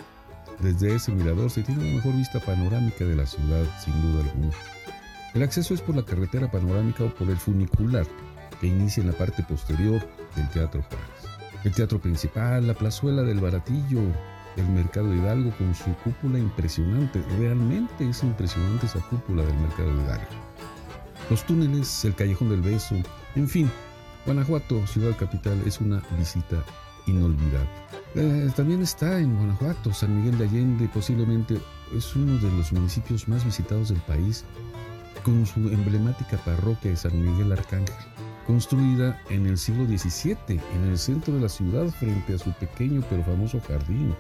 Desde 0.60 0.96
ese 0.96 1.12
mirador 1.12 1.50
se 1.50 1.64
tiene 1.64 1.86
la 1.86 1.96
mejor 1.96 2.16
vista 2.16 2.40
panorámica 2.40 3.06
de 3.06 3.16
la 3.16 3.26
ciudad, 3.26 3.64
sin 3.80 3.94
duda 4.02 4.24
alguna. 4.24 4.52
El 5.34 5.44
acceso 5.44 5.74
es 5.74 5.82
por 5.82 5.96
la 5.96 6.04
carretera 6.04 6.50
panorámica 6.50 7.04
o 7.04 7.14
por 7.14 7.30
el 7.30 7.38
funicular, 7.38 8.08
que 8.60 8.68
inicia 8.68 9.02
en 9.02 9.08
la 9.08 9.18
parte 9.18 9.44
posterior 9.44 10.02
del 10.36 10.50
Teatro 10.50 10.82
Juárez. 10.82 11.38
El 11.64 11.74
teatro 11.74 12.00
principal, 12.00 12.66
la 12.66 12.74
plazuela 12.74 13.24
del 13.24 13.40
Baratillo, 13.40 14.02
el 14.56 14.68
Mercado 14.70 15.14
Hidalgo 15.14 15.52
con 15.58 15.74
su 15.76 15.94
cúpula 16.04 16.40
impresionante. 16.40 17.22
Realmente 17.38 18.10
es 18.10 18.24
impresionante 18.24 18.86
esa 18.88 19.00
cúpula 19.02 19.44
del 19.44 19.58
Mercado 19.58 19.92
Hidalgo. 19.92 20.26
Los 21.30 21.46
túneles, 21.46 22.06
el 22.06 22.16
Callejón 22.16 22.50
del 22.50 22.62
Beso, 22.62 22.96
en 23.36 23.48
fin, 23.48 23.70
Guanajuato, 24.28 24.86
ciudad 24.88 25.16
capital, 25.16 25.58
es 25.66 25.80
una 25.80 26.04
visita 26.18 26.62
inolvidable. 27.06 27.70
Eh, 28.14 28.52
también 28.58 28.82
está 28.82 29.20
en 29.20 29.34
Guanajuato, 29.38 29.94
San 29.94 30.18
Miguel 30.18 30.38
de 30.38 30.44
Allende, 30.44 30.90
posiblemente 30.94 31.62
es 31.96 32.14
uno 32.14 32.38
de 32.38 32.52
los 32.58 32.74
municipios 32.74 33.30
más 33.30 33.46
visitados 33.46 33.88
del 33.88 34.02
país, 34.02 34.44
con 35.24 35.46
su 35.46 35.62
emblemática 35.70 36.36
parroquia 36.40 36.92
de 36.92 36.98
San 36.98 37.18
Miguel 37.22 37.54
Arcángel, 37.54 37.96
construida 38.46 39.18
en 39.30 39.46
el 39.46 39.58
siglo 39.58 39.86
XVII, 39.86 40.60
en 40.76 40.84
el 40.90 40.98
centro 40.98 41.34
de 41.34 41.40
la 41.40 41.50
ciudad 41.50 41.88
frente 41.88 42.34
a 42.34 42.38
su 42.38 42.52
pequeño 42.52 43.02
pero 43.10 43.24
famoso 43.24 43.62
jardín. 43.66 44.14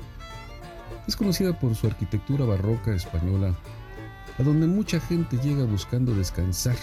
Es 1.05 1.17
conocida 1.17 1.59
por 1.59 1.75
su 1.75 1.85
arquitectura 1.85 2.45
barroca 2.45 2.95
española, 2.95 3.53
a 4.39 4.43
donde 4.43 4.67
mucha 4.67 5.01
gente 5.01 5.38
llega 5.38 5.65
buscando 5.65 6.15
descansar 6.15 6.77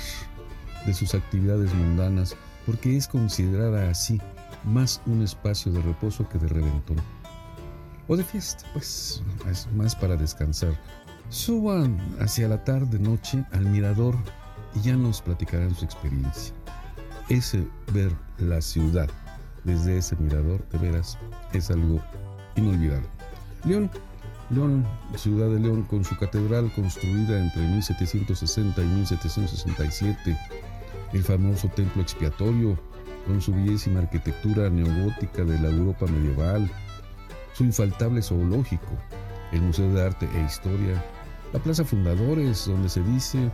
de 0.85 0.93
sus 0.93 1.15
actividades 1.15 1.73
mundanas, 1.73 2.37
porque 2.67 2.97
es 2.97 3.09
considerada 3.09 3.91
así 3.91 4.21
más 4.65 5.01
un 5.07 5.23
espacio 5.23 5.73
de 5.73 5.83
reposo 5.83 6.29
que 6.29 6.39
de 6.39 6.49
reventón. 6.49 6.97
O 8.09 8.17
de 8.17 8.25
fiesta, 8.25 8.65
pues 8.73 9.23
es 9.51 9.69
más 9.73 9.95
para 9.97 10.17
descansar. 10.17 10.79
Suban 11.31 11.99
hacia 12.21 12.49
la 12.49 12.63
tarde-noche 12.63 13.45
al 13.53 13.65
mirador 13.67 14.17
y 14.75 14.81
ya 14.81 14.97
nos 14.97 15.23
platicarán 15.23 15.75
su 15.75 15.85
experiencia. 15.85 16.55
Ese 17.29 17.67
ver 17.93 18.13
la 18.39 18.61
ciudad 18.61 19.09
desde 19.65 19.97
ese 19.99 20.17
mirador, 20.17 20.67
de 20.69 20.79
veras, 20.79 21.19
es 21.53 21.71
algo 21.71 22.01
inolvidable. 22.57 23.09
León, 23.65 23.91
León, 24.51 24.87
ciudad 25.17 25.49
de 25.49 25.59
León, 25.59 25.83
con 25.85 26.05
su 26.05 26.17
catedral 26.19 26.71
construida 26.75 27.39
entre 27.43 27.63
1760 27.63 28.83
y 28.83 28.87
1767, 28.87 30.39
el 31.15 31.23
famoso 31.23 31.69
templo 31.69 32.03
expiatorio, 32.03 32.77
con 33.27 33.41
su 33.41 33.55
bellísima 33.55 34.01
arquitectura 34.01 34.69
neogótica 34.69 35.45
de 35.45 35.59
la 35.59 35.71
Europa 35.71 36.07
medieval, 36.07 36.71
su 37.55 37.65
infaltable 37.65 38.21
zoológico, 38.21 38.91
el 39.53 39.63
Museo 39.63 39.91
de 39.95 40.03
Arte 40.03 40.29
e 40.35 40.45
Historia, 40.45 41.03
la 41.53 41.61
Plaza 41.61 41.85
Fundadores, 41.85 42.67
donde 42.67 42.89
se 42.89 43.01
dice 43.03 43.51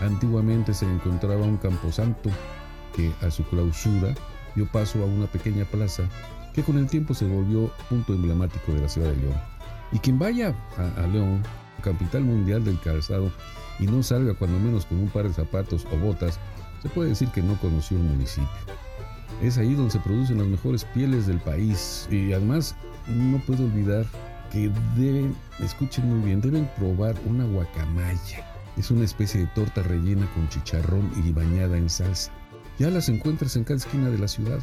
antiguamente 0.00 0.72
se 0.72 0.86
encontraba 0.86 1.42
un 1.42 1.58
camposanto 1.58 2.30
que 2.94 3.12
a 3.20 3.30
su 3.30 3.44
clausura 3.44 4.14
dio 4.54 4.66
paso 4.66 5.02
a 5.02 5.06
una 5.06 5.26
pequeña 5.26 5.64
plaza 5.64 6.04
que 6.54 6.62
con 6.62 6.78
el 6.78 6.86
tiempo 6.86 7.12
se 7.12 7.26
volvió 7.26 7.70
punto 7.88 8.14
emblemático 8.14 8.72
de 8.72 8.80
la 8.80 8.88
ciudad 8.88 9.10
de 9.10 9.16
León. 9.16 9.40
Y 9.92 9.98
quien 9.98 10.18
vaya 10.18 10.54
a, 10.78 11.02
a 11.02 11.06
León, 11.08 11.42
capital 11.82 12.22
mundial 12.22 12.64
del 12.64 12.80
calzado, 12.80 13.30
y 13.80 13.86
no 13.86 14.02
salga 14.02 14.34
cuando 14.34 14.58
menos 14.58 14.86
con 14.86 14.98
un 14.98 15.08
par 15.08 15.26
de 15.26 15.32
zapatos 15.32 15.86
o 15.92 15.96
botas, 15.96 16.38
se 16.82 16.88
puede 16.88 17.10
decir 17.10 17.28
que 17.28 17.42
no 17.42 17.58
conoció 17.60 17.96
el 17.96 18.04
municipio. 18.04 18.48
Es 19.42 19.56
ahí 19.58 19.74
donde 19.74 19.90
se 19.92 20.00
producen 20.00 20.38
las 20.38 20.46
mejores 20.46 20.84
pieles 20.84 21.26
del 21.26 21.40
país. 21.40 22.06
Y 22.10 22.32
además, 22.32 22.74
no 23.08 23.38
puedo 23.38 23.64
olvidar 23.64 24.04
que 24.52 24.70
deben, 24.96 25.34
escuchen 25.60 26.08
muy 26.08 26.26
bien, 26.26 26.40
deben 26.40 26.68
probar 26.76 27.14
una 27.26 27.44
guacamaya. 27.44 28.46
Es 28.76 28.90
una 28.90 29.04
especie 29.04 29.40
de 29.40 29.46
torta 29.48 29.82
rellena 29.82 30.28
con 30.34 30.48
chicharrón 30.48 31.10
y 31.24 31.32
bañada 31.32 31.76
en 31.76 31.88
salsa. 31.88 32.30
Ya 32.78 32.90
las 32.90 33.08
encuentras 33.08 33.56
en 33.56 33.64
cada 33.64 33.78
esquina 33.78 34.10
de 34.10 34.18
la 34.18 34.28
ciudad. 34.28 34.58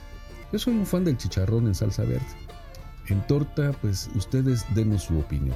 Yo 0.52 0.60
soy 0.60 0.73
un 0.76 0.85
fan 0.85 1.03
del 1.06 1.18
chicharrón 1.18 1.68
en 1.68 1.76
salsa 1.76 2.03
verde. 2.03 2.26
En 3.07 3.26
torta, 3.26 3.72
pues 3.81 4.10
ustedes 4.15 4.65
denos 4.76 5.03
su 5.03 5.19
opinión. 5.19 5.56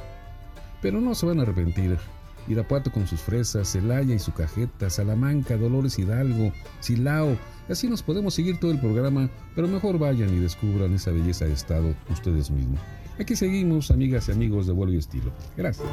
Pero 0.81 1.01
no 1.01 1.13
se 1.15 1.25
van 1.25 1.39
a 1.39 1.43
arrepentir. 1.43 1.97
Irapuato 2.47 2.91
con 2.91 3.07
sus 3.07 3.21
fresas, 3.21 3.71
Celaya 3.71 4.15
y 4.15 4.19
su 4.19 4.33
cajeta, 4.33 4.89
Salamanca, 4.89 5.57
Dolores 5.57 5.97
Hidalgo, 5.99 6.51
Silao. 6.79 7.37
Así 7.69 7.87
nos 7.87 8.03
podemos 8.03 8.33
seguir 8.33 8.59
todo 8.59 8.71
el 8.71 8.79
programa, 8.79 9.29
pero 9.55 9.67
mejor 9.67 9.97
vayan 9.99 10.33
y 10.35 10.39
descubran 10.39 10.93
esa 10.93 11.11
belleza 11.11 11.45
de 11.45 11.53
estado 11.53 11.95
ustedes 12.09 12.49
mismos. 12.51 12.79
Aquí 13.19 13.35
seguimos, 13.35 13.91
amigas 13.91 14.27
y 14.29 14.31
amigos 14.31 14.67
de 14.67 14.73
vuelo 14.73 14.93
y 14.93 14.97
estilo. 14.97 15.31
Gracias. 15.55 15.87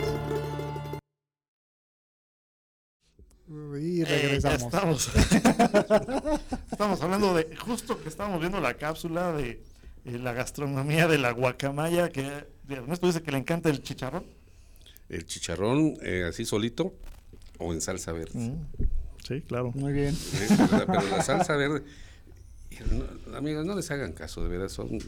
Y 3.81 4.03
Eh, 4.03 4.05
regresamos. 4.05 4.63
estamos. 4.63 5.11
estamos 6.71 7.01
hablando 7.03 7.35
de, 7.35 7.57
justo 7.57 8.01
que 8.01 8.09
estábamos 8.09 8.41
viendo 8.41 8.61
la 8.61 8.75
cápsula 8.75 9.33
de 9.33 9.63
eh, 10.05 10.19
la 10.19 10.33
gastronomía 10.33 11.07
de 11.09 11.19
la 11.19 11.31
guacamaya, 11.33 12.09
que 12.11 12.47
Ernesto 12.69 13.07
dice 13.07 13.23
que 13.23 13.33
le 13.33 13.39
encanta 13.39 13.71
el 13.71 13.83
chicharrón. 13.83 14.25
El 15.09 15.25
chicharrón 15.27 15.95
eh, 16.03 16.25
así 16.29 16.45
solito 16.45 16.95
o 17.59 17.73
en 17.73 17.81
salsa 17.81 18.13
verde. 18.13 18.39
Mm, 18.39 18.67
Sí, 19.27 19.43
claro. 19.43 19.73
Muy 19.75 19.93
bien. 19.93 20.17
Pero 20.87 21.03
la 21.11 21.23
salsa 21.23 21.55
verde, 21.57 21.83
no, 23.27 23.37
amigos, 23.37 23.67
no 23.67 23.75
les 23.77 23.91
hagan 23.91 24.13
caso, 24.13 24.43
de 24.43 24.49
verdad, 24.49 24.69
son 24.71 24.99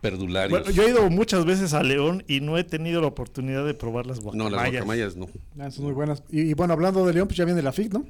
perdularios. 0.00 0.50
Bueno, 0.60 0.74
yo 0.74 0.82
he 0.84 0.90
ido 0.90 1.08
muchas 1.10 1.44
veces 1.44 1.74
a 1.74 1.82
León 1.82 2.24
y 2.26 2.40
no 2.40 2.56
he 2.58 2.64
tenido 2.64 3.00
la 3.00 3.06
oportunidad 3.08 3.64
de 3.66 3.74
probar 3.74 4.06
las 4.06 4.18
no, 4.18 4.32
guacamayas. 4.32 4.52
las 4.62 4.72
guacamayas 4.72 5.16
no. 5.16 5.26
Ah, 5.58 5.70
son 5.70 5.84
muy 5.84 5.92
buenas. 5.94 6.22
Y, 6.30 6.40
y 6.42 6.54
bueno, 6.54 6.72
hablando 6.72 7.06
de 7.06 7.12
León, 7.14 7.28
pues 7.28 7.36
ya 7.36 7.44
viene 7.44 7.62
la 7.62 7.72
FIC, 7.72 7.92
¿no? 7.92 8.04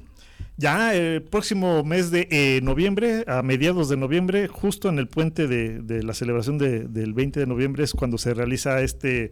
Ya 0.57 0.93
el 0.95 1.23
próximo 1.23 1.83
mes 1.83 2.11
de 2.11 2.27
eh, 2.29 2.59
noviembre, 2.61 3.23
a 3.27 3.41
mediados 3.41 3.89
de 3.89 3.97
noviembre, 3.97 4.47
justo 4.47 4.89
en 4.89 4.99
el 4.99 5.07
puente 5.07 5.47
de, 5.47 5.79
de 5.81 6.03
la 6.03 6.13
celebración 6.13 6.57
de- 6.57 6.83
del 6.87 7.13
20 7.13 7.39
de 7.39 7.47
noviembre 7.47 7.83
es 7.83 7.93
cuando 7.93 8.17
se 8.17 8.33
realiza 8.33 8.81
este 8.81 9.31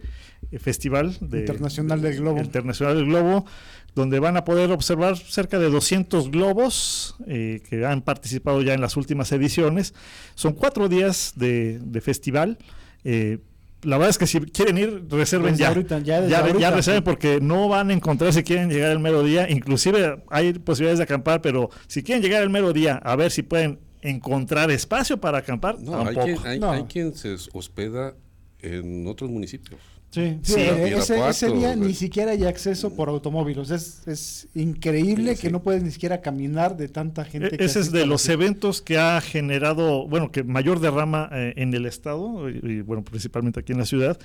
eh, 0.52 0.60
festival 0.60 1.18
de, 1.20 1.40
Internacional 1.42 2.02
del 2.02 2.18
Globo. 2.18 2.40
Internacional 2.40 2.96
del 2.96 3.06
Globo, 3.06 3.46
donde 3.96 4.20
van 4.20 4.38
a 4.38 4.44
poder 4.44 4.72
observar 4.72 5.18
cerca 5.18 5.60
de 5.60 5.70
200 5.70 6.32
globos 6.32 7.16
eh, 7.28 7.62
que 7.70 7.86
han 7.86 8.02
participado 8.02 8.62
ya 8.62 8.74
en 8.74 8.82
las 8.82 8.98
últimas 8.98 9.32
ediciones. 9.32 9.94
Son 10.36 10.54
cuatro 10.54 10.88
días 10.90 11.34
de, 11.36 11.80
de 11.80 12.02
festival. 12.02 12.58
eh, 13.04 13.40
la 13.82 13.96
verdad 13.98 14.10
es 14.10 14.18
que 14.18 14.28
si 14.28 14.42
quieren 14.42 14.78
ir, 14.78 15.06
reserven 15.10 15.52
Desde 15.54 15.62
ya. 15.62 15.68
ahorita, 15.70 16.00
ya 16.00 16.16
desde 16.20 16.32
ya, 16.32 16.40
ahorita. 16.42 16.60
ya 16.60 16.72
reserven 16.72 17.02
porque 17.02 17.40
no 17.42 17.70
van 17.70 17.90
a 17.90 17.94
encontrar 17.94 18.34
si 18.34 18.44
quieren 18.44 18.70
llegar 18.70 18.92
el 18.92 19.00
mero 19.00 19.24
día. 19.24 19.50
Inclusive 19.50 20.22
hay 20.30 20.52
posibilidades 20.52 20.98
de 20.98 21.04
acampar, 21.06 21.42
pero 21.42 21.70
si 21.88 22.04
quieren 22.04 22.22
llegar 22.22 22.44
el 22.44 22.50
mero 22.50 22.74
día, 22.74 22.98
a 22.98 23.16
ver 23.16 23.32
si 23.32 23.42
pueden 23.42 23.80
encontrar 24.02 24.70
espacio 24.70 25.22
para 25.22 25.38
acampar, 25.38 25.80
No, 25.80 25.98
hay 26.00 26.06
tampoco. 26.08 26.26
quien, 26.26 26.38
hay, 26.46 26.60
No. 26.60 26.72
hay 26.74 26.84
quien 26.84 27.16
se 27.16 27.38
hospeda 27.54 28.16
en 28.62 29.08
otros 29.08 29.30
municipios. 29.30 29.80
Sí, 30.12 30.40
Sí, 30.42 30.56
eh, 30.58 30.96
ese, 30.98 31.30
ese 31.30 31.52
día 31.52 31.76
ni 31.76 31.94
siquiera 31.94 32.32
hay 32.32 32.44
acceso 32.46 32.96
por 32.96 33.10
automóviles. 33.10 33.70
Es, 33.70 34.08
es 34.08 34.48
increíble 34.56 35.36
Sí, 35.36 35.42
que 35.44 35.52
no 35.52 35.62
puedes 35.62 35.84
ni 35.84 35.92
siquiera 35.92 36.20
caminar 36.22 36.76
de 36.78 36.88
tanta 36.88 37.26
gente. 37.26 37.54
E- 37.54 37.58
que 37.58 37.64
Ese 37.64 37.80
es 37.80 37.92
de 37.92 38.08
los 38.08 38.28
eventos 38.28 38.82
que 38.82 38.98
ha 38.98 39.22
generado, 39.22 40.08
bueno, 40.08 40.32
que 40.32 40.44
mayor 40.44 40.80
derrama 40.80 41.30
eh, 41.32 41.54
en 41.58 41.74
el 41.76 41.86
estado, 41.86 42.50
y, 42.50 42.60
y, 42.64 42.82
bueno, 42.82 43.04
principalmente 43.04 43.60
aquí 43.60 43.74
en 43.74 43.78
la 43.80 43.86
ciudad, 43.86 44.18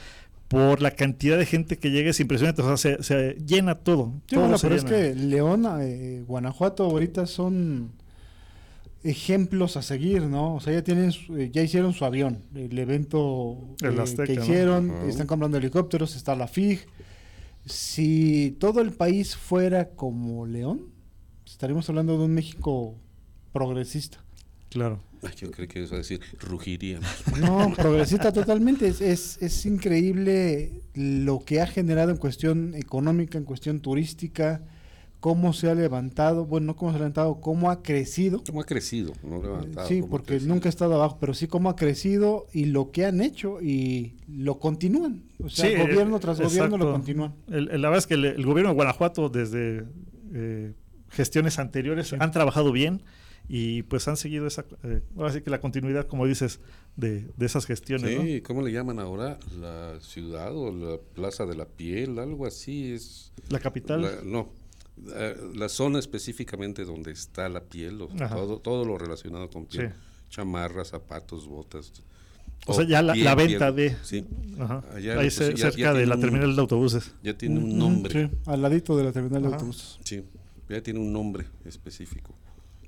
por 0.48 0.80
la 0.80 0.90
cantidad 0.92 1.36
de 1.36 1.44
gente 1.46 1.76
que 1.78 1.90
llega, 1.90 2.10
es 2.10 2.20
impresionante, 2.20 2.62
o 2.62 2.76
sea, 2.76 2.96
se, 2.96 3.02
se 3.02 3.34
llena 3.44 3.74
todo. 3.74 4.12
Sí, 4.26 4.36
todo 4.36 4.40
bueno, 4.40 4.56
se 4.58 4.66
pero 4.68 4.76
es 4.76 4.84
que 4.84 5.14
León, 5.14 5.66
eh, 5.80 6.22
Guanajuato 6.26 6.84
ahorita 6.84 7.26
son 7.26 7.90
ejemplos 9.04 9.76
a 9.76 9.82
seguir, 9.82 10.22
¿no? 10.22 10.54
O 10.56 10.60
sea, 10.60 10.72
ya 10.72 10.82
tienen, 10.82 11.12
su- 11.12 11.36
eh, 11.36 11.50
ya 11.52 11.62
hicieron 11.62 11.92
su 11.92 12.04
avión, 12.04 12.42
el 12.54 12.76
evento 12.78 13.76
El 13.82 13.98
eh, 13.98 14.02
Azteca, 14.02 14.24
que 14.26 14.36
¿no? 14.36 14.42
hicieron, 14.42 14.90
están 15.08 15.26
comprando 15.26 15.58
helicópteros, 15.58 16.16
está 16.16 16.34
la 16.34 16.48
FIG, 16.48 16.80
si 17.66 18.56
todo 18.58 18.80
el 18.80 18.92
país 18.92 19.36
fuera 19.36 19.90
como 19.90 20.46
León, 20.46 20.86
estaríamos 21.46 21.88
hablando 21.88 22.18
de 22.18 22.24
un 22.24 22.34
México 22.34 22.94
progresista. 23.52 24.18
Claro. 24.70 25.00
Ay, 25.22 25.30
Yo 25.38 25.50
creo 25.50 25.68
que 25.68 25.82
eso 25.82 25.94
a 25.94 25.98
decir, 25.98 26.20
rugiríamos. 26.40 27.08
No, 27.40 27.72
progresista 27.74 28.32
totalmente. 28.32 28.88
Es, 28.88 29.00
es, 29.00 29.38
es 29.40 29.64
increíble 29.64 30.82
lo 30.94 31.42
que 31.44 31.60
ha 31.62 31.66
generado 31.66 32.10
en 32.10 32.18
cuestión 32.18 32.74
económica, 32.74 33.38
en 33.38 33.44
cuestión 33.44 33.80
turística, 33.80 34.60
cómo 35.24 35.54
se 35.54 35.70
ha 35.70 35.74
levantado, 35.74 36.44
bueno, 36.44 36.66
no 36.66 36.76
cómo 36.76 36.90
se 36.90 36.96
ha 36.96 36.98
levantado, 36.98 37.40
cómo 37.40 37.70
ha 37.70 37.82
crecido. 37.82 38.42
¿Cómo 38.46 38.60
ha 38.60 38.64
crecido? 38.66 39.14
No 39.22 39.40
levantado, 39.42 39.88
Sí, 39.88 40.02
porque 40.02 40.26
crecido. 40.34 40.52
nunca 40.52 40.68
ha 40.68 40.68
estado 40.68 40.96
abajo, 40.96 41.16
pero 41.18 41.32
sí 41.32 41.46
cómo 41.46 41.70
ha 41.70 41.76
crecido 41.76 42.46
y 42.52 42.66
lo 42.66 42.90
que 42.90 43.06
han 43.06 43.22
hecho 43.22 43.62
y 43.62 44.16
lo 44.28 44.58
continúan. 44.58 45.22
O 45.42 45.48
sea, 45.48 45.66
Sí, 45.70 45.76
gobierno 45.76 46.18
eh, 46.18 46.20
tras 46.20 46.38
gobierno 46.38 46.76
lo 46.76 46.84
exacto. 46.84 46.92
continúan. 46.92 47.34
El- 47.48 47.70
el- 47.70 47.80
la 47.80 47.88
verdad 47.88 48.00
es 48.00 48.06
que 48.06 48.14
el, 48.14 48.24
el 48.26 48.44
gobierno 48.44 48.68
de 48.68 48.74
Guanajuato 48.74 49.30
desde 49.30 49.86
eh, 50.34 50.74
gestiones 51.08 51.58
anteriores 51.58 52.12
han 52.12 52.30
trabajado 52.30 52.70
bien 52.70 53.02
y 53.48 53.82
pues 53.84 54.06
han 54.08 54.18
seguido 54.18 54.46
esa, 54.46 54.66
eh, 54.82 55.00
ahora 55.16 55.32
sí 55.32 55.40
que 55.40 55.48
la 55.48 55.62
continuidad, 55.62 56.06
como 56.06 56.26
dices, 56.26 56.60
de, 56.96 57.30
de 57.34 57.46
esas 57.46 57.64
gestiones. 57.64 58.14
¿no? 58.14 58.22
Sí, 58.24 58.42
¿cómo 58.42 58.60
le 58.60 58.72
llaman 58.72 58.98
ahora? 58.98 59.38
La 59.58 59.98
ciudad 60.00 60.54
o 60.54 60.70
la 60.70 60.98
plaza 61.14 61.46
de 61.46 61.54
la 61.56 61.64
piel, 61.64 62.18
algo 62.18 62.44
así 62.44 62.92
es. 62.92 63.32
La 63.48 63.58
capital. 63.58 64.02
La- 64.02 64.22
no, 64.22 64.40
eh, 64.40 64.63
la 65.54 65.68
zona 65.68 65.98
específicamente 65.98 66.84
donde 66.84 67.12
está 67.12 67.48
la 67.48 67.60
piel, 67.60 68.00
o 68.02 68.06
todo, 68.08 68.58
todo 68.58 68.84
lo 68.84 68.96
relacionado 68.98 69.50
con 69.50 69.66
piel. 69.66 69.88
Sí. 69.90 69.94
Chamarras, 70.30 70.88
zapatos, 70.88 71.46
botas. 71.46 71.92
O 72.66 72.72
sea, 72.72 72.84
ya 72.84 73.02
la- 73.02 73.14
la 73.14 73.34
venta 73.34 73.70
de- 73.72 73.94
Sí, 74.02 74.24
Ajá. 74.58 74.82
Allá, 74.94 75.12
Ahí 75.20 75.30
pues, 75.30 75.36
ya- 75.54 75.56
cerca 75.70 75.76
ya 75.78 75.92
de 75.92 76.06
la 76.06 76.14
un- 76.14 76.20
terminal 76.20 76.54
de 76.56 76.60
autobuses. 76.62 77.12
ya 77.22 77.36
tiene 77.36 77.58
un 77.58 77.76
nombre. 77.76 78.28
sí, 78.30 78.36
al 78.46 78.62
ladito 78.62 78.96
de 78.96 79.04
la 79.04 79.12
terminal 79.12 79.42
de 79.42 79.48
autobuses. 79.48 79.98
Sí, 80.04 80.22
ya 80.68 80.80
tiene 80.82 80.98
un 81.00 81.12
nombre 81.12 81.44
específico. 81.66 82.34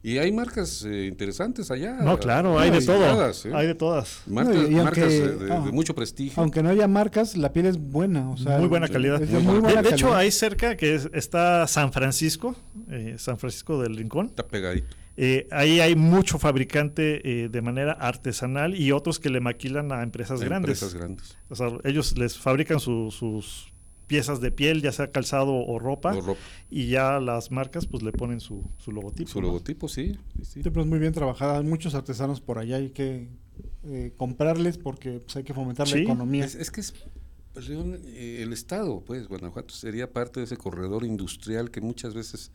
Y 0.08 0.18
hay 0.18 0.30
marcas 0.30 0.84
eh, 0.84 1.06
interesantes 1.06 1.68
allá. 1.72 1.94
No, 1.94 2.16
claro, 2.20 2.60
hay 2.60 2.70
de 2.70 2.80
todo. 2.80 3.28
¿eh? 3.28 3.32
Hay 3.52 3.66
de 3.66 3.74
todas. 3.74 4.22
Marcas, 4.28 4.54
No, 4.54 4.62
y- 4.62 4.66
y 4.66 4.74
marcas 4.76 4.98
aunque- 5.02 5.16
eh, 5.16 5.28
de, 5.46 5.52
ah, 5.52 5.60
de 5.66 5.72
mucho 5.72 5.94
prestigio. 5.96 6.40
Aunque 6.40 6.62
no 6.62 6.68
haya 6.68 6.86
marcas, 6.86 7.36
la 7.36 7.52
piel 7.52 7.66
es 7.66 7.76
buena. 7.76 8.30
O 8.30 8.36
sea, 8.36 8.58
muy 8.58 8.68
buena 8.68 8.86
calidad. 8.86 9.18
de 9.18 9.26
Muy 9.26 9.34
muy 9.34 9.44
buena. 9.54 9.60
buena 9.62 9.82
de, 9.82 9.88
de 9.88 9.94
hecho, 9.96 10.14
ahí 10.14 10.30
cerca 10.30 10.76
que 10.76 10.94
es- 10.94 11.10
está 11.12 11.66
San 11.66 11.92
Francisco, 11.92 12.54
eh, 12.88 13.16
San 13.18 13.36
Francisco 13.36 13.82
del 13.82 13.96
Rincón. 13.96 14.26
Está 14.26 14.46
pegadito. 14.46 14.94
Eh, 15.16 15.48
ahí 15.50 15.80
hay 15.80 15.96
mucho 15.96 16.38
fabricante 16.38 17.44
eh, 17.44 17.48
de 17.48 17.62
manera 17.62 17.90
artesanal 17.90 18.76
y 18.76 18.92
otros 18.92 19.18
que 19.18 19.28
le 19.30 19.40
maquilan 19.40 19.90
a 19.90 20.04
empresas 20.04 20.40
Hay 20.40 20.46
grandes. 20.46 20.82
Empresas 20.82 20.94
grandes. 20.94 21.36
O 21.48 21.56
sea, 21.56 21.68
ellos 21.82 22.16
les 22.16 22.38
fabrican 22.38 22.78
su- 22.78 23.10
sus 23.10 23.72
piezas 24.06 24.40
de 24.40 24.50
piel, 24.52 24.82
ya 24.82 24.92
sea 24.92 25.10
calzado 25.10 25.52
o 25.54 25.78
ropa, 25.78 26.14
O 26.16 26.20
ropa. 26.20 26.40
y 26.70 26.88
ya 26.88 27.18
las 27.20 27.50
marcas 27.50 27.86
pues 27.86 28.02
le 28.02 28.12
ponen 28.12 28.40
su, 28.40 28.62
su 28.78 28.92
logotipo. 28.92 29.28
Su 29.30 29.40
¿no? 29.40 29.48
logotipo, 29.48 29.88
sí. 29.88 30.16
sí, 30.42 30.60
pero 30.62 30.82
es 30.82 30.86
muy 30.86 30.98
bien 30.98 31.12
trabajada. 31.12 31.58
Hay 31.58 31.64
muchos 31.64 31.94
artesanos 31.94 32.40
por 32.40 32.58
allá. 32.58 32.76
Hay 32.76 32.90
que 32.90 33.28
eh, 33.84 34.12
comprarles 34.16 34.78
porque 34.78 35.20
pues, 35.20 35.36
hay 35.36 35.44
que 35.44 35.54
fomentar 35.54 35.86
Sí, 35.88 35.94
la 35.94 36.00
economía. 36.02 36.44
Es, 36.44 36.54
es 36.54 36.70
que 36.70 36.80
es 36.80 36.94
pues, 37.52 37.68
León, 37.68 37.98
eh, 38.04 38.40
el 38.42 38.52
Estado, 38.52 39.02
pues, 39.04 39.26
Guanajuato 39.28 39.74
sería 39.74 40.12
parte 40.12 40.40
de 40.40 40.44
ese 40.44 40.56
corredor 40.56 41.04
industrial 41.04 41.70
que 41.70 41.80
muchas 41.80 42.14
veces 42.14 42.52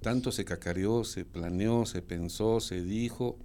tanto 0.00 0.32
se 0.32 0.44
cacareó, 0.44 1.02
se 1.04 1.24
planeó, 1.24 1.84
se 1.86 2.00
pensó, 2.02 2.60
se 2.60 2.82
dijo 2.82 3.38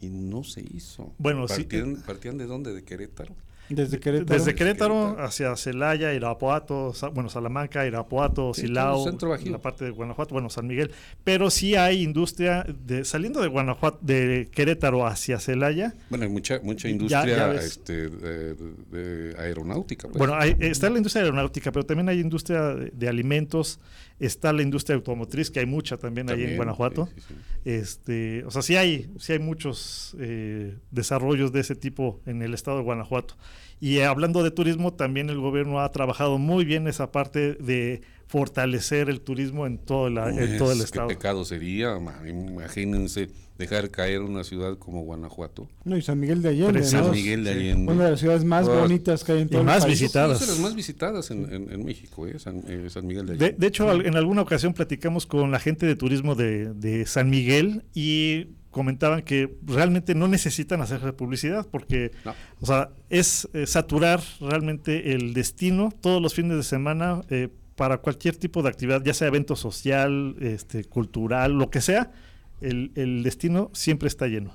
y 0.00 0.08
no 0.08 0.44
se 0.44 0.62
hizo. 0.62 1.12
Bueno, 1.18 1.46
sí, 1.46 1.62
partían, 1.62 2.02
¿Partían 2.06 2.38
de 2.38 2.46
dónde? 2.46 2.72
¿De 2.72 2.82
Querétaro? 2.84 3.34
Desde 3.70 3.98
Querétaro. 4.00 4.38
Desde 4.38 4.54
Querétaro 4.54 4.94
Querétaro. 4.94 5.24
hacia 5.26 5.56
Celaya, 5.56 6.12
Irapuato, 6.12 6.92
Sa- 6.92 7.08
bueno, 7.08 7.28
Salamanca, 7.30 7.86
Irapuato, 7.86 8.52
Sí, 8.52 8.62
Silao, 8.62 9.04
la 9.46 9.58
parte 9.58 9.84
de 9.86 9.90
Guanajuato, 9.90 10.34
bueno, 10.34 10.50
San 10.50 10.66
Miguel. 10.66 10.90
Pero 11.24 11.50
sí 11.50 11.76
hay 11.76 12.02
industria, 12.02 12.66
de, 12.84 13.04
saliendo 13.04 13.40
de 13.40 13.48
Guanajuato, 13.48 13.98
de 14.02 14.48
Querétaro 14.52 15.06
hacia 15.06 15.38
Celaya. 15.38 15.94
Bueno, 16.10 16.24
hay 16.24 16.30
mucha, 16.30 16.60
mucha 16.62 16.88
industria 16.88 17.24
ya 17.26 17.54
este, 17.54 18.08
de, 18.10 18.54
de 18.90 19.36
aeronáutica. 19.38 20.08
pues. 20.08 20.18
Bueno, 20.18 20.34
hay- 20.36 20.56
está 20.60 20.90
la 20.90 20.96
industria 20.98 21.22
aeronáutica, 21.22 21.70
pero 21.72 21.86
también 21.86 22.08
hay 22.08 22.20
industria 22.20 22.74
de, 22.74 22.90
de 22.90 23.08
alimentos, 23.08 23.78
está 24.20 24.52
la 24.52 24.62
industria 24.62 24.96
automotriz, 24.96 25.50
que 25.50 25.60
hay 25.60 25.66
mucha 25.66 25.96
también, 25.96 26.30
ahí 26.30 26.44
en 26.44 26.56
Guanajuato. 26.56 27.08
sí, 27.14 27.20
sí, 27.20 27.26
sí. 27.28 27.34
Este, 27.64 28.44
o 28.44 28.50
sea, 28.50 28.62
sí 28.62 28.76
hay, 28.76 29.10
sí 29.18 29.32
hay 29.32 29.38
muchos 29.38 30.16
eh, 30.20 30.76
desarrollos 30.90 31.52
de 31.52 31.60
ese 31.60 31.74
tipo 31.74 32.20
en 32.26 32.42
el 32.42 32.54
estado 32.54 32.78
de 32.78 32.84
Guanajuato. 32.84 33.34
Y 33.80 34.00
hablando 34.00 34.42
de 34.42 34.50
turismo, 34.50 34.92
también 34.92 35.30
el 35.30 35.38
gobierno 35.38 35.80
ha 35.80 35.90
trabajado 35.90 36.38
muy 36.38 36.64
bien 36.64 36.86
esa 36.86 37.10
parte 37.10 37.54
de 37.54 38.02
fortalecer 38.30 39.10
el 39.10 39.20
turismo 39.22 39.66
en 39.66 39.76
todo, 39.78 40.08
la- 40.08 40.30
en 40.30 40.56
todo 40.56 40.70
el 40.70 40.78
Es, 40.78 40.84
estado. 40.84 41.08
Qué 41.08 41.14
pecado 41.16 41.44
sería, 41.44 41.98
ma, 41.98 42.14
imagínense 42.28 43.28
dejar 43.58 43.90
caer 43.90 44.20
una 44.22 44.44
ciudad 44.44 44.78
como 44.78 45.02
Guanajuato. 45.02 45.68
No, 45.84 45.96
y 45.96 46.02
San 46.02 46.20
Miguel 46.20 46.40
de 46.40 46.50
Allende. 46.50 46.72
Precioso. 46.74 46.96
¿no? 46.98 47.04
San 47.06 47.12
Miguel 47.12 47.42
de 47.44 47.52
sí. 47.52 47.58
Allende. 47.58 47.92
Una 47.92 48.04
de 48.04 48.10
las 48.12 48.20
ciudades 48.20 48.44
más 48.44 48.68
Ah, 48.68 48.80
bonitas 48.82 49.24
que 49.24 49.32
hay 49.32 49.40
en 49.42 49.48
y 49.48 49.50
todo 49.50 49.64
más 49.64 49.78
el 49.78 49.82
país. 49.88 50.00
visitadas. 50.00 50.40
Es 50.40 50.46
de 50.46 50.52
las 50.54 50.62
más 50.62 50.74
visitadas 50.76 51.30
en, 51.32 51.52
en- 51.52 51.72
en 51.72 51.84
México, 51.84 52.26
¿eh? 52.28 52.38
San, 52.38 52.62
eh, 52.68 52.86
San 52.88 53.04
Miguel 53.06 53.26
de 53.26 53.36
De, 53.36 53.44
Allende. 53.46 53.60
de 53.60 53.66
hecho, 53.66 53.92
en 53.92 54.16
alguna 54.16 54.42
ocasión 54.42 54.72
platicamos 54.74 55.26
con 55.26 55.50
la 55.50 55.58
gente 55.58 55.84
de 55.86 55.96
turismo 55.96 56.36
de, 56.36 56.72
de 56.72 57.04
San 57.04 57.28
Miguel 57.28 57.82
y 57.94 58.46
comentaban 58.70 59.22
que 59.22 59.58
realmente 59.66 60.14
no 60.14 60.28
necesitan 60.28 60.80
hacer 60.80 61.14
publicidad 61.16 61.66
porque, 61.68 62.12
No. 62.24 62.32
o 62.60 62.66
sea, 62.66 62.90
es 63.08 63.48
eh, 63.52 63.66
saturar 63.66 64.20
realmente 64.40 65.12
el 65.12 65.34
destino 65.34 65.92
todos 66.00 66.22
los 66.22 66.34
fines 66.34 66.56
de 66.56 66.62
semana 66.62 67.20
eh, 67.30 67.48
para 67.80 67.96
cualquier 67.96 68.36
tipo 68.36 68.62
de 68.62 68.68
actividad, 68.68 69.02
ya 69.02 69.14
sea 69.14 69.28
evento 69.28 69.56
social, 69.56 70.36
este, 70.38 70.84
cultural, 70.84 71.52
lo 71.54 71.70
que 71.70 71.80
sea, 71.80 72.12
el, 72.60 72.92
el 72.94 73.22
destino 73.22 73.70
siempre 73.72 74.06
está 74.06 74.26
lleno. 74.26 74.52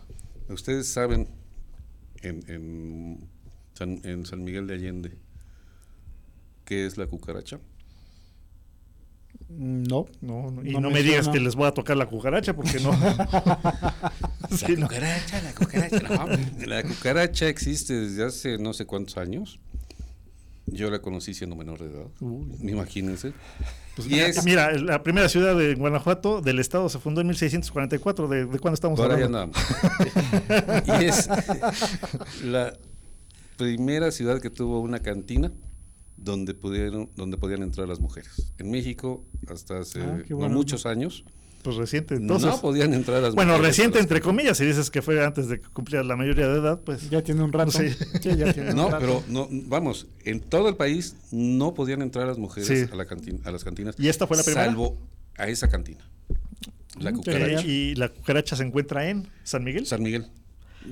Ustedes 0.47 0.88
saben 0.88 1.27
en, 2.22 2.43
en 2.47 3.27
San, 3.73 3.99
en 4.03 4.27
San 4.27 4.43
Miguel 4.43 4.68
de 4.68 4.76
Allende 4.76 5.18
qué 6.65 6.85
es 6.85 6.99
la 6.99 7.07
cucaracha. 7.07 7.60
No. 9.49 10.06
No, 10.22 10.52
no- 10.52 10.64
y 10.64 10.73
No 10.73 10.89
me 10.89 10.97
me 10.97 11.02
digas 11.03 11.26
suena. 11.26 11.39
que 11.39 11.43
les 11.43 11.56
voy 11.56 11.65
a 11.68 11.72
tocar 11.72 11.97
la 11.97 12.06
cucaracha 12.06 12.56
porque 12.56 12.80
no. 12.80 12.91
Sí, 14.56 14.76
no. 14.77 14.88
cucaracha, 14.88 15.41
la 15.41 15.53
cucaracha. 15.56 15.99
no, 15.99 16.65
la 16.68 16.84
cucaracha 16.84 17.47
existe 17.49 17.93
desde 17.95 18.23
hace 18.23 18.57
no 18.60 18.73
sé 18.73 18.85
cuántos 18.85 19.18
años. 19.18 19.60
Yo 20.68 20.90
la 20.90 21.00
conocí 21.00 21.34
siendo 21.34 21.56
menor 21.56 21.80
de 21.80 21.86
edad. 21.92 22.08
Uy. 22.22 22.48
Imagínense. 22.70 23.34
Pues 23.96 24.08
y 24.08 24.12
mira, 24.12 24.28
es, 24.28 24.44
mira, 24.44 24.72
la 24.78 25.04
primera 25.04 25.30
ciudad 25.30 25.56
de 25.58 25.76
Guanajuato 25.76 26.42
del 26.42 26.60
estado 26.60 26.90
se 26.90 27.00
fundó 27.00 27.22
en 27.22 27.28
1644. 27.28 28.28
¿De, 28.28 28.46
de 28.46 28.60
cuándo 28.60 28.74
estamos 28.74 29.00
Por 29.00 29.12
ahí 29.12 29.22
hablando? 29.24 29.54
andamos. 29.54 31.02
y 31.02 31.06
es 31.06 31.30
la 32.44 32.74
primera 33.58 34.12
ciudad 34.12 34.42
que 34.42 34.50
tuvo 34.50 34.82
una 34.82 35.00
cantina 35.00 35.52
donde 36.18 36.54
pudieron, 36.54 37.10
donde 37.16 37.38
podían 37.38 37.62
entrar 37.64 37.88
las 37.88 38.00
mujeres. 38.00 38.52
En 38.58 38.72
México, 38.72 39.24
hasta 39.48 39.80
hace 39.80 40.02
Ah, 40.02 40.18
no 40.30 40.50
muchos 40.50 40.86
años, 40.86 41.24
Pues 41.66 41.78
reciente. 41.78 42.14
Entonces, 42.14 42.48
no 42.48 42.62
podían 42.62 42.94
entrar 42.94 43.24
las 43.24 43.34
bueno, 43.34 43.58
reciente 43.58 43.98
entre 43.98 44.22
comillas, 44.22 44.56
si 44.56 44.66
dices 44.66 44.92
que 44.92 45.02
fue 45.02 45.26
antes 45.26 45.48
de 45.50 45.60
que 45.60 45.68
cumpliera 45.70 46.04
la 46.04 46.16
mayoría 46.16 46.48
de 46.48 46.60
edad, 46.60 46.80
pues 46.80 47.10
Ya 47.10 47.24
tiene 47.24 47.42
un 47.42 47.52
rato. 47.52 47.72
Sí. 47.72 47.90
Sí, 48.22 48.36
ya 48.38 48.54
tiene 48.54 48.70
un 48.70 48.76
No, 48.76 48.86
rato. 48.92 49.00
pero 49.00 49.24
no, 49.28 49.48
vamos, 49.68 50.06
en 50.26 50.42
todo 50.42 50.70
el 50.70 50.76
país 50.76 51.16
no 51.32 51.74
podían 51.74 52.04
entrar 52.04 52.28
las 52.28 52.38
mujeres 52.38 52.68
Sí. 52.68 52.86
a, 52.92 52.96
la 52.96 53.08
cantina, 53.08 53.40
a 53.46 53.52
las 53.52 53.64
cantinas. 53.64 53.96
¿Y 53.98 54.10
esta 54.10 54.28
fue 54.28 54.38
la 54.38 54.44
primera? 54.44 54.66
Salvo 54.68 54.96
a 55.38 55.48
esa 55.48 55.68
cantina. 55.68 56.08
La 57.00 57.12
cucaracha. 57.12 57.66
Y 57.66 57.96
la 57.96 58.10
cucaracha 58.10 58.56
se 58.56 58.64
encuentra 58.64 59.10
en 59.10 59.28
San 59.44 59.64
Miguel. 59.64 59.88
San 59.88 60.04
Miguel. 60.04 60.28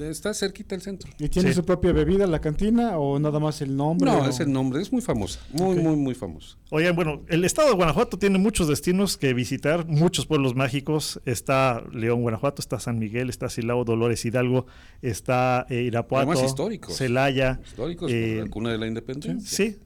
Está 0.02 0.34
cerquita 0.34 0.76
del 0.76 0.82
centro. 0.82 1.10
¿Y 1.20 1.30
tiene 1.30 1.50
Sí. 1.50 1.56
su 1.56 1.66
propia 1.66 1.92
bebida 1.92 2.26
la 2.28 2.40
cantina 2.42 2.98
o 2.98 3.20
nada 3.20 3.40
más 3.40 3.62
el 3.62 3.76
nombre? 3.76 4.10
No, 4.10 4.20
o- 4.20 4.28
es 4.30 4.40
el 4.40 4.52
nombre, 4.52 4.82
es 4.82 4.92
muy 4.92 5.02
famosa, 5.02 5.40
muy, 5.52 5.76
muy, 5.76 5.96
muy 5.96 6.16
famosa. 6.16 6.58
Oigan, 6.72 6.96
bueno, 6.96 7.22
el 7.28 7.46
estado 7.46 7.70
de 7.70 7.76
Guanajuato 7.76 8.18
tiene 8.18 8.38
muchos 8.40 8.68
destinos 8.68 9.18
que 9.18 9.34
visitar, 9.34 9.86
muchos 9.88 10.26
pueblos 10.26 10.56
mágicos. 10.56 11.22
Está 11.26 11.84
León, 11.92 12.22
Guanajuato, 12.22 12.62
está 12.62 12.80
San 12.80 12.98
Miguel, 13.00 13.30
está 13.30 13.50
Silao, 13.50 13.84
Dolores, 13.86 14.26
Hidalgo, 14.26 14.66
está 15.02 15.66
eh, 15.70 15.82
Irapuato, 15.84 16.30
Además, 16.32 16.50
históricos. 16.50 16.96
Celaya. 16.98 17.60
Históricos, 17.66 18.12
eh, 18.12 18.42
la 18.44 18.50
cuna 18.50 18.72
de 18.72 18.78
la 18.78 18.88
independencia. 18.88 19.40
Sí, 19.40 19.78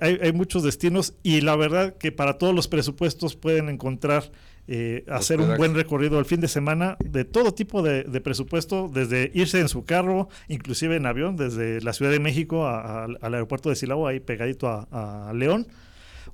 hay- 0.00 0.18
hay 0.22 0.32
muchos 0.32 0.62
destinos 0.62 1.14
y 1.22 1.40
la 1.40 1.56
verdad 1.56 1.96
que 1.96 2.12
para 2.12 2.38
todos 2.38 2.54
los 2.54 2.68
presupuestos 2.68 3.36
pueden 3.36 3.68
encontrar 3.68 4.30
eh, 4.68 5.04
hacer 5.08 5.40
un 5.40 5.56
buen 5.56 5.74
recorrido 5.74 6.18
el 6.18 6.24
fin 6.24 6.40
de 6.40 6.48
semana 6.48 6.96
de 7.04 7.24
todo 7.24 7.54
tipo 7.54 7.82
de, 7.82 8.02
de 8.04 8.20
presupuesto, 8.20 8.90
desde 8.92 9.30
irse 9.34 9.60
en 9.60 9.68
su 9.68 9.84
carro, 9.84 10.28
inclusive 10.48 10.96
en 10.96 11.06
avión, 11.06 11.36
desde 11.36 11.80
la 11.82 11.92
Ciudad 11.92 12.10
de 12.10 12.18
México 12.20 12.66
a- 12.66 13.04
a- 13.04 13.04
al 13.04 13.34
aeropuerto 13.34 13.68
de 13.70 13.76
Silao, 13.76 14.06
ahí 14.06 14.20
pegadito 14.20 14.68
a, 14.68 15.28
a 15.28 15.32
León. 15.34 15.66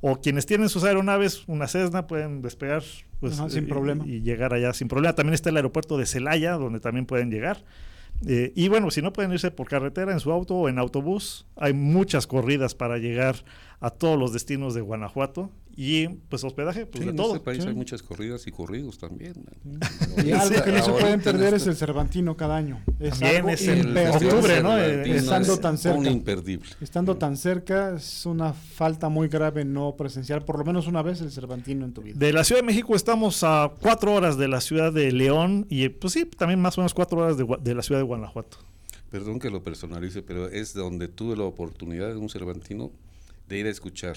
O 0.01 0.21
quienes 0.21 0.47
tienen 0.47 0.69
sus 0.69 0.83
aeronaves, 0.85 1.45
una 1.47 1.69
Cessna, 1.69 2.07
pueden 2.09 2.43
despegar 2.43 2.83
pues, 3.21 3.39
Ajá, 3.39 3.51
sin 3.51 3.65
y- 3.65 3.67
problema. 3.69 4.05
y 4.07 4.21
llegar 4.23 4.53
allá 4.55 4.73
sin 4.73 4.89
problema. 4.89 5.15
También 5.15 5.35
está 5.35 5.51
el 5.51 5.57
aeropuerto 5.57 5.97
de 5.99 6.07
Celaya, 6.07 6.53
donde 6.55 6.81
también 6.81 7.07
pueden 7.07 7.31
llegar. 7.31 7.63
Eh, 8.27 8.53
y 8.57 8.69
bueno, 8.69 8.91
si 8.91 9.03
no 9.03 9.13
pueden 9.13 9.33
irse 9.33 9.51
por 9.51 9.69
carretera, 9.69 10.13
en 10.13 10.21
su 10.21 10.33
auto 10.33 10.55
o 10.55 10.69
en 10.69 10.79
autobús, 10.79 11.47
hay 11.57 11.73
muchas 11.73 12.27
corridas 12.27 12.75
para 12.75 12.99
llegar 12.99 13.37
a 13.81 13.91
todos 13.91 14.19
los 14.19 14.33
destinos 14.33 14.75
de 14.75 14.81
Guanajuato 14.81 15.51
y 15.77 16.07
pues 16.09 16.45
hospedaje, 16.45 16.85
pues 16.87 16.99
Sí, 17.01 17.05
de 17.05 17.11
en 17.11 17.17
todo. 17.17 17.35
este 17.35 17.45
país 17.45 17.63
Sí. 17.63 17.69
hay 17.69 17.75
muchas 17.75 18.03
corridas 18.03 18.47
y 18.47 18.51
corridos 18.51 18.99
también. 18.99 19.33
Y 20.25 20.31
algo 20.33 20.63
que 20.63 20.73
no 20.73 20.85
se 20.85 20.91
pueden 20.91 21.15
en 21.15 21.21
perder 21.23 21.55
este- 21.55 21.57
es 21.57 21.67
el 21.69 21.77
Cervantino 21.77 22.37
cada 22.37 22.57
año. 22.57 22.81
Es 23.01 23.11
También 23.19 23.37
algo 23.37 23.49
es 23.51 23.67
en 23.69 23.79
imperdible. 23.89 24.29
octubre, 24.33 24.63
¿no? 24.63 24.79
Eh, 24.79 25.17
estando 25.17 25.55
es 25.55 25.61
tan 25.61 25.79
cerca. 25.79 25.99
Un 25.99 26.07
imperdible. 26.07 26.69
Estando 26.81 27.17
tan 27.17 27.37
cerca, 27.37 27.97
es 27.97 28.27
una 28.27 28.53
falta 28.53 29.09
muy 29.09 29.29
grave 29.29 29.65
no 29.65 29.97
presenciar 29.97 30.45
por 30.45 30.59
lo 30.59 30.65
menos 30.65 30.87
una 30.87 31.03
vez 31.03 31.21
el 31.21 31.31
Cervantino 31.31 31.85
en 31.85 31.93
tu 31.93 32.03
vida. 32.03 32.17
De 32.19 32.33
la 32.33 32.45
Ciudad 32.45 32.61
de 32.61 32.67
México 32.67 32.95
estamos 32.95 33.43
a 33.43 33.73
cuatro 33.81 34.13
horas 34.15 34.37
de 34.37 34.49
la 34.49 34.61
ciudad 34.61 34.93
de 34.93 35.11
León 35.13 35.67
y 35.71 35.89
pues 35.89 36.13
sí, 36.13 36.25
también 36.27 36.61
más 36.61 36.77
o 36.77 36.83
menos 36.83 36.93
cuatro 36.95 37.19
horas 37.19 37.37
de, 37.37 37.47
de 37.63 37.75
la 37.75 37.83
ciudad 37.83 38.01
de 38.01 38.05
Guanajuato. 38.05 38.59
Perdón 39.11 39.39
que 39.39 39.51
lo 39.51 39.63
personalice, 39.63 40.23
pero 40.23 40.49
es 40.49 40.73
donde 40.75 41.09
tuve 41.09 41.37
la 41.37 41.45
oportunidad 41.45 42.09
de 42.09 42.17
un 42.17 42.29
Cervantino 42.31 42.91
de 43.49 43.59
ir 43.59 43.67
a 43.67 43.71
escuchar 43.71 44.17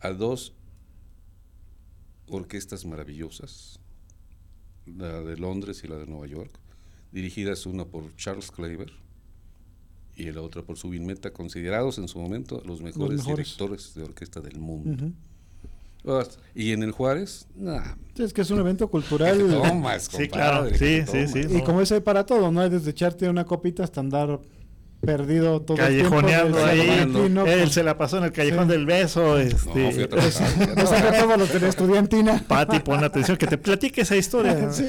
a 0.00 0.10
dos 0.10 0.54
orquestas 2.28 2.84
maravillosas, 2.84 3.80
la 4.86 5.20
de 5.22 5.36
Londres 5.36 5.82
y 5.84 5.88
la 5.88 5.96
de 5.96 6.06
Nueva 6.06 6.26
York, 6.26 6.58
dirigidas 7.12 7.66
una 7.66 7.84
por 7.84 8.14
Charles 8.16 8.50
Claver 8.50 8.92
y 10.16 10.30
la 10.32 10.42
otra 10.42 10.62
por 10.62 10.76
Subin 10.76 11.06
Meta, 11.06 11.32
considerados 11.32 11.98
en 11.98 12.08
su 12.08 12.18
momento 12.18 12.62
los 12.64 12.80
mejores, 12.80 13.18
mejores. 13.18 13.46
directores 13.46 13.94
de 13.94 14.02
orquesta 14.02 14.40
del 14.40 14.58
mundo. 14.58 15.12
Ah, 16.08 16.24
Y 16.54 16.72
en 16.72 16.82
el 16.84 16.92
Juárez, 16.92 17.46
Sí, 18.14 18.22
Es 18.22 18.32
que 18.32 18.42
es 18.42 18.50
un 18.50 18.60
evento 18.60 18.88
cultural. 18.88 19.38
tomas, 19.50 20.04
Sí, 20.04 20.28
compadre, 20.28 20.30
claro, 20.30 20.68
sí, 20.70 20.78
que 20.78 21.06
sí, 21.06 21.26
sí. 21.28 21.42
tomas. 21.42 21.58
Y 21.58 21.64
como 21.64 21.80
es 21.80 21.92
hay 21.92 22.00
para 22.00 22.24
todo, 22.24 22.50
no 22.50 22.60
hay 22.60 22.70
desde 22.70 22.90
echarte 22.90 23.28
una 23.28 23.44
copita 23.44 23.82
hasta 23.84 24.00
andar 24.00 24.40
perdido 25.00 25.60
todo 25.62 25.76
Callejoneando 25.76 26.58
el 26.58 26.64
ahí. 26.68 26.80
tiempo. 26.80 27.12
Cervantino, 27.18 27.46
Él 27.46 27.70
se 27.70 27.82
la 27.84 27.96
pasó 27.96 28.18
en 28.18 28.24
el 28.24 28.32
Callejón 28.32 28.64
Sí. 28.66 28.72
del 28.72 28.86
Beso. 28.86 29.20
No, 29.22 29.36
Este, 29.38 30.08
trabajar. 30.08 30.32
saca 30.32 31.18
todos 31.22 31.38
los 31.38 31.52
de 31.52 31.60
la 31.60 31.68
estudiantina. 31.68 32.44
Pati, 32.48 32.80
pon 32.80 33.04
atención, 33.04 33.36
que 33.36 33.46
te 33.46 33.56
platique 33.58 34.00
esa 34.00 34.16
historia. 34.16 34.56
Sí, 34.72 34.84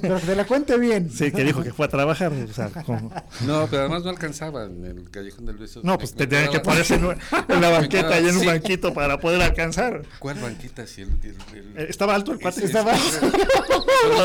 pero 0.00 0.20
que 0.20 0.26
te 0.26 0.36
la 0.36 0.44
cuente 0.44 0.78
bien. 0.78 1.10
Sí, 1.10 1.32
que 1.32 1.42
dijo 1.44 1.62
que 1.62 1.72
fue 1.72 1.86
a 1.86 1.88
trabajar. 1.88 2.32
o 2.32 2.52
sea, 2.52 2.68
como- 2.84 3.10
No, 3.46 3.66
pero 3.68 3.82
además 3.82 4.04
no 4.04 4.10
alcanzaba 4.10 4.64
en 4.64 4.84
el 4.84 5.10
Callejón 5.10 5.46
del 5.46 5.56
Beso. 5.56 5.80
No, 5.82 5.92
Me- 5.92 5.98
pues 5.98 6.12
me 6.12 6.18
te 6.18 6.26
tenían 6.28 6.46
que 6.46 6.58
quedaba- 6.58 6.64
ponerse 6.64 6.94
en, 6.94 7.04
en 7.48 7.60
la 7.60 7.70
banqueta 7.70 8.20
y 8.20 8.28
en 8.28 8.34
un 8.36 8.40
Sí. 8.42 8.46
banquito 8.46 8.94
para 8.94 9.18
poder 9.18 9.42
alcanzar. 9.42 10.02
¿Cuál 10.18 10.38
banquita? 10.38 10.86
Si 10.86 11.02
el, 11.02 11.08
el- 11.08 11.36
el- 11.56 11.78
Eh, 11.78 11.86
Estaba 11.88 12.14
alto 12.14 12.32
el 12.32 12.38
cuate. 12.38 12.64
Estaba- 12.64 12.92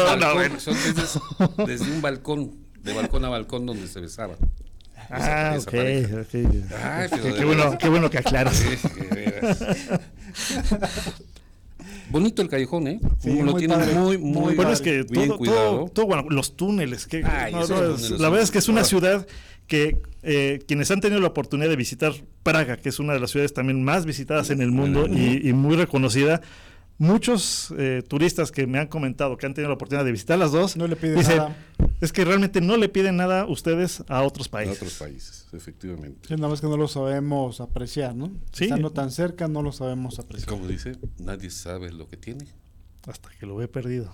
No, 0.10 0.16
no, 0.18 1.66
desde 1.66 1.92
un 1.92 2.02
balcón, 2.02 2.52
de 2.84 2.94
balcón 2.94 3.26
a 3.26 3.30
balcón 3.30 3.66
donde 3.66 3.88
se 3.88 4.00
besaban. 4.00 4.38
Ah, 5.10 5.56
ok. 5.60 5.66
pareja. 5.72 6.16
ok. 6.22 6.34
Ay, 6.84 7.08
pero 7.12 7.36
Qué- 7.36 7.46
bueno, 7.46 7.78
qué 7.78 7.90
bueno 7.90 8.10
que 8.10 8.18
aclaras. 8.20 8.56
Sí. 8.56 8.78
Bonito 12.10 12.42
el 12.42 12.50
callejón, 12.50 12.88
¿eh? 12.88 13.00
Sí, 13.20 13.30
Lo 13.42 13.52
muy 13.54 13.60
tienen 13.60 13.80
padre. 13.80 13.94
muy, 13.96 14.18
Muy 14.18 14.42
muy, 14.42 14.56
Bueno, 14.56 14.72
es 14.72 14.82
que 14.82 15.04
bien 15.04 15.28
todo, 15.30 15.38
cuidado. 15.38 15.72
todo, 15.78 15.88
todo, 15.90 16.06
bueno, 16.06 16.26
los 16.30 16.56
túneles, 16.56 17.08
que, 17.08 17.24
Ay, 17.26 17.52
no, 17.54 17.64
esos 17.64 17.70
no, 17.70 17.76
es- 17.76 17.82
túneles 18.02 18.12
la 18.12 18.18
son- 18.18 18.32
verdad 18.32 18.42
es 18.44 18.52
que 18.52 18.58
es 18.60 18.70
una 18.70 18.80
ahora. 18.82 18.90
ciudad 18.90 19.28
que 19.68 19.98
eh, 20.22 20.60
quienes 20.68 20.92
han 20.92 21.02
tenido 21.02 21.20
la 21.22 21.28
oportunidad 21.28 21.70
de 21.70 21.76
visitar 21.76 22.14
Praga, 22.44 22.78
que 22.78 22.90
es 22.90 23.00
una 23.00 23.14
de 23.14 23.20
las 23.20 23.32
ciudades 23.32 23.54
también 23.54 23.84
más 23.84 24.06
visitadas 24.06 24.50
en 24.52 24.62
el 24.62 24.72
mundo 24.72 25.08
y, 25.08 25.48
y 25.48 25.54
muy 25.54 25.76
reconocida, 25.76 26.42
muchos 26.98 27.74
eh, 27.78 28.04
turistas 28.08 28.52
que 28.52 28.68
me 28.68 28.80
han 28.80 28.88
comentado 28.88 29.38
que 29.38 29.46
han 29.46 29.54
tenido 29.54 29.70
la 29.70 29.76
oportunidad 29.76 30.06
de 30.06 30.12
visitar 30.12 30.38
las 30.38 30.52
dos, 30.52 30.78
No 30.78 30.88
le 30.88 30.96
piden 30.96 31.18
dicen, 31.18 31.38
nada. 31.38 31.56
es 32.02 32.14
que 32.14 32.24
realmente 32.26 32.62
no 32.62 32.78
le 32.78 32.90
piden 32.90 33.18
nada 33.18 33.46
ustedes 33.46 34.04
a 34.08 34.22
otros 34.24 34.48
países. 34.50 34.78
otros 34.78 34.94
países, 34.94 35.48
efectivamente. 35.54 36.28
Sí, 36.28 36.36
nada 36.36 36.50
más 36.50 36.62
que 36.62 36.68
no 36.68 36.78
lo 36.78 36.88
sabemos 36.88 37.62
apreciar, 37.62 38.16
¿no? 38.16 38.32
Sí. 38.52 38.66
Estando 38.66 38.92
tan 38.92 39.12
cerca, 39.12 39.48
no 39.48 39.62
lo 39.62 39.72
sabemos 39.72 40.20
apreciar. 40.20 40.50
Como 40.50 40.68
dice, 40.68 40.94
nadie 41.20 41.50
sabe 41.50 41.92
lo 41.92 42.08
que 42.08 42.18
tiene. 42.18 42.46
Hasta 43.08 43.30
que 43.40 43.46
lo 43.46 43.62
he 43.62 43.68
perdido. 43.68 44.14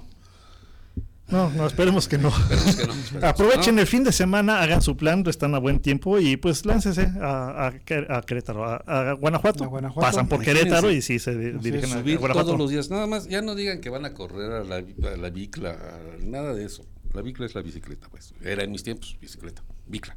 No, 1.32 1.50
no, 1.52 1.68
esperemos 1.68 2.08
que 2.08 2.18
no. 2.18 2.30
Esperemos 2.30 2.76
que 2.76 2.88
no, 2.88 2.94
esperemos 3.00 3.24
Aprovechen 3.30 3.76
que 3.76 3.82
el 3.82 3.88
fin 3.88 4.04
de 4.04 4.12
semana, 4.12 4.62
hagan 4.62 4.82
su 4.82 4.98
plan, 4.98 5.24
están 5.28 5.54
a 5.56 5.60
buen 5.60 5.80
tiempo 5.80 6.20
y 6.20 6.38
pues 6.38 6.66
láncese 6.66 7.12
a, 7.22 7.68
a 7.68 8.18
a 8.18 8.22
Querétaro, 8.24 8.66
a, 8.66 8.78
a 8.88 9.14
Guanajuato. 9.14 9.64
A 9.64 9.68
Guanajuato. 9.68 10.02
Pasan 10.08 10.28
por 10.28 10.38
Imagínense. 10.38 10.64
Querétaro 10.66 10.92
y 10.92 11.02
sí 11.02 11.20
se 11.20 11.36
dirigen 11.36 11.92
a, 11.94 12.02
Guanajuato. 12.02 12.46
todos 12.46 12.58
los 12.58 12.70
días. 12.72 12.90
Nada 12.90 13.06
más, 13.08 13.28
ya 13.28 13.42
no 13.42 13.56
digan 13.56 13.80
que 13.82 13.90
van 13.90 14.06
a 14.06 14.14
correr 14.14 14.52
a 14.52 14.64
la, 14.64 14.78
a 14.78 15.18
la 15.18 15.30
bicla, 15.30 15.72
a- 15.72 16.26
nada 16.26 16.54
de 16.54 16.66
eso. 16.66 16.84
La 17.14 17.22
bicla 17.22 17.46
es 17.46 17.56
la 17.56 17.62
bicicleta, 17.62 18.08
pues. 18.10 18.34
Era 18.44 18.64
en 18.64 18.72
mis 18.72 18.84
tiempos, 18.84 19.18
bicicleta, 19.22 19.64
bicla. 19.88 20.16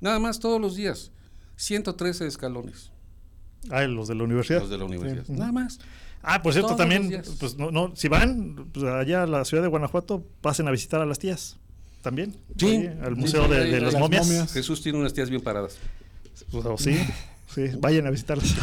Nada 0.00 0.18
más 0.18 0.38
todos 0.40 0.60
los 0.60 0.76
días. 0.76 1.12
113 1.56 2.26
escalones, 2.26 2.90
Ah, 3.70 3.82
los 3.82 4.08
de 4.08 4.14
la 4.14 4.24
universidad. 4.24 4.60
los 4.60 4.70
de 4.70 4.78
la 4.78 4.84
universidad. 4.86 5.28
Nada 5.28 5.52
más. 5.52 5.78
Ah, 6.22 6.42
por 6.42 6.52
cierto, 6.52 6.68
Todos 6.74 6.78
también, 6.78 7.22
pues 7.38 7.56
no, 7.56 7.70
no, 7.70 7.92
si 7.96 8.08
van 8.08 8.66
pues, 8.72 8.84
allá 8.84 9.22
a 9.22 9.26
la 9.26 9.44
ciudad 9.44 9.62
de 9.62 9.68
Guanajuato, 9.68 10.22
pasen 10.42 10.68
a 10.68 10.70
visitar 10.70 11.00
a 11.00 11.06
las 11.06 11.18
tías. 11.18 11.56
También. 12.02 12.34
Sí. 12.56 12.66
Ahí, 12.66 12.98
al 13.02 13.14
Sí, 13.14 13.20
Museo 13.20 13.44
sí, 13.44 13.50
de, 13.50 13.80
las 13.80 13.92
las 13.94 14.00
momias. 14.02 14.26
momias. 14.26 14.52
Jesús 14.52 14.82
tiene 14.82 14.98
unas 14.98 15.12
tías 15.14 15.28
bien 15.30 15.42
paradas. 15.42 15.76
Pues, 16.50 16.64
oh, 16.66 16.78
sí, 16.78 16.96
sí, 17.54 17.64
vayan 17.78 18.06
a 18.06 18.10
visitarlas. 18.10 18.48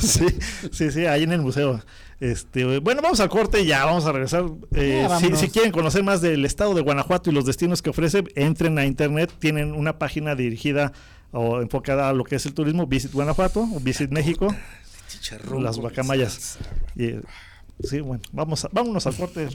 sí, 0.00 0.26
sí, 0.70 0.90
sí, 0.90 1.06
ahí 1.06 1.22
en 1.24 1.32
el 1.32 1.40
museo. 1.42 1.80
Este, 2.20 2.78
bueno, 2.78 3.02
vamos 3.02 3.18
al 3.20 3.28
corte 3.28 3.60
y 3.62 3.66
ya 3.66 3.84
vamos 3.84 4.06
a 4.06 4.12
regresar. 4.12 4.44
Eh, 4.74 5.06
Ya, 5.08 5.18
si, 5.18 5.34
si 5.36 5.48
quieren 5.50 5.72
conocer 5.72 6.02
más 6.04 6.20
del 6.20 6.44
estado 6.44 6.72
de 6.74 6.80
Guanajuato 6.82 7.30
y 7.30 7.32
los 7.32 7.44
destinos 7.46 7.82
que 7.82 7.90
ofrece, 7.90 8.24
entren 8.36 8.78
a 8.78 8.86
internet. 8.86 9.32
Tienen 9.38 9.72
una 9.72 9.98
página 9.98 10.34
dirigida 10.34 10.92
o 11.32 11.60
enfocada 11.60 12.08
a 12.08 12.12
lo 12.12 12.24
que 12.24 12.36
es 12.36 12.46
el 12.46 12.54
turismo, 12.54 12.86
Visit 12.86 13.12
Guanajuato 13.12 13.60
o 13.74 13.80
Visit 13.80 14.10
México. 14.10 14.54
Chicharrón. 15.20 15.62
Las 15.62 15.78
guacamayas. 15.78 16.58
Y, 16.96 17.14
sí, 17.86 18.00
bueno, 18.00 18.22
vamos 18.32 18.64
a, 18.64 18.68
vámonos 18.72 19.06
al 19.06 19.14
corte. 19.16 19.48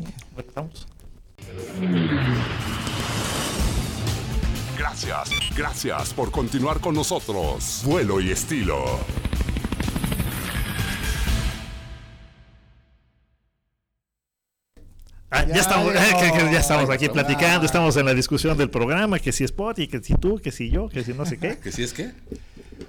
Gracias, 4.77 5.29
gracias 5.55 6.13
por 6.13 6.31
continuar 6.31 6.79
con 6.79 6.93
nosotros. 6.95 7.81
Vuelo 7.85 8.19
y 8.21 8.31
estilo. 8.31 8.99
Ah, 15.29 15.43
ya, 15.45 15.55
Ya 15.55 15.61
estamos, 15.61 15.93
llegó. 15.93 16.19
que- 16.21 16.31
que 16.45 16.53
ya 16.53 16.59
estamos 16.59 16.89
aquí 16.89 17.09
platicando, 17.09 17.65
estamos 17.65 17.97
en 17.97 18.05
la 18.05 18.13
discusión 18.13 18.57
del 18.57 18.69
programa, 18.69 19.19
que 19.19 19.31
si 19.33 19.43
Spot 19.43 19.77
y 19.79 19.87
que 19.87 20.01
si 20.01 20.13
tú, 20.15 20.39
que 20.39 20.51
si 20.51 20.69
yo, 20.69 20.87
que 20.87 21.03
si 21.03 21.13
no 21.13 21.25
sé 21.25 21.37
qué. 21.37 21.57
¿Que 21.63 21.71
si 21.71 21.83
es 21.83 21.93
que? 21.93 22.11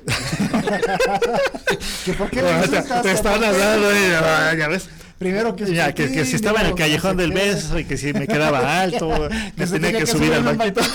¿Que 2.05 2.13
¿Por 2.15 2.31
qué 2.31 2.43
te, 2.43 2.53
me 2.53 2.59
insultas? 2.59 3.03
te 3.03 3.13
están 3.13 3.45
hablando, 3.45 3.93
y, 3.93 4.13
ah, 4.15 4.55
ya 4.57 4.69
ves. 4.69 4.89
Primero 5.19 5.57
que 5.57 5.73
Ya, 5.75 5.93
que, 5.93 6.13
que 6.13 6.25
si 6.25 6.37
estaba 6.37 6.61
en 6.61 6.69
el 6.69 6.75
callejón 6.75 7.17
del 7.17 7.33
beso 7.33 7.79
y 7.79 7.85
que 7.85 7.97
si 7.97 8.13
me 8.13 8.29
quedaba 8.29 8.81
alto, 8.83 9.29
me 9.57 9.67
se 9.67 9.81
tenía 9.81 9.99
que 9.99 10.07
subir 10.07 10.33
al 10.33 10.45
banquito. 10.45 10.81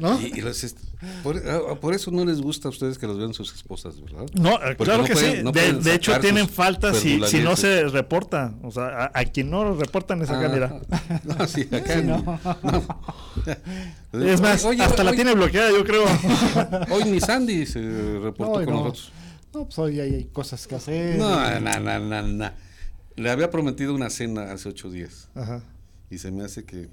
¿No? 0.00 0.20
Y, 0.20 0.32
y 0.36 0.40
los 0.40 0.64
est- 0.64 0.78
por, 1.22 1.36
ah, 1.48 1.76
por 1.80 1.94
eso 1.94 2.10
no 2.10 2.24
les 2.24 2.40
gusta 2.40 2.66
a 2.68 2.70
ustedes 2.70 2.98
que 2.98 3.06
los 3.06 3.16
vean 3.18 3.32
sus 3.32 3.54
esposas, 3.54 4.00
¿verdad? 4.00 4.26
No, 4.34 4.58
Porque 4.58 4.76
claro 4.84 5.02
no 5.02 5.04
que 5.08 5.12
pueden- 5.12 5.36
sí. 5.36 5.42
no 5.44 5.52
de, 5.52 5.94
hecho, 5.94 6.18
tienen 6.18 6.48
falta 6.48 6.92
si, 6.92 7.20
si 7.26 7.38
no 7.38 7.54
se 7.56 7.84
reporta. 7.84 8.52
O 8.62 8.70
sea, 8.72 8.86
a, 9.04 9.10
a 9.14 9.24
quien 9.26 9.48
no 9.48 9.62
lo 9.64 9.76
reportan 9.76 10.20
esa 10.22 10.38
Ah, 10.38 10.42
calidad. 10.42 10.82
No, 11.24 11.46
sí, 11.46 11.68
acá 11.72 12.02
no. 12.02 12.18
no. 12.62 13.00
Es 14.24 14.40
más, 14.40 14.64
Oye, 14.64 14.82
hasta 14.82 15.04
la 15.04 15.12
tiene 15.12 15.34
bloqueada, 15.34 15.70
yo 15.70 15.84
creo. 15.84 16.04
Hoy 16.90 17.04
ni 17.04 17.20
Sandy 17.20 17.64
se 17.66 17.80
reportó 18.18 18.54
con 18.54 18.66
no. 18.66 18.70
nosotros. 18.72 19.12
No, 19.54 19.64
pues 19.64 19.78
hoy 19.80 19.98
hay, 20.00 20.14
hay 20.14 20.24
cosas 20.26 20.66
que 20.66 20.74
hacer. 20.76 21.16
No, 21.18 21.60
no, 21.60 21.80
no, 21.80 21.98
no, 21.98 22.22
no. 22.22 22.50
Le 23.16 23.30
había 23.30 23.50
prometido 23.50 23.94
una 23.94 24.08
cena 24.10 24.52
hace 24.52 24.68
ocho 24.68 24.90
días. 24.90 25.28
Ajá. 25.34 25.62
Y 26.10 26.18
se 26.18 26.30
me 26.30 26.44
hace 26.44 26.64
que. 26.64 26.88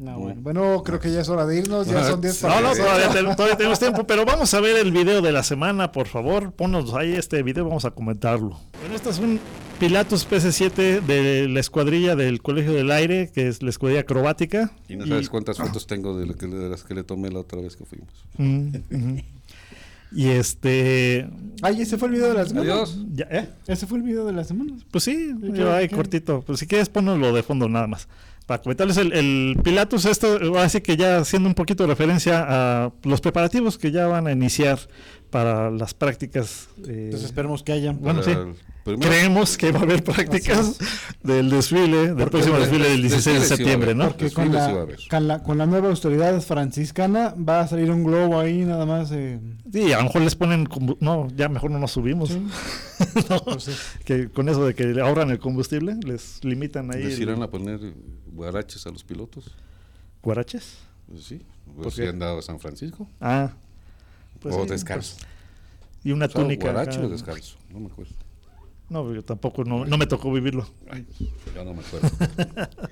No, 0.00 0.12
No. 0.12 0.18
bueno. 0.18 0.40
Bueno, 0.40 0.82
creo 0.82 0.98
que 0.98 1.12
ya 1.12 1.20
es 1.20 1.28
hora 1.28 1.44
de 1.44 1.58
irnos. 1.58 1.86
Ya 1.86 2.02
son 2.04 2.20
10 2.20 2.38
para 2.38 2.54
No, 2.54 2.60
no, 2.62 2.68
las 2.68 2.78
todavía, 2.78 3.36
todavía 3.36 3.56
tenemos 3.56 3.78
tiempo, 3.78 4.06
pero 4.06 4.24
vamos 4.24 4.52
a 4.54 4.60
ver 4.60 4.76
el 4.76 4.92
video 4.92 5.20
de 5.20 5.30
la 5.30 5.42
semana, 5.42 5.92
por 5.92 6.08
favor. 6.08 6.52
Ponnos 6.52 6.94
ahí 6.94 7.12
este 7.12 7.42
video, 7.42 7.64
vamos 7.66 7.84
a 7.84 7.90
comentarlo. 7.90 8.58
Bueno, 8.80 8.96
este 8.96 9.10
es 9.10 9.18
un 9.18 9.38
Pilatus 9.78 10.28
PC7 10.28 11.00
de 11.02 11.48
la 11.48 11.60
escuadrilla 11.60 12.16
del 12.16 12.40
Colegio 12.40 12.72
del 12.72 12.90
Aire, 12.90 13.30
que 13.32 13.48
es 13.48 13.62
la 13.62 13.68
escuadrilla 13.68 14.00
acrobática. 14.00 14.72
Y 14.88 14.96
no 14.96 15.06
sabes 15.06 15.28
cuántas 15.28 15.58
fotos 15.58 15.86
tengo 15.86 16.18
de, 16.18 16.26
lo 16.26 16.34
que, 16.34 16.46
de 16.46 16.70
las 16.70 16.82
que 16.82 16.94
le 16.94 17.04
tomé 17.04 17.30
la 17.30 17.40
otra 17.40 17.60
vez 17.60 17.76
que 17.76 17.84
fuimos. 17.84 18.08
Mm. 18.38 19.18
Y 20.12 20.28
este. 20.28 21.28
Ay, 21.62 21.82
ese 21.82 21.96
fue 21.96 22.08
el 22.08 22.14
video 22.14 22.28
de 22.28 22.34
la 22.34 22.46
semana. 22.46 22.72
Adiós. 22.72 22.98
ya, 23.14 23.26
¿eh? 23.30 23.48
Ese 23.66 23.86
fue 23.86 23.98
el 23.98 24.04
video 24.04 24.24
de 24.24 24.32
la 24.32 24.44
semana. 24.44 24.72
Pues 24.90 25.04
sí, 25.04 25.34
¿Y 25.42 25.52
yo 25.52 25.72
ahí 25.72 25.88
cortito. 25.88 26.42
Pues 26.42 26.58
si 26.58 26.66
quieres, 26.66 26.88
ponlo 26.88 27.32
de 27.32 27.42
fondo 27.42 27.68
nada 27.68 27.86
más. 27.86 28.08
Para 28.50 28.62
comentarles 28.64 28.96
el, 28.96 29.12
el 29.12 29.56
Pilatus, 29.62 30.06
esto 30.06 30.58
así 30.58 30.80
que 30.80 30.96
ya 30.96 31.18
haciendo 31.18 31.48
un 31.48 31.54
poquito 31.54 31.84
de 31.84 31.88
referencia 31.90 32.44
a 32.48 32.92
los 33.04 33.20
preparativos 33.20 33.78
que 33.78 33.92
ya 33.92 34.08
van 34.08 34.26
a 34.26 34.32
iniciar 34.32 34.76
para 35.30 35.70
las 35.70 35.94
prácticas. 35.94 36.68
eh, 36.88 37.02
Entonces 37.04 37.26
esperemos 37.26 37.62
que 37.62 37.70
haya. 37.70 37.92
bueno, 37.92 38.24
sí. 38.24 38.32
el 38.32 38.54
primero- 38.82 39.08
Creemos 39.08 39.56
que 39.56 39.70
va 39.70 39.78
a 39.78 39.82
haber 39.84 40.02
prácticas 40.02 40.78
del 41.22 41.48
desfile, 41.48 42.08
del 42.08 42.16
Porque 42.16 42.30
próximo 42.30 42.56
el- 42.56 42.62
desfile 42.62 42.84
del 42.88 42.94
el 42.96 43.02
16 43.02 43.36
de 43.38 43.42
sí 43.46 43.48
septiembre. 43.56 43.94
¿no? 43.94 44.08
Porque 44.08 44.32
con 44.32 44.46
sí 44.46 44.52
la, 44.52 44.86
con, 45.08 45.28
la, 45.28 45.42
con 45.44 45.56
la 45.58 45.66
nueva 45.66 45.88
autoridad 45.90 46.40
franciscana 46.40 47.32
va 47.38 47.60
a 47.60 47.68
salir 47.68 47.88
un 47.92 48.02
globo 48.02 48.40
ahí 48.40 48.64
nada 48.64 48.84
más. 48.84 49.12
eh, 49.12 49.38
Sí, 49.72 49.92
a 49.92 49.98
lo 49.98 50.04
mejor 50.06 50.22
les 50.22 50.34
ponen, 50.34 50.66
no, 50.98 51.28
ya 51.36 51.48
mejor 51.48 51.70
no 51.70 51.78
nos 51.78 51.92
subimos. 51.92 52.36
No, 53.30 53.42
pues 53.44 53.64
sí. 53.64 53.72
que 54.04 54.28
con 54.28 54.48
eso 54.50 54.66
de 54.66 54.74
que 54.74 55.00
ahorran 55.00 55.30
el 55.30 55.38
combustible, 55.38 55.96
les 56.04 56.44
limitan 56.44 56.92
ahí 56.92 57.04
¿Les 57.04 57.14
el- 57.14 57.22
irán 57.22 57.42
a 57.42 57.48
poner 57.48 57.80
guaraches 58.40 58.86
a 58.86 58.90
los 58.90 59.04
pilotos? 59.04 59.54
guaraches. 60.22 60.78
Pues 61.06 61.24
sí. 61.24 61.42
¿Por 61.66 61.84
Pues 61.84 61.94
si 61.94 62.06
han 62.06 62.18
dado 62.18 62.38
a 62.38 62.42
San 62.42 62.58
Francisco. 62.58 63.06
Ah, 63.20 63.52
pues 64.40 64.54
o 64.54 64.62
sí, 64.64 64.70
descalzo. 64.70 65.16
pues, 65.16 65.26
y 66.04 66.12
una 66.12 66.24
O 66.24 66.28
sea, 66.30 66.40
túnica. 66.40 66.72
¿Guarache 66.72 67.00
o 67.00 67.08
descalzo? 67.08 67.58
No 67.70 67.80
me 67.80 67.86
acuerdo. 67.86 68.14
No, 68.88 69.12
yo 69.12 69.22
tampoco, 69.22 69.64
no, 69.64 69.84
no 69.84 69.98
me 69.98 70.06
tocó 70.06 70.32
vivirlo. 70.32 70.66
Ay, 70.90 71.06
ya 71.54 71.64
no 71.64 71.74
me 71.74 71.80
acuerdo. 71.80 72.08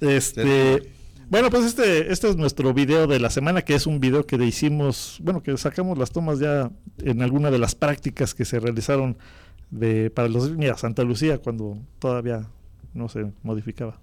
Este, 0.00 0.94
bueno, 1.28 1.50
pues 1.50 1.66
este, 1.66 2.10
este 2.10 2.30
es 2.30 2.36
nuestro 2.36 2.72
video 2.72 3.06
de 3.06 3.20
la 3.20 3.28
semana, 3.28 3.60
que 3.60 3.74
es 3.74 3.86
un 3.86 4.00
video 4.00 4.24
que 4.24 4.36
hicimos, 4.42 5.18
bueno, 5.22 5.42
que 5.42 5.54
sacamos 5.58 5.98
las 5.98 6.10
tomas 6.10 6.38
ya 6.38 6.70
en 7.04 7.20
alguna 7.20 7.50
de 7.50 7.58
las 7.58 7.74
prácticas 7.74 8.32
que 8.32 8.46
se 8.46 8.60
realizaron 8.60 9.18
de 9.70 10.08
para 10.08 10.28
los 10.28 10.50
mira, 10.52 10.78
Santa 10.78 11.02
Lucía 11.02 11.36
cuando 11.36 11.76
todavía 11.98 12.48
no 12.94 13.08
se 13.08 13.32
modificaba. 13.42 14.00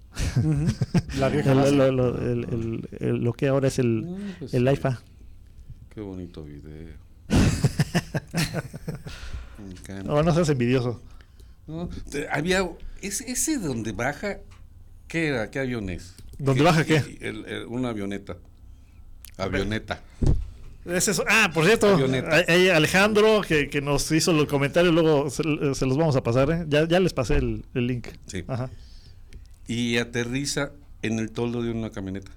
La 1.18 1.28
vieja 1.32 1.52
El- 1.52 1.76
lo, 1.78 1.92
lo- 1.92 2.18
el- 2.18 2.44
el- 2.44 2.88
el- 3.00 3.16
lo 3.18 3.32
que 3.32 3.48
ahora 3.48 3.68
es 3.68 3.78
el, 3.78 4.02
No, 4.02 4.18
pues 4.38 4.54
el 4.54 4.62
sí. 4.62 4.68
AIFA. 4.68 5.00
Qué 5.94 6.00
bonito 6.00 6.44
video. 6.44 6.94
Me 9.58 9.70
encanta. 9.72 10.02
No, 10.04 10.22
no 10.22 10.32
seas 10.34 10.48
envidioso. 10.48 11.02
No, 11.66 11.88
te- 12.10 12.28
había 12.30 12.68
ese, 13.02 13.30
ese 13.30 13.58
donde 13.58 13.92
baja, 13.92 14.38
¿qué 15.08 15.26
era? 15.28 15.50
¿Qué 15.50 15.58
avión 15.60 15.90
es? 15.90 16.14
¿Dónde 16.38 16.62
baja 16.62 16.84
qué? 16.84 17.18
El- 17.20 17.44
el- 17.46 17.66
una 17.66 17.88
avioneta. 17.90 18.36
Avioneta. 19.36 20.00
Es 20.88 21.08
eso. 21.08 21.24
Ah, 21.28 21.50
por 21.52 21.64
cierto, 21.66 21.96
Alejandro 22.74 23.42
que, 23.46 23.68
que 23.68 23.80
nos 23.80 24.10
hizo 24.12 24.32
los 24.32 24.46
comentarios, 24.46 24.92
luego 24.94 25.30
se, 25.30 25.42
se 25.74 25.86
los 25.86 25.96
vamos 25.96 26.16
a 26.16 26.22
pasar, 26.22 26.50
¿eh? 26.50 26.64
ya, 26.68 26.86
ya 26.88 27.00
les 27.00 27.12
pasé 27.12 27.36
el, 27.36 27.64
el 27.74 27.86
link. 27.86 28.08
Sí. 28.26 28.44
Ajá. 28.48 28.70
Y 29.66 29.98
aterriza 29.98 30.72
en 31.02 31.18
el 31.18 31.30
toldo 31.30 31.62
de 31.62 31.70
una 31.70 31.90
camioneta. 31.90 32.30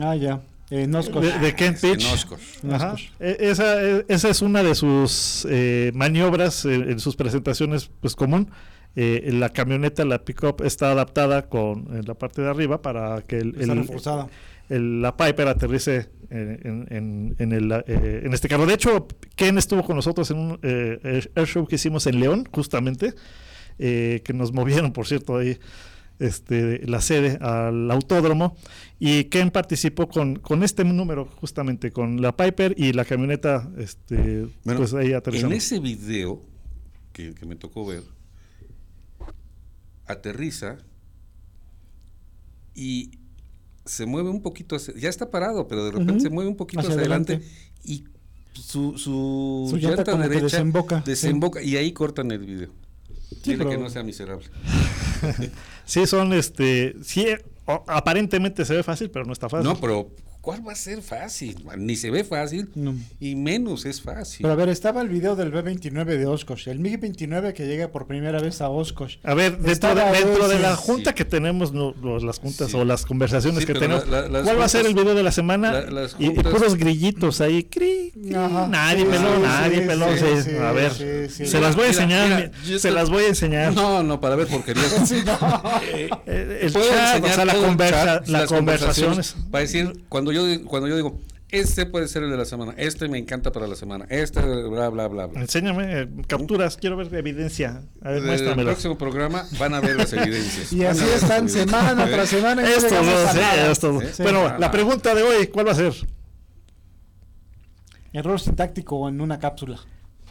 Ah, 0.00 0.16
ya. 0.16 0.40
Eh, 0.70 0.86
Noscos. 0.86 1.22
De, 1.22 1.38
de 1.38 1.54
Kent 1.54 1.80
Beach. 1.80 2.26
Ajá. 2.70 2.94
E- 3.20 3.36
Esa, 3.40 3.82
e- 3.82 4.04
esa 4.08 4.28
es 4.28 4.42
una 4.42 4.62
de 4.62 4.74
sus 4.74 5.46
eh, 5.50 5.92
maniobras 5.94 6.64
eh, 6.64 6.74
en 6.74 7.00
sus 7.00 7.16
presentaciones, 7.16 7.90
pues 8.00 8.14
común. 8.14 8.50
Eh, 8.96 9.30
la 9.32 9.50
camioneta, 9.50 10.04
la 10.04 10.24
pickup, 10.24 10.62
está 10.62 10.90
adaptada 10.90 11.48
con 11.48 11.86
en 11.96 12.04
la 12.06 12.14
parte 12.14 12.42
de 12.42 12.48
arriba 12.50 12.82
para 12.82 13.22
que 13.22 13.38
el, 13.38 13.48
Está 13.60 13.72
el- 13.72 13.78
reforzada. 13.78 14.28
El- 14.68 15.00
la 15.02 15.16
Piper 15.16 15.48
aterrice 15.48 16.10
en, 16.30 16.60
en- 16.64 16.86
en- 16.90 17.36
en 17.38 17.52
el, 17.52 17.72
eh, 17.86 18.22
en 18.24 18.32
este 18.34 18.48
carro. 18.48 18.66
De 18.66 18.74
hecho, 18.74 19.06
Ken 19.36 19.56
estuvo 19.58 19.82
con 19.84 19.96
nosotros 19.96 20.30
en 20.30 20.38
un 20.38 20.58
eh, 20.62 20.98
air- 21.02 21.30
air 21.34 21.46
show 21.46 21.66
que 21.66 21.76
hicimos 21.76 22.06
en 22.06 22.20
León, 22.20 22.46
justamente, 22.52 23.14
eh, 23.78 24.20
que 24.24 24.32
nos 24.32 24.52
movieron, 24.52 24.92
por 24.92 25.06
cierto, 25.06 25.36
ahí 25.38 25.58
este, 26.18 26.84
la 26.86 27.00
sede 27.00 27.38
al 27.40 27.88
autódromo. 27.90 28.56
Y 28.98 29.24
Ken 29.24 29.50
participó 29.52 30.08
con, 30.08 30.36
con 30.36 30.64
este 30.64 30.82
número, 30.84 31.26
justamente, 31.26 31.92
con 31.92 32.20
la 32.20 32.36
Piper 32.36 32.74
y 32.76 32.92
la 32.92 33.04
camioneta, 33.04 33.70
este, 33.78 34.48
Bueno, 34.64 34.80
pues 34.80 34.94
ahí 34.94 35.10
en 35.10 35.14
aterrizando. 35.16 35.54
ese 35.54 35.78
video 35.78 36.42
que, 37.12 37.34
que 37.34 37.46
me 37.46 37.54
tocó 37.56 37.86
ver, 37.86 38.02
aterriza 40.06 40.78
y 42.74 43.10
se 43.88 44.06
mueve 44.06 44.30
un 44.30 44.42
poquito, 44.42 44.76
hacia- 44.76 44.94
ya 44.96 45.08
está 45.08 45.30
parado, 45.30 45.66
pero 45.68 45.84
de 45.84 45.92
repente 45.92 46.20
se 46.20 46.30
mueve 46.30 46.48
un 46.50 46.56
poquito 46.56 46.80
Hacia 46.80 46.90
hacia, 46.90 47.00
adelante, 47.00 47.34
adelante. 47.34 47.54
y 47.84 48.04
su, 48.52 48.98
su, 48.98 49.66
Su 49.70 49.76
llanta 49.76 50.04
llanta 50.12 50.28
derecha 50.28 50.44
desemboca, 50.44 51.02
desemboca, 51.06 51.62
y 51.62 51.76
ahí 51.76 51.92
cortan 51.92 52.30
el 52.30 52.38
video. 52.40 52.70
Pero- 53.44 53.68
que 53.70 53.78
no 53.78 53.90
sea 53.90 54.02
miserable. 54.02 54.46
Sí, 55.84 56.06
son, 56.06 56.34
este, 56.34 56.96
sí, 57.02 57.26
aparentemente 57.86 58.64
se 58.66 58.74
ve 58.74 58.82
fácil, 58.82 59.10
pero 59.10 59.24
no 59.24 59.32
está 59.32 59.48
fácil. 59.48 59.66
No, 59.66 59.80
pero 59.80 60.10
¿cuál 60.40 60.66
va 60.66 60.72
a 60.72 60.76
ser 60.76 61.02
fácil? 61.02 61.64
Ni 61.76 61.96
se 61.96 62.10
ve 62.10 62.24
fácil 62.24 62.68
No. 62.74 62.94
y 63.20 63.34
menos 63.34 63.84
es 63.84 64.00
fácil. 64.00 64.38
Pero 64.42 64.52
a 64.52 64.56
ver, 64.56 64.68
estaba 64.68 65.02
el 65.02 65.08
video 65.08 65.36
del 65.36 65.50
B-29 65.50 66.04
de 66.16 66.26
Oshkosh. 66.26 66.68
El 66.68 66.80
MiG-29 66.80 67.52
que 67.52 67.66
llega 67.66 67.88
por 67.88 68.06
primera 68.06 68.40
vez 68.40 68.60
a 68.60 68.70
Oshkosh. 68.70 69.16
A 69.24 69.34
ver, 69.34 69.58
dentro, 69.58 69.94
de, 69.94 70.04
dentro 70.12 70.48
de 70.48 70.58
la 70.58 70.76
junta 70.76 71.10
sí. 71.10 71.14
que 71.16 71.24
tenemos, 71.24 71.72
no, 71.72 71.94
los- 72.02 72.22
las 72.22 72.38
juntas 72.38 72.70
Sí. 72.70 72.76
o 72.76 72.84
las 72.84 73.04
conversaciones 73.04 73.60
Sí, 73.60 73.66
que 73.66 73.74
tenemos, 73.74 74.08
la- 74.08 74.28
la- 74.28 74.42
¿cuál 74.42 74.58
va 74.60 74.64
a 74.64 74.68
ser 74.68 74.80
el 74.82 74.88
juntas- 74.88 75.02
video 75.04 75.14
de 75.16 75.22
la 75.22 75.32
semana? 75.32 75.72
la- 75.82 76.08
y, 76.18 76.24
y 76.24 76.26
juntas- 76.34 76.52
puros 76.52 76.76
grillitos 76.76 77.40
ahí. 77.40 77.64
cri, 77.64 78.10
cri, 78.12 78.30
nadie 78.30 79.04
Sí, 79.04 79.10
peló, 79.10 79.34
sí, 79.36 79.42
nadie 79.42 79.80
sí, 79.80 79.86
peló. 79.86 80.06
sí, 80.16 80.18
sí. 80.44 80.50
sí, 80.50 80.56
a 80.56 80.72
ver, 80.72 80.92
sí, 80.92 81.34
sí. 81.44 81.46
se 81.46 81.60
las 81.60 81.76
voy 81.76 81.86
a 81.86 81.88
Mira, 81.88 82.02
enseñar, 82.02 82.24
mira, 82.28 82.38
mi- 82.38 82.44
yo 82.62 82.68
se 82.68 82.74
estoy- 82.76 82.90
las 82.92 83.10
voy 83.10 83.24
a 83.24 83.28
enseñar. 83.28 83.74
No, 83.74 84.02
no, 84.02 84.20
para 84.20 84.36
ver 84.36 84.46
porquerías. 84.46 85.12
Eh, 86.26 86.60
el 86.62 86.72
Puedo 86.72 86.88
chat, 86.88 87.22
o 87.24 87.28
sea, 87.28 87.44
la, 87.44 87.52
el 87.52 87.60
conversa, 87.62 88.04
chat, 88.04 88.28
la 88.28 88.40
las 88.40 88.48
conversaciones. 88.48 89.36
Para 89.50 89.62
decir, 89.62 90.04
cuando 90.08 90.27
yo, 90.32 90.64
cuando 90.66 90.88
yo 90.88 90.96
digo, 90.96 91.18
este 91.50 91.86
puede 91.86 92.08
ser 92.08 92.22
el 92.24 92.30
de 92.30 92.36
la 92.36 92.44
semana, 92.44 92.74
este 92.76 93.08
me 93.08 93.16
encanta 93.18 93.50
para 93.52 93.66
la 93.66 93.74
semana, 93.74 94.04
este, 94.10 94.40
bla, 94.42 94.88
bla, 94.90 95.08
bla, 95.08 95.26
bla. 95.26 95.40
Enséñame, 95.40 96.00
eh, 96.02 96.08
capturas, 96.26 96.76
quiero 96.76 96.96
ver 96.96 97.12
evidencia. 97.14 97.82
A 98.02 98.08
ver, 98.10 98.18
el 98.18 98.24
muéstramela. 98.24 98.70
próximo 98.72 98.98
programa 98.98 99.44
van 99.58 99.72
a 99.74 99.80
ver 99.80 99.96
las 99.96 100.12
evidencias. 100.12 100.72
Y 100.72 100.84
así 100.84 101.04
están 101.14 101.48
semana 101.48 102.04
¿Eh? 102.06 102.10
tras 102.12 102.28
semana. 102.28 102.62
no 102.62 102.68
Estos 102.68 103.06
dos, 103.06 103.30
sí, 103.32 103.40
estos. 103.70 104.04
Sí. 104.16 104.22
Bueno, 104.22 104.46
Ah. 104.46 104.56
la 104.58 104.70
pregunta 104.70 105.14
de 105.14 105.22
hoy, 105.22 105.46
¿cuál 105.46 105.66
va 105.68 105.72
a 105.72 105.76
ser? 105.76 105.94
Error 108.12 108.40
sintáctico 108.40 109.08
en 109.08 109.20
una 109.20 109.38
cápsula. 109.38 109.78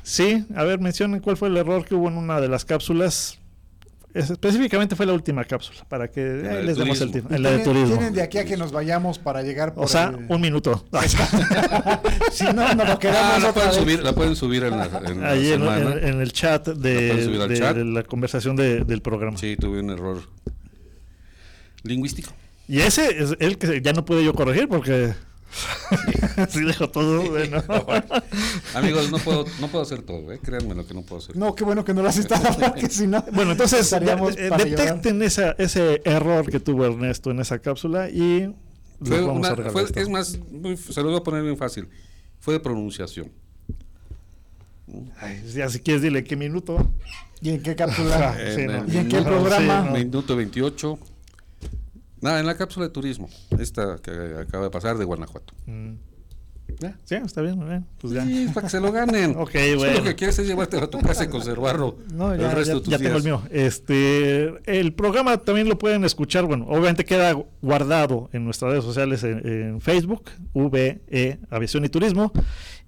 Sí, 0.03 0.45
a 0.55 0.63
ver, 0.63 0.79
mencionen 0.79 1.19
cuál 1.19 1.37
fue 1.37 1.47
el 1.49 1.57
error 1.57 1.85
que 1.85 1.95
hubo 1.95 2.07
en 2.07 2.17
una 2.17 2.39
de 2.39 2.47
las 2.47 2.65
cápsulas. 2.65 3.39
Es- 4.17 4.29
específicamente 4.31 4.95
fue 4.95 5.05
la 5.05 5.13
última 5.13 5.43
cápsula, 5.45 5.79
para 5.87 6.09
que 6.09 6.21
eh, 6.21 6.25
de 6.25 6.63
les 6.63 6.77
demos 6.77 6.99
el 7.01 7.11
tiempo. 7.11 7.33
En 7.33 7.43
la 7.43 7.51
de 7.51 7.59
turismo. 7.63 7.95
Tienen 7.95 8.13
de 8.13 8.21
aquí 8.21 8.37
a 8.37 8.45
que 8.45 8.57
nos 8.57 8.71
vayamos 8.71 9.19
para 9.19 9.41
llegar 9.43 9.73
por 9.73 9.85
O 9.85 9.87
sea, 9.87 10.07
el- 10.17 10.25
un 10.27 10.41
minuto. 10.41 10.85
si 12.31 12.43
no, 12.45 12.73
no 12.75 12.85
lo 12.85 12.99
queremos 12.99 13.21
Ah, 13.23 13.39
la 13.39 13.49
otra 13.49 13.53
pueden, 13.53 13.69
vez. 13.69 13.77
subir, 13.79 14.03
la 14.03 14.13
pueden 14.13 14.35
subir 14.35 14.63
en 14.63 14.77
la, 14.77 14.85
en 14.85 15.21
la 15.21 15.29
Ahí 15.29 15.51
en, 15.51 15.59
semana. 15.59 15.91
en- 15.93 16.07
en 16.07 16.21
el 16.21 16.31
chat 16.33 16.67
de, 16.67 17.55
chat. 17.57 17.77
la 17.77 18.03
conversación 18.03 18.55
de- 18.55 18.83
del 18.83 19.01
programa. 19.01 19.37
Sí, 19.37 19.55
tuve 19.57 19.79
un 19.79 19.89
error 19.91 20.21
lingüístico. 21.83 22.31
Y 22.67 22.79
ese 22.79 23.23
es 23.23 23.35
el 23.39 23.57
que 23.57 23.81
ya 23.81 23.93
no 23.93 24.03
pude 24.03 24.23
yo 24.23 24.33
corregir 24.33 24.67
porque 24.67 25.13
sí 26.49 26.61
dejo 26.63 26.89
todo. 26.89 27.29
bueno. 27.29 27.63
Amigos, 28.75 29.09
no 29.11 29.17
puedo, 29.17 29.45
no 29.59 29.67
puedo 29.67 29.83
hacer 29.83 30.01
todo, 30.03 30.31
¿eh? 30.31 30.39
créanme 30.41 30.75
lo 30.75 30.85
que 30.85 30.93
no 30.93 31.01
puedo 31.01 31.21
hacer. 31.21 31.35
No, 31.35 31.55
qué 31.55 31.63
bueno 31.63 31.83
que 31.85 31.93
no 31.93 32.01
lo 32.03 32.09
has 32.09 32.17
estado 32.17 32.43
porque 32.59 32.89
si 32.89 33.07
no. 33.07 33.23
Bueno, 33.33 33.51
entonces 33.53 33.89
de- 33.89 33.97
eh, 34.37 34.49
detecten 34.57 35.21
esa, 35.23 35.51
ese 35.57 36.01
error 36.05 36.49
que 36.49 36.59
tuvo 36.59 36.85
Ernesto 36.85 37.31
en 37.31 37.39
esa 37.39 37.59
cápsula 37.59 38.09
y 38.09 38.53
Fue 39.01 39.21
vamos 39.21 39.39
una- 39.49 39.67
a 39.67 39.71
fue- 39.71 39.85
es 39.95 40.09
más, 40.09 40.37
muy- 40.51 40.77
se 40.77 41.01
lo 41.01 41.09
voy 41.09 41.17
a 41.17 41.23
poner 41.23 41.43
bien 41.43 41.57
fácil. 41.57 41.87
Fue 42.39 42.53
de 42.53 42.59
pronunciación. 42.59 43.31
Ay, 45.19 45.43
ya 45.53 45.67
si 45.69 45.79
quieres 45.79 46.01
dile 46.01 46.23
qué 46.23 46.35
minuto. 46.35 46.89
¿Y 47.41 47.49
en 47.49 47.61
qué 47.61 47.75
cápsula? 47.75 48.29
Ah, 48.31 48.37
sí, 48.55 48.61
En 48.61 48.67
no. 48.67 48.83
el 48.83 48.93
¿Y 48.93 48.97
en 48.97 49.09
qué 49.09 49.21
programa? 49.21 49.81
sí, 49.83 49.87
no. 49.87 49.91
Minuto 49.97 50.35
28. 50.35 50.99
Nada, 52.21 52.39
en 52.39 52.45
la 52.45 52.55
cápsula 52.57 52.87
de 52.87 52.91
turismo. 52.93 53.29
Esta 53.59 53.97
que 54.01 54.11
acaba 54.39 54.65
de 54.65 54.69
pasar 54.69 54.97
de 54.97 55.05
Guanajuato. 55.05 55.53
Mm. 55.65 55.93
¿Ya? 56.79 56.97
Sí, 57.05 57.15
está 57.15 57.41
bien, 57.41 57.57
muy 57.57 57.67
bien, 57.69 57.85
pues 57.97 58.11
ya. 58.13 58.25
Sí, 58.25 58.49
para 58.53 58.67
que 58.67 58.71
se 58.71 58.81
lo 58.81 58.91
ganen. 58.91 59.35
Ok, 59.37 59.51
bueno. 59.77 59.99
Lo 59.99 60.03
que 60.03 60.15
quieres 60.15 60.37
es 60.37 60.47
llevártelo 60.47 60.83
a 60.85 60.89
tu 60.89 60.99
casa 60.99 61.23
y 61.23 61.27
conservarlo 61.29 61.97
No, 62.13 62.35
ya, 62.35 62.49
el 62.51 62.55
resto 62.57 62.73
ya- 62.73 62.75
de 62.75 62.81
tus 62.81 62.91
ya 62.91 62.97
días. 62.97 63.07
tengo 63.13 63.17
el 63.17 63.23
mío. 63.23 63.41
Este, 63.49 64.53
el 64.79 64.93
programa 64.93 65.37
también 65.37 65.69
lo 65.69 65.77
pueden 65.79 66.03
escuchar, 66.03 66.45
bueno, 66.45 66.65
obviamente 66.67 67.05
queda 67.05 67.33
guardado 67.61 68.29
en 68.33 68.43
nuestras 68.43 68.71
redes 68.71 68.83
sociales 68.83 69.23
en, 69.23 69.47
en 69.47 69.81
Facebook, 69.81 70.25
VE 70.53 71.39
Aviación 71.49 71.85
y 71.85 71.89
Turismo, 71.89 72.33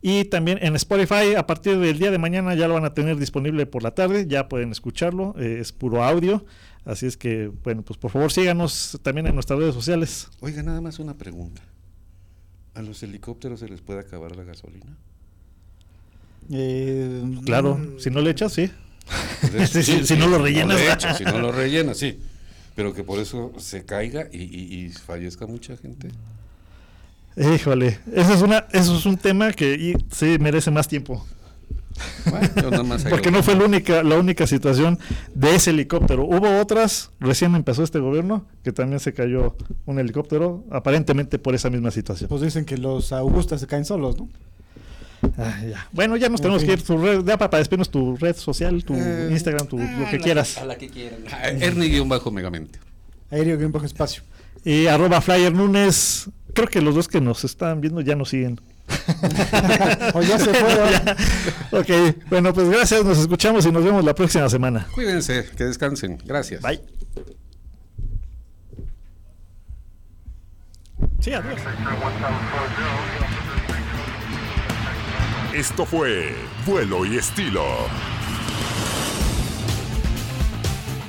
y 0.02 0.26
también 0.26 0.60
en 0.62 0.76
Spotify. 0.76 1.36
A 1.38 1.46
partir 1.48 1.78
del 1.78 2.00
día 2.00 2.12
de 2.12 2.18
mañana 2.18 2.56
ya 2.56 2.68
lo 2.68 2.74
van 2.76 2.86
a 2.86 2.94
tener 2.94 3.18
disponible 3.18 3.66
por 3.66 3.84
la 3.84 3.92
tarde, 3.92 4.26
ya 4.28 4.48
pueden 4.50 4.72
escucharlo, 4.72 5.36
eh, 5.38 5.58
es 5.60 5.72
puro 5.72 6.04
audio. 6.04 6.46
Así 6.86 7.06
es 7.06 7.18
que, 7.18 7.52
bueno, 7.64 7.82
pues 7.84 8.00
por 8.00 8.10
favor 8.12 8.32
síganos 8.32 8.98
también 9.04 9.28
en 9.28 9.36
nuestras 9.36 9.60
redes 9.60 9.76
sociales. 9.76 10.30
Oiga, 10.40 10.64
nada 10.64 10.82
más 10.82 11.00
una 11.00 11.16
pregunta. 11.16 11.62
¿A 12.74 12.82
los 12.82 13.04
helicópteros 13.04 13.60
se 13.60 13.68
les 13.68 13.82
puede 13.82 14.00
acabar 14.00 14.36
la 14.36 14.44
gasolina? 14.44 14.96
Eh, 16.52 17.24
Claro, 17.46 17.76
mm, 17.78 18.00
si 18.00 18.10
no 18.10 18.22
le 18.22 18.32
echas, 18.32 18.54
sí. 18.54 18.72
Pues 19.52 19.70
Sí, 19.70 19.84
sí, 19.84 20.06
si 20.06 20.16
no 20.18 20.28
lo 20.28 20.40
rellenas. 20.40 20.80
si 21.18 21.24
no 21.26 21.40
lo 21.40 21.52
rellenas, 21.52 21.98
sí. 21.98 22.20
pero 22.76 22.94
que 22.94 23.04
por 23.04 23.20
eso 23.20 23.52
se 23.58 23.86
caiga 23.86 24.28
y, 24.32 24.44
y- 24.44 24.86
y 24.86 24.90
fallezca 24.90 25.46
mucha 25.46 25.76
gente. 25.78 26.10
Híjole, 27.38 28.00
eso 28.14 28.34
es, 28.34 28.42
una, 28.42 28.66
eso 28.72 28.98
es 28.98 29.06
un 29.06 29.18
tema 29.18 29.52
que 29.54 29.74
y- 29.76 29.94
sí 30.12 30.38
merece 30.40 30.72
más 30.72 30.88
tiempo. 30.88 31.26
Bueno, 32.30 32.50
yo 32.56 32.72
nada 32.72 32.84
más 32.84 33.04
ahí 33.06 33.10
Porque 33.12 33.30
no 33.32 33.44
fue 33.44 33.56
la 33.56 33.66
única, 33.66 34.04
la 34.04 34.16
única 34.18 34.46
situación 34.48 35.00
de 35.36 35.56
ese 35.56 35.70
helicóptero. 35.72 36.24
Hubo 36.26 36.60
otras, 36.60 37.12
recién 37.20 37.56
empezó 37.56 37.84
este 37.84 38.00
gobierno, 38.00 38.46
que 38.64 38.72
también 38.72 39.00
se 39.00 39.14
cayó 39.14 39.56
un 39.86 40.00
helicóptero, 40.00 40.64
aparentemente 40.72 41.40
por 41.40 41.56
esa 41.56 41.70
misma 41.70 41.92
situación. 41.92 42.30
Pues 42.30 42.42
dicen 42.42 42.66
que 42.66 42.78
los 42.78 43.12
Augustas 43.14 43.60
se 43.62 43.68
caen 43.68 43.86
solos, 43.86 44.18
¿no? 44.18 44.30
Ah, 45.38 45.62
ya. 45.70 45.88
Bueno, 45.92 46.16
ya 46.18 46.30
nos 46.30 46.40
En 46.40 46.44
tenemos 46.44 46.64
que 46.64 46.72
ir. 46.74 46.82
Tu 46.82 46.98
red, 46.98 47.24
ya 47.26 47.38
para, 47.38 47.58
despedirnos 47.58 47.90
tu 47.90 48.16
red 48.18 48.36
social, 48.36 48.84
tu 48.86 48.94
Eh, 48.96 49.28
Instagram, 49.32 49.68
tu, 49.68 49.78
ah, 49.80 49.96
lo 50.00 50.10
que 50.10 50.18
la- 50.18 50.24
quieras. 50.24 50.58
A 50.58 50.66
la 50.66 50.78
que 50.78 50.88
quieran. 50.90 51.20
Ah, 51.32 51.50
Ernie-megamente. 51.50 52.80
Aéreo 53.32 53.58
bien 53.58 53.72
bajo 53.72 53.86
espacio. 53.86 54.24
Y 54.64 54.88
arroba 54.88 55.20
Flyer 55.22 55.54
Nunes. 55.54 56.30
Creo 56.54 56.68
que 56.68 56.82
los 56.82 56.96
dos 56.96 57.08
que 57.08 57.22
nos 57.22 57.44
están 57.44 57.82
viendo 57.82 58.02
ya 58.02 58.16
nos 58.16 58.30
siguen. 58.30 58.60
O 60.14 60.22
ya 60.22 60.40
se 60.40 60.54
fueron. 60.54 60.90
Ya. 60.92 61.16
Ok, 61.72 62.16
bueno, 62.30 62.54
pues 62.54 62.70
gracias. 62.70 63.06
Nos 63.06 63.20
escuchamos 63.20 63.66
y 63.66 63.72
nos 63.72 63.84
vemos 63.84 64.04
la 64.04 64.16
próxima 64.16 64.50
semana. 64.50 64.88
Cuídense, 64.94 65.46
que 65.56 65.66
descansen. 65.66 66.18
Gracias. 66.26 66.62
Bye. 66.62 66.82
Sí, 71.20 71.34
adiós. 71.34 71.60
Esto 75.54 75.86
fue 75.86 76.34
Vuelo 76.66 77.06
y 77.06 77.18
Estilo. 77.18 77.66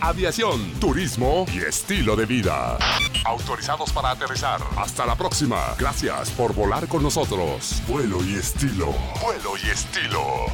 Aviación, 0.03 0.73
turismo 0.81 1.45
y 1.53 1.59
estilo 1.59 2.17
de 2.17 2.25
vida. 2.25 2.79
Autorizados 3.25 3.93
para 3.93 4.13
aterrizar. 4.13 4.61
Hasta 4.79 5.05
la 5.05 5.15
próxima. 5.15 5.75
Gracias 5.79 6.31
por 6.31 6.55
volar 6.55 6.89
con 6.89 7.03
nosotros. 7.03 7.83
Vuelo 7.87 8.25
y 8.25 8.37
estilo. 8.37 8.95
Vuelo 9.23 9.53
y 9.63 9.69
estilo. 9.69 10.47